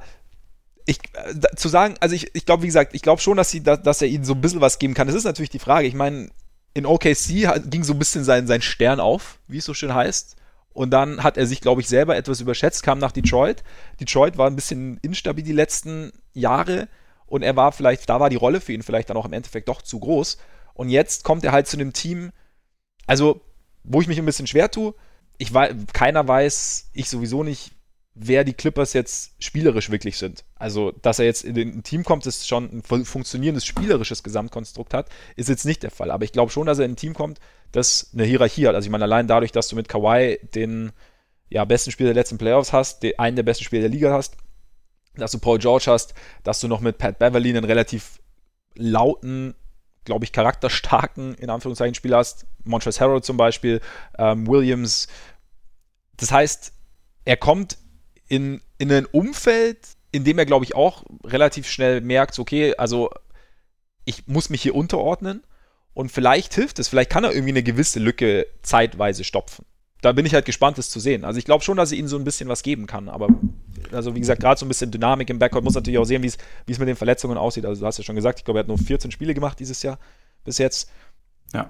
ich, 0.85 0.99
äh, 1.13 1.55
zu 1.55 1.69
sagen, 1.69 1.95
also 1.99 2.15
ich, 2.15 2.35
ich 2.35 2.45
glaube, 2.45 2.63
wie 2.63 2.67
gesagt, 2.67 2.93
ich 2.93 3.01
glaube 3.01 3.21
schon, 3.21 3.37
dass, 3.37 3.49
sie, 3.49 3.63
dass, 3.63 3.81
dass 3.81 4.01
er 4.01 4.07
ihnen 4.07 4.25
so 4.25 4.33
ein 4.33 4.41
bisschen 4.41 4.61
was 4.61 4.79
geben 4.79 4.93
kann. 4.93 5.07
Das 5.07 5.15
ist 5.15 5.23
natürlich 5.23 5.49
die 5.49 5.59
Frage. 5.59 5.87
Ich 5.87 5.95
meine, 5.95 6.29
in 6.73 6.85
OKC 6.85 7.69
ging 7.69 7.83
so 7.83 7.93
ein 7.93 7.99
bisschen 7.99 8.23
sein, 8.23 8.47
sein 8.47 8.61
Stern 8.61 8.99
auf, 8.99 9.39
wie 9.47 9.57
es 9.57 9.65
so 9.65 9.73
schön 9.73 9.93
heißt. 9.93 10.35
Und 10.73 10.91
dann 10.91 11.23
hat 11.23 11.37
er 11.37 11.47
sich, 11.47 11.61
glaube 11.61 11.79
ich, 11.79 11.87
selber 11.87 12.17
etwas 12.17 12.41
überschätzt, 12.41 12.83
kam 12.83 12.99
nach 12.99 13.13
Detroit. 13.13 13.63
Detroit 14.01 14.37
war 14.37 14.47
ein 14.47 14.57
bisschen 14.57 14.97
instabil 15.01 15.43
die 15.43 15.53
letzten 15.53 16.11
Jahre 16.33 16.89
und 17.27 17.43
er 17.43 17.55
war 17.55 17.71
vielleicht, 17.71 18.09
da 18.09 18.19
war 18.19 18.29
die 18.29 18.35
Rolle 18.35 18.59
für 18.59 18.73
ihn 18.73 18.83
vielleicht 18.83 19.09
dann 19.09 19.15
auch 19.15 19.25
im 19.25 19.31
Endeffekt 19.31 19.69
doch 19.69 19.81
zu 19.81 19.99
groß. 19.99 20.37
Und 20.75 20.89
jetzt 20.89 21.23
kommt 21.23 21.43
er 21.43 21.51
halt 21.51 21.67
zu 21.67 21.77
einem 21.77 21.93
Team, 21.93 22.31
also 23.07 23.41
wo 23.83 24.01
ich 24.01 24.07
mich 24.07 24.19
ein 24.19 24.25
bisschen 24.25 24.47
schwer 24.47 24.69
tue. 24.69 24.93
Ich 25.37 25.53
weiß, 25.53 25.73
keiner 25.93 26.27
weiß, 26.27 26.91
ich 26.93 27.09
sowieso 27.09 27.43
nicht, 27.43 27.71
wer 28.13 28.43
die 28.43 28.53
Clippers 28.53 28.93
jetzt 28.93 29.33
spielerisch 29.39 29.89
wirklich 29.89 30.17
sind. 30.17 30.45
Also, 30.55 30.91
dass 30.91 31.19
er 31.19 31.25
jetzt 31.25 31.43
in 31.43 31.57
ein 31.57 31.83
Team 31.83 32.03
kommt, 32.03 32.25
das 32.25 32.47
schon 32.47 32.69
ein 32.71 33.05
funktionierendes 33.05 33.65
spielerisches 33.65 34.23
Gesamtkonstrukt 34.23 34.93
hat, 34.93 35.09
ist 35.35 35.49
jetzt 35.49 35.65
nicht 35.65 35.83
der 35.83 35.91
Fall. 35.91 36.11
Aber 36.11 36.23
ich 36.23 36.31
glaube 36.31 36.51
schon, 36.51 36.67
dass 36.67 36.79
er 36.79 36.85
in 36.85 36.91
ein 36.91 36.97
Team 36.97 37.13
kommt, 37.13 37.39
das 37.71 38.11
eine 38.13 38.23
Hierarchie 38.23 38.67
hat. 38.67 38.75
Also, 38.75 38.85
ich 38.85 38.91
meine, 38.91 39.03
allein 39.03 39.27
dadurch, 39.27 39.51
dass 39.51 39.67
du 39.67 39.75
mit 39.75 39.89
Kawhi 39.89 40.39
den 40.55 40.91
ja, 41.49 41.65
besten 41.65 41.91
Spieler 41.91 42.13
der 42.13 42.21
letzten 42.21 42.37
Playoffs 42.37 42.73
hast, 42.73 43.03
den, 43.03 43.19
einen 43.19 43.35
der 43.35 43.43
besten 43.43 43.65
Spieler 43.65 43.81
der 43.81 43.91
Liga 43.91 44.11
hast, 44.11 44.37
dass 45.15 45.31
du 45.31 45.39
Paul 45.39 45.59
George 45.59 45.85
hast, 45.87 46.13
dass 46.43 46.59
du 46.59 46.67
noch 46.67 46.79
mit 46.79 46.97
Pat 46.97 47.19
Beverly 47.19 47.49
einen 47.49 47.65
relativ 47.65 48.19
lauten, 48.75 49.55
glaube 50.05 50.25
ich, 50.25 50.31
charakterstarken, 50.31 51.35
in 51.35 51.49
Anführungszeichen, 51.49 51.95
Spieler 51.95 52.17
hast. 52.17 52.45
Montrezl 52.63 53.01
Harrell 53.01 53.21
zum 53.21 53.37
Beispiel, 53.37 53.81
ähm, 54.17 54.47
Williams. 54.47 55.07
Das 56.17 56.31
heißt, 56.31 56.71
er 57.25 57.37
kommt 57.37 57.77
in, 58.27 58.61
in 58.77 58.91
ein 58.91 59.05
Umfeld, 59.05 59.79
in 60.11 60.23
dem 60.23 60.39
er, 60.39 60.45
glaube 60.45 60.65
ich, 60.65 60.75
auch 60.75 61.03
relativ 61.23 61.67
schnell 61.67 62.01
merkt, 62.01 62.39
okay, 62.39 62.75
also 62.77 63.09
ich 64.05 64.27
muss 64.27 64.49
mich 64.49 64.61
hier 64.61 64.75
unterordnen 64.75 65.43
und 65.93 66.11
vielleicht 66.11 66.53
hilft 66.53 66.79
es, 66.79 66.87
vielleicht 66.87 67.09
kann 67.09 67.23
er 67.23 67.33
irgendwie 67.33 67.51
eine 67.51 67.63
gewisse 67.63 67.99
Lücke 67.99 68.45
zeitweise 68.61 69.23
stopfen. 69.23 69.65
Da 70.01 70.11
bin 70.11 70.25
ich 70.25 70.33
halt 70.33 70.45
gespannt, 70.45 70.77
das 70.77 70.89
zu 70.89 70.99
sehen. 70.99 71.25
Also 71.25 71.39
ich 71.39 71.45
glaube 71.45 71.63
schon, 71.63 71.77
dass 71.77 71.91
er 71.91 71.97
ihnen 71.97 72.07
so 72.07 72.17
ein 72.17 72.23
bisschen 72.23 72.47
was 72.47 72.63
geben 72.63 72.85
kann, 72.85 73.09
aber 73.09 73.29
also 73.91 74.15
wie 74.15 74.19
gesagt, 74.19 74.41
gerade 74.41 74.59
so 74.59 74.65
ein 74.65 74.69
bisschen 74.69 74.91
Dynamik 74.91 75.29
im 75.29 75.39
Backcourt, 75.39 75.63
muss 75.63 75.75
natürlich 75.75 75.99
auch 75.99 76.05
sehen, 76.05 76.23
wie 76.23 76.27
es 76.27 76.79
mit 76.79 76.87
den 76.87 76.95
Verletzungen 76.95 77.37
aussieht. 77.37 77.65
Also 77.65 77.81
du 77.81 77.87
hast 77.87 77.97
ja 77.97 78.03
schon 78.03 78.15
gesagt, 78.15 78.39
ich 78.39 78.45
glaube, 78.45 78.59
er 78.59 78.61
hat 78.61 78.67
nur 78.67 78.77
14 78.77 79.11
Spiele 79.11 79.33
gemacht 79.33 79.59
dieses 79.59 79.83
Jahr 79.83 79.99
bis 80.43 80.57
jetzt. 80.57 80.89
Ja. 81.53 81.69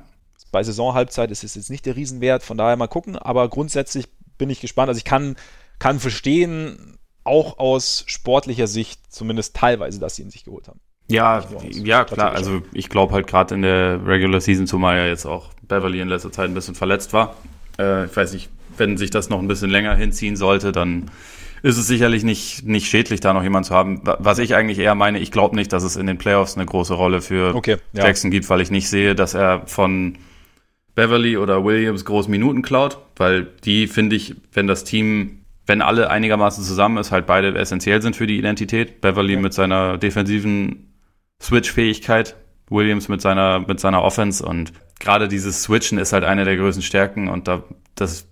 Bei 0.51 0.63
Saisonhalbzeit 0.63 1.31
ist 1.31 1.43
es 1.43 1.55
jetzt 1.55 1.69
nicht 1.69 1.85
der 1.85 1.95
Riesenwert, 1.95 2.43
von 2.43 2.57
daher 2.57 2.77
mal 2.77 2.87
gucken, 2.87 3.17
aber 3.17 3.49
grundsätzlich 3.49 4.07
bin 4.37 4.49
ich 4.49 4.61
gespannt. 4.61 4.89
Also 4.89 4.97
ich 4.97 5.05
kann 5.05 5.35
kann 5.79 5.99
verstehen, 5.99 6.97
auch 7.23 7.59
aus 7.59 8.03
sportlicher 8.07 8.67
Sicht 8.67 9.11
zumindest 9.11 9.55
teilweise, 9.55 9.99
dass 9.99 10.15
sie 10.15 10.21
ihn 10.23 10.29
sich 10.29 10.45
geholt 10.45 10.67
haben. 10.67 10.79
Ja, 11.07 11.43
ja, 11.71 12.03
klar. 12.03 12.31
Also 12.31 12.63
ich 12.73 12.89
glaube 12.89 13.13
halt 13.13 13.27
gerade 13.27 13.53
in 13.55 13.61
der 13.61 14.05
Regular 14.05 14.41
Season, 14.41 14.65
zumal 14.65 14.97
ja 14.97 15.05
jetzt 15.05 15.25
auch 15.25 15.51
Beverly 15.63 15.99
in 15.99 16.07
letzter 16.07 16.31
Zeit 16.31 16.49
ein 16.49 16.53
bisschen 16.53 16.75
verletzt 16.75 17.13
war. 17.13 17.35
Äh, 17.77 18.05
ich 18.05 18.15
weiß 18.15 18.33
nicht, 18.33 18.49
wenn 18.77 18.97
sich 18.97 19.11
das 19.11 19.29
noch 19.29 19.39
ein 19.39 19.47
bisschen 19.47 19.69
länger 19.69 19.95
hinziehen 19.95 20.35
sollte, 20.35 20.71
dann 20.71 21.11
ist 21.65 21.77
es 21.77 21.87
sicherlich 21.87 22.23
nicht, 22.23 22.63
nicht 22.63 22.87
schädlich, 22.87 23.21
da 23.21 23.33
noch 23.33 23.41
jemanden 23.41 23.65
zu 23.67 23.73
haben. 23.73 24.01
Was 24.03 24.37
ich 24.37 24.53
eigentlich 24.53 24.77
eher 24.77 24.93
meine, 24.93 25.17
ich 25.17 25.31
glaube 25.31 25.55
nicht, 25.55 25.73
dass 25.73 25.81
es 25.81 25.95
in 25.95 26.05
den 26.05 26.19
Playoffs 26.19 26.55
eine 26.55 26.65
große 26.67 26.93
Rolle 26.93 27.21
für 27.21 27.55
okay, 27.55 27.77
ja. 27.91 28.05
Jackson 28.05 28.29
gibt, 28.29 28.47
weil 28.51 28.61
ich 28.61 28.69
nicht 28.69 28.87
sehe, 28.87 29.15
dass 29.15 29.33
er 29.33 29.65
von 29.65 30.19
Beverly 30.93 31.37
oder 31.37 31.65
Williams 31.65 32.05
groß 32.05 32.27
Minuten 32.27 32.61
klaut, 32.61 32.99
weil 33.15 33.47
die, 33.63 33.87
finde 33.87 34.15
ich, 34.15 34.35
wenn 34.53 34.67
das 34.67 34.83
Team 34.83 35.39
wenn 35.67 35.81
alle 35.81 36.11
einigermaßen 36.11 36.63
zusammen 36.63 36.97
ist, 36.97 37.11
halt 37.11 37.25
beide 37.25 37.57
essentiell 37.57 37.99
sind 37.99 38.15
für 38.15 38.27
die 38.27 38.37
Identität. 38.37 39.01
Beverly 39.01 39.33
ja. 39.33 39.39
mit 39.39 39.51
seiner 39.51 39.97
defensiven 39.97 40.93
Switch-Fähigkeit, 41.41 42.35
Williams 42.69 43.07
mit 43.07 43.21
seiner, 43.21 43.61
mit 43.61 43.79
seiner 43.79 44.03
Offense 44.03 44.45
und 44.45 44.71
gerade 44.99 45.27
dieses 45.27 45.63
Switchen 45.63 45.97
ist 45.97 46.13
halt 46.13 46.23
eine 46.23 46.45
der 46.45 46.57
größten 46.57 46.83
Stärken 46.83 47.27
und 47.27 47.47
da, 47.47 47.63
das 47.95 48.27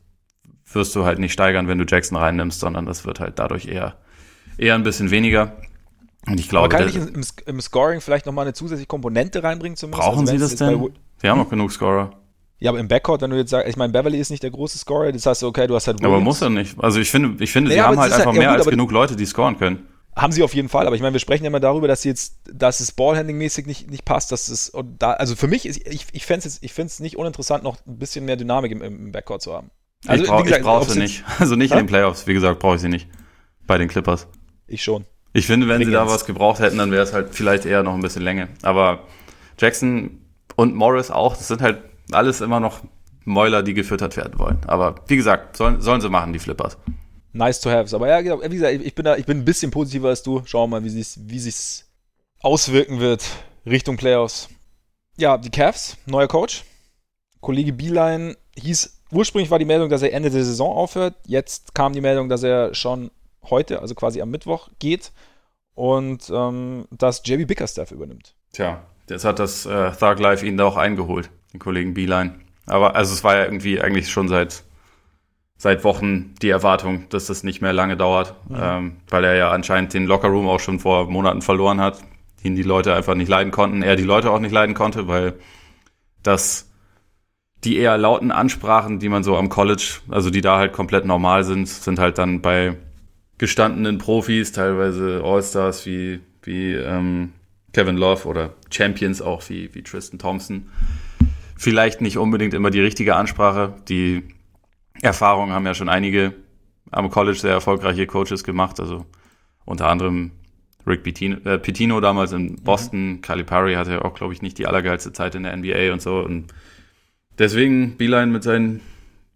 wirst 0.76 0.95
du 0.95 1.05
halt 1.05 1.19
nicht 1.19 1.34
steigern, 1.34 1.67
wenn 1.67 1.78
du 1.78 1.86
Jackson 1.88 2.17
reinnimmst, 2.17 2.59
sondern 2.59 2.86
das 2.86 3.05
wird 3.05 3.19
halt 3.19 3.39
dadurch 3.39 3.67
eher, 3.67 3.95
eher 4.57 4.76
ein 4.76 4.84
bisschen 4.84 5.11
weniger. 5.11 5.53
Und 6.26 6.39
ich 6.39 6.49
glaube, 6.49 6.74
Aber 6.74 6.78
kann 6.78 6.88
ich 6.88 6.95
im, 6.95 7.24
im 7.45 7.61
Scoring 7.61 8.01
vielleicht 8.01 8.26
nochmal 8.26 8.45
eine 8.45 8.53
zusätzliche 8.53 8.88
Komponente 8.88 9.43
reinbringen 9.43 9.76
zumindest? 9.76 10.03
Brauchen 10.03 10.21
also, 10.21 10.34
Sie 10.34 10.39
das 10.39 10.55
denn? 10.55 10.89
Wir 11.19 11.30
haben 11.30 11.39
noch 11.39 11.49
genug 11.49 11.71
Scorer. 11.71 12.11
Ja, 12.59 12.69
aber 12.69 12.80
im 12.80 12.88
Backcourt, 12.88 13.21
wenn 13.21 13.30
du 13.30 13.36
jetzt 13.36 13.49
sagst, 13.49 13.67
ich 13.67 13.76
meine, 13.76 13.91
Beverly 13.91 14.17
ist 14.17 14.30
nicht 14.30 14.41
der 14.41 14.51
große 14.51 14.78
Scorer, 14.78 15.11
das 15.11 15.26
heißt, 15.26 15.43
okay, 15.43 15.67
du 15.67 15.76
hast 15.76 15.88
halt 15.88 15.99
Williams. 15.99 16.15
Aber 16.15 16.24
muss 16.24 16.41
er 16.41 16.49
nicht. 16.49 16.82
Also 16.82 17.01
ich 17.01 17.11
finde, 17.11 17.43
ich 17.43 17.51
finde, 17.51 17.71
naja, 17.71 17.84
sie 17.84 17.88
haben 17.89 17.99
halt 17.99 18.13
einfach 18.13 18.26
halt, 18.28 18.36
mehr 18.38 18.43
ja, 18.43 18.51
gut, 18.51 18.59
als 18.59 18.69
genug 18.69 18.91
Leute, 18.91 19.17
die 19.17 19.26
scoren 19.26 19.57
können. 19.57 19.86
Haben 20.15 20.32
sie 20.32 20.43
auf 20.43 20.53
jeden 20.53 20.69
Fall, 20.69 20.88
aber 20.88 20.95
ich 20.95 21.01
meine, 21.01 21.11
wir 21.11 21.19
sprechen 21.19 21.43
ja 21.43 21.49
immer 21.49 21.59
darüber, 21.59 21.89
dass 21.89 22.03
sie 22.03 22.09
jetzt, 22.09 22.38
dass 22.49 22.80
es 22.80 22.95
Ballhandling-mäßig 22.95 23.65
nicht, 23.65 23.91
nicht 23.91 24.05
passt, 24.05 24.32
dass 24.32 24.47
es, 24.47 24.69
und 24.69 25.01
da, 25.01 25.11
also 25.11 25.36
für 25.36 25.47
mich 25.47 25.65
ist, 25.65 25.86
ich, 25.86 26.05
ich 26.13 26.26
fände 26.26 26.47
es, 26.47 26.59
ich 26.61 26.71
finde 26.71 26.88
es 26.88 27.01
nicht 27.01 27.17
uninteressant, 27.17 27.65
noch 27.65 27.78
ein 27.86 27.97
bisschen 27.97 28.24
mehr 28.24 28.38
Dynamik 28.38 28.71
im, 28.71 28.82
im 28.82 29.11
Backcourt 29.11 29.41
zu 29.41 29.53
haben. 29.53 29.69
Also, 30.08 30.24
ich, 30.24 30.30
brauch, 30.30 30.43
gesagt, 30.43 30.60
ich 30.60 30.66
brauche 30.66 30.91
sie 30.91 30.99
nicht. 30.99 31.24
Also 31.39 31.56
nicht 31.56 31.72
ha? 31.72 31.80
in 31.80 31.86
den 31.86 31.89
Playoffs, 31.89 32.28
wie 32.28 32.34
gesagt, 32.34 32.60
brauche 32.60 32.76
ich 32.76 32.82
sie 32.82 32.89
nicht. 32.89 33.08
Bei 33.66 33.78
den 33.78 33.88
Clippers. 33.88 34.28
Ich 34.68 34.84
schon. 34.84 35.06
Ich 35.34 35.47
finde, 35.47 35.68
wenn 35.68 35.80
Wiggins. 35.80 35.91
sie 35.91 35.93
da 35.93 36.08
was 36.08 36.26
gebraucht 36.26 36.60
hätten, 36.60 36.78
dann 36.78 36.91
wäre 36.91 37.04
es 37.04 37.14
halt 37.14 37.34
vielleicht 37.34 37.66
eher 37.66 37.82
noch 37.84 37.93
ein 37.95 38.01
bisschen 38.01 38.22
länger. 38.22 38.49
Aber 38.62 39.08
Jackson 39.58 40.22
und 40.56 40.76
Morris 40.76 41.10
auch, 41.10 41.36
das 41.36 41.47
sind 41.47 41.62
halt 41.62 41.82
alles 42.12 42.41
immer 42.41 42.60
noch 42.60 42.82
Mäuler, 43.26 43.64
die 43.64 43.74
gefüttert 43.74 44.18
werden 44.18 44.38
wollen. 44.38 44.60
Aber 44.68 44.95
wie 45.08 45.16
gesagt, 45.16 45.58
sollen, 45.58 45.82
sollen 45.82 46.01
sie 46.01 46.10
machen, 46.10 46.34
die 46.34 46.39
Flippers. 46.39 46.78
Nice 47.32 47.62
to 47.62 47.72
have. 47.72 47.95
Aber 47.95 48.08
ja, 48.08 48.22
genau, 48.22 48.41
wie 48.43 48.49
gesagt, 48.49 48.74
ich 48.84 48.93
bin 48.93 49.06
da, 49.06 49.16
ich 49.18 49.26
bin 49.26 49.39
ein 49.39 49.45
bisschen 49.45 49.72
positiver 49.72 50.10
als 50.10 50.22
du. 50.22 50.43
Schauen 50.45 50.70
wir 50.70 50.80
mal, 50.80 50.84
wie 50.84 50.89
sich's, 50.89 51.20
wie 51.24 51.39
sich's 51.39 51.89
auswirken 52.41 52.99
wird 52.99 53.26
Richtung 53.66 53.97
Playoffs. 53.97 54.49
Ja, 55.18 55.38
die 55.38 55.49
Cavs, 55.49 55.97
neuer 56.06 56.28
Coach. 56.28 56.64
Kollege 57.39 57.74
Beeline 57.74 58.38
hieß, 58.56 59.03
ursprünglich 59.14 59.51
war 59.51 59.59
die 59.59 59.66
Meldung, 59.66 59.89
dass 59.89 60.01
er 60.01 60.14
Ende 60.14 60.30
der 60.30 60.43
Saison 60.43 60.76
aufhört. 60.76 61.16
Jetzt 61.26 61.74
kam 61.74 61.93
die 61.93 62.01
Meldung, 62.01 62.30
dass 62.30 62.43
er 62.43 62.74
schon 62.74 63.11
heute, 63.49 63.82
also 63.82 63.95
quasi 63.95 64.22
am 64.22 64.30
Mittwoch, 64.30 64.70
geht 64.80 65.11
und 65.76 66.32
ähm, 66.34 66.86
dass 66.91 67.22
JB 67.26 67.47
Bickerstaff 67.47 67.91
übernimmt. 67.91 68.36
Tja, 68.51 68.84
jetzt 69.09 69.26
hat 69.26 69.39
das 69.39 69.66
äh, 69.66 69.91
Thug 69.91 70.20
Life 70.20 70.45
ihn 70.45 70.57
da 70.57 70.66
auch 70.66 70.78
eingeholt, 70.78 71.30
den 71.53 71.59
Kollegen 71.59 71.93
Beeline. 71.93 72.36
Aber 72.66 72.95
also 72.95 73.14
es 73.14 73.24
war 73.24 73.36
ja 73.36 73.45
irgendwie 73.45 73.82
eigentlich 73.82 74.09
schon 74.09 74.28
seit, 74.28 74.64
seit 75.57 75.84
Wochen 75.84 76.36
die 76.41 76.49
Erwartung, 76.49 77.09
dass 77.09 77.28
das 77.28 77.43
nicht 77.43 77.61
mehr 77.61 77.74
lange 77.74 77.97
dauert, 77.97 78.36
mhm. 78.47 78.57
ähm, 78.59 78.95
weil 79.09 79.24
er 79.24 79.36
ja 79.36 79.51
anscheinend 79.51 79.93
den 79.93 80.05
Lockerroom 80.05 80.47
auch 80.47 80.59
schon 80.59 80.80
vor 80.80 81.09
Monaten 81.09 81.41
verloren 81.41 81.82
hat, 81.82 81.99
ihn 82.43 82.55
die 82.55 82.64
Leute 82.64 82.93
einfach 82.93 83.16
nicht 83.16 83.30
leiden 83.30 83.51
konnten, 83.51 83.82
er 83.82 83.95
die 83.95 84.03
Leute 84.03 84.32
auch 84.32 84.39
nicht 84.39 84.51
leiden 84.51 84.76
konnte, 84.76 85.07
weil 85.07 85.34
das 86.22 86.72
die 87.64 87.78
eher 87.78 87.97
lauten 87.97 88.32
Ansprachen, 88.32 88.99
die 88.99 89.09
man 89.09 89.24
so 89.24 89.38
am 89.38 89.49
College, 89.49 89.99
also 90.09 90.30
die 90.30 90.41
da 90.41 90.57
halt 90.57 90.74
komplett 90.74 91.05
normal 91.05 91.43
sind, 91.43 91.68
sind 91.68 91.99
halt 91.99 92.18
dann 92.18 92.41
bei 92.41 92.76
gestandenen 93.38 93.97
Profis, 93.97 94.51
teilweise 94.51 95.22
All-Stars 95.24 95.86
wie, 95.86 96.20
wie 96.43 96.74
ähm, 96.74 97.34
Kevin 97.74 97.97
Love 97.97 98.28
oder 98.28 98.53
Champions 98.70 99.22
auch 99.22 99.47
wie, 99.49 99.74
wie 99.74 99.82
Tristan 99.82 100.20
Thompson 100.20 100.70
vielleicht 101.64 102.01
nicht 102.01 102.18
unbedingt 102.18 102.53
immer 102.53 102.70
die 102.70 102.82
richtige 102.82 103.16
Ansprache. 103.16 103.74
Die 103.88 104.24
Erfahrungen 105.01 105.53
haben 105.53 105.66
ja 105.66 105.74
schon 105.74 105.89
einige 105.89 106.34
am 106.91 107.09
College 107.09 107.39
sehr 107.39 107.51
erfolgreiche 107.51 108.05
Coaches 108.05 108.43
gemacht, 108.43 108.80
also 108.80 109.05
unter 109.66 109.88
anderem 109.88 110.32
Rick 110.86 111.03
Pitino, 111.03 111.38
äh, 111.49 111.57
Pitino 111.57 112.01
damals 112.01 112.34
in 112.34 112.57
Boston, 112.57 113.14
mhm. 113.14 113.22
Calipari 113.22 113.76
hatte 113.76 113.93
ja 113.93 114.01
auch, 114.03 114.14
glaube 114.14 114.34
ich, 114.34 114.41
nicht 114.41 114.57
die 114.57 114.68
allergeilste 114.68 115.14
Zeit 115.14 115.36
in 115.36 115.43
der 115.43 115.55
NBA 115.55 115.93
und 115.93 116.01
so. 116.01 116.20
Und 116.20 116.53
deswegen, 117.39 117.97
Beeline 117.97 118.31
mit 118.31 118.43
seinen 118.43 118.81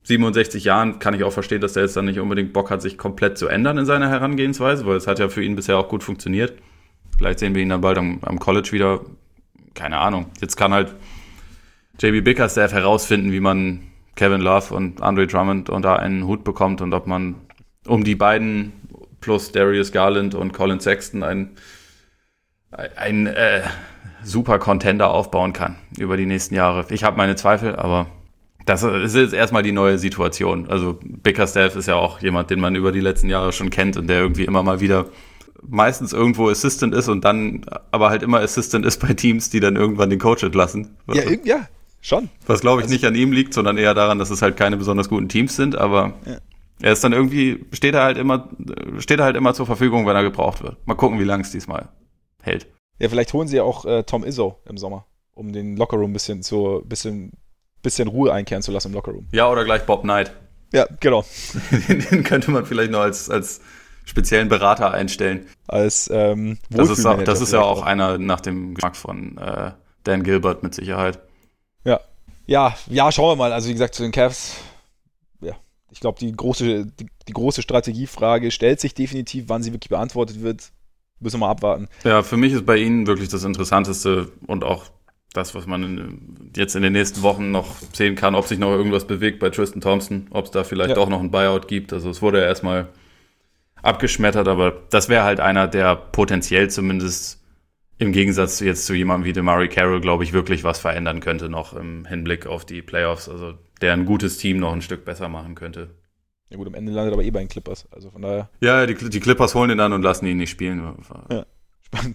67 0.03 0.63
Jahren 0.63 0.99
kann 0.99 1.13
ich 1.13 1.23
auch 1.23 1.33
verstehen, 1.33 1.59
dass 1.59 1.73
der 1.73 1.83
jetzt 1.83 1.97
dann 1.97 2.05
nicht 2.05 2.19
unbedingt 2.19 2.53
Bock 2.53 2.71
hat, 2.71 2.81
sich 2.81 2.97
komplett 2.97 3.37
zu 3.37 3.47
ändern 3.47 3.77
in 3.77 3.85
seiner 3.85 4.09
Herangehensweise, 4.09 4.85
weil 4.85 4.95
es 4.95 5.05
hat 5.05 5.19
ja 5.19 5.27
für 5.27 5.43
ihn 5.43 5.55
bisher 5.55 5.77
auch 5.77 5.89
gut 5.89 6.03
funktioniert. 6.03 6.53
Vielleicht 7.17 7.39
sehen 7.39 7.55
wir 7.55 7.61
ihn 7.61 7.69
dann 7.69 7.81
bald 7.81 7.97
am, 7.97 8.19
am 8.21 8.39
College 8.39 8.69
wieder. 8.71 9.01
Keine 9.73 9.97
Ahnung. 9.97 10.27
Jetzt 10.39 10.55
kann 10.55 10.73
halt 10.73 10.95
JB 11.99 12.23
Bickerstaff 12.23 12.71
herausfinden, 12.71 13.31
wie 13.31 13.39
man 13.39 13.81
Kevin 14.15 14.41
Love 14.41 14.73
und 14.73 15.01
Andre 15.01 15.27
Drummond 15.27 15.69
unter 15.69 15.99
einen 15.99 16.25
Hut 16.25 16.43
bekommt 16.43 16.81
und 16.81 16.93
ob 16.93 17.05
man 17.05 17.35
um 17.85 18.03
die 18.03 18.15
beiden 18.15 18.71
plus 19.19 19.51
Darius 19.51 19.91
Garland 19.91 20.35
und 20.35 20.53
Colin 20.53 20.79
Sexton 20.79 21.23
ein, 21.23 21.51
ein 22.71 23.27
äh, 23.27 23.61
super 24.24 24.59
Contender 24.59 25.09
aufbauen 25.11 25.53
kann 25.53 25.76
über 25.97 26.18
die 26.18 26.26
nächsten 26.26 26.55
Jahre. 26.55 26.86
Ich 26.89 27.03
habe 27.03 27.18
meine 27.18 27.36
Zweifel, 27.36 27.76
aber 27.76 28.07
das 28.65 28.84
ist 28.84 29.15
jetzt 29.15 29.34
erstmal 29.34 29.63
die 29.63 29.72
neue 29.72 29.97
Situation. 29.97 30.68
Also 30.70 30.99
Bickerstaff 31.01 31.76
ist 31.76 31.88
ja 31.88 31.95
auch 31.95 32.20
jemand, 32.20 32.49
den 32.49 32.59
man 32.59 32.76
über 32.76 32.91
die 32.91 32.99
letzten 32.99 33.30
Jahre 33.30 33.51
schon 33.53 33.70
kennt 33.70 33.97
und 33.97 34.07
der 34.07 34.20
irgendwie 34.20 34.45
immer 34.45 34.63
mal 34.63 34.80
wieder 34.80 35.05
meistens 35.61 36.13
irgendwo 36.13 36.49
Assistant 36.49 36.93
ist 36.93 37.07
und 37.07 37.26
dann 37.26 37.65
aber 37.91 38.09
halt 38.09 38.24
immer 38.24 38.39
Assistant 38.39 38.86
ist 38.86 38.99
bei 38.99 39.13
Teams, 39.13 39.49
die 39.49 39.59
dann 39.59 39.76
irgendwann 39.76 40.09
den 40.09 40.20
Coach 40.20 40.43
entlassen. 40.43 40.97
Ja, 41.13 41.24
ja, 41.43 41.68
Schon. 41.99 42.30
Was 42.45 42.61
glaube 42.61 42.82
ich 42.82 42.86
also, 42.86 42.93
nicht 42.93 43.05
an 43.05 43.15
ihm 43.15 43.32
liegt, 43.32 43.53
sondern 43.53 43.78
eher 43.78 43.93
daran, 43.93 44.20
dass 44.20 44.30
es 44.30 44.41
halt 44.41 44.55
keine 44.55 44.78
besonders 44.78 45.09
guten 45.09 45.30
Teams 45.30 45.55
sind, 45.55 45.76
aber 45.76 46.13
ja. 46.26 46.38
Er 46.80 46.93
ist 46.93 47.03
dann 47.03 47.13
irgendwie, 47.13 47.65
steht 47.72 47.95
er 47.95 48.03
halt 48.03 48.18
immer, 48.18 48.49
steht 48.99 49.20
er 49.20 49.26
halt 49.26 49.36
immer 49.36 49.53
zur 49.53 49.65
Verfügung, 49.65 50.05
wenn 50.05 50.15
er 50.15 50.24
gebraucht 50.24 50.61
wird. 50.61 50.78
Mal 50.86 50.95
gucken, 50.95 51.20
wie 51.20 51.24
lange 51.24 51.41
es 51.41 51.51
diesmal 51.51 51.89
hält. 52.41 52.68
Ja, 52.99 53.09
vielleicht 53.09 53.33
holen 53.33 53.47
sie 53.47 53.57
ja 53.57 53.63
auch 53.63 53.85
äh, 53.85 54.03
Tom 54.03 54.23
Izzo 54.23 54.59
im 54.65 54.77
Sommer, 54.77 55.05
um 55.33 55.53
den 55.53 55.77
Lockerroom 55.77 56.11
ein 56.11 56.13
bisschen 56.13 56.43
zu, 56.43 56.81
bisschen, 56.85 57.33
bisschen 57.81 58.07
Ruhe 58.07 58.33
einkehren 58.33 58.63
zu 58.63 58.71
lassen 58.71 58.89
im 58.89 58.93
Lockerroom. 58.95 59.27
Ja, 59.31 59.49
oder 59.49 59.65
gleich 59.65 59.85
Bob 59.85 60.01
Knight. 60.01 60.33
Ja, 60.73 60.85
genau. 60.99 61.23
Den, 61.87 62.01
den 62.01 62.23
könnte 62.23 62.51
man 62.51 62.65
vielleicht 62.65 62.91
noch 62.91 62.99
als, 62.99 63.29
als 63.29 63.61
speziellen 64.03 64.49
Berater 64.49 64.91
einstellen. 64.91 65.47
Als 65.67 66.09
ähm, 66.13 66.57
Das 66.69 66.89
ist, 66.89 67.05
auch, 67.05 67.21
das 67.23 67.41
ist 67.41 67.53
ja 67.53 67.59
vielleicht 67.59 67.77
auch 67.77 67.81
einer 67.83 68.17
nach 68.17 68.41
dem 68.41 68.73
Geschmack 68.73 68.95
von 68.95 69.37
äh, 69.37 69.71
Dan 70.03 70.23
Gilbert 70.23 70.63
mit 70.63 70.75
Sicherheit. 70.75 71.19
Ja. 71.83 71.99
Ja, 72.47 72.77
ja, 72.87 73.11
schauen 73.11 73.31
wir 73.31 73.35
mal. 73.35 73.53
Also 73.53 73.69
wie 73.69 73.73
gesagt, 73.73 73.95
zu 73.95 74.03
den 74.03 74.11
Cavs, 74.11 74.55
ja, 75.41 75.53
ich 75.91 75.99
glaube, 75.99 76.19
die 76.19 76.31
große, 76.31 76.85
die, 76.85 77.07
die 77.27 77.33
große 77.33 77.61
Strategiefrage 77.61 78.51
stellt 78.51 78.79
sich 78.79 78.93
definitiv, 78.93 79.45
wann 79.47 79.63
sie 79.63 79.73
wirklich 79.73 79.89
beantwortet 79.89 80.41
wird. 80.41 80.71
Müssen 81.20 81.36
wir 81.39 81.45
mal 81.47 81.51
abwarten. 81.51 81.88
Ja, 82.03 82.22
für 82.24 82.38
mich 82.38 82.53
ist 82.53 82.65
bei 82.65 82.78
Ihnen 82.78 83.07
wirklich 83.07 83.30
das 83.30 83.43
Interessanteste 83.43 84.30
und 84.45 84.63
auch 84.63 84.86
das, 85.34 85.55
was 85.55 85.65
man 85.68 85.84
in, 85.84 86.51
jetzt 86.55 86.76
in 86.76 86.82
den 86.84 86.93
nächsten 86.93 87.22
Wochen 87.22 87.51
noch 87.51 87.76
sehen 87.93 88.15
kann, 88.15 88.36
ob 88.36 88.45
sich 88.45 88.59
noch 88.59 88.72
irgendwas 88.72 89.05
bewegt 89.05 89.39
bei 89.39 89.49
Tristan 89.49 89.82
Thompson, 89.82 90.28
ob 90.32 90.45
es 90.45 90.51
da 90.51 90.63
vielleicht 90.63 90.95
Ja. 90.95 90.97
auch 90.97 91.09
noch 91.09 91.20
ein 91.22 91.32
Buyout 91.32 91.68
gibt. 91.68 91.93
Also 91.93 92.09
es 92.09 92.22
wurde 92.22 92.39
ja 92.39 92.45
erstmal 92.45 92.88
abgeschmettert, 93.82 94.47
aber 94.47 94.74
das 94.89 95.09
wäre 95.09 95.24
halt 95.24 95.39
einer, 95.39 95.68
der 95.68 95.95
potenziell 95.95 96.70
zumindest 96.70 97.43
im 97.99 98.11
Gegensatz 98.11 98.59
jetzt 98.59 98.86
zu 98.86 98.93
jemandem 98.93 99.26
wie 99.26 99.34
DeMarie 99.34 99.70
Carroll, 99.70 100.01
glaube 100.01 100.24
ich, 100.24 100.34
wirklich 100.34 100.63
was 100.63 100.80
verändern 100.80 101.20
könnte 101.20 101.49
noch 101.49 101.74
im 101.74 102.05
Hinblick 102.05 102.45
auf 102.45 102.65
die 102.65 102.82
Playoffs. 102.82 103.28
Also 103.28 103.53
der 103.82 103.93
ein 103.93 104.05
gutes 104.05 104.38
Team 104.38 104.57
noch 104.57 104.74
ein 104.74 104.82
Stück 104.82 105.03
besser 105.05 105.30
machen 105.30 105.55
könnte. 105.55 105.89
Ja 106.49 106.57
gut, 106.57 106.67
am 106.67 106.75
Ende 106.75 106.91
landet 106.91 107.13
aber 107.13 107.23
eh 107.23 107.31
bei 107.31 107.39
den 107.39 107.49
Clippers. 107.49 107.85
Also 107.91 108.09
von 108.09 108.21
daher 108.21 108.49
Ja, 108.61 108.85
die, 108.85 108.95
die 108.95 109.19
Clippers 109.19 109.53
holen 109.55 109.69
ihn 109.71 109.77
dann 109.77 109.91
und 109.93 110.01
lassen 110.01 110.25
ihn 110.27 110.37
nicht 110.37 110.49
spielen. 110.49 110.81
Ja. 111.29 111.45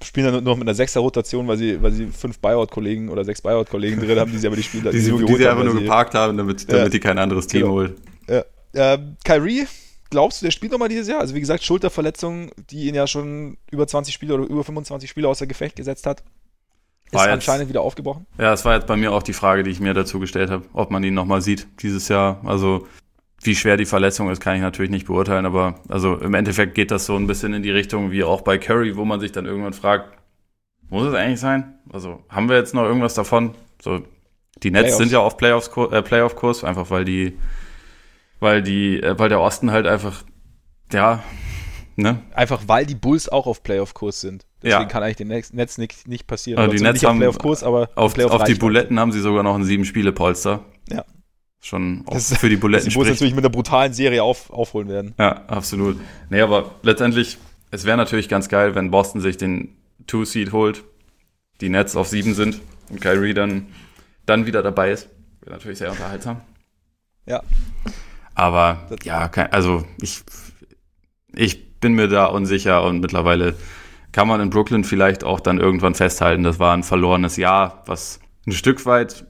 spielen 0.02 0.32
dann 0.32 0.44
noch 0.44 0.56
mit 0.56 0.66
einer 0.68 0.74
Sechser-Rotation, 0.74 1.46
weil 1.48 1.56
sie, 1.56 1.82
weil 1.82 1.92
sie 1.92 2.06
fünf 2.06 2.38
Buyout-Kollegen 2.38 3.08
oder 3.08 3.24
sechs 3.24 3.40
Buyout-Kollegen 3.42 4.00
drin 4.00 4.18
haben, 4.18 4.30
die 4.32 4.38
sie 4.38 4.46
aber 4.46 4.56
die 4.56 4.62
Spieler 4.62 4.90
Die, 4.92 4.98
sie, 5.00 5.10
nur 5.10 5.24
die 5.24 5.34
sie 5.36 5.46
einfach 5.48 5.64
nur 5.64 5.74
sie- 5.74 5.80
geparkt 5.82 6.14
haben, 6.14 6.36
damit, 6.36 6.62
Ja. 6.70 6.78
damit 6.78 6.92
die 6.94 7.00
kein 7.00 7.18
anderes 7.18 7.46
Team 7.46 7.62
Genau. 7.62 7.72
holt. 7.74 7.94
Ja. 8.28 8.44
Ähm, 8.74 9.16
Kyrie, 9.24 9.66
glaubst 10.10 10.40
du, 10.40 10.46
der 10.46 10.50
spielt 10.50 10.72
nochmal 10.72 10.88
dieses 10.88 11.08
Jahr? 11.08 11.20
Also 11.20 11.34
wie 11.34 11.40
gesagt, 11.40 11.62
Schulterverletzung, 11.62 12.50
die 12.70 12.88
ihn 12.88 12.94
ja 12.94 13.06
schon 13.06 13.58
über 13.70 13.86
20 13.86 14.14
Spiele 14.14 14.34
oder 14.34 14.44
über 14.44 14.64
25 14.64 15.08
Spiele 15.10 15.28
außer 15.28 15.46
Gefecht 15.46 15.76
gesetzt 15.76 16.06
hat, 16.06 16.20
ist 16.20 17.12
War 17.14 17.24
jetzt- 17.26 17.34
anscheinend 17.34 17.68
wieder 17.68 17.82
aufgebrochen. 17.82 18.24
Ja, 18.38 18.50
das 18.50 18.64
war 18.64 18.74
jetzt 18.74 18.86
bei 18.86 18.96
mir 18.96 19.12
auch 19.12 19.22
die 19.22 19.34
Frage, 19.34 19.62
die 19.62 19.70
ich 19.70 19.80
mir 19.80 19.92
dazu 19.92 20.18
gestellt 20.20 20.48
habe, 20.50 20.64
ob 20.72 20.90
man 20.90 21.04
ihn 21.04 21.12
nochmal 21.12 21.42
sieht 21.42 21.66
dieses 21.82 22.08
Jahr. 22.08 22.40
Also 22.44 22.86
wie 23.42 23.54
schwer 23.56 23.76
die 23.76 23.86
Verletzung 23.86 24.30
ist, 24.30 24.40
kann 24.40 24.56
ich 24.56 24.62
natürlich 24.62 24.90
nicht 24.90 25.06
beurteilen, 25.06 25.46
aber 25.46 25.80
also 25.88 26.16
im 26.16 26.34
Endeffekt 26.34 26.74
geht 26.74 26.90
das 26.90 27.06
so 27.06 27.16
ein 27.16 27.26
bisschen 27.26 27.54
in 27.54 27.62
die 27.62 27.70
Richtung 27.70 28.10
wie 28.10 28.24
auch 28.24 28.42
bei 28.42 28.58
Curry, 28.58 28.96
wo 28.96 29.04
man 29.04 29.20
sich 29.20 29.32
dann 29.32 29.46
irgendwann 29.46 29.72
fragt, 29.72 30.16
muss 30.88 31.06
es 31.06 31.14
eigentlich 31.14 31.40
sein? 31.40 31.78
Also 31.92 32.22
haben 32.28 32.48
wir 32.48 32.56
jetzt 32.56 32.74
noch 32.74 32.84
irgendwas 32.84 33.14
davon? 33.14 33.54
So 33.80 34.02
die 34.62 34.70
Nets 34.70 34.82
Playoffs. 34.82 34.98
sind 34.98 35.12
ja 35.12 35.18
auf 35.20 35.36
Playoffs 35.36 35.70
äh, 35.90 36.02
Playoff 36.02 36.36
Kurs, 36.36 36.62
einfach 36.64 36.90
weil 36.90 37.04
die 37.04 37.38
weil 38.40 38.62
die 38.62 39.02
äh, 39.02 39.18
weil 39.18 39.28
der 39.28 39.40
Osten 39.40 39.70
halt 39.70 39.86
einfach 39.86 40.22
ja, 40.92 41.22
ne? 41.96 42.20
Einfach 42.34 42.62
weil 42.66 42.86
die 42.86 42.94
Bulls 42.94 43.28
auch 43.28 43.46
auf 43.46 43.62
Playoff-Kurs 43.62 44.20
sind. 44.20 44.46
Deswegen 44.62 44.82
Ja. 44.82 44.84
kann 44.88 45.02
eigentlich 45.02 45.16
den 45.16 45.28
Netz, 45.28 45.52
Netz 45.52 45.78
nicht, 45.78 46.06
nicht 46.06 46.26
passieren. 46.26 46.58
Also 46.58 46.72
die 46.72 46.78
zumindest 46.78 46.94
Nets 46.94 47.02
nicht 47.02 47.06
auf 47.06 47.10
haben 47.12 47.18
Playoff-Kurs, 47.18 47.62
aber 47.64 47.88
Auf, 47.94 48.18
auf 48.18 48.44
die. 48.44 48.54
Buletten 48.54 49.00
haben 49.00 49.10
sie 49.12 49.20
sogar 49.20 49.42
noch 49.42 49.54
ein 49.54 49.64
sieben 49.64 49.84
Spiele 49.84 50.12
Polster. 50.12 50.64
Ja. 50.90 51.04
Schon 51.64 52.02
auch 52.06 52.14
Das- 52.14 52.36
für 52.36 52.48
die 52.48 52.56
Buletten 52.58 52.84
Bulls 52.92 52.94
spricht. 52.94 53.10
natürlich 53.10 53.34
mit 53.34 53.44
einer 53.44 53.52
brutalen 53.52 53.92
Serie 53.94 54.22
auf, 54.22 54.50
aufholen 54.50 54.88
werden. 54.88 55.14
Ja, 55.18 55.44
absolut. 55.46 55.98
Nee, 56.28 56.40
aber 56.40 56.72
letztendlich, 56.82 57.38
es 57.70 57.84
wäre 57.84 57.96
natürlich 57.96 58.28
ganz 58.28 58.48
geil, 58.48 58.74
wenn 58.74 58.90
Boston 58.90 59.20
sich 59.20 59.36
den 59.36 59.76
Two-Seed 60.08 60.52
holt, 60.52 60.82
die 61.60 61.68
Nets 61.68 61.94
auf 61.94 62.08
sieben 62.08 62.34
sind 62.34 62.60
und 62.90 63.00
Kyrie 63.00 63.32
dann, 63.32 63.68
dann 64.26 64.44
wieder 64.46 64.62
dabei 64.62 64.90
ist. 64.90 65.08
Wäre 65.40 65.52
natürlich 65.52 65.78
sehr 65.78 65.90
unterhaltsam. 65.92 66.40
Ja. 67.26 67.42
Aber 68.34 68.86
Das- 68.90 68.98
ja, 69.04 69.28
kein, 69.28 69.52
also 69.52 69.84
ich, 70.00 70.22
ich 71.34 71.78
bin 71.78 71.94
mir 71.94 72.08
da 72.08 72.26
unsicher 72.26 72.82
und 72.84 73.00
mittlerweile 73.00 73.54
kann 74.10 74.26
man 74.28 74.40
in 74.40 74.50
Brooklyn 74.50 74.84
vielleicht 74.84 75.22
auch 75.24 75.38
dann 75.40 75.58
irgendwann 75.58 75.94
festhalten, 75.94 76.42
das 76.42 76.58
war 76.58 76.74
ein 76.74 76.82
verlorenes 76.82 77.36
Jahr, 77.36 77.82
was 77.86 78.18
ein 78.46 78.52
Stück 78.52 78.84
weit 78.84 79.26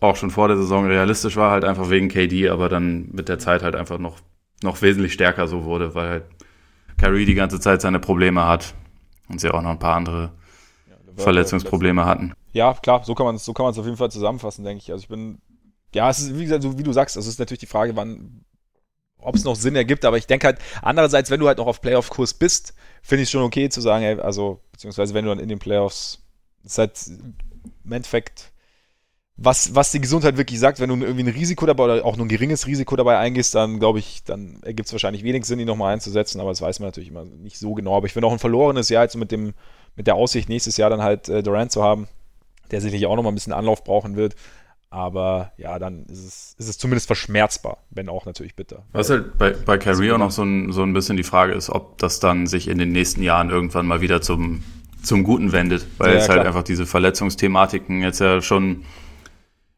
auch 0.00 0.16
schon 0.16 0.30
vor 0.30 0.48
der 0.48 0.56
Saison 0.56 0.86
realistisch 0.86 1.36
war, 1.36 1.50
halt 1.50 1.64
einfach 1.64 1.90
wegen 1.90 2.08
KD, 2.08 2.48
aber 2.48 2.68
dann 2.68 3.08
mit 3.12 3.28
der 3.28 3.38
Zeit 3.38 3.62
halt 3.62 3.74
einfach 3.74 3.98
noch, 3.98 4.18
noch 4.62 4.82
wesentlich 4.82 5.12
stärker 5.12 5.48
so 5.48 5.64
wurde, 5.64 5.94
weil 5.94 6.08
halt 6.08 6.24
Kyrie 6.98 7.24
die 7.24 7.34
ganze 7.34 7.60
Zeit 7.60 7.80
seine 7.80 7.98
Probleme 7.98 8.46
hat 8.46 8.74
und 9.28 9.40
sie 9.40 9.50
auch 9.50 9.62
noch 9.62 9.70
ein 9.70 9.78
paar 9.78 9.96
andere 9.96 10.32
Verletzungsprobleme 11.16 12.04
hatten. 12.04 12.34
Ja, 12.52 12.74
klar, 12.74 13.04
so 13.04 13.14
kann 13.14 13.26
man 13.26 13.36
es 13.36 13.44
so 13.44 13.52
kann 13.52 13.64
man 13.64 13.72
es 13.72 13.78
auf 13.78 13.84
jeden 13.84 13.96
Fall 13.96 14.10
zusammenfassen, 14.10 14.64
denke 14.64 14.82
ich. 14.82 14.92
Also 14.92 15.02
ich 15.02 15.08
bin, 15.08 15.40
ja, 15.94 16.08
es 16.10 16.20
ist, 16.20 16.38
wie 16.38 16.44
gesagt, 16.44 16.62
so 16.62 16.78
wie 16.78 16.82
du 16.82 16.92
sagst, 16.92 17.16
es 17.16 17.26
ist 17.26 17.38
natürlich 17.38 17.60
die 17.60 17.66
Frage, 17.66 17.96
wann, 17.96 18.44
ob 19.18 19.34
es 19.34 19.44
noch 19.44 19.56
Sinn 19.56 19.76
ergibt, 19.76 20.04
aber 20.04 20.18
ich 20.18 20.26
denke 20.26 20.46
halt, 20.46 20.58
andererseits, 20.82 21.30
wenn 21.30 21.40
du 21.40 21.48
halt 21.48 21.58
noch 21.58 21.66
auf 21.66 21.80
Playoff-Kurs 21.80 22.34
bist, 22.34 22.74
finde 23.02 23.22
ich 23.22 23.28
es 23.28 23.30
schon 23.30 23.42
okay 23.42 23.68
zu 23.68 23.80
sagen, 23.80 24.04
ey, 24.04 24.20
also, 24.20 24.60
beziehungsweise 24.72 25.14
wenn 25.14 25.24
du 25.24 25.30
dann 25.30 25.40
in 25.40 25.48
den 25.48 25.58
Playoffs, 25.58 26.22
ist 26.64 26.78
halt 26.78 26.98
im 27.84 27.92
Endeffekt, 27.92 28.52
was, 29.38 29.74
was 29.74 29.92
die 29.92 30.00
Gesundheit 30.00 30.38
wirklich 30.38 30.58
sagt, 30.58 30.80
wenn 30.80 30.88
du 30.88 30.96
irgendwie 30.96 31.24
ein 31.24 31.28
Risiko 31.34 31.66
dabei 31.66 31.84
oder 31.84 32.04
auch 32.04 32.16
nur 32.16 32.24
ein 32.24 32.30
geringes 32.30 32.66
Risiko 32.66 32.96
dabei 32.96 33.18
eingehst, 33.18 33.54
dann 33.54 33.78
glaube 33.78 33.98
ich, 33.98 34.24
dann 34.24 34.60
ergibt 34.62 34.86
es 34.88 34.92
wahrscheinlich 34.92 35.24
wenig 35.24 35.44
Sinn, 35.44 35.58
ihn 35.58 35.66
nochmal 35.66 35.92
einzusetzen, 35.92 36.40
aber 36.40 36.50
das 36.50 36.62
weiß 36.62 36.80
man 36.80 36.88
natürlich 36.88 37.10
immer 37.10 37.24
nicht 37.24 37.58
so 37.58 37.74
genau. 37.74 37.96
Aber 37.96 38.06
ich 38.06 38.14
finde 38.14 38.28
auch 38.28 38.32
ein 38.32 38.38
verlorenes 38.38 38.88
Jahr 38.88 39.02
jetzt 39.02 39.16
mit 39.16 39.30
dem, 39.32 39.52
mit 39.94 40.06
der 40.06 40.14
Aussicht, 40.14 40.48
nächstes 40.48 40.78
Jahr 40.78 40.88
dann 40.88 41.02
halt 41.02 41.28
äh, 41.28 41.42
Durant 41.42 41.70
zu 41.70 41.82
haben, 41.82 42.08
der 42.70 42.80
sicherlich 42.80 43.06
auch 43.06 43.16
nochmal 43.16 43.32
ein 43.32 43.34
bisschen 43.34 43.52
Anlauf 43.52 43.84
brauchen 43.84 44.16
wird. 44.16 44.36
Aber 44.88 45.52
ja, 45.58 45.78
dann 45.78 46.04
ist 46.06 46.24
es, 46.24 46.54
ist 46.58 46.68
es 46.68 46.78
zumindest 46.78 47.06
verschmerzbar, 47.06 47.78
wenn 47.90 48.08
auch 48.08 48.24
natürlich 48.24 48.54
bitter. 48.56 48.84
Was 48.92 49.10
halt 49.10 49.36
bei, 49.36 49.50
bei 49.50 49.76
Kyrie 49.76 50.12
auch 50.12 50.18
noch 50.18 50.30
so 50.30 50.44
ein, 50.44 50.72
so 50.72 50.82
ein 50.82 50.94
bisschen 50.94 51.18
die 51.18 51.24
Frage 51.24 51.52
ist, 51.52 51.68
ob 51.68 51.98
das 51.98 52.20
dann 52.20 52.46
sich 52.46 52.68
in 52.68 52.78
den 52.78 52.92
nächsten 52.92 53.22
Jahren 53.22 53.50
irgendwann 53.50 53.86
mal 53.86 54.00
wieder 54.00 54.22
zum, 54.22 54.62
zum 55.02 55.24
Guten 55.24 55.52
wendet, 55.52 55.86
weil 55.98 56.12
Ja, 56.12 56.18
es 56.20 56.28
halt 56.28 56.36
klar. 56.38 56.46
einfach 56.46 56.62
diese 56.62 56.86
Verletzungsthematiken 56.86 58.00
jetzt 58.00 58.20
ja 58.20 58.40
schon 58.40 58.84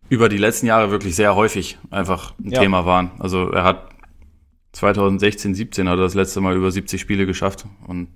über 0.09 0.29
die 0.29 0.39
letzten 0.39 0.67
Jahre 0.67 0.91
wirklich 0.91 1.17
sehr 1.17 1.35
häufig 1.35 1.79
einfach 1.91 2.35
ein 2.39 2.51
Ja. 2.51 2.61
Thema 2.61 2.87
waren. 2.87 3.13
Also 3.19 3.51
er 3.51 3.65
hat 3.65 3.91
2016, 4.73 5.55
17 5.55 5.89
hat 5.89 5.99
er 5.99 6.03
das 6.03 6.15
letzte 6.15 6.41
Mal 6.41 6.57
über 6.57 6.71
70 6.71 7.01
Spiele 7.01 7.27
geschafft 7.27 7.67
und 7.87 8.09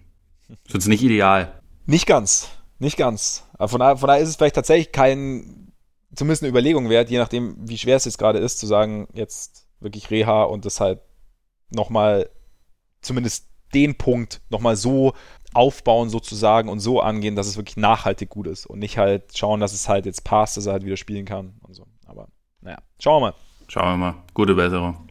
ist 0.64 0.74
jetzt 0.74 0.88
nicht 0.88 1.03
ideal. 1.03 1.61
Nicht 1.86 2.07
ganz, 2.07 2.51
nicht 2.78 2.97
ganz. 2.97 3.45
Aber 3.55 3.68
von 3.68 3.80
daher, 3.80 3.97
von 3.97 4.07
daher 4.07 4.22
ist 4.22 4.28
es 4.28 4.36
vielleicht 4.36 4.55
tatsächlich 4.55 4.93
kein, 4.93 5.72
zumindest 6.14 6.43
eine 6.43 6.51
Überlegung 6.51 6.88
wert, 6.88 7.11
je 7.11 7.18
nachdem, 7.18 7.57
wie 7.59 7.78
schwer 7.78 7.97
es 7.97 8.05
jetzt 8.05 8.18
gerade 8.18 8.38
ist, 8.38 8.59
zu 8.59 8.66
sagen, 8.66 9.09
jetzt 9.14 9.66
wirklich 9.80 10.11
Reha 10.11 10.45
und 10.45 10.64
das 10.64 10.80
halt 10.80 11.01
nochmal, 11.70 12.28
zumindest 13.01 13.49
den 13.74 13.97
Punkt 13.97 14.43
nochmal 14.51 14.76
so 14.76 15.14
aufbauen 15.55 16.09
sozusagen 16.09 16.68
und 16.68 16.80
so 16.80 17.00
angehen, 17.00 17.36
dass 17.36 17.46
es 17.46 17.57
wirklich 17.57 17.76
nachhaltig 17.76 18.30
gut 18.30 18.46
ist 18.46 18.66
und 18.66 18.78
nicht 18.78 18.98
halt 18.98 19.36
schauen, 19.36 19.61
dass 19.61 19.72
es 19.72 19.88
halt 19.88 20.07
jetzt 20.07 20.24
passt, 20.24 20.57
dass 20.57 20.66
er 20.66 20.72
halt 20.72 20.84
wieder 20.84 20.96
spielen 20.96 21.24
kann 21.24 21.55
und 21.62 21.74
so. 21.74 21.86
Aber 22.07 22.28
naja, 22.61 22.78
schauen 22.98 23.22
wir 23.22 23.30
mal. 23.30 23.34
Schauen 23.68 23.92
wir 23.92 23.96
mal. 23.96 24.14
Gute 24.34 24.55
Besserung. 24.55 25.09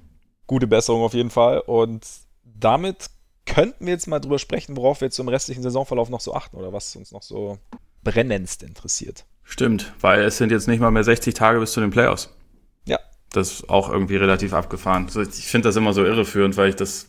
Gute 0.47 0.67
Besserung 0.67 1.03
auf 1.03 1.13
jeden 1.13 1.29
Fall 1.29 1.59
und 1.59 2.05
damit 2.43 3.09
könnten 3.45 3.85
wir 3.85 3.93
jetzt 3.93 4.07
mal 4.07 4.19
drüber 4.19 4.39
sprechen, 4.39 4.77
worauf 4.77 5.01
wir 5.01 5.07
jetzt 5.07 5.19
im 5.19 5.27
restlichen 5.27 5.63
Saisonverlauf 5.63 6.09
noch 6.09 6.21
so 6.21 6.33
achten 6.33 6.57
oder 6.57 6.73
was 6.73 6.95
uns 6.95 7.11
noch 7.11 7.23
so 7.23 7.57
brennendst 8.03 8.63
interessiert. 8.63 9.25
Stimmt, 9.43 9.93
weil 9.99 10.21
es 10.23 10.37
sind 10.37 10.51
jetzt 10.51 10.67
nicht 10.67 10.79
mal 10.79 10.91
mehr 10.91 11.03
60 11.03 11.33
Tage 11.33 11.59
bis 11.59 11.73
zu 11.73 11.81
den 11.81 11.89
Playoffs. 11.89 12.33
Ja. 12.85 12.99
Das 13.31 13.51
ist 13.51 13.69
auch 13.69 13.89
irgendwie 13.89 14.15
relativ 14.15 14.53
abgefahren. 14.53 15.07
So, 15.09 15.21
Ich 15.21 15.47
finde 15.47 15.69
das 15.69 15.75
immer 15.75 15.93
so 15.93 16.03
irreführend, 16.03 16.57
weil 16.57 16.69
ich 16.69 16.75
das 16.75 17.07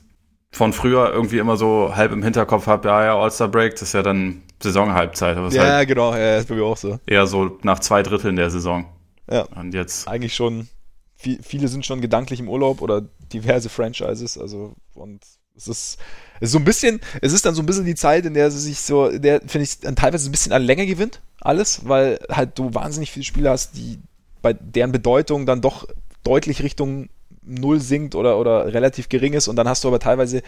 von 0.53 0.72
früher 0.72 1.11
irgendwie 1.11 1.38
immer 1.38 1.57
so 1.57 1.96
halb 1.96 2.12
im 2.12 2.22
Hinterkopf 2.22 2.66
habe, 2.66 2.88
ja, 2.88 3.05
ja, 3.05 3.18
All-Star 3.18 3.48
Break, 3.48 3.72
das 3.72 3.82
ist 3.82 3.94
ja 3.94 4.03
dann 4.03 4.42
Saisonhalbzeit, 4.62 5.36
aber 5.36 5.48
ist 5.48 5.59
halt 5.59 5.88
genau, 5.88 6.14
ja, 6.14 6.36
ist 6.36 6.48
bei 6.48 6.55
mir 6.55 6.64
auch 6.64 6.76
so. 6.76 7.00
eher 7.07 7.26
so 7.26 7.59
nach 7.62 7.80
zwei 7.80 8.03
Dritteln 8.03 8.36
der 8.36 8.50
Saison. 8.50 8.84
Ja. 9.30 9.42
Und 9.57 9.72
jetzt, 9.72 10.07
Eigentlich 10.07 10.34
schon, 10.34 10.68
viel, 11.16 11.38
viele 11.42 11.68
sind 11.68 11.86
schon 11.86 12.03
gedanklich 12.03 12.38
im 12.38 12.48
Urlaub 12.48 12.82
oder 12.82 13.03
diverse 13.32 13.70
Franchises, 13.70 14.36
also 14.36 14.74
und 14.94 15.22
es 15.57 15.68
ist, 15.68 15.98
es 16.36 16.48
ist 16.48 16.53
so 16.53 16.59
ein 16.59 16.64
bisschen, 16.64 17.00
es 17.22 17.32
ist 17.32 17.46
dann 17.46 17.55
so 17.55 17.62
ein 17.62 17.66
bisschen 17.66 17.86
die 17.86 17.94
Zeit, 17.94 18.26
in 18.26 18.34
der 18.34 18.50
sie 18.50 18.61
sich 18.61 18.80
so, 18.80 19.09
in 19.09 19.22
der, 19.22 19.40
finde 19.40 19.64
ich, 19.64 19.80
dann 19.80 19.96
teilweise 19.96 20.28
ein 20.28 20.32
bisschen 20.32 20.53
an 20.53 20.62
Länge 20.62 20.86
gewinnt, 20.86 21.22
alles, 21.40 21.88
weil 21.88 22.18
halt 22.30 22.59
du 22.59 22.74
wahnsinnig 22.74 23.11
viele 23.11 23.24
Spieler 23.24 23.50
hast, 23.50 23.76
die 23.76 23.98
bei 24.42 24.53
deren 24.53 24.92
Bedeutung 24.92 25.46
dann 25.46 25.62
doch 25.62 25.88
deutlich 26.24 26.62
Richtung 26.62 27.09
Null 27.43 27.80
sinkt 27.80 28.14
oder, 28.14 28.38
oder 28.38 28.72
relativ 28.72 29.09
gering 29.09 29.32
ist 29.32 29.49
und 29.49 29.57
dann 29.57 29.68
hast 29.68 29.84
du 29.84 29.88
aber 29.88 29.99
teilweise, 29.99 30.43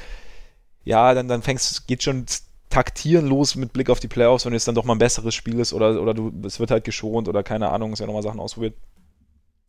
ja, 0.85 1.15
dann, 1.15 1.29
dann 1.29 1.43
fängst, 1.43 1.87
geht 1.87 2.03
schon 2.03 2.27
taktieren 2.71 3.27
los 3.27 3.55
mit 3.55 3.73
Blick 3.73 3.91
auf 3.91 4.01
die 4.01 4.09
Playoffs, 4.09 4.47
wenn 4.47 4.53
jetzt 4.53 4.67
dann 4.67 4.75
doch 4.75 4.85
mal 4.85 4.95
ein 4.95 4.99
besseres 4.99 5.35
Spiel 5.35 5.61
ist 5.61 5.73
oder, 5.73 6.01
oder 6.01 6.15
du, 6.15 6.33
es 6.45 6.59
wird 6.59 6.71
halt 6.71 6.85
geschont 6.85 7.29
oder 7.29 7.43
keine 7.43 7.71
Ahnung, 7.71 7.93
es 7.93 8.01
werden 8.01 8.09
nochmal 8.09 8.23
Sachen 8.23 8.41
ausprobiert. 8.41 8.75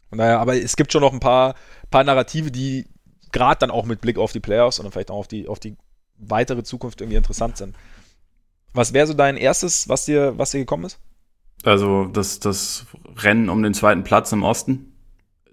Von 0.10 0.18
daher, 0.18 0.40
aber 0.40 0.56
es 0.56 0.76
gibt 0.76 0.92
schon 0.92 1.02
noch 1.02 1.14
ein 1.14 1.20
paar, 1.20 1.56
paar 1.92 2.04
Narrative, 2.04 2.52
die 2.52 2.88
gerade 3.32 3.60
dann 3.60 3.72
auch 3.72 3.86
mit 3.86 4.02
Blick 4.02 4.18
auf 4.18 4.32
die 4.32 4.40
Playoffs 4.40 4.80
und 4.80 4.90
vielleicht 4.92 5.12
auch 5.12 5.18
auf 5.18 5.28
die, 5.28 5.48
auf 5.48 5.60
die 5.60 5.76
weitere 6.18 6.64
Zukunft 6.64 7.02
irgendwie 7.02 7.18
interessant 7.18 7.58
sind. 7.58 7.76
Was 8.74 8.94
wäre 8.94 9.08
so 9.08 9.14
dein 9.14 9.38
erstes, 9.38 9.90
was 9.90 10.06
dir, 10.06 10.38
was 10.38 10.52
dir 10.52 10.60
gekommen 10.60 10.86
ist? 10.86 11.00
Also 11.64 12.06
das, 12.06 12.40
das 12.40 12.86
Rennen 13.18 13.50
um 13.50 13.64
den 13.64 13.74
zweiten 13.74 14.04
Platz 14.04 14.32
im 14.32 14.44
Osten 14.44 14.94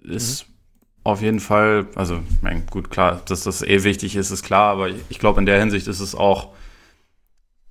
ist 0.03 0.47
mhm. 0.47 0.52
Auf 1.03 1.21
jeden 1.21 1.39
Fall, 1.39 1.87
also 1.95 2.19
mein, 2.41 2.65
gut, 2.67 2.89
klar, 2.89 3.21
dass 3.25 3.43
das 3.43 3.61
eh 3.61 3.83
wichtig 3.83 4.15
ist, 4.15 4.31
ist 4.31 4.43
klar, 4.43 4.71
aber 4.71 4.89
ich 4.89 5.19
glaube, 5.19 5.39
in 5.39 5.45
der 5.45 5.59
Hinsicht 5.59 5.87
ist 5.87 5.99
es 5.99 6.15
auch 6.15 6.49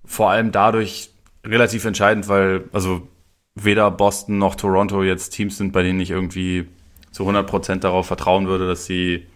vor 0.04 0.30
allem 0.30 0.52
dadurch 0.52 1.10
relativ 1.44 1.84
entscheidend, 1.84 2.28
weil 2.28 2.68
also 2.72 3.08
weder 3.54 3.90
Boston 3.90 4.38
noch 4.38 4.54
Toronto 4.54 5.02
jetzt 5.02 5.30
Teams 5.30 5.56
sind, 5.56 5.72
bei 5.72 5.82
denen 5.82 6.00
ich 6.00 6.10
irgendwie 6.10 6.68
zu 7.10 7.28
100% 7.28 7.76
darauf 7.76 8.06
vertrauen 8.06 8.46
würde, 8.46 8.66
dass 8.66 8.86
sie 8.86 9.26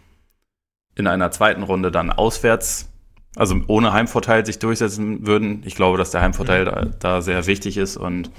in 0.94 1.06
einer 1.06 1.30
zweiten 1.30 1.62
Runde 1.62 1.90
dann 1.90 2.10
auswärts, 2.10 2.90
also 3.34 3.56
ohne 3.66 3.92
Heimvorteil 3.92 4.46
sich 4.46 4.58
durchsetzen 4.58 5.26
würden. 5.26 5.62
Ich 5.64 5.74
glaube, 5.74 5.98
dass 5.98 6.10
der 6.10 6.22
Heimvorteil 6.22 6.64
mhm. 6.64 6.70
da, 6.70 6.84
da 6.98 7.22
sehr 7.22 7.46
wichtig 7.46 7.76
ist 7.76 7.96
und 7.96 8.30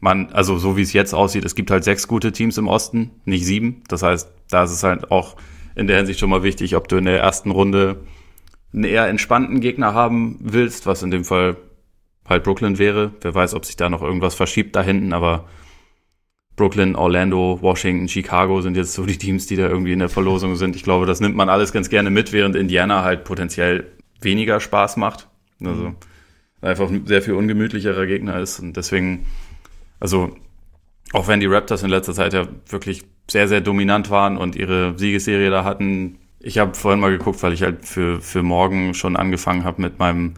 man, 0.00 0.30
also 0.32 0.58
so 0.58 0.76
wie 0.76 0.82
es 0.82 0.92
jetzt 0.92 1.12
aussieht, 1.12 1.44
es 1.44 1.54
gibt 1.54 1.70
halt 1.70 1.84
sechs 1.84 2.06
gute 2.06 2.32
Teams 2.32 2.56
im 2.56 2.68
Osten, 2.68 3.10
nicht 3.24 3.44
sieben. 3.44 3.82
Das 3.88 4.02
heißt, 4.02 4.30
da 4.50 4.64
ist 4.64 4.70
es 4.70 4.82
halt 4.82 5.10
auch 5.10 5.36
in 5.74 5.86
der 5.86 5.96
Hinsicht 5.96 6.20
schon 6.20 6.30
mal 6.30 6.42
wichtig, 6.42 6.76
ob 6.76 6.88
du 6.88 6.96
in 6.96 7.04
der 7.04 7.20
ersten 7.20 7.50
Runde 7.50 8.00
einen 8.72 8.84
eher 8.84 9.06
entspannten 9.06 9.60
Gegner 9.60 9.94
haben 9.94 10.38
willst, 10.40 10.86
was 10.86 11.02
in 11.02 11.10
dem 11.10 11.24
Fall 11.24 11.56
halt 12.28 12.44
Brooklyn 12.44 12.78
wäre. 12.78 13.12
Wer 13.20 13.34
weiß, 13.34 13.54
ob 13.54 13.64
sich 13.64 13.76
da 13.76 13.88
noch 13.88 14.02
irgendwas 14.02 14.34
verschiebt 14.34 14.76
da 14.76 14.82
hinten, 14.82 15.12
aber 15.12 15.48
Brooklyn, 16.56 16.96
Orlando, 16.96 17.58
Washington, 17.62 18.08
Chicago 18.08 18.60
sind 18.60 18.76
jetzt 18.76 18.92
so 18.92 19.06
die 19.06 19.16
Teams, 19.16 19.46
die 19.46 19.56
da 19.56 19.68
irgendwie 19.68 19.92
in 19.92 20.00
der 20.00 20.08
Verlosung 20.08 20.56
sind. 20.56 20.74
Ich 20.74 20.82
glaube, 20.82 21.06
das 21.06 21.20
nimmt 21.20 21.36
man 21.36 21.48
alles 21.48 21.72
ganz 21.72 21.88
gerne 21.88 22.10
mit, 22.10 22.32
während 22.32 22.56
Indiana 22.56 23.04
halt 23.04 23.24
potenziell 23.24 23.92
weniger 24.20 24.60
Spaß 24.60 24.96
macht. 24.96 25.28
Also 25.64 25.90
mhm. 25.90 25.96
einfach 26.60 26.90
ein 26.90 27.06
sehr 27.06 27.22
viel 27.22 27.34
ungemütlicherer 27.34 28.06
Gegner 28.06 28.40
ist 28.40 28.58
und 28.58 28.76
deswegen 28.76 29.26
also 30.00 30.36
auch 31.12 31.28
wenn 31.28 31.40
die 31.40 31.46
Raptors 31.46 31.82
in 31.82 31.90
letzter 31.90 32.14
Zeit 32.14 32.32
ja 32.34 32.46
wirklich 32.68 33.04
sehr, 33.30 33.48
sehr 33.48 33.60
dominant 33.60 34.10
waren 34.10 34.36
und 34.36 34.56
ihre 34.56 34.98
Siegesserie 34.98 35.50
da 35.50 35.64
hatten. 35.64 36.18
Ich 36.40 36.58
habe 36.58 36.74
vorhin 36.74 37.00
mal 37.00 37.10
geguckt, 37.10 37.42
weil 37.42 37.52
ich 37.52 37.62
halt 37.62 37.84
für, 37.84 38.20
für 38.20 38.42
morgen 38.42 38.94
schon 38.94 39.16
angefangen 39.16 39.64
habe 39.64 39.82
mit 39.82 39.98
meinem 39.98 40.34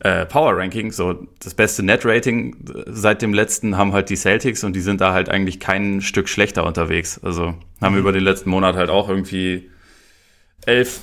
äh, 0.00 0.26
Power 0.26 0.56
Ranking. 0.56 0.92
So 0.92 1.26
das 1.42 1.54
beste 1.54 1.82
Net-Rating 1.82 2.56
seit 2.86 3.22
dem 3.22 3.32
letzten 3.32 3.76
haben 3.76 3.92
halt 3.92 4.10
die 4.10 4.16
Celtics 4.16 4.64
und 4.64 4.74
die 4.74 4.80
sind 4.80 5.00
da 5.00 5.12
halt 5.12 5.28
eigentlich 5.28 5.60
kein 5.60 6.00
Stück 6.00 6.28
schlechter 6.28 6.66
unterwegs. 6.66 7.20
Also 7.22 7.54
haben 7.80 7.94
mhm. 7.94 8.00
über 8.00 8.12
den 8.12 8.24
letzten 8.24 8.50
Monat 8.50 8.76
halt 8.76 8.90
auch 8.90 9.08
irgendwie 9.08 9.70
elf 10.66 11.00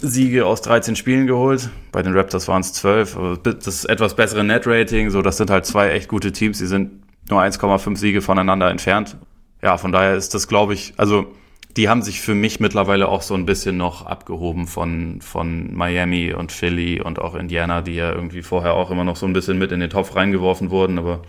Siege 0.00 0.46
aus 0.46 0.60
13 0.62 0.96
Spielen 0.96 1.26
geholt. 1.26 1.70
Bei 1.90 2.02
den 2.02 2.14
Raptors 2.14 2.46
waren 2.48 2.60
es 2.60 2.72
zwölf. 2.72 3.16
Das 3.42 3.84
etwas 3.84 4.14
bessere 4.14 4.44
Net-Rating, 4.44 5.10
so 5.10 5.22
das 5.22 5.38
sind 5.38 5.50
halt 5.50 5.64
zwei 5.64 5.90
echt 5.90 6.08
gute 6.08 6.32
Teams. 6.32 6.58
Die 6.58 6.66
sind 6.66 7.02
nur 7.30 7.40
1,5 7.40 7.96
Siege 7.96 8.20
voneinander 8.20 8.68
entfernt. 8.70 9.16
Ja, 9.64 9.78
von 9.78 9.92
daher 9.92 10.14
ist 10.14 10.34
das, 10.34 10.46
glaube 10.46 10.74
ich, 10.74 10.92
also 10.98 11.34
die 11.74 11.88
haben 11.88 12.02
sich 12.02 12.20
für 12.20 12.34
mich 12.34 12.60
mittlerweile 12.60 13.08
auch 13.08 13.22
so 13.22 13.32
ein 13.32 13.46
bisschen 13.46 13.78
noch 13.78 14.04
abgehoben 14.04 14.66
von, 14.66 15.22
von 15.22 15.74
Miami 15.74 16.34
und 16.34 16.52
Philly 16.52 17.00
und 17.00 17.18
auch 17.18 17.34
Indiana, 17.34 17.80
die 17.80 17.94
ja 17.94 18.12
irgendwie 18.12 18.42
vorher 18.42 18.74
auch 18.74 18.90
immer 18.90 19.04
noch 19.04 19.16
so 19.16 19.24
ein 19.24 19.32
bisschen 19.32 19.56
mit 19.56 19.72
in 19.72 19.80
den 19.80 19.88
Topf 19.88 20.14
reingeworfen 20.16 20.68
wurden. 20.70 20.98
Aber 20.98 21.22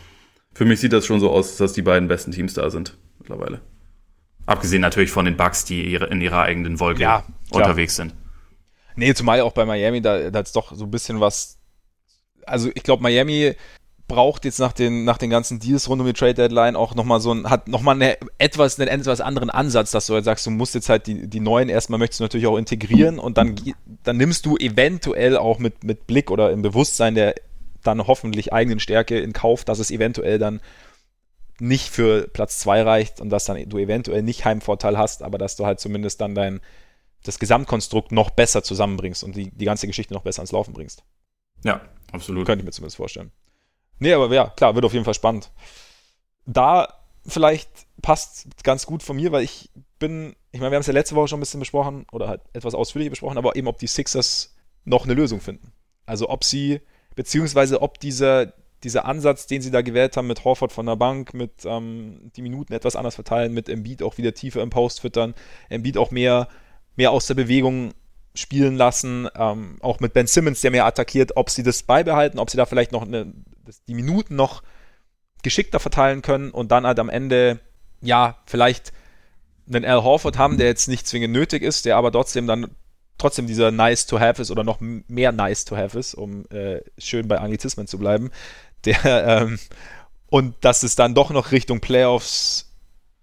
für 0.54 0.66
mich 0.66 0.82
sieht 0.82 0.92
das 0.92 1.06
schon 1.06 1.22
so 1.22 1.32
aus, 1.32 1.56
dass 1.56 1.72
die 1.72 1.82
beiden 1.82 2.10
besten 2.10 2.34
Teams 2.34 2.54
da 2.54 2.70
sind 2.70 2.98
mittlerweile. 3.20 3.62
Abgesehen 4.46 4.82
natürlich 4.82 5.12
von 5.12 5.24
den 5.24 5.38
Bucks, 5.38 5.64
die 5.64 5.90
ihre, 5.90 6.08
in 6.08 6.20
ihrer 6.20 6.42
eigenen 6.42 6.82
Wolke 6.82 7.04
ja, 7.04 7.24
unterwegs 7.52 7.96
sind. 7.96 8.14
Nee, 8.98 9.14
zumal 9.14 9.40
auch 9.40 9.54
bei 9.54 9.64
Miami, 9.64 10.02
da, 10.02 10.30
da 10.30 10.42
ist 10.42 10.58
doch 10.58 10.76
so 10.76 10.84
ein 10.84 10.92
bisschen 10.92 11.22
was. 11.22 11.58
Also 12.46 12.70
ich 12.76 12.84
glaube, 12.84 13.02
Miami 13.02 13.56
braucht 14.08 14.46
jetzt 14.46 14.60
nach 14.60 14.74
den, 14.74 15.04
nach 15.04 15.18
den 15.18 15.30
ganzen 15.30 15.60
Deals 15.60 15.90
rund 15.90 16.00
um 16.00 16.08
die 16.08 16.14
Trade 16.14 16.36
Deadline 16.36 16.76
auch 16.76 16.94
nochmal 16.94 17.20
so 17.20 17.34
ein, 17.34 17.50
hat 17.50 17.68
nochmal 17.68 17.96
eine 17.96 18.18
etwas, 18.38 18.80
einen 18.80 18.88
etwas 18.88 19.20
anderen 19.20 19.50
Ansatz, 19.50 19.92
dass 19.92 20.06
du 20.06 20.14
halt 20.14 20.26
sagst, 20.26 20.46
du 20.46 20.52
musst 20.52 20.76
jetzt 20.76 20.90
halt 20.90 21.08
die, 21.08 21.28
die 21.28 21.40
neuen 21.40 21.70
erstmal 21.70 21.98
möchtest 21.98 22.20
du 22.20 22.26
natürlich 22.26 22.48
auch 22.48 22.58
integrieren 22.58 23.18
und 23.18 23.38
dann, 23.38 23.56
dann 24.04 24.18
nimmst 24.18 24.46
du 24.46 24.58
eventuell 24.58 25.38
auch 25.38 25.58
mit, 25.58 25.84
mit 25.84 26.06
Blick 26.06 26.30
oder 26.30 26.52
im 26.52 26.62
Bewusstsein 26.62 27.16
der 27.16 27.36
dann 27.82 28.08
hoffentlich 28.08 28.54
eigenen 28.54 28.80
Stärke 28.80 29.20
in 29.20 29.34
Kauf, 29.34 29.64
dass 29.64 29.80
es 29.80 29.92
eventuell 29.92 30.40
dann 30.40 30.60
nicht 31.60 31.90
für 31.90 32.28
Platz 32.28 32.60
2 32.60 32.82
reicht 32.82 33.22
und 33.22 33.30
dass 33.30 33.46
dann 33.46 33.70
du 33.70 33.78
eventuell 33.78 34.24
nicht 34.24 34.46
Heimvorteil 34.46 34.98
hast, 34.98 35.24
aber 35.24 35.38
dass 35.38 35.56
du 35.56 35.66
halt 35.66 35.80
zumindest 35.80 36.20
dann 36.22 36.36
dein, 36.36 36.62
das 37.24 37.40
Gesamtkonstrukt 37.40 38.12
noch 38.12 38.30
besser 38.30 38.64
zusammenbringst 38.64 39.24
und 39.24 39.36
die, 39.36 39.52
die 39.52 39.66
ganze 39.66 39.88
Geschichte 39.88 40.14
noch 40.14 40.24
besser 40.24 40.42
ans 40.42 40.52
Laufen 40.52 40.74
bringst. 40.74 41.04
Ja, 41.64 41.82
absolut. 42.12 42.46
Könnte 42.46 42.62
ich 42.62 42.66
mir 42.66 42.72
zumindest 42.72 42.98
vorstellen. 42.98 43.32
Nee, 44.00 44.14
aber 44.14 44.34
ja, 44.34 44.50
klar, 44.50 44.76
wird 44.76 44.86
auf 44.86 44.94
jeden 44.94 45.06
Fall 45.06 45.14
spannend. 45.14 45.52
Da 46.46 46.94
vielleicht 47.26 47.70
passt 48.02 48.64
ganz 48.64 48.86
gut 48.86 49.04
von 49.04 49.16
mir, 49.16 49.32
weil 49.32 49.44
ich 49.44 49.70
bin, 50.00 50.36
ich 50.52 50.60
meine, 50.60 50.72
wir 50.72 50.76
haben 50.76 50.82
es 50.82 50.88
ja 50.88 50.94
letzte 50.94 51.16
Woche 51.16 51.28
schon 51.28 51.40
ein 51.40 51.42
bisschen 51.42 51.60
besprochen 51.60 52.06
oder 52.12 52.28
halt 52.28 52.42
etwas 52.54 52.76
ausführlicher 52.76 53.10
besprochen, 53.10 53.38
aber 53.38 53.56
eben, 53.56 53.68
ob 53.68 53.80
die 53.80 53.88
Sixers 53.88 54.56
noch 54.84 55.06
eine 55.06 55.14
Lösung 55.14 55.42
finden. 55.42 55.72
Also 56.06 56.30
ob 56.30 56.44
sie, 56.44 56.82
beziehungsweise 57.16 57.82
ob 57.82 58.00
dieser, 58.00 58.54
dieser 58.84 59.06
Ansatz, 59.06 59.48
den 59.48 59.62
sie 59.62 59.72
da 59.72 59.82
gewählt 59.82 60.18
haben 60.18 60.28
mit 60.28 60.44
Horford 60.44 60.72
von 60.72 60.86
der 60.86 60.96
Bank, 60.96 61.34
mit 61.34 61.66
ähm, 61.66 62.32
die 62.36 62.42
Minuten 62.42 62.74
etwas 62.74 62.96
anders 62.96 63.16
verteilen, 63.16 63.54
mit 63.54 63.70
Embiid 63.70 64.04
auch 64.04 64.18
wieder 64.18 64.34
tiefer 64.34 64.62
im 64.62 64.70
Post 64.70 65.02
füttern, 65.02 65.34
Embiid 65.70 65.98
auch 65.98 66.12
mehr, 66.12 66.48
mehr 66.96 67.12
aus 67.12 67.26
der 67.26 67.34
Bewegung 67.34 67.94
spielen 68.36 68.76
lassen, 68.76 69.28
ähm, 69.36 69.78
auch 69.82 70.00
mit 70.00 70.14
Ben 70.14 70.28
Simmons, 70.28 70.62
der 70.62 70.72
mehr 70.72 70.86
attackiert, 70.86 71.36
ob 71.36 71.50
sie 71.50 71.64
das 71.64 71.84
beibehalten, 71.84 72.40
ob 72.40 72.50
sie 72.50 72.58
da 72.58 72.66
vielleicht 72.66 72.92
noch 72.92 73.04
eine, 73.04 73.34
die 73.88 73.94
Minuten 73.94 74.36
noch 74.36 74.64
geschickter 75.44 75.80
verteilen 75.80 76.22
können 76.22 76.52
und 76.52 76.72
dann 76.72 76.86
halt 76.86 77.00
am 77.00 77.10
Ende, 77.10 77.60
ja, 78.02 78.38
vielleicht 78.46 78.94
einen 79.68 79.86
Al 79.86 80.04
Horford 80.04 80.38
haben, 80.38 80.58
der 80.58 80.68
jetzt 80.68 80.88
nicht 80.88 81.08
zwingend 81.08 81.34
nötig 81.34 81.64
ist, 81.64 81.86
der 81.86 81.98
aber 81.98 82.12
trotzdem 82.12 82.48
dann 82.48 82.68
trotzdem 83.18 83.48
dieser 83.48 83.72
nice 83.72 84.06
to 84.06 84.20
have 84.20 84.42
ist 84.42 84.52
oder 84.52 84.64
noch 84.64 84.80
mehr 84.82 85.32
nice 85.32 85.66
to 85.66 85.78
have 85.78 85.98
ist, 85.98 86.16
um 86.16 86.46
äh, 86.50 86.82
schön 86.98 87.28
bei 87.28 87.40
Anglizismen 87.40 87.88
zu 87.88 87.98
bleiben, 87.98 88.30
der 88.84 89.06
ähm, 89.28 89.60
und 90.28 90.56
dass 90.62 90.84
es 90.84 90.96
dann 90.96 91.16
doch 91.16 91.32
noch 91.32 91.52
Richtung 91.52 91.80
Playoffs 91.80 92.74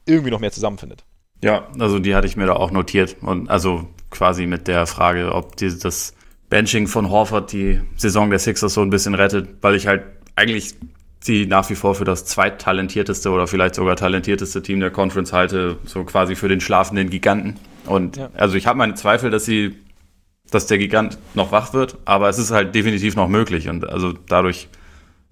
irgendwie 0.07 0.31
noch 0.31 0.41
mehr 0.41 0.53
zusammenfindet. 0.53 1.05
Ja, 1.43 1.69
also 1.79 1.99
die 1.99 2.15
hatte 2.15 2.27
ich 2.27 2.37
mir 2.37 2.47
da 2.47 2.55
auch 2.55 2.71
notiert 2.71 3.17
und 3.21 3.51
also 3.51 3.87
quasi 4.13 4.47
mit 4.47 4.69
der 4.69 4.87
Frage, 4.87 5.35
ob 5.35 5.57
die, 5.57 5.77
das 5.77 6.15
Benching 6.49 6.87
von 6.87 7.11
Horford 7.11 7.53
die 7.53 7.81
Saison 7.97 8.31
der 8.31 8.39
Sixers 8.39 8.75
so 8.75 8.83
ein 8.83 8.91
bisschen 8.91 9.15
rettet, 9.15 9.49
weil 9.63 9.75
ich 9.75 9.87
halt 9.87 10.05
eigentlich 10.37 10.75
sie 11.25 11.47
nach 11.47 11.69
wie 11.71 11.75
vor 11.75 11.95
für 11.95 12.05
das 12.05 12.25
zweittalentierteste 12.25 13.31
oder 13.31 13.47
vielleicht 13.47 13.75
sogar 13.75 13.97
talentierteste 13.97 14.63
Team 14.63 14.81
der 14.81 14.91
Conference 14.91 15.33
halte, 15.33 15.79
so 15.85 16.05
quasi 16.05 16.35
für 16.35 16.49
den 16.49 16.61
schlafenden 16.61 17.11
Giganten. 17.11 17.57
Und 17.87 18.17
ja. 18.17 18.31
also 18.35 18.57
ich 18.57 18.67
habe 18.67 18.79
meine 18.79 18.95
Zweifel, 18.95 19.31
dass 19.31 19.45
sie, 19.45 19.77
dass 20.51 20.67
der 20.67 20.79
Gigant 20.79 21.19
noch 21.35 21.53
wach 21.53 21.73
wird, 21.73 21.99
aber 22.05 22.29
es 22.29 22.39
ist 22.39 22.51
halt 22.51 22.75
definitiv 22.75 23.17
noch 23.17 23.29
möglich. 23.29 23.69
Und 23.69 23.89
also 23.89 24.13
dadurch 24.13 24.69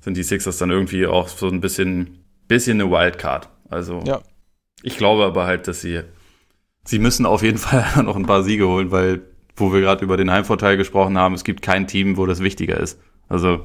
sind 0.00 0.16
die 0.16 0.22
Sixers 0.22 0.58
dann 0.58 0.70
irgendwie 0.70 1.06
auch 1.06 1.28
so 1.28 1.48
ein 1.48 1.60
bisschen, 1.60 2.24
bisschen 2.48 2.80
eine 2.80 2.90
Wildcard. 2.90 3.48
Also 3.68 4.02
ja. 4.06 4.20
ich 4.82 4.96
glaube 4.96 5.24
aber 5.24 5.44
halt, 5.46 5.68
dass 5.68 5.80
sie 5.80 6.00
sie 6.90 6.98
müssen 6.98 7.24
auf 7.24 7.42
jeden 7.42 7.58
Fall 7.66 8.02
noch 8.02 8.16
ein 8.16 8.26
paar 8.26 8.42
Siege 8.42 8.66
holen, 8.68 8.90
weil, 8.90 9.22
wo 9.56 9.72
wir 9.72 9.80
gerade 9.80 10.04
über 10.04 10.16
den 10.16 10.30
Heimvorteil 10.30 10.76
gesprochen 10.76 11.16
haben, 11.16 11.34
es 11.34 11.44
gibt 11.44 11.62
kein 11.62 11.86
Team, 11.86 12.16
wo 12.16 12.26
das 12.26 12.40
wichtiger 12.40 12.78
ist. 12.78 13.00
Also 13.28 13.62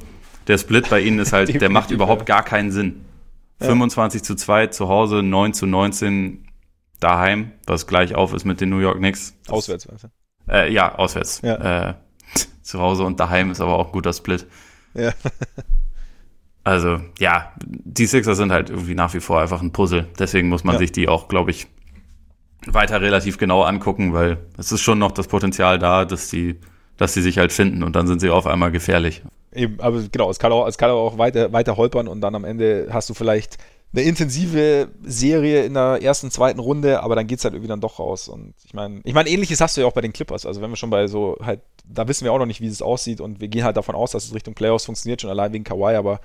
der 0.47 0.57
Split 0.57 0.89
bei 0.89 1.01
ihnen 1.01 1.19
ist 1.19 1.33
halt, 1.33 1.59
der 1.61 1.69
macht 1.69 1.91
überhaupt 1.91 2.25
gar 2.25 2.43
keinen 2.43 2.71
Sinn. 2.71 3.05
Ja. 3.59 3.67
25 3.67 4.23
zu 4.23 4.35
2 4.35 4.67
zu 4.67 4.87
Hause, 4.89 5.23
9 5.23 5.53
zu 5.53 5.65
19 5.65 6.45
daheim, 6.99 7.51
was 7.65 7.87
gleich 7.87 8.15
auf 8.15 8.33
ist 8.33 8.45
mit 8.45 8.61
den 8.61 8.69
New 8.69 8.79
York 8.79 8.97
Knicks. 8.97 9.35
Auswärts, 9.47 9.91
weißt 9.91 10.05
du? 10.05 10.07
Äh, 10.51 10.71
ja, 10.71 10.95
auswärts. 10.95 11.41
Ja. 11.41 11.89
Äh, 11.89 11.93
zu 12.61 12.79
Hause 12.79 13.03
und 13.03 13.19
daheim 13.19 13.51
ist 13.51 13.61
aber 13.61 13.77
auch 13.77 13.87
ein 13.87 13.91
guter 13.91 14.13
Split. 14.13 14.45
Ja. 14.93 15.13
also, 16.63 16.99
ja, 17.19 17.53
die 17.65 18.05
Sixers 18.05 18.37
sind 18.37 18.51
halt 18.51 18.69
irgendwie 18.69 18.95
nach 18.95 19.13
wie 19.13 19.19
vor 19.19 19.41
einfach 19.41 19.61
ein 19.61 19.71
Puzzle. 19.71 20.07
Deswegen 20.19 20.49
muss 20.49 20.63
man 20.63 20.75
ja. 20.75 20.79
sich 20.79 20.91
die 20.91 21.07
auch, 21.07 21.27
glaube 21.27 21.51
ich, 21.51 21.67
weiter 22.67 23.01
relativ 23.01 23.37
genau 23.37 23.63
angucken, 23.63 24.13
weil 24.13 24.37
es 24.57 24.71
ist 24.71 24.81
schon 24.81 24.99
noch 24.99 25.11
das 25.11 25.27
Potenzial 25.27 25.79
da, 25.79 26.05
dass 26.05 26.29
die, 26.29 26.59
dass 26.97 27.13
sie 27.13 27.21
sich 27.21 27.37
halt 27.37 27.51
finden 27.51 27.83
und 27.83 27.95
dann 27.95 28.07
sind 28.07 28.19
sie 28.19 28.29
auf 28.29 28.47
einmal 28.47 28.71
gefährlich. 28.71 29.21
Eben, 29.53 29.79
aber 29.79 30.01
genau, 30.11 30.29
es 30.29 30.39
kann 30.39 30.51
auch, 30.51 30.67
es 30.67 30.77
kann 30.77 30.89
auch 30.89 31.17
weiter, 31.17 31.53
weiter 31.53 31.77
holpern 31.77 32.07
und 32.07 32.21
dann 32.21 32.35
am 32.35 32.43
Ende 32.43 32.89
hast 32.91 33.09
du 33.09 33.13
vielleicht 33.13 33.57
eine 33.93 34.03
intensive 34.03 34.89
Serie 35.03 35.63
in 35.63 35.73
der 35.73 35.99
ersten, 36.01 36.29
zweiten 36.29 36.59
Runde, 36.59 37.01
aber 37.01 37.15
dann 37.15 37.27
geht 37.27 37.39
es 37.39 37.45
halt 37.45 37.53
irgendwie 37.53 37.69
dann 37.69 37.79
doch 37.79 37.99
raus. 37.99 38.27
Und 38.27 38.53
ich 38.65 38.73
meine, 38.73 38.99
ich 39.05 39.13
meine, 39.13 39.29
ähnliches 39.29 39.61
hast 39.61 39.77
du 39.77 39.81
ja 39.81 39.87
auch 39.87 39.93
bei 39.93 40.01
den 40.01 40.11
Clippers. 40.11 40.45
Also 40.45 40.61
wenn 40.61 40.69
wir 40.69 40.75
schon 40.75 40.89
bei 40.89 41.07
so 41.07 41.37
halt, 41.41 41.61
da 41.85 42.07
wissen 42.07 42.25
wir 42.25 42.33
auch 42.33 42.39
noch 42.39 42.45
nicht, 42.45 42.59
wie 42.59 42.67
es 42.67 42.81
aussieht 42.81 43.21
und 43.21 43.39
wir 43.39 43.47
gehen 43.47 43.63
halt 43.63 43.77
davon 43.77 43.95
aus, 43.95 44.11
dass 44.11 44.25
es 44.25 44.33
Richtung 44.33 44.53
Playoffs 44.53 44.85
funktioniert, 44.85 45.21
schon 45.21 45.29
allein 45.29 45.53
wegen 45.53 45.63
Kawhi, 45.63 45.95
aber 45.95 46.19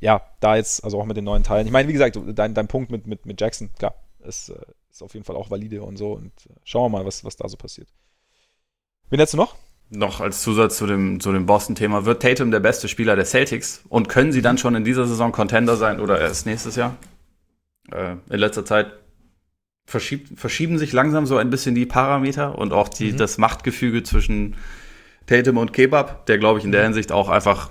ja, 0.00 0.22
da 0.38 0.54
jetzt, 0.54 0.84
also 0.84 1.00
auch 1.00 1.06
mit 1.06 1.16
den 1.16 1.24
neuen 1.24 1.42
Teilen. 1.42 1.66
Ich 1.66 1.72
meine, 1.72 1.88
wie 1.88 1.92
gesagt, 1.92 2.16
dein, 2.34 2.54
dein 2.54 2.68
Punkt 2.68 2.92
mit, 2.92 3.08
mit, 3.08 3.26
mit 3.26 3.40
Jackson, 3.40 3.70
klar, 3.76 3.94
ist, 4.24 4.50
äh, 4.50 4.54
ist 4.98 5.02
auf 5.02 5.14
jeden 5.14 5.24
Fall 5.24 5.36
auch 5.36 5.50
valide 5.50 5.82
und 5.82 5.96
so. 5.96 6.12
Und 6.12 6.32
äh, 6.46 6.54
schauen 6.64 6.90
wir 6.90 6.98
mal, 6.98 7.06
was, 7.06 7.24
was 7.24 7.36
da 7.36 7.48
so 7.48 7.56
passiert. 7.56 7.88
Wen 9.10 9.18
hättest 9.18 9.34
du 9.34 9.38
noch? 9.38 9.56
Noch 9.90 10.20
als 10.20 10.42
Zusatz 10.42 10.76
zu 10.76 10.86
dem, 10.86 11.18
zu 11.20 11.32
dem 11.32 11.46
Boston-Thema, 11.46 12.04
wird 12.04 12.20
Tatum 12.20 12.50
der 12.50 12.60
beste 12.60 12.88
Spieler 12.88 13.16
der 13.16 13.24
Celtics? 13.24 13.82
Und 13.88 14.08
können 14.08 14.32
sie 14.32 14.42
dann 14.42 14.58
schon 14.58 14.74
in 14.74 14.84
dieser 14.84 15.06
Saison 15.06 15.32
Contender 15.32 15.76
sein 15.76 16.00
oder 16.00 16.20
erst 16.20 16.46
nächstes 16.46 16.76
Jahr? 16.76 16.96
Äh, 17.90 18.16
in 18.28 18.38
letzter 18.38 18.64
Zeit 18.64 18.92
verschiebt, 19.86 20.38
verschieben 20.38 20.78
sich 20.78 20.92
langsam 20.92 21.24
so 21.24 21.38
ein 21.38 21.48
bisschen 21.48 21.74
die 21.74 21.86
Parameter 21.86 22.58
und 22.58 22.72
auch 22.72 22.88
die, 22.88 23.12
mhm. 23.12 23.16
das 23.16 23.38
Machtgefüge 23.38 24.02
zwischen 24.02 24.56
Tatum 25.26 25.56
und 25.56 25.72
Kebab, 25.72 26.26
der, 26.26 26.38
glaube 26.38 26.58
ich, 26.58 26.64
in 26.64 26.72
der 26.72 26.82
Hinsicht 26.82 27.12
auch 27.12 27.28
einfach 27.28 27.70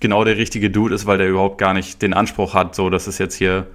genau 0.00 0.24
der 0.24 0.36
richtige 0.36 0.70
Dude 0.70 0.94
ist, 0.94 1.06
weil 1.06 1.18
der 1.18 1.28
überhaupt 1.28 1.58
gar 1.58 1.72
nicht 1.72 2.02
den 2.02 2.14
Anspruch 2.14 2.52
hat, 2.52 2.74
so, 2.74 2.90
das 2.90 3.08
ist 3.08 3.18
jetzt 3.18 3.34
hier 3.34 3.68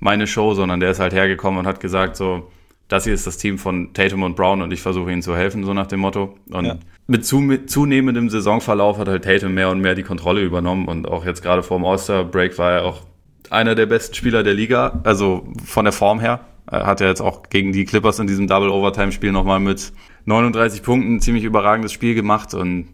meine 0.00 0.26
Show, 0.26 0.54
sondern 0.54 0.80
der 0.80 0.90
ist 0.90 1.00
halt 1.00 1.12
hergekommen 1.12 1.60
und 1.60 1.66
hat 1.66 1.80
gesagt, 1.80 2.16
so, 2.16 2.50
das 2.88 3.04
hier 3.04 3.14
ist 3.14 3.26
das 3.26 3.36
Team 3.36 3.58
von 3.58 3.92
Tatum 3.92 4.22
und 4.22 4.34
Brown 4.34 4.62
und 4.62 4.72
ich 4.72 4.80
versuche 4.80 5.12
ihnen 5.12 5.22
zu 5.22 5.36
helfen, 5.36 5.64
so 5.64 5.74
nach 5.74 5.86
dem 5.86 6.00
Motto. 6.00 6.36
Und 6.50 6.64
ja. 6.64 6.76
mit, 7.06 7.26
zu, 7.26 7.38
mit 7.38 7.70
zunehmendem 7.70 8.30
Saisonverlauf 8.30 8.98
hat 8.98 9.08
halt 9.08 9.24
Tatum 9.24 9.54
mehr 9.54 9.70
und 9.70 9.80
mehr 9.80 9.94
die 9.94 10.02
Kontrolle 10.02 10.42
übernommen 10.42 10.88
und 10.88 11.06
auch 11.06 11.24
jetzt 11.24 11.42
gerade 11.42 11.62
vor 11.62 11.78
dem 11.78 11.84
All-Star-Break 11.84 12.58
war 12.58 12.72
er 12.72 12.84
auch 12.84 13.02
einer 13.50 13.74
der 13.74 13.86
besten 13.86 14.14
Spieler 14.14 14.42
der 14.42 14.54
Liga, 14.54 15.00
also 15.04 15.46
von 15.64 15.84
der 15.84 15.92
Form 15.92 16.20
her. 16.20 16.40
Er 16.70 16.86
hat 16.86 17.00
ja 17.00 17.06
jetzt 17.06 17.20
auch 17.20 17.44
gegen 17.44 17.72
die 17.72 17.84
Clippers 17.84 18.18
in 18.18 18.26
diesem 18.26 18.46
Double-Overtime-Spiel 18.46 19.32
nochmal 19.32 19.60
mit 19.60 19.92
39 20.26 20.82
Punkten 20.82 21.16
ein 21.16 21.20
ziemlich 21.20 21.44
überragendes 21.44 21.92
Spiel 21.92 22.14
gemacht 22.14 22.52
und 22.54 22.88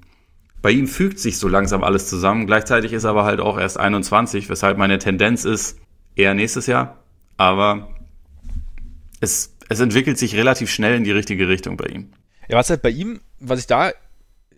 bei 0.62 0.70
ihm 0.70 0.86
fügt 0.86 1.18
sich 1.18 1.38
so 1.38 1.48
langsam 1.48 1.84
alles 1.84 2.08
zusammen. 2.08 2.46
Gleichzeitig 2.46 2.92
ist 2.92 3.04
er 3.04 3.10
aber 3.10 3.24
halt 3.24 3.40
auch 3.40 3.58
erst 3.58 3.78
21, 3.78 4.48
weshalb 4.48 4.78
meine 4.78 4.98
Tendenz 4.98 5.44
ist 5.44 5.78
eher 6.16 6.34
nächstes 6.34 6.66
Jahr. 6.66 6.98
Aber 7.36 7.88
es, 9.20 9.56
es 9.68 9.80
entwickelt 9.80 10.18
sich 10.18 10.34
relativ 10.34 10.70
schnell 10.70 10.96
in 10.96 11.04
die 11.04 11.12
richtige 11.12 11.48
Richtung 11.48 11.76
bei 11.76 11.86
ihm. 11.86 12.12
Ja, 12.48 12.56
was 12.56 12.70
halt 12.70 12.82
bei 12.82 12.90
ihm, 12.90 13.20
was 13.40 13.60
ich 13.60 13.66
da 13.66 13.92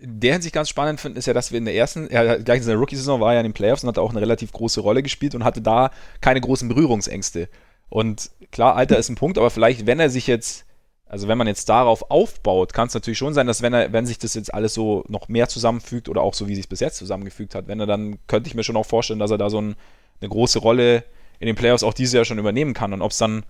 in 0.00 0.20
der 0.20 0.34
Hinsicht 0.34 0.54
ganz 0.54 0.68
spannend 0.68 1.00
finde, 1.00 1.18
ist 1.18 1.26
ja, 1.26 1.32
dass 1.32 1.52
wir 1.52 1.58
in 1.58 1.64
der 1.64 1.74
ersten, 1.74 2.08
ja, 2.12 2.36
gleich 2.36 2.58
in 2.58 2.64
seiner 2.64 2.78
Rookie-Saison 2.78 3.20
war 3.20 3.30
er 3.30 3.34
ja 3.34 3.40
in 3.40 3.46
den 3.46 3.52
Playoffs 3.54 3.82
und 3.82 3.88
hat 3.88 3.98
auch 3.98 4.10
eine 4.10 4.20
relativ 4.20 4.52
große 4.52 4.80
Rolle 4.80 5.02
gespielt 5.02 5.34
und 5.34 5.44
hatte 5.44 5.62
da 5.62 5.90
keine 6.20 6.40
großen 6.40 6.68
Berührungsängste. 6.68 7.48
Und 7.88 8.30
klar, 8.50 8.76
Alter 8.76 8.98
ist 8.98 9.08
ein 9.08 9.14
Punkt, 9.14 9.38
aber 9.38 9.50
vielleicht, 9.50 9.86
wenn 9.86 10.00
er 10.00 10.10
sich 10.10 10.26
jetzt, 10.26 10.66
also 11.06 11.28
wenn 11.28 11.38
man 11.38 11.46
jetzt 11.46 11.68
darauf 11.68 12.10
aufbaut, 12.10 12.74
kann 12.74 12.88
es 12.88 12.94
natürlich 12.94 13.18
schon 13.18 13.32
sein, 13.32 13.46
dass 13.46 13.62
wenn 13.62 13.72
er, 13.72 13.92
wenn 13.92 14.06
sich 14.06 14.18
das 14.18 14.34
jetzt 14.34 14.52
alles 14.52 14.74
so 14.74 15.04
noch 15.08 15.28
mehr 15.28 15.48
zusammenfügt 15.48 16.08
oder 16.08 16.20
auch 16.20 16.34
so, 16.34 16.48
wie 16.48 16.56
sich 16.56 16.68
bis 16.68 16.80
jetzt 16.80 16.96
zusammengefügt 16.96 17.54
hat, 17.54 17.68
wenn 17.68 17.80
er 17.80 17.86
dann, 17.86 18.18
könnte 18.26 18.48
ich 18.48 18.54
mir 18.54 18.64
schon 18.64 18.76
auch 18.76 18.86
vorstellen, 18.86 19.20
dass 19.20 19.30
er 19.30 19.38
da 19.38 19.48
so 19.48 19.60
ein, 19.60 19.76
eine 20.20 20.28
große 20.28 20.58
Rolle 20.58 21.04
in 21.38 21.46
den 21.46 21.56
Playoffs 21.56 21.82
auch 21.82 21.94
dieses 21.94 22.14
Jahr 22.14 22.24
schon 22.24 22.38
übernehmen 22.38 22.74
kann. 22.74 22.92
Und 22.92 23.02
ob 23.02 23.10
es 23.10 23.18
dann 23.18 23.44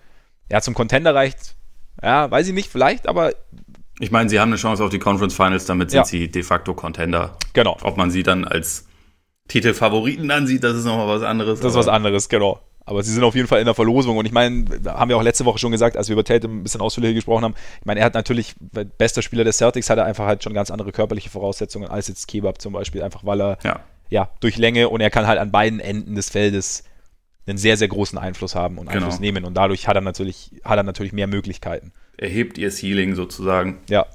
ja 0.50 0.60
zum 0.60 0.74
Contender 0.74 1.14
reicht, 1.14 1.56
ja, 2.02 2.30
weiß 2.30 2.48
ich 2.48 2.54
nicht, 2.54 2.70
vielleicht, 2.70 3.08
aber 3.08 3.32
ich 3.98 4.10
meine, 4.10 4.28
sie 4.28 4.38
haben 4.38 4.50
eine 4.50 4.56
Chance 4.56 4.84
auf 4.84 4.90
die 4.90 4.98
Conference 4.98 5.34
Finals, 5.34 5.64
damit 5.64 5.90
sind 5.90 5.98
ja. 5.98 6.04
sie 6.04 6.28
de 6.28 6.42
facto 6.42 6.74
Contender. 6.74 7.36
Genau. 7.54 7.78
Ob 7.82 7.96
man 7.96 8.10
sie 8.10 8.22
dann 8.22 8.44
als 8.44 8.86
Titelfavoriten 9.48 10.30
ansieht, 10.30 10.64
das 10.64 10.76
ist 10.76 10.84
nochmal 10.84 11.08
was 11.08 11.22
anderes. 11.22 11.60
Das 11.60 11.72
ist 11.72 11.78
was 11.78 11.88
anderes, 11.88 12.28
genau. 12.28 12.60
Aber 12.84 13.02
sie 13.02 13.12
sind 13.12 13.24
auf 13.24 13.34
jeden 13.34 13.48
Fall 13.48 13.58
in 13.58 13.64
der 13.64 13.74
Verlosung. 13.74 14.16
Und 14.16 14.26
ich 14.26 14.32
meine, 14.32 14.64
haben 14.86 15.08
wir 15.08 15.16
auch 15.16 15.22
letzte 15.22 15.44
Woche 15.44 15.58
schon 15.58 15.72
gesagt, 15.72 15.96
als 15.96 16.08
wir 16.08 16.12
über 16.12 16.24
Tatum 16.24 16.60
ein 16.60 16.62
bisschen 16.62 16.80
ausführlicher 16.80 17.14
gesprochen 17.14 17.42
haben. 17.42 17.54
Ich 17.80 17.86
meine, 17.86 18.00
er 18.00 18.06
hat 18.06 18.14
natürlich, 18.14 18.54
bester 18.98 19.22
Spieler 19.22 19.42
der 19.42 19.52
Celtics, 19.52 19.90
hat 19.90 19.98
er 19.98 20.04
einfach 20.04 20.26
halt 20.26 20.44
schon 20.44 20.54
ganz 20.54 20.70
andere 20.70 20.92
körperliche 20.92 21.30
Voraussetzungen 21.30 21.88
als 21.88 22.06
jetzt 22.06 22.28
Kebab 22.28 22.60
zum 22.60 22.72
Beispiel. 22.72 23.02
Einfach 23.02 23.24
weil 23.24 23.40
er, 23.40 23.58
ja, 23.64 23.80
ja 24.08 24.30
durch 24.40 24.56
Länge 24.56 24.88
und 24.88 25.00
er 25.00 25.10
kann 25.10 25.26
halt 25.26 25.40
an 25.40 25.50
beiden 25.50 25.80
Enden 25.80 26.14
des 26.14 26.30
Feldes 26.30 26.84
einen 27.46 27.58
sehr, 27.58 27.76
sehr 27.76 27.88
großen 27.88 28.18
Einfluss 28.18 28.54
haben 28.54 28.78
und 28.78 28.88
Einfluss 28.88 29.18
genau. 29.18 29.20
nehmen. 29.20 29.44
Und 29.44 29.54
dadurch 29.54 29.86
hat 29.88 29.96
er 29.96 30.00
natürlich, 30.00 30.50
hat 30.64 30.76
er 30.76 30.82
natürlich 30.82 31.12
mehr 31.12 31.26
Möglichkeiten. 31.26 31.92
Erhebt 32.16 32.58
ihr 32.58 32.70
Ceiling 32.70 33.14
sozusagen. 33.14 33.78
Ja. 33.88 34.06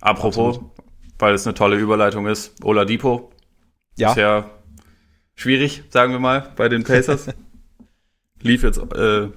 Apropos, 0.00 0.56
absolut. 0.56 0.70
weil 1.18 1.34
es 1.34 1.46
eine 1.46 1.54
tolle 1.54 1.76
Überleitung 1.76 2.26
ist, 2.26 2.64
Ola 2.64 2.84
Depot. 2.84 3.30
Ja. 3.96 4.08
Bisher 4.08 4.50
schwierig, 5.34 5.84
sagen 5.90 6.12
wir 6.12 6.20
mal, 6.20 6.52
bei 6.56 6.68
den 6.68 6.84
Pacers. 6.84 7.28
Lief 8.42 8.62
jetzt 8.62 8.78
äh, 8.78 9.28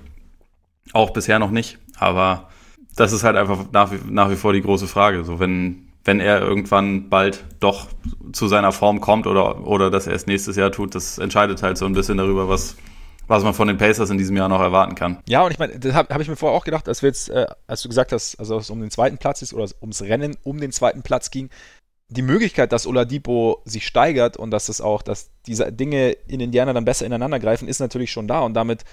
auch 0.93 1.11
bisher 1.11 1.39
noch 1.39 1.51
nicht, 1.51 1.79
aber 1.97 2.49
das 2.95 3.11
ist 3.11 3.23
halt 3.23 3.35
einfach 3.35 3.65
nach 3.71 3.91
wie, 3.91 3.99
nach 4.09 4.29
wie 4.29 4.35
vor 4.35 4.53
die 4.53 4.61
große 4.61 4.87
Frage. 4.87 5.23
So, 5.25 5.39
wenn, 5.39 5.89
wenn 6.05 6.19
er 6.19 6.41
irgendwann 6.41 7.09
bald 7.09 7.43
doch 7.59 7.87
zu 8.31 8.47
seiner 8.47 8.71
Form 8.71 9.01
kommt 9.01 9.27
oder, 9.27 9.65
oder 9.67 9.89
dass 9.89 10.07
er 10.07 10.13
es 10.13 10.27
nächstes 10.27 10.55
Jahr 10.55 10.71
tut, 10.71 10.95
das 10.95 11.17
entscheidet 11.17 11.63
halt 11.63 11.77
so 11.77 11.85
ein 11.85 11.93
bisschen 11.93 12.17
darüber, 12.17 12.47
was, 12.47 12.77
was 13.27 13.43
man 13.43 13.53
von 13.53 13.67
den 13.67 13.77
Pacers 13.77 14.09
in 14.09 14.17
diesem 14.17 14.35
Jahr 14.35 14.49
noch 14.49 14.59
erwarten 14.59 14.95
kann. 14.95 15.21
Ja, 15.27 15.43
und 15.43 15.51
ich 15.51 15.59
meine, 15.59 15.79
das 15.79 15.93
habe 15.93 16.13
hab 16.13 16.21
ich 16.21 16.27
mir 16.27 16.35
vorher 16.35 16.57
auch 16.57 16.65
gedacht, 16.65 16.87
als 16.87 17.01
wir 17.01 17.09
jetzt, 17.09 17.29
äh, 17.29 17.45
als 17.67 17.81
du 17.81 17.89
gesagt 17.89 18.11
hast, 18.11 18.39
also 18.39 18.57
es 18.57 18.69
um 18.69 18.81
den 18.81 18.91
zweiten 18.91 19.17
Platz 19.17 19.41
ist 19.41 19.53
oder 19.53 19.67
ums 19.81 20.01
Rennen 20.01 20.35
um 20.43 20.59
den 20.59 20.71
zweiten 20.71 21.03
Platz 21.03 21.31
ging, 21.31 21.49
die 22.09 22.21
Möglichkeit, 22.21 22.71
dass 22.71 22.85
Oladipo 22.85 23.61
sich 23.65 23.87
steigert 23.87 24.37
und 24.37 24.51
dass 24.51 24.69
es 24.69 24.81
auch, 24.81 25.01
dass 25.01 25.31
diese 25.47 25.71
Dinge 25.71 26.11
in 26.27 26.39
Indiana 26.39 26.73
dann 26.73 26.85
besser 26.85 27.05
ineinander 27.05 27.39
greifen, 27.39 27.67
ist 27.67 27.79
natürlich 27.79 28.11
schon 28.11 28.27
da 28.27 28.41
und 28.41 28.53
damit 28.53 28.83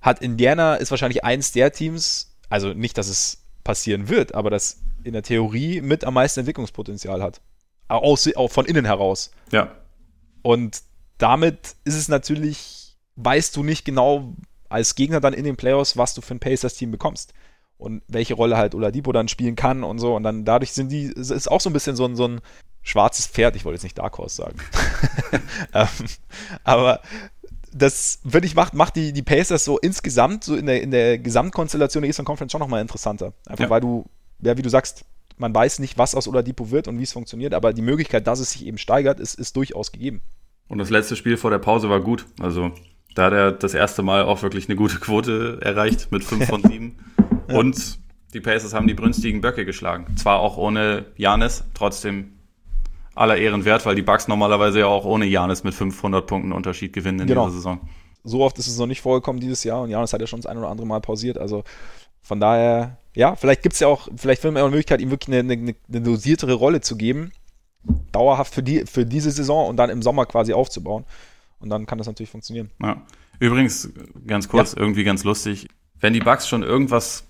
hat 0.00 0.20
Indiana 0.20 0.76
ist 0.76 0.90
wahrscheinlich 0.90 1.24
eins 1.24 1.52
der 1.52 1.72
Teams, 1.72 2.36
also 2.48 2.72
nicht, 2.72 2.96
dass 2.98 3.08
es 3.08 3.44
passieren 3.64 4.08
wird, 4.08 4.34
aber 4.34 4.50
das 4.50 4.80
in 5.02 5.12
der 5.12 5.22
Theorie 5.22 5.80
mit 5.80 6.04
am 6.04 6.14
meisten 6.14 6.40
Entwicklungspotenzial 6.40 7.22
hat. 7.22 7.40
Aus, 7.88 8.28
auch 8.36 8.50
von 8.50 8.66
innen 8.66 8.84
heraus. 8.84 9.30
Ja. 9.50 9.72
Und 10.42 10.82
damit 11.16 11.74
ist 11.84 11.96
es 11.96 12.08
natürlich 12.08 12.77
weißt 13.18 13.56
du 13.56 13.62
nicht 13.62 13.84
genau 13.84 14.34
als 14.68 14.94
Gegner 14.94 15.20
dann 15.20 15.34
in 15.34 15.44
den 15.44 15.56
Playoffs, 15.56 15.96
was 15.96 16.14
du 16.14 16.20
für 16.20 16.34
ein 16.34 16.40
Pacers-Team 16.40 16.90
bekommst. 16.90 17.34
Und 17.76 18.02
welche 18.08 18.34
Rolle 18.34 18.56
halt 18.56 18.74
Oladipo 18.74 19.12
dann 19.12 19.28
spielen 19.28 19.54
kann 19.54 19.84
und 19.84 19.98
so. 19.98 20.16
Und 20.16 20.24
dann 20.24 20.44
dadurch 20.44 20.72
sind 20.72 20.90
die, 20.90 21.06
es 21.06 21.30
ist 21.30 21.48
auch 21.48 21.60
so 21.60 21.70
ein 21.70 21.72
bisschen 21.72 21.94
so 21.94 22.04
ein, 22.04 22.16
so 22.16 22.26
ein 22.26 22.40
schwarzes 22.82 23.26
Pferd. 23.26 23.54
Ich 23.54 23.64
wollte 23.64 23.76
jetzt 23.76 23.84
nicht 23.84 23.98
Dark 23.98 24.18
Horse 24.18 24.34
sagen. 24.34 24.58
ähm, 25.74 25.88
aber 26.64 27.00
das, 27.72 28.18
würde 28.24 28.46
ich, 28.46 28.56
macht, 28.56 28.74
macht 28.74 28.96
die, 28.96 29.12
die 29.12 29.22
Pacers 29.22 29.64
so 29.64 29.78
insgesamt, 29.78 30.42
so 30.42 30.56
in 30.56 30.66
der, 30.66 30.82
in 30.82 30.90
der 30.90 31.18
Gesamtkonstellation 31.18 32.02
der 32.02 32.08
Eastern 32.08 32.26
Conference 32.26 32.50
schon 32.50 32.60
nochmal 32.60 32.82
interessanter. 32.82 33.32
Einfach 33.46 33.64
ja. 33.64 33.70
weil 33.70 33.80
du, 33.80 34.06
ja, 34.40 34.56
wie 34.56 34.62
du 34.62 34.70
sagst, 34.70 35.04
man 35.36 35.54
weiß 35.54 35.78
nicht, 35.78 35.98
was 35.98 36.16
aus 36.16 36.26
Oladipo 36.26 36.72
wird 36.72 36.88
und 36.88 36.98
wie 36.98 37.04
es 37.04 37.12
funktioniert, 37.12 37.54
aber 37.54 37.72
die 37.72 37.82
Möglichkeit, 37.82 38.26
dass 38.26 38.40
es 38.40 38.50
sich 38.50 38.66
eben 38.66 38.78
steigert, 38.78 39.20
ist, 39.20 39.34
ist 39.34 39.54
durchaus 39.54 39.92
gegeben. 39.92 40.20
Und 40.66 40.78
das 40.78 40.90
letzte 40.90 41.14
Spiel 41.14 41.36
vor 41.36 41.50
der 41.50 41.58
Pause 41.58 41.88
war 41.88 42.00
gut. 42.00 42.26
Also 42.40 42.72
da 43.14 43.26
hat 43.26 43.32
er 43.32 43.52
das 43.52 43.74
erste 43.74 44.02
Mal 44.02 44.22
auch 44.22 44.42
wirklich 44.42 44.68
eine 44.68 44.76
gute 44.76 44.98
Quote 44.98 45.58
erreicht 45.60 46.12
mit 46.12 46.24
5 46.24 46.46
von 46.46 46.62
7. 46.62 46.96
ja. 47.48 47.56
Und 47.56 47.98
die 48.34 48.40
Pacers 48.40 48.74
haben 48.74 48.86
die 48.86 48.94
brünstigen 48.94 49.40
Böcke 49.40 49.64
geschlagen. 49.64 50.16
Zwar 50.16 50.40
auch 50.40 50.56
ohne 50.56 51.06
Janis, 51.16 51.64
trotzdem 51.74 52.32
aller 53.14 53.36
Ehren 53.36 53.64
wert, 53.64 53.84
weil 53.84 53.96
die 53.96 54.02
Bucks 54.02 54.28
normalerweise 54.28 54.80
ja 54.80 54.86
auch 54.86 55.04
ohne 55.04 55.26
Janis 55.26 55.64
mit 55.64 55.74
500 55.74 56.26
Punkten 56.26 56.52
Unterschied 56.52 56.92
gewinnen 56.92 57.20
in 57.20 57.26
genau. 57.26 57.46
dieser 57.46 57.56
Saison. 57.56 57.80
So 58.22 58.42
oft 58.42 58.58
ist 58.58 58.68
es 58.68 58.78
noch 58.78 58.86
nicht 58.86 59.00
vorgekommen 59.00 59.40
dieses 59.40 59.64
Jahr 59.64 59.82
und 59.82 59.90
Janis 59.90 60.12
hat 60.12 60.20
ja 60.20 60.26
schon 60.26 60.40
das 60.40 60.46
ein 60.46 60.58
oder 60.58 60.68
andere 60.68 60.86
Mal 60.86 61.00
pausiert. 61.00 61.38
Also 61.38 61.64
von 62.20 62.40
daher, 62.40 62.98
ja, 63.14 63.34
vielleicht 63.36 63.62
gibt 63.62 63.74
es 63.74 63.80
ja 63.80 63.88
auch, 63.88 64.08
vielleicht 64.16 64.42
finden 64.42 64.56
wir 64.56 64.62
auch 64.62 64.66
eine 64.66 64.72
Möglichkeit, 64.72 65.00
ihm 65.00 65.10
wirklich 65.10 65.34
eine, 65.34 65.52
eine, 65.52 65.74
eine 65.88 66.00
dosiertere 66.00 66.52
Rolle 66.52 66.80
zu 66.80 66.96
geben. 66.96 67.32
Dauerhaft 68.12 68.54
für, 68.54 68.62
die, 68.62 68.84
für 68.86 69.06
diese 69.06 69.30
Saison 69.30 69.68
und 69.68 69.76
dann 69.76 69.88
im 69.88 70.02
Sommer 70.02 70.26
quasi 70.26 70.52
aufzubauen. 70.52 71.04
Und 71.60 71.70
dann 71.70 71.86
kann 71.86 71.98
das 71.98 72.06
natürlich 72.06 72.30
funktionieren. 72.30 72.70
Ja. 72.82 73.02
Übrigens, 73.40 73.92
ganz 74.26 74.48
kurz, 74.48 74.72
ja. 74.72 74.80
irgendwie 74.80 75.04
ganz 75.04 75.24
lustig, 75.24 75.68
wenn 76.00 76.12
die 76.12 76.20
Bucks 76.20 76.48
schon 76.48 76.62
irgendwas 76.62 77.26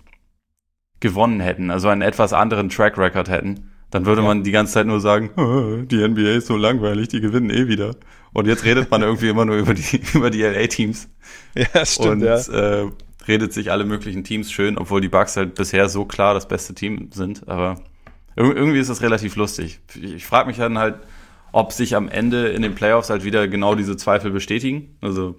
gewonnen 1.00 1.40
hätten, 1.40 1.70
also 1.70 1.88
einen 1.88 2.02
etwas 2.02 2.32
anderen 2.32 2.68
Track 2.68 2.98
Record 2.98 3.28
hätten, 3.28 3.70
dann 3.90 4.04
würde 4.04 4.22
ja. 4.22 4.28
man 4.28 4.42
die 4.42 4.50
ganze 4.50 4.74
Zeit 4.74 4.86
nur 4.86 5.00
sagen, 5.00 5.30
oh, 5.36 5.82
die 5.86 6.06
NBA 6.06 6.36
ist 6.36 6.46
so 6.46 6.56
langweilig, 6.56 7.08
die 7.08 7.20
gewinnen 7.20 7.50
eh 7.50 7.68
wieder. 7.68 7.94
Und 8.32 8.46
jetzt 8.46 8.64
redet 8.64 8.90
man 8.90 9.02
irgendwie 9.02 9.28
immer 9.28 9.44
nur 9.44 9.56
über 9.56 9.74
die, 9.74 10.00
über 10.14 10.30
die 10.30 10.42
LA-Teams. 10.42 11.08
Ja, 11.54 11.84
stimmt. 11.84 12.08
Und 12.08 12.22
ja. 12.22 12.36
Äh, 12.36 12.90
redet 13.26 13.52
sich 13.52 13.70
alle 13.70 13.84
möglichen 13.84 14.24
Teams 14.24 14.50
schön, 14.50 14.78
obwohl 14.78 15.00
die 15.00 15.08
Bucks 15.08 15.36
halt 15.36 15.54
bisher 15.54 15.88
so 15.88 16.04
klar 16.04 16.34
das 16.34 16.48
beste 16.48 16.74
Team 16.74 17.10
sind. 17.12 17.48
Aber 17.48 17.76
irgendwie 18.36 18.78
ist 18.78 18.90
das 18.90 19.02
relativ 19.02 19.36
lustig. 19.36 19.80
Ich 20.00 20.24
frage 20.24 20.48
mich 20.48 20.56
dann 20.56 20.78
halt, 20.78 20.96
ob 21.52 21.72
sich 21.72 21.96
am 21.96 22.08
Ende 22.08 22.48
in 22.48 22.62
den 22.62 22.74
Playoffs 22.74 23.10
halt 23.10 23.24
wieder 23.24 23.48
genau 23.48 23.74
diese 23.74 23.96
Zweifel 23.96 24.30
bestätigen. 24.30 24.96
Also 25.00 25.36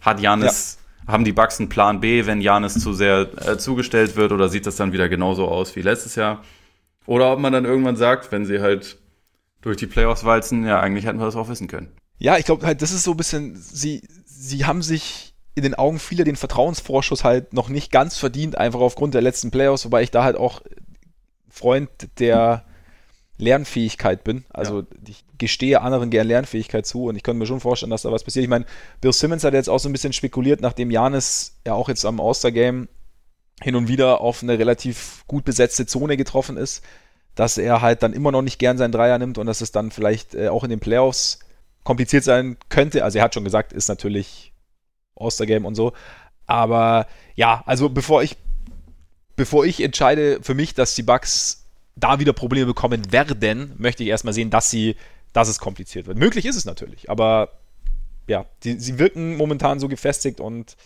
hat 0.00 0.20
Janis, 0.20 0.78
ja. 1.06 1.12
haben 1.12 1.24
die 1.24 1.32
Bucks 1.32 1.60
einen 1.60 1.68
Plan 1.68 2.00
B, 2.00 2.26
wenn 2.26 2.40
Janis 2.40 2.74
zu 2.74 2.92
sehr 2.92 3.28
äh, 3.46 3.58
zugestellt 3.58 4.16
wird, 4.16 4.32
oder 4.32 4.48
sieht 4.48 4.66
das 4.66 4.76
dann 4.76 4.92
wieder 4.92 5.08
genauso 5.08 5.48
aus 5.48 5.76
wie 5.76 5.82
letztes 5.82 6.14
Jahr? 6.16 6.42
Oder 7.06 7.32
ob 7.32 7.38
man 7.38 7.52
dann 7.52 7.64
irgendwann 7.64 7.96
sagt, 7.96 8.32
wenn 8.32 8.44
sie 8.44 8.60
halt 8.60 8.98
durch 9.60 9.76
die 9.76 9.86
Playoffs 9.86 10.24
walzen, 10.24 10.66
ja, 10.66 10.80
eigentlich 10.80 11.06
hätten 11.06 11.18
wir 11.18 11.26
das 11.26 11.36
auch 11.36 11.48
wissen 11.48 11.68
können. 11.68 11.88
Ja, 12.18 12.36
ich 12.36 12.44
glaube 12.44 12.66
halt, 12.66 12.82
das 12.82 12.92
ist 12.92 13.04
so 13.04 13.12
ein 13.12 13.16
bisschen, 13.16 13.56
sie, 13.56 14.02
sie 14.24 14.64
haben 14.64 14.82
sich 14.82 15.34
in 15.54 15.62
den 15.62 15.74
Augen 15.74 15.98
vieler 15.98 16.24
den 16.24 16.36
Vertrauensvorschuss 16.36 17.24
halt 17.24 17.52
noch 17.52 17.68
nicht 17.68 17.92
ganz 17.92 18.16
verdient, 18.16 18.56
einfach 18.56 18.80
aufgrund 18.80 19.14
der 19.14 19.22
letzten 19.22 19.50
Playoffs, 19.50 19.84
wobei 19.84 20.02
ich 20.02 20.10
da 20.10 20.24
halt 20.24 20.36
auch 20.36 20.62
Freund 21.48 21.90
der 22.18 22.64
Lernfähigkeit 23.42 24.24
bin. 24.24 24.44
Also 24.50 24.80
ja. 24.80 24.86
ich 25.08 25.24
gestehe 25.36 25.80
anderen 25.80 26.10
gern 26.10 26.28
Lernfähigkeit 26.28 26.86
zu 26.86 27.06
und 27.06 27.16
ich 27.16 27.22
könnte 27.22 27.40
mir 27.40 27.46
schon 27.46 27.60
vorstellen, 27.60 27.90
dass 27.90 28.02
da 28.02 28.12
was 28.12 28.24
passiert. 28.24 28.44
Ich 28.44 28.48
meine, 28.48 28.64
Bill 29.00 29.12
Simmons 29.12 29.44
hat 29.44 29.52
jetzt 29.52 29.68
auch 29.68 29.78
so 29.78 29.88
ein 29.88 29.92
bisschen 29.92 30.12
spekuliert, 30.12 30.60
nachdem 30.60 30.90
Janis 30.90 31.58
ja 31.66 31.74
auch 31.74 31.88
jetzt 31.88 32.04
am 32.04 32.20
All-Star-Game 32.20 32.88
hin 33.60 33.74
und 33.74 33.88
wieder 33.88 34.20
auf 34.20 34.42
eine 34.42 34.58
relativ 34.58 35.24
gut 35.26 35.44
besetzte 35.44 35.86
Zone 35.86 36.16
getroffen 36.16 36.56
ist, 36.56 36.82
dass 37.34 37.58
er 37.58 37.80
halt 37.80 38.02
dann 38.02 38.12
immer 38.12 38.32
noch 38.32 38.42
nicht 38.42 38.58
gern 38.58 38.78
seinen 38.78 38.92
Dreier 38.92 39.18
nimmt 39.18 39.38
und 39.38 39.46
dass 39.46 39.60
es 39.60 39.72
dann 39.72 39.90
vielleicht 39.90 40.34
äh, 40.34 40.48
auch 40.48 40.64
in 40.64 40.70
den 40.70 40.80
Playoffs 40.80 41.40
kompliziert 41.82 42.24
sein 42.24 42.56
könnte. 42.68 43.04
Also 43.04 43.18
er 43.18 43.24
hat 43.24 43.34
schon 43.34 43.44
gesagt, 43.44 43.72
ist 43.72 43.88
natürlich 43.88 44.52
All-Star-Game 45.16 45.64
und 45.64 45.74
so. 45.74 45.92
Aber 46.46 47.06
ja, 47.34 47.62
also 47.66 47.88
bevor 47.88 48.22
ich, 48.22 48.36
bevor 49.34 49.64
ich 49.64 49.82
entscheide 49.82 50.38
für 50.42 50.54
mich, 50.54 50.74
dass 50.74 50.94
die 50.94 51.02
Bucks 51.02 51.61
da 51.96 52.18
wieder 52.20 52.32
Probleme 52.32 52.66
bekommen 52.66 53.12
werden, 53.12 53.74
möchte 53.78 54.02
ich 54.02 54.08
erstmal 54.08 54.34
sehen, 54.34 54.50
dass 54.50 54.70
sie, 54.70 54.96
dass 55.32 55.48
es 55.48 55.58
kompliziert 55.58 56.06
wird. 56.06 56.18
Möglich 56.18 56.46
ist 56.46 56.56
es 56.56 56.64
natürlich, 56.64 57.10
aber 57.10 57.50
ja, 58.26 58.46
die, 58.64 58.78
sie 58.78 58.98
wirken 58.98 59.36
momentan 59.36 59.80
so 59.80 59.88
gefestigt 59.88 60.40
und 60.40 60.76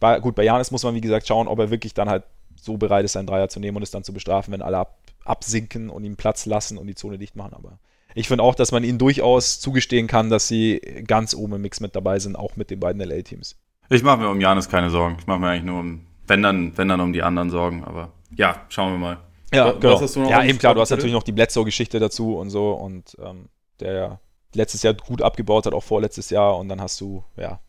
bei, 0.00 0.20
gut, 0.20 0.34
bei 0.34 0.44
Janis 0.44 0.70
muss 0.70 0.82
man 0.82 0.94
wie 0.94 1.00
gesagt 1.00 1.26
schauen, 1.26 1.48
ob 1.48 1.58
er 1.58 1.70
wirklich 1.70 1.94
dann 1.94 2.08
halt 2.08 2.24
so 2.60 2.76
bereit 2.76 3.04
ist, 3.04 3.12
seinen 3.12 3.26
Dreier 3.26 3.48
zu 3.48 3.60
nehmen 3.60 3.76
und 3.76 3.82
es 3.82 3.90
dann 3.90 4.04
zu 4.04 4.12
bestrafen, 4.12 4.52
wenn 4.52 4.62
alle 4.62 4.78
ab, 4.78 4.98
absinken 5.24 5.90
und 5.90 6.04
ihm 6.04 6.16
Platz 6.16 6.46
lassen 6.46 6.78
und 6.78 6.86
die 6.86 6.94
Zone 6.94 7.18
dicht 7.18 7.36
machen. 7.36 7.54
Aber 7.54 7.78
ich 8.14 8.28
finde 8.28 8.44
auch, 8.44 8.54
dass 8.54 8.72
man 8.72 8.84
ihnen 8.84 8.98
durchaus 8.98 9.60
zugestehen 9.60 10.06
kann, 10.06 10.30
dass 10.30 10.48
sie 10.48 10.80
ganz 11.06 11.34
oben 11.34 11.54
im 11.54 11.62
Mix 11.62 11.80
mit 11.80 11.96
dabei 11.96 12.18
sind, 12.18 12.36
auch 12.36 12.56
mit 12.56 12.70
den 12.70 12.80
beiden 12.80 13.02
LA-Teams. 13.02 13.56
Ich 13.90 14.02
mache 14.02 14.18
mir 14.18 14.28
um 14.28 14.40
Janis 14.40 14.68
keine 14.68 14.90
Sorgen. 14.90 15.16
Ich 15.18 15.26
mache 15.26 15.40
mir 15.40 15.48
eigentlich 15.48 15.64
nur 15.64 15.80
um, 15.80 16.06
wenn 16.26 16.42
dann, 16.42 16.76
wenn 16.76 16.88
dann 16.88 17.00
um 17.00 17.12
die 17.12 17.22
anderen 17.22 17.50
Sorgen. 17.50 17.84
Aber 17.84 18.12
ja, 18.34 18.62
schauen 18.68 18.92
wir 18.92 18.98
mal. 18.98 19.18
Ja, 19.54 19.72
genau. 19.72 20.28
Ja 20.28 20.44
eben 20.44 20.58
klar, 20.58 20.74
du 20.74 20.80
hast 20.80 20.90
natürlich 20.90 21.12
noch 21.12 21.22
die 21.22 21.32
Bledsoe-Geschichte 21.32 21.98
dazu 21.98 22.36
und 22.36 22.50
so 22.50 22.72
und 22.72 23.16
ähm, 23.20 23.48
der 23.80 23.92
ja 23.92 24.20
letztes 24.54 24.82
Jahr 24.82 24.94
gut 24.94 25.22
abgebaut 25.22 25.66
hat, 25.66 25.74
auch 25.74 25.82
vorletztes 25.82 26.30
Jahr 26.30 26.56
und 26.56 26.68
dann 26.68 26.80
hast 26.80 27.00
du, 27.00 27.24
ja, 27.36 27.60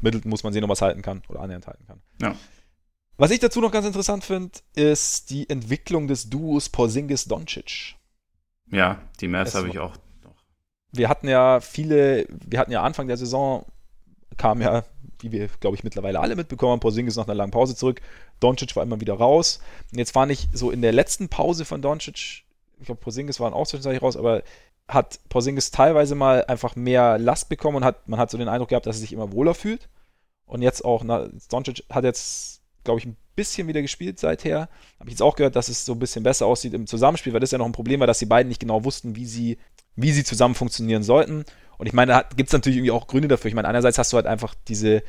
Middleton 0.00 0.30
muss 0.30 0.44
man 0.44 0.52
sehen, 0.52 0.64
ob 0.64 0.70
was 0.70 0.82
halten 0.82 1.02
kann 1.02 1.22
oder 1.28 1.40
annähernd 1.40 1.66
halten 1.66 1.84
kann. 1.86 2.02
Ja. 2.20 2.34
Was 3.18 3.30
ich 3.30 3.40
dazu 3.40 3.60
noch 3.60 3.72
ganz 3.72 3.86
interessant 3.86 4.24
finde, 4.24 4.58
ist 4.74 5.30
die 5.30 5.48
Entwicklung 5.48 6.06
des 6.06 6.28
Duos 6.28 6.68
Porzingis-Doncic. 6.68 7.94
Ja, 8.70 9.00
die 9.20 9.28
Mavs 9.28 9.54
habe 9.54 9.68
ich 9.68 9.78
auch 9.78 9.96
noch. 10.22 10.34
Wir 10.92 11.08
hatten 11.08 11.28
ja 11.28 11.60
viele, 11.60 12.26
wir 12.28 12.58
hatten 12.58 12.72
ja 12.72 12.82
Anfang 12.82 13.06
der 13.06 13.16
Saison, 13.16 13.64
kam 14.36 14.60
ja, 14.60 14.84
wie 15.20 15.32
wir, 15.32 15.48
glaube 15.60 15.76
ich, 15.76 15.84
mittlerweile 15.84 16.20
alle 16.20 16.36
mitbekommen 16.36 16.72
haben, 16.72 16.80
Porzingis 16.80 17.16
nach 17.16 17.26
einer 17.26 17.34
langen 17.34 17.50
Pause 17.50 17.76
zurück. 17.76 18.00
Doncic 18.40 18.76
war 18.76 18.82
immer 18.82 19.00
wieder 19.00 19.14
raus. 19.14 19.60
Und 19.92 19.98
jetzt 19.98 20.14
war 20.14 20.26
nicht 20.26 20.48
so 20.52 20.70
in 20.70 20.82
der 20.82 20.92
letzten 20.92 21.28
Pause 21.28 21.64
von 21.64 21.82
Doncic, 21.82 22.44
ich 22.78 22.86
glaube, 22.86 23.00
Porzingis 23.00 23.40
waren 23.40 23.54
auch 23.54 23.66
zwischenzeitlich 23.66 24.02
raus, 24.02 24.16
aber 24.16 24.42
hat 24.88 25.18
Porzingis 25.28 25.70
teilweise 25.70 26.14
mal 26.14 26.44
einfach 26.44 26.76
mehr 26.76 27.18
Last 27.18 27.48
bekommen 27.48 27.78
und 27.78 27.84
hat, 27.84 28.08
man 28.08 28.20
hat 28.20 28.30
so 28.30 28.38
den 28.38 28.48
Eindruck 28.48 28.68
gehabt, 28.68 28.86
dass 28.86 28.96
er 28.96 29.00
sich 29.00 29.12
immer 29.12 29.32
wohler 29.32 29.54
fühlt. 29.54 29.88
Und 30.44 30.62
jetzt 30.62 30.84
auch, 30.84 31.02
na, 31.02 31.28
Doncic 31.48 31.84
hat 31.90 32.04
jetzt 32.04 32.56
glaube 32.86 33.00
ich, 33.00 33.06
ein 33.06 33.16
bisschen 33.34 33.68
wieder 33.68 33.82
gespielt 33.82 34.18
seither. 34.18 34.70
Habe 34.98 35.10
ich 35.10 35.10
jetzt 35.10 35.22
auch 35.22 35.36
gehört, 35.36 35.56
dass 35.56 35.68
es 35.68 35.84
so 35.84 35.92
ein 35.92 35.98
bisschen 35.98 36.22
besser 36.22 36.46
aussieht 36.46 36.72
im 36.72 36.86
Zusammenspiel, 36.86 37.34
weil 37.34 37.40
das 37.40 37.50
ja 37.50 37.58
noch 37.58 37.66
ein 37.66 37.72
Problem 37.72 38.00
war, 38.00 38.06
dass 38.06 38.20
die 38.20 38.26
beiden 38.26 38.48
nicht 38.48 38.60
genau 38.60 38.84
wussten, 38.84 39.14
wie 39.14 39.26
sie, 39.26 39.58
wie 39.94 40.12
sie 40.12 40.24
zusammen 40.24 40.54
funktionieren 40.54 41.02
sollten. 41.02 41.44
Und 41.78 41.86
ich 41.86 41.92
meine, 41.92 42.12
da 42.12 42.24
gibt 42.36 42.48
es 42.48 42.52
natürlich 42.52 42.78
irgendwie 42.78 42.90
auch 42.90 43.06
Gründe 43.06 43.28
dafür. 43.28 43.48
Ich 43.48 43.54
meine, 43.54 43.68
einerseits 43.68 43.98
hast 43.98 44.12
du 44.12 44.16
halt 44.16 44.26
einfach 44.26 44.54
diese 44.68 45.02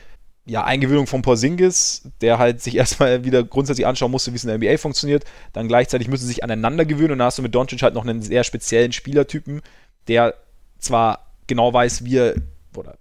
ja, 0.45 0.64
Eingewöhnung 0.64 1.07
von 1.07 1.22
Porzingis, 1.22 2.10
der 2.22 2.39
halt 2.39 2.61
sich 2.61 2.76
erstmal 2.77 3.23
wieder 3.23 3.44
grundsätzlich 3.44 3.85
anschauen 3.85 4.11
musste, 4.11 4.31
wie 4.31 4.38
es 4.38 4.44
in 4.44 4.49
der 4.49 4.57
NBA 4.57 4.77
funktioniert. 4.77 5.26
Dann 5.53 5.68
gleichzeitig 5.68 6.07
müssen 6.07 6.23
sie 6.23 6.34
sich 6.34 6.44
aneinander 6.44 6.85
gewöhnen 6.85 7.14
und 7.14 7.19
dann 7.19 7.27
hast 7.27 7.38
du 7.38 7.41
mit 7.44 7.53
Doncic 7.53 7.81
halt 7.81 7.94
noch 7.94 8.03
einen 8.03 8.22
sehr 8.22 8.44
speziellen 8.44 8.91
Spielertypen, 8.91 9.61
der 10.07 10.35
zwar 10.80 11.27
genau 11.48 11.73
weiß, 11.73 12.06
wie 12.06 12.18
er, 12.18 12.35
oder 12.76 12.98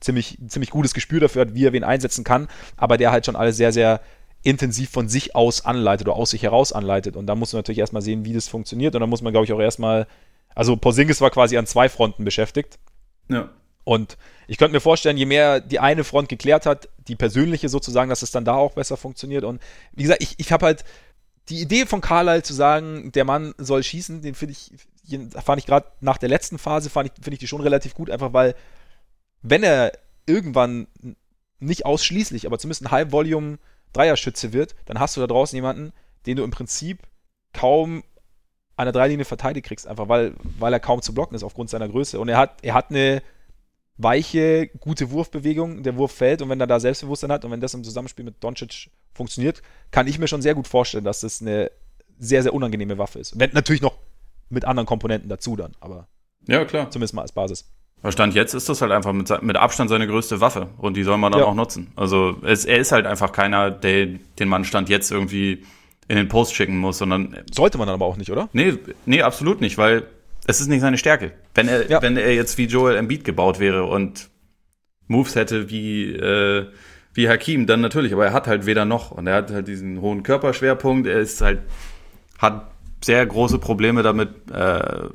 ziemlich, 0.00 0.38
ziemlich 0.48 0.70
gutes 0.70 0.94
Gespür 0.94 1.20
dafür 1.20 1.42
hat, 1.42 1.54
wie 1.54 1.66
er 1.66 1.72
wen 1.72 1.84
einsetzen 1.84 2.24
kann, 2.24 2.48
aber 2.76 2.96
der 2.96 3.10
halt 3.10 3.26
schon 3.26 3.36
alles 3.36 3.56
sehr, 3.56 3.72
sehr 3.72 4.00
intensiv 4.42 4.90
von 4.90 5.08
sich 5.08 5.34
aus 5.34 5.64
anleitet 5.64 6.06
oder 6.06 6.16
aus 6.16 6.30
sich 6.30 6.42
heraus 6.42 6.72
anleitet. 6.72 7.16
Und 7.16 7.26
da 7.26 7.34
muss 7.34 7.52
man 7.52 7.58
natürlich 7.58 7.80
erstmal 7.80 8.02
sehen, 8.02 8.24
wie 8.24 8.32
das 8.32 8.46
funktioniert. 8.46 8.94
Und 8.94 9.00
da 9.00 9.06
muss 9.06 9.20
man, 9.20 9.32
glaube 9.32 9.44
ich, 9.44 9.52
auch 9.52 9.58
erstmal. 9.58 10.06
Also 10.54 10.76
Porzingis 10.76 11.20
war 11.20 11.30
quasi 11.30 11.58
an 11.58 11.66
zwei 11.66 11.88
Fronten 11.88 12.24
beschäftigt. 12.24 12.78
Ja. 13.28 13.50
Und 13.84 14.16
ich 14.48 14.58
könnte 14.58 14.72
mir 14.72 14.80
vorstellen, 14.80 15.16
je 15.16 15.26
mehr 15.26 15.60
die 15.60 15.78
eine 15.78 16.02
Front 16.02 16.28
geklärt 16.28 16.66
hat, 16.66 16.88
die 17.06 17.14
persönliche 17.14 17.68
sozusagen, 17.68 18.10
dass 18.10 18.22
es 18.22 18.32
dann 18.32 18.44
da 18.44 18.54
auch 18.54 18.74
besser 18.74 18.96
funktioniert. 18.96 19.44
Und 19.44 19.62
wie 19.92 20.02
gesagt, 20.02 20.22
ich, 20.22 20.34
ich 20.38 20.50
habe 20.52 20.66
halt 20.66 20.84
die 21.48 21.60
Idee 21.60 21.86
von 21.86 22.00
Carlyle 22.00 22.42
zu 22.42 22.52
sagen, 22.52 23.12
der 23.12 23.24
Mann 23.24 23.54
soll 23.58 23.82
schießen, 23.82 24.22
den 24.22 24.34
finde 24.34 24.52
ich, 24.52 24.72
fand 25.42 25.60
ich 25.60 25.66
gerade 25.66 25.86
nach 26.00 26.18
der 26.18 26.28
letzten 26.28 26.58
Phase, 26.58 26.90
finde 26.90 27.12
ich, 27.14 27.22
find 27.22 27.34
ich 27.34 27.38
die 27.38 27.46
schon 27.46 27.60
relativ 27.60 27.94
gut, 27.94 28.10
einfach 28.10 28.32
weil, 28.32 28.56
wenn 29.42 29.62
er 29.62 29.92
irgendwann 30.26 30.88
nicht 31.60 31.86
ausschließlich, 31.86 32.46
aber 32.46 32.58
zumindest 32.58 32.82
ein 32.82 32.90
High-Volume 32.90 33.58
Dreierschütze 33.92 34.52
wird, 34.52 34.74
dann 34.86 34.98
hast 34.98 35.16
du 35.16 35.20
da 35.20 35.26
draußen 35.26 35.56
jemanden, 35.56 35.92
den 36.26 36.36
du 36.36 36.44
im 36.44 36.50
Prinzip 36.50 36.98
kaum 37.52 38.02
an 38.76 38.86
der 38.86 38.92
Dreilinie 38.92 39.24
verteidigt 39.24 39.66
kriegst, 39.66 39.86
einfach 39.86 40.08
weil, 40.08 40.34
weil 40.58 40.72
er 40.72 40.80
kaum 40.80 41.02
zu 41.02 41.14
blocken 41.14 41.34
ist 41.34 41.42
aufgrund 41.42 41.70
seiner 41.70 41.88
Größe. 41.88 42.20
Und 42.20 42.28
er 42.28 42.36
hat, 42.36 42.62
er 42.62 42.74
hat 42.74 42.90
eine 42.90 43.22
weiche, 43.96 44.68
gute 44.80 45.10
Wurfbewegung, 45.10 45.82
der 45.82 45.96
Wurf 45.96 46.12
fällt 46.12 46.42
und 46.42 46.50
wenn 46.50 46.60
er 46.60 46.66
da 46.66 46.78
Selbstbewusstsein 46.78 47.32
hat 47.32 47.44
und 47.44 47.50
wenn 47.50 47.60
das 47.60 47.72
im 47.72 47.82
Zusammenspiel 47.82 48.24
mit 48.24 48.44
Doncic 48.44 48.90
funktioniert, 49.14 49.62
kann 49.90 50.06
ich 50.06 50.18
mir 50.18 50.28
schon 50.28 50.42
sehr 50.42 50.54
gut 50.54 50.68
vorstellen, 50.68 51.04
dass 51.04 51.20
das 51.20 51.40
eine 51.40 51.70
sehr, 52.18 52.42
sehr 52.42 52.52
unangenehme 52.52 52.98
Waffe 52.98 53.18
ist. 53.18 53.38
Wenn, 53.38 53.50
natürlich 53.52 53.80
noch 53.80 53.96
mit 54.50 54.66
anderen 54.66 54.86
Komponenten 54.86 55.30
dazu 55.30 55.56
dann, 55.56 55.72
aber 55.80 56.08
ja, 56.46 56.64
klar. 56.66 56.90
zumindest 56.90 57.14
mal 57.14 57.22
als 57.22 57.32
Basis. 57.32 57.70
Stand 58.10 58.34
jetzt 58.34 58.54
ist 58.54 58.68
das 58.68 58.82
halt 58.82 58.92
einfach 58.92 59.12
mit, 59.12 59.42
mit 59.42 59.56
Abstand 59.56 59.90
seine 59.90 60.06
größte 60.06 60.40
Waffe 60.40 60.68
und 60.76 60.96
die 60.96 61.02
soll 61.02 61.16
man 61.16 61.32
dann 61.32 61.40
ja. 61.40 61.46
auch 61.46 61.54
nutzen. 61.54 61.90
Also 61.96 62.36
es, 62.42 62.64
er 62.64 62.78
ist 62.78 62.92
halt 62.92 63.06
einfach 63.06 63.32
keiner, 63.32 63.70
der 63.70 64.06
den 64.38 64.48
man 64.48 64.64
Stand 64.64 64.88
jetzt 64.88 65.10
irgendwie 65.10 65.64
in 66.08 66.16
den 66.16 66.28
Post 66.28 66.54
schicken 66.54 66.78
muss, 66.78 66.98
sondern. 66.98 67.36
Sollte 67.52 67.78
man 67.78 67.86
dann 67.86 67.94
aber 67.94 68.06
auch 68.06 68.16
nicht, 68.16 68.30
oder? 68.30 68.48
Nee, 68.52 68.74
nee, 69.06 69.22
absolut 69.22 69.60
nicht, 69.60 69.78
weil 69.78 70.04
es 70.46 70.60
ist 70.60 70.68
nicht 70.68 70.80
seine 70.80 70.98
Stärke. 70.98 71.32
Wenn 71.54 71.68
er, 71.68 71.90
ja. 71.90 72.02
wenn 72.02 72.16
er 72.16 72.34
jetzt 72.34 72.56
wie 72.58 72.66
Joel 72.66 72.96
Embiid 72.96 73.24
gebaut 73.24 73.58
wäre 73.58 73.84
und 73.84 74.30
Moves 75.08 75.34
hätte 75.34 75.70
wie, 75.70 76.12
äh, 76.12 76.66
wie 77.14 77.28
Hakim, 77.28 77.66
dann 77.66 77.80
natürlich, 77.80 78.12
aber 78.12 78.26
er 78.26 78.32
hat 78.32 78.46
halt 78.46 78.66
weder 78.66 78.84
noch 78.84 79.10
und 79.10 79.26
er 79.26 79.36
hat 79.36 79.50
halt 79.50 79.68
diesen 79.68 80.00
hohen 80.00 80.22
Körperschwerpunkt, 80.22 81.06
er 81.08 81.18
ist 81.18 81.40
halt, 81.40 81.60
hat 82.38 82.70
sehr 83.04 83.24
große 83.26 83.58
Probleme 83.58 84.02
damit, 84.02 84.50
äh, 84.50 85.08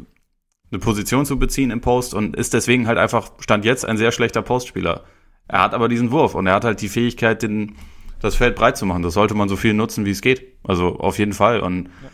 eine 0.71 0.79
Position 0.79 1.25
zu 1.25 1.37
beziehen 1.37 1.71
im 1.71 1.81
Post 1.81 2.13
und 2.13 2.35
ist 2.35 2.53
deswegen 2.53 2.87
halt 2.87 2.97
einfach, 2.97 3.31
stand 3.39 3.65
jetzt, 3.65 3.85
ein 3.85 3.97
sehr 3.97 4.11
schlechter 4.11 4.41
Postspieler. 4.41 5.03
Er 5.47 5.63
hat 5.63 5.73
aber 5.73 5.89
diesen 5.89 6.11
Wurf 6.11 6.33
und 6.33 6.47
er 6.47 6.53
hat 6.53 6.63
halt 6.63 6.81
die 6.81 6.87
Fähigkeit, 6.87 7.41
den, 7.41 7.75
das 8.21 8.35
Feld 8.35 8.55
breit 8.55 8.77
zu 8.77 8.85
machen. 8.85 9.03
Das 9.03 9.13
sollte 9.13 9.33
man 9.33 9.49
so 9.49 9.55
viel 9.55 9.73
nutzen, 9.73 10.05
wie 10.05 10.11
es 10.11 10.21
geht. 10.21 10.57
Also 10.63 10.99
auf 10.99 11.19
jeden 11.19 11.33
Fall. 11.33 11.59
Und 11.59 11.85
ja. 11.85 12.09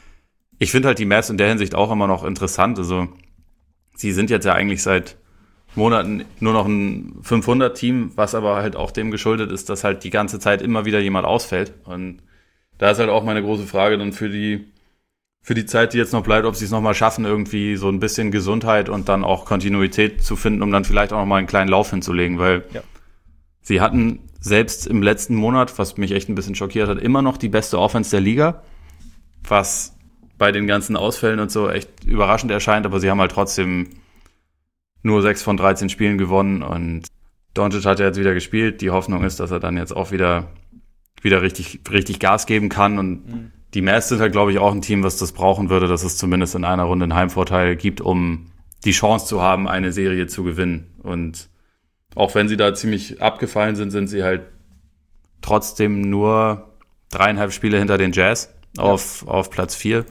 ich 0.60 0.72
finde 0.72 0.88
halt 0.88 1.00
die 1.00 1.06
Mavs 1.06 1.30
in 1.30 1.38
der 1.38 1.50
Hinsicht 1.50 1.76
auch 1.76 1.92
immer 1.92 2.08
noch 2.08 2.24
interessant. 2.24 2.78
Also 2.78 3.08
sie 3.96 4.12
sind 4.12 4.30
jetzt 4.30 4.46
ja 4.46 4.54
eigentlich 4.54 4.82
seit 4.82 5.18
Monaten 5.76 6.26
nur 6.40 6.54
noch 6.54 6.66
ein 6.66 7.20
500-Team, 7.24 8.14
was 8.16 8.36
aber 8.36 8.56
halt 8.56 8.76
auch 8.76 8.92
dem 8.92 9.12
geschuldet 9.12 9.52
ist, 9.52 9.70
dass 9.70 9.84
halt 9.84 10.04
die 10.04 10.10
ganze 10.10 10.40
Zeit 10.40 10.62
immer 10.62 10.86
wieder 10.86 11.00
jemand 11.00 11.28
ausfällt. 11.28 11.74
Und 11.84 12.20
da 12.78 12.92
ist 12.92 13.00
halt 13.00 13.10
auch 13.10 13.24
meine 13.24 13.42
große 13.42 13.68
Frage 13.68 13.98
dann 13.98 14.14
für 14.14 14.30
die 14.30 14.66
für 15.48 15.54
die 15.54 15.66
Zeit, 15.66 15.94
die 15.94 15.98
jetzt 15.98 16.12
noch 16.12 16.24
bleibt, 16.24 16.46
ob 16.46 16.58
sie 16.58 16.66
es 16.66 16.72
nochmal 16.72 16.94
schaffen, 16.94 17.24
irgendwie 17.24 17.78
so 17.78 17.88
ein 17.88 18.02
bisschen 18.02 18.32
Gesundheit 18.32 18.90
und 18.90 19.08
dann 19.08 19.24
auch 19.24 19.46
Kontinuität 19.46 20.22
zu 20.22 20.36
finden, 20.36 20.62
um 20.62 20.74
dann 20.74 20.84
vielleicht 20.84 21.14
auch 21.14 21.20
nochmal 21.20 21.38
einen 21.38 21.48
kleinen 21.48 21.70
Lauf 21.70 21.90
hinzulegen, 21.90 22.38
weil 22.38 22.66
ja. 22.74 22.82
sie 23.62 23.80
hatten 23.80 24.27
selbst 24.40 24.88
im 24.88 25.02
letzten 25.02 25.36
Monat, 25.36 25.78
was 25.78 25.98
mich 25.98 26.12
echt 26.12 26.30
ein 26.30 26.36
bisschen 26.36 26.56
schockiert 26.56 26.90
hat, 26.90 27.00
immer 27.00 27.22
noch 27.22 27.38
die 27.38 27.50
beste 27.50 27.80
Offense 27.80 28.12
der 28.12 28.22
Liga, 28.22 28.64
was 29.48 29.96
bei 30.38 30.52
den 30.52 30.68
ganzen 30.68 30.96
Ausfällen 30.96 31.40
und 31.40 31.52
so 31.52 31.70
echt 31.70 32.04
überraschend 32.06 32.52
erscheint, 32.52 32.86
aber 32.86 33.00
sie 33.00 33.10
haben 33.10 33.20
halt 33.20 33.32
trotzdem 33.32 33.90
nur 35.02 35.22
sechs 35.22 35.42
von 35.42 35.58
13 35.58 35.90
Spielen 35.90 36.18
gewonnen 36.18 36.62
und 36.64 37.08
Doncic 37.54 37.86
hat 37.86 38.00
ja 38.00 38.06
jetzt 38.08 38.20
wieder 38.20 38.36
gespielt. 38.36 38.82
Die 38.82 38.92
Hoffnung 38.92 39.24
ist, 39.24 39.40
dass 39.40 39.50
er 39.50 39.60
dann 39.60 39.78
jetzt 39.78 39.96
auch 39.96 40.12
wieder, 40.12 40.52
wieder 41.22 41.42
richtig, 41.42 41.80
richtig 41.92 42.20
Gas 42.20 42.46
geben 42.46 42.70
kann 42.70 43.00
und 43.00 43.28
mhm 43.28 43.52
die 43.74 43.82
Mavs 43.82 44.10
sind 44.10 44.20
halt, 44.20 44.32
glaube 44.32 44.52
ich, 44.52 44.60
auch 44.60 44.74
ein 44.74 44.82
Team, 44.82 45.04
was 45.04 45.18
das 45.18 45.34
brauchen 45.34 45.70
würde, 45.70 45.88
dass 45.88 46.04
es 46.04 46.18
zumindest 46.18 46.56
in 46.56 46.64
einer 46.64 46.84
Runde 46.84 47.04
einen 47.04 47.16
Heimvorteil 47.16 47.76
gibt, 47.76 48.02
um 48.02 48.48
die 48.86 48.92
Chance 48.92 49.26
zu 49.26 49.42
haben, 49.42 49.68
eine 49.68 49.92
Serie 49.92 50.28
zu 50.28 50.44
gewinnen. 50.44 50.96
Und 51.04 51.50
auch 52.18 52.34
wenn 52.34 52.48
sie 52.48 52.58
da 52.58 52.74
ziemlich 52.74 53.22
abgefallen 53.22 53.76
sind, 53.76 53.92
sind 53.92 54.08
sie 54.08 54.24
halt 54.24 54.42
trotzdem 55.42 56.02
nur 56.02 56.74
dreieinhalb 57.12 57.54
Spiele 57.54 57.78
hinter 57.78 57.98
den 58.00 58.12
Jazz 58.12 58.54
auf, 58.78 59.24
ja. 59.26 59.32
auf 59.32 59.52
Platz 59.52 59.76
vier. 59.76 60.04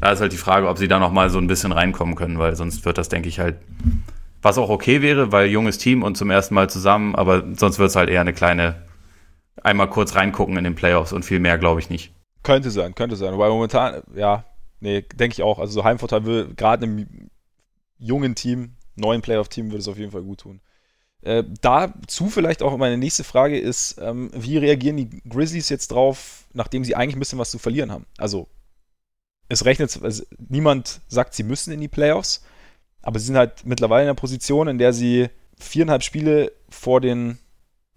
Da 0.00 0.10
ist 0.10 0.20
halt 0.20 0.32
die 0.32 0.36
Frage, 0.36 0.68
ob 0.68 0.78
sie 0.78 0.88
da 0.88 0.98
noch 0.98 1.12
mal 1.12 1.30
so 1.30 1.38
ein 1.38 1.46
bisschen 1.46 1.70
reinkommen 1.70 2.16
können, 2.16 2.40
weil 2.40 2.56
sonst 2.56 2.84
wird 2.84 2.98
das, 2.98 3.08
denke 3.08 3.28
ich, 3.28 3.38
halt, 3.38 3.58
was 4.42 4.58
auch 4.58 4.68
okay 4.68 5.00
wäre, 5.00 5.30
weil 5.30 5.46
junges 5.46 5.78
Team 5.78 6.02
und 6.02 6.16
zum 6.16 6.28
ersten 6.30 6.54
Mal 6.54 6.68
zusammen, 6.68 7.14
aber 7.14 7.44
sonst 7.54 7.78
wird 7.78 7.90
es 7.90 7.96
halt 7.96 8.10
eher 8.10 8.20
eine 8.20 8.32
kleine, 8.32 8.82
einmal 9.62 9.88
kurz 9.88 10.16
reingucken 10.16 10.56
in 10.56 10.64
den 10.64 10.74
Playoffs 10.74 11.12
und 11.12 11.24
viel 11.24 11.38
mehr 11.38 11.56
glaube 11.56 11.78
ich 11.78 11.88
nicht. 11.88 12.12
Könnte 12.42 12.72
sein, 12.72 12.96
könnte 12.96 13.14
sein. 13.14 13.32
Wobei 13.32 13.48
momentan, 13.48 14.02
ja, 14.14 14.44
nee, 14.80 15.02
denke 15.02 15.34
ich 15.34 15.42
auch. 15.42 15.60
Also 15.60 15.72
so 15.72 15.84
Heimvorteil 15.84 16.24
würde 16.24 16.54
gerade 16.56 16.84
einem 16.84 17.30
jungen 17.96 18.34
Team, 18.34 18.74
neuen 18.96 19.22
Playoff-Team, 19.22 19.66
würde 19.66 19.78
es 19.78 19.88
auf 19.88 19.98
jeden 19.98 20.10
Fall 20.10 20.22
gut 20.22 20.40
tun. 20.40 20.60
Äh, 21.24 21.42
dazu 21.62 22.28
vielleicht 22.28 22.62
auch 22.62 22.76
meine 22.76 22.98
nächste 22.98 23.24
Frage 23.24 23.58
ist, 23.58 23.96
ähm, 23.98 24.30
wie 24.34 24.58
reagieren 24.58 24.98
die 24.98 25.22
Grizzlies 25.26 25.70
jetzt 25.70 25.90
drauf, 25.90 26.44
nachdem 26.52 26.84
sie 26.84 26.94
eigentlich 26.94 27.16
ein 27.16 27.18
bisschen 27.18 27.38
was 27.38 27.50
zu 27.50 27.58
verlieren 27.58 27.90
haben? 27.90 28.04
Also 28.18 28.46
es 29.48 29.64
rechnet, 29.64 29.98
also 30.02 30.24
niemand 30.48 31.00
sagt, 31.08 31.32
sie 31.34 31.42
müssen 31.42 31.72
in 31.72 31.80
die 31.80 31.88
Playoffs, 31.88 32.44
aber 33.00 33.18
sie 33.18 33.26
sind 33.26 33.38
halt 33.38 33.64
mittlerweile 33.64 34.02
in 34.02 34.08
einer 34.08 34.14
Position, 34.14 34.68
in 34.68 34.76
der 34.76 34.92
sie 34.92 35.30
viereinhalb 35.58 36.02
Spiele 36.02 36.52
vor 36.68 37.00
den, 37.00 37.38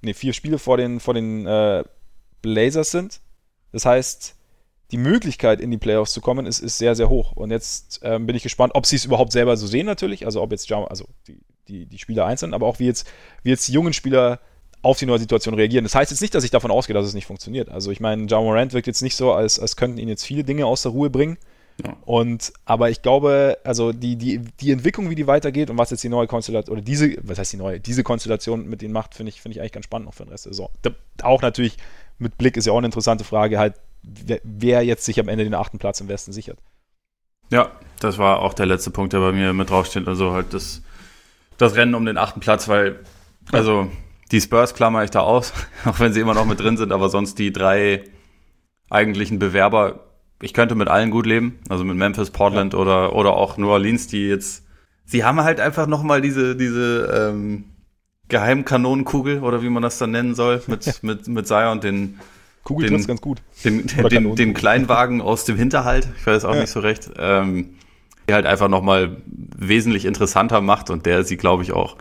nee, 0.02 0.14
vier 0.14 0.32
Spiele 0.32 0.58
vor 0.58 0.78
den, 0.78 1.02
vor 1.02 1.14
den 1.14 1.45
äh, 1.45 1.84
Blazers 2.41 2.91
sind. 2.91 3.20
Das 3.74 3.86
heißt, 3.86 4.36
die 4.91 4.98
Möglichkeit, 4.98 5.60
in 5.60 5.72
die 5.72 5.78
Playoffs 5.78 6.14
zu 6.14 6.22
kommen, 6.22 6.45
ist, 6.45 6.60
ist 6.60 6.78
sehr, 6.78 6.95
sehr 6.95 7.10
hoch. 7.10 7.34
Und 7.34 7.52
jetzt 7.52 7.99
ähm, 8.04 8.26
bin 8.26 8.38
ich 8.38 8.44
gespannt, 8.44 8.74
ob 8.74 8.86
sie 8.86 8.95
es 8.95 9.04
überhaupt 9.04 9.34
selber 9.34 9.58
so 9.58 9.68
sehen, 9.68 9.86
natürlich. 9.86 10.26
Also, 10.26 10.41
ob 10.41 10.52
jetzt, 10.52 10.72
also 10.72 11.10
die, 11.28 11.38
die, 11.68 11.85
die 11.85 11.98
Spieler 11.98 12.26
einzeln, 12.26 12.53
aber 12.53 12.68
auch 12.68 12.80
wie 12.80 12.85
jetzt, 12.85 13.07
wie 13.44 13.49
jetzt 13.49 13.68
die 13.68 13.73
jungen 13.73 13.94
Spieler 13.94 14.39
auf 14.81 14.99
die 14.99 15.06
neue 15.06 15.19
Situation 15.19 15.56
reagieren. 15.56 15.84
Das 15.84 15.95
heißt 15.95 16.11
jetzt 16.11 16.22
nicht, 16.22 16.35
dass 16.35 16.44
ich 16.44 16.52
davon 16.52 16.72
ausgehe, 16.72 16.94
dass 16.94 17.06
es 17.06 17.14
nicht 17.14 17.26
funktioniert. 17.26 17.69
Also, 17.69 17.91
ich 17.91 17.99
meine, 17.99 18.26
John 18.26 18.44
Morant 18.45 18.73
wirkt 18.73 18.88
jetzt 18.88 19.02
nicht 19.02 19.15
so, 19.15 19.34
als, 19.34 19.60
als 19.60 19.76
könnten 19.76 19.98
ihn 19.98 20.07
jetzt 20.07 20.26
viele 20.26 20.44
Dinge 20.44 20.65
aus 20.65 20.84
der 20.84 20.91
Ruhe 20.91 21.10
bringen. 21.10 21.38
Ja. 21.84 21.95
Und, 22.06 22.53
aber 22.65 22.89
ich 22.89 23.02
glaube, 23.02 23.57
also 23.64 23.91
die, 23.91 24.15
die, 24.15 24.39
die 24.39 24.72
Entwicklung, 24.72 25.10
wie 25.10 25.15
die 25.15 25.27
weitergeht 25.27 25.69
und 25.69 25.77
was 25.77 25.91
jetzt 25.91 26.03
die 26.03 26.10
neue 26.10 26.26
Konstellation, 26.26 26.73
oder 26.76 26.81
diese, 26.81 27.15
was 27.22 27.38
heißt 27.38 27.53
die 27.53 27.57
neue, 27.57 27.80
diese 27.80 28.03
Konstellation 28.03 28.68
mit 28.68 28.81
denen 28.81 28.94
macht, 28.94 29.14
finde 29.14 29.30
ich, 29.30 29.41
finde 29.41 29.56
ich 29.56 29.61
eigentlich 29.61 29.73
ganz 29.73 29.85
spannend 29.85 30.07
noch 30.07 30.14
für 30.14 30.23
den 30.23 30.31
Rest 30.31 30.45
der 30.45 30.53
Saison. 30.53 30.69
Auch 31.22 31.41
natürlich 31.41 31.77
mit 32.18 32.38
Blick 32.38 32.57
ist 32.57 32.65
ja 32.65 32.73
auch 32.73 32.77
eine 32.77 32.88
interessante 32.88 33.23
Frage, 33.23 33.60
halt, 33.60 33.76
wer, 34.02 34.39
wer 34.44 34.84
jetzt 34.84 35.06
sich 35.06 35.19
am 35.19 35.27
Ende 35.27 35.44
den 35.44 35.53
achten 35.53 35.77
Platz 35.77 36.02
im 36.02 36.07
Westen 36.07 36.31
sichert. 36.31 36.57
Ja, 37.52 37.72
das 37.99 38.18
war 38.18 38.41
auch 38.41 38.53
der 38.53 38.65
letzte 38.65 38.91
Punkt, 38.91 39.14
der 39.14 39.19
bei 39.19 39.31
mir 39.31 39.53
mit 39.53 39.69
draufsteht. 39.69 40.07
Also 40.07 40.31
halt 40.31 40.53
das, 40.53 40.81
das 41.58 41.76
Rennen 41.76 41.96
um 41.96 42.06
den 42.06 42.18
achten 42.18 42.40
Platz, 42.40 42.68
weil, 42.68 43.00
also 43.52 43.90
die 44.32 44.42
Spurs 44.42 44.74
klammer 44.74 45.04
ich 45.04 45.12
da 45.12 45.22
aus, 45.22 45.54
auch 45.86 46.00
wenn 46.00 46.14
sie 46.14 46.20
immer 46.20 46.34
noch 46.34 46.46
mit 46.46 46.60
drin 46.60 46.78
sind, 46.78 46.92
aber 46.92 47.10
sonst 47.10 47.40
die 47.40 47.52
drei 47.52 48.04
eigentlichen 48.90 49.40
Bewerber, 49.40 50.06
ich 50.42 50.54
könnte 50.54 50.76
mit 50.76 50.88
allen 50.88 51.12
gut 51.12 51.26
leben, 51.26 51.60
also 51.70 51.84
mit 51.84 51.98
Memphis, 51.98 52.32
Portland 52.32 52.74
ja. 52.74 52.80
oder, 52.80 53.14
oder 53.14 53.36
auch 53.36 53.58
New 53.58 53.70
Orleans, 53.70 54.08
die 54.08 54.28
jetzt, 54.28 54.66
sie 55.06 55.24
haben 55.24 55.42
halt 55.42 55.60
einfach 55.60 55.88
nochmal 55.88 56.22
diese, 56.22 56.56
diese 56.56 57.32
ähm, 57.32 57.66
Geheimkanonenkugel 58.30 59.40
oder 59.40 59.62
wie 59.62 59.70
man 59.70 59.84
das 59.84 59.98
dann 59.98 60.12
nennen 60.12 60.36
soll, 60.36 60.62
mit, 60.68 61.00
mit, 61.04 61.28
mit 61.28 61.48
Zion, 61.48 61.82
den 61.82 62.20
Kugel 62.64 62.90
den, 62.90 63.06
ganz 63.06 63.22
gut. 63.22 63.42
Den, 63.64 63.88
den, 63.88 64.10
den, 64.10 64.36
den, 64.36 64.54
Kleinwagen 64.54 65.22
aus 65.22 65.46
dem 65.46 65.56
Hinterhalt, 65.56 66.10
ich 66.20 66.28
weiß 66.28 66.44
auch 66.46 66.54
ja. 66.54 66.62
nicht 66.62 66.70
so 66.70 66.82
recht, 66.82 67.10
ähm, 67.18 67.78
der 68.28 68.36
halt 68.36 68.46
einfach 68.46 68.68
nochmal 68.68 69.18
wesentlich 69.58 70.06
interessanter 70.06 70.62
macht 70.62 70.90
und 70.90 71.06
der 71.06 71.24
sie, 71.24 71.38
glaube 71.38 71.64
ich, 71.64 71.74
auch 71.74 71.98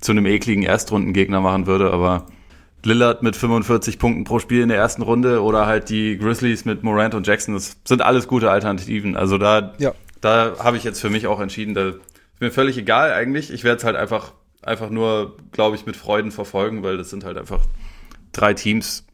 zu 0.00 0.12
einem 0.12 0.26
ekligen 0.26 0.62
Erstrundengegner 0.62 1.40
machen 1.40 1.66
würde, 1.66 1.90
aber 1.92 2.26
Lillard 2.84 3.22
mit 3.22 3.36
45 3.36 3.98
Punkten 3.98 4.24
pro 4.24 4.38
Spiel 4.38 4.62
in 4.62 4.68
der 4.68 4.78
ersten 4.78 5.02
Runde 5.02 5.42
oder 5.42 5.66
halt 5.66 5.88
die 5.88 6.18
Grizzlies 6.18 6.64
mit 6.64 6.82
Morant 6.82 7.14
und 7.14 7.26
Jackson, 7.26 7.54
das 7.54 7.76
sind 7.84 8.02
alles 8.02 8.28
gute 8.28 8.50
Alternativen. 8.50 9.16
Also 9.16 9.38
da, 9.38 9.74
ja. 9.78 9.92
da 10.20 10.56
habe 10.58 10.76
ich 10.76 10.84
jetzt 10.84 11.00
für 11.00 11.10
mich 11.10 11.26
auch 11.26 11.40
entschieden, 11.40 11.74
da 11.74 11.88
ist 11.88 11.98
mir 12.40 12.50
völlig 12.50 12.76
egal 12.78 13.12
eigentlich. 13.12 13.50
Ich 13.50 13.64
werde 13.64 13.78
es 13.78 13.84
halt 13.84 13.96
einfach, 13.96 14.32
einfach 14.62 14.90
nur, 14.90 15.36
glaube 15.52 15.76
ich, 15.76 15.86
mit 15.86 15.96
Freuden 15.96 16.30
verfolgen, 16.30 16.82
weil 16.82 16.96
das 16.96 17.10
sind 17.10 17.24
halt 17.24 17.38
einfach 17.38 17.62
drei 18.32 18.54
Teams, 18.54 19.06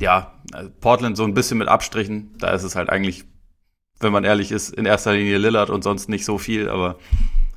ja, 0.00 0.32
also 0.52 0.70
Portland 0.80 1.16
so 1.16 1.24
ein 1.24 1.34
bisschen 1.34 1.58
mit 1.58 1.68
Abstrichen. 1.68 2.34
Da 2.38 2.50
ist 2.50 2.62
es 2.62 2.74
halt 2.74 2.90
eigentlich, 2.90 3.24
wenn 4.00 4.12
man 4.12 4.24
ehrlich 4.24 4.52
ist, 4.52 4.74
in 4.74 4.86
erster 4.86 5.12
Linie 5.12 5.38
Lillard 5.38 5.70
und 5.70 5.82
sonst 5.82 6.08
nicht 6.08 6.24
so 6.24 6.38
viel, 6.38 6.68
aber 6.68 6.96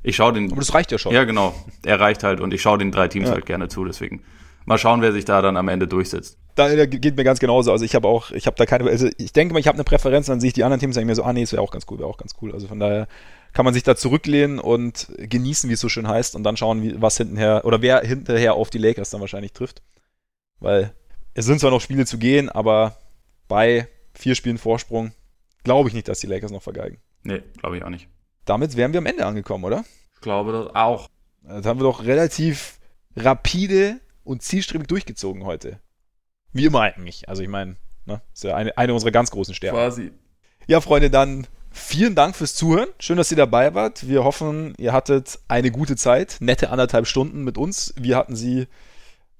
ich 0.03 0.15
schaue 0.15 0.33
den. 0.33 0.51
Aber 0.51 0.61
das 0.61 0.73
reicht 0.73 0.91
ja 0.91 0.97
schon. 0.97 1.13
Ja, 1.13 1.23
genau. 1.23 1.53
Er 1.83 1.99
reicht 1.99 2.23
halt 2.23 2.39
und 2.39 2.53
ich 2.53 2.61
schaue 2.61 2.77
den 2.77 2.91
drei 2.91 3.07
Teams 3.07 3.27
ja. 3.27 3.33
halt 3.33 3.45
gerne 3.45 3.67
zu, 3.67 3.85
deswegen. 3.85 4.21
Mal 4.65 4.77
schauen, 4.77 5.01
wer 5.01 5.11
sich 5.11 5.25
da 5.25 5.41
dann 5.41 5.57
am 5.57 5.67
Ende 5.67 5.87
durchsetzt. 5.87 6.37
Da 6.55 6.85
geht 6.85 7.15
mir 7.15 7.23
ganz 7.23 7.39
genauso. 7.39 7.71
Also 7.71 7.85
ich 7.85 7.95
habe 7.95 8.07
auch, 8.07 8.31
ich 8.31 8.45
habe 8.45 8.55
da 8.57 8.65
keine, 8.65 8.89
also 8.89 9.09
ich 9.17 9.33
denke 9.33 9.53
mal, 9.53 9.59
ich 9.59 9.67
habe 9.67 9.77
eine 9.77 9.83
Präferenz, 9.83 10.27
dann 10.27 10.39
sehe 10.39 10.49
ich 10.49 10.53
die 10.53 10.63
anderen 10.63 10.79
Teams 10.79 10.95
denke 10.95 11.07
mir 11.07 11.15
so, 11.15 11.23
ah 11.23 11.33
nee, 11.33 11.41
das 11.41 11.53
wäre 11.53 11.61
auch 11.61 11.71
ganz 11.71 11.85
cool, 11.89 11.99
wäre 11.99 12.09
auch 12.09 12.17
ganz 12.17 12.33
cool. 12.41 12.53
Also 12.53 12.67
von 12.67 12.79
daher 12.79 13.07
kann 13.53 13.65
man 13.65 13.73
sich 13.73 13.83
da 13.83 13.95
zurücklehnen 13.95 14.59
und 14.59 15.07
genießen, 15.17 15.69
wie 15.69 15.73
es 15.73 15.79
so 15.79 15.89
schön 15.89 16.07
heißt, 16.07 16.35
und 16.35 16.43
dann 16.43 16.57
schauen, 16.57 16.83
wie, 16.83 17.01
was 17.01 17.17
hintenher, 17.17 17.61
oder 17.63 17.81
wer 17.81 18.01
hinterher 18.01 18.53
auf 18.53 18.69
die 18.69 18.77
Lakers 18.77 19.09
dann 19.09 19.21
wahrscheinlich 19.21 19.53
trifft. 19.53 19.81
Weil 20.59 20.93
es 21.33 21.45
sind 21.45 21.59
zwar 21.59 21.71
noch 21.71 21.81
Spiele 21.81 22.05
zu 22.05 22.17
gehen, 22.17 22.49
aber 22.49 22.97
bei 23.47 23.87
vier 24.13 24.35
Spielen 24.35 24.57
Vorsprung 24.57 25.13
glaube 25.64 25.90
ich 25.90 25.95
nicht, 25.95 26.07
dass 26.07 26.19
die 26.19 26.27
Lakers 26.27 26.52
noch 26.52 26.64
vergeigen. 26.64 26.99
Nee, 27.23 27.41
glaube 27.57 27.77
ich 27.77 27.84
auch 27.84 27.90
nicht. 27.90 28.07
Damit 28.45 28.76
wären 28.76 28.94
wir 28.94 28.99
am 28.99 29.06
Ende 29.06 29.26
angekommen, 29.26 29.64
oder? 29.64 29.84
Ich 30.15 30.22
glaube 30.22 30.52
das 30.52 30.76
auch. 30.76 31.10
Das 31.44 31.65
haben 31.65 31.80
wir 31.80 31.84
doch 31.84 32.03
relativ 32.03 32.80
rapide 33.15 33.99
und 34.23 34.41
zielstrebig 34.41 34.88
durchgezogen 34.88 35.45
heute. 35.45 35.80
Wie 36.52 36.65
immer 36.65 36.81
eigentlich. 36.81 37.30
Also 37.30 37.41
ich 37.41 37.49
meine, 37.49 37.76
ne, 38.06 38.22
ist 38.34 38.44
ja 38.44 38.56
eine, 38.56 38.77
eine 38.77 38.94
unserer 38.94 39.11
ganz 39.11 39.31
großen 39.31 39.53
Stärken. 39.53 39.77
Quasi. 39.77 40.11
Ja, 40.68 40.81
Freunde, 40.81 41.10
dann 41.10 41.48
vielen 41.72 42.15
Dank 42.15 42.36
fürs 42.36 42.56
Zuhören. 42.56 42.90
Schön, 42.99 43.18
dass 43.18 43.31
ihr 43.31 43.38
dabei 43.38 43.73
wart. 43.73 44.07
Wir 44.07 44.23
hoffen, 44.23 44.73
ihr 44.77 44.94
hattet 44.94 45.40
eine 45.48 45.72
gute 45.72 45.95
Zeit. 45.95 46.38
Nette 46.40 46.69
anderthalb 46.69 47.07
Stunden 47.07 47.44
mit 47.44 47.57
uns. 47.57 47.94
Wir 47.98 48.18
hatten 48.18 48.36
sie 48.36 48.68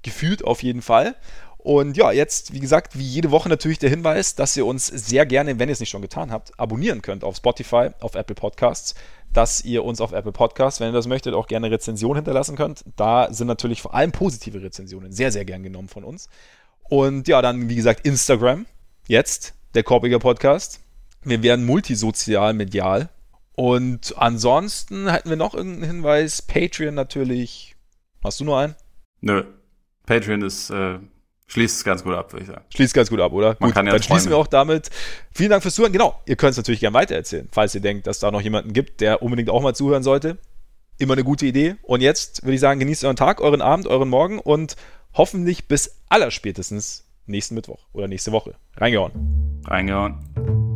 gefühlt 0.02 0.44
auf 0.44 0.64
jeden 0.64 0.82
Fall. 0.82 1.16
Und 1.70 1.98
ja, 1.98 2.12
jetzt, 2.12 2.52
wie 2.52 2.60
gesagt, 2.60 2.98
wie 2.98 3.04
jede 3.04 3.30
Woche 3.30 3.48
natürlich 3.48 3.78
der 3.78 3.92
Hinweis, 3.92 4.34
dass 4.34 4.58
ihr 4.58 4.66
uns 4.66 4.88
sehr 4.88 5.28
gerne, 5.28 5.60
wenn 5.60 5.70
ihr 5.70 5.74
es 5.74 5.80
nicht 5.80 5.92
schon 5.92 6.02
getan 6.02 6.32
habt, 6.32 6.60
abonnieren 6.60 7.04
könnt 7.04 7.24
auf 7.24 7.36
Spotify, 7.36 7.90
auf 8.00 8.16
Apple 8.16 8.34
Podcasts, 8.34 8.96
dass 9.34 9.64
ihr 9.64 9.84
uns 9.84 10.02
auf 10.02 10.12
Apple 10.12 10.32
Podcasts, 10.32 10.80
wenn 10.80 10.90
ihr 10.90 10.94
das 10.94 11.06
möchtet, 11.06 11.36
auch 11.36 11.46
gerne 11.46 11.70
Rezension 11.70 12.16
hinterlassen 12.16 12.56
könnt. 12.56 12.86
Da 12.96 13.32
sind 13.32 13.46
natürlich 13.46 13.84
vor 13.84 13.94
allem 13.94 14.12
positive 14.12 14.64
Rezensionen 14.64 15.12
sehr, 15.12 15.32
sehr 15.32 15.46
gern 15.46 15.62
genommen 15.62 15.90
von 15.90 16.04
uns. 16.04 16.28
Und 16.86 17.28
ja, 17.28 17.40
dann, 17.44 17.70
wie 17.70 17.76
gesagt, 17.76 18.04
Instagram, 18.04 18.66
jetzt, 19.06 19.54
der 19.76 19.84
Korbiger 19.84 20.18
Podcast. 20.18 20.80
Wir 21.22 21.44
werden 21.44 21.68
multisozial 21.68 22.56
medial. 22.56 23.10
Und 23.54 24.16
ansonsten 24.18 25.08
hätten 25.08 25.30
wir 25.30 25.38
noch 25.38 25.54
irgendeinen 25.54 25.98
Hinweis. 25.98 26.42
Patreon 26.42 26.96
natürlich. 26.96 27.76
Hast 28.24 28.40
du 28.40 28.46
nur 28.46 28.58
einen? 28.58 28.76
Nö. 29.22 29.44
Patreon 30.08 30.42
ist 30.42 30.72
äh, 30.72 30.98
Schließt 31.50 31.78
es 31.78 31.84
ganz 31.84 32.04
gut 32.04 32.14
ab, 32.14 32.32
würde 32.32 32.44
ich 32.44 32.50
sagen. 32.50 32.64
Schließt 32.70 32.94
ganz 32.94 33.10
gut 33.10 33.20
ab, 33.20 33.34
oder? 33.34 33.58
Man 33.60 33.70
gut, 33.70 33.74
kann 33.74 33.86
ja 33.88 33.92
dann 33.92 34.04
schließen 34.04 34.30
wir 34.30 34.38
auch 34.38 34.48
damit. 34.48 34.90
Vielen 35.32 35.50
Dank 35.50 35.64
fürs 35.64 35.74
Zuhören. 35.76 35.92
Genau, 35.92 36.20
ihr 36.26 36.36
könnt 36.36 36.52
es 36.52 36.58
natürlich 36.58 36.80
gerne 36.80 36.94
weitererzählen, 36.94 37.50
falls 37.52 37.74
ihr 37.74 37.82
denkt, 37.82 38.06
dass 38.06 38.20
da 38.20 38.30
noch 38.30 38.42
jemanden 38.42 38.72
gibt, 38.72 39.02
der 39.02 39.24
unbedingt 39.24 39.50
auch 39.50 39.62
mal 39.64 39.74
zuhören 39.74 40.04
sollte. 40.04 40.38
Immer 41.00 41.14
eine 41.14 41.24
gute 41.24 41.48
Idee. 41.48 41.76
Und 41.82 42.02
jetzt 42.02 42.44
würde 42.44 42.54
ich 42.54 42.62
sagen, 42.62 42.80
genießt 42.80 43.04
euren 43.04 43.16
Tag, 43.16 43.42
euren 43.42 43.62
Abend, 43.62 43.88
euren 43.88 44.10
Morgen 44.10 44.38
und 44.38 44.76
hoffentlich 45.14 45.68
bis 45.68 45.98
allerspätestens 46.08 47.06
nächsten 47.26 47.56
Mittwoch 47.56 47.80
oder 47.94 48.08
nächste 48.08 48.32
Woche. 48.32 48.54
Reingehauen. 48.78 49.64
Reingehauen. 49.66 50.69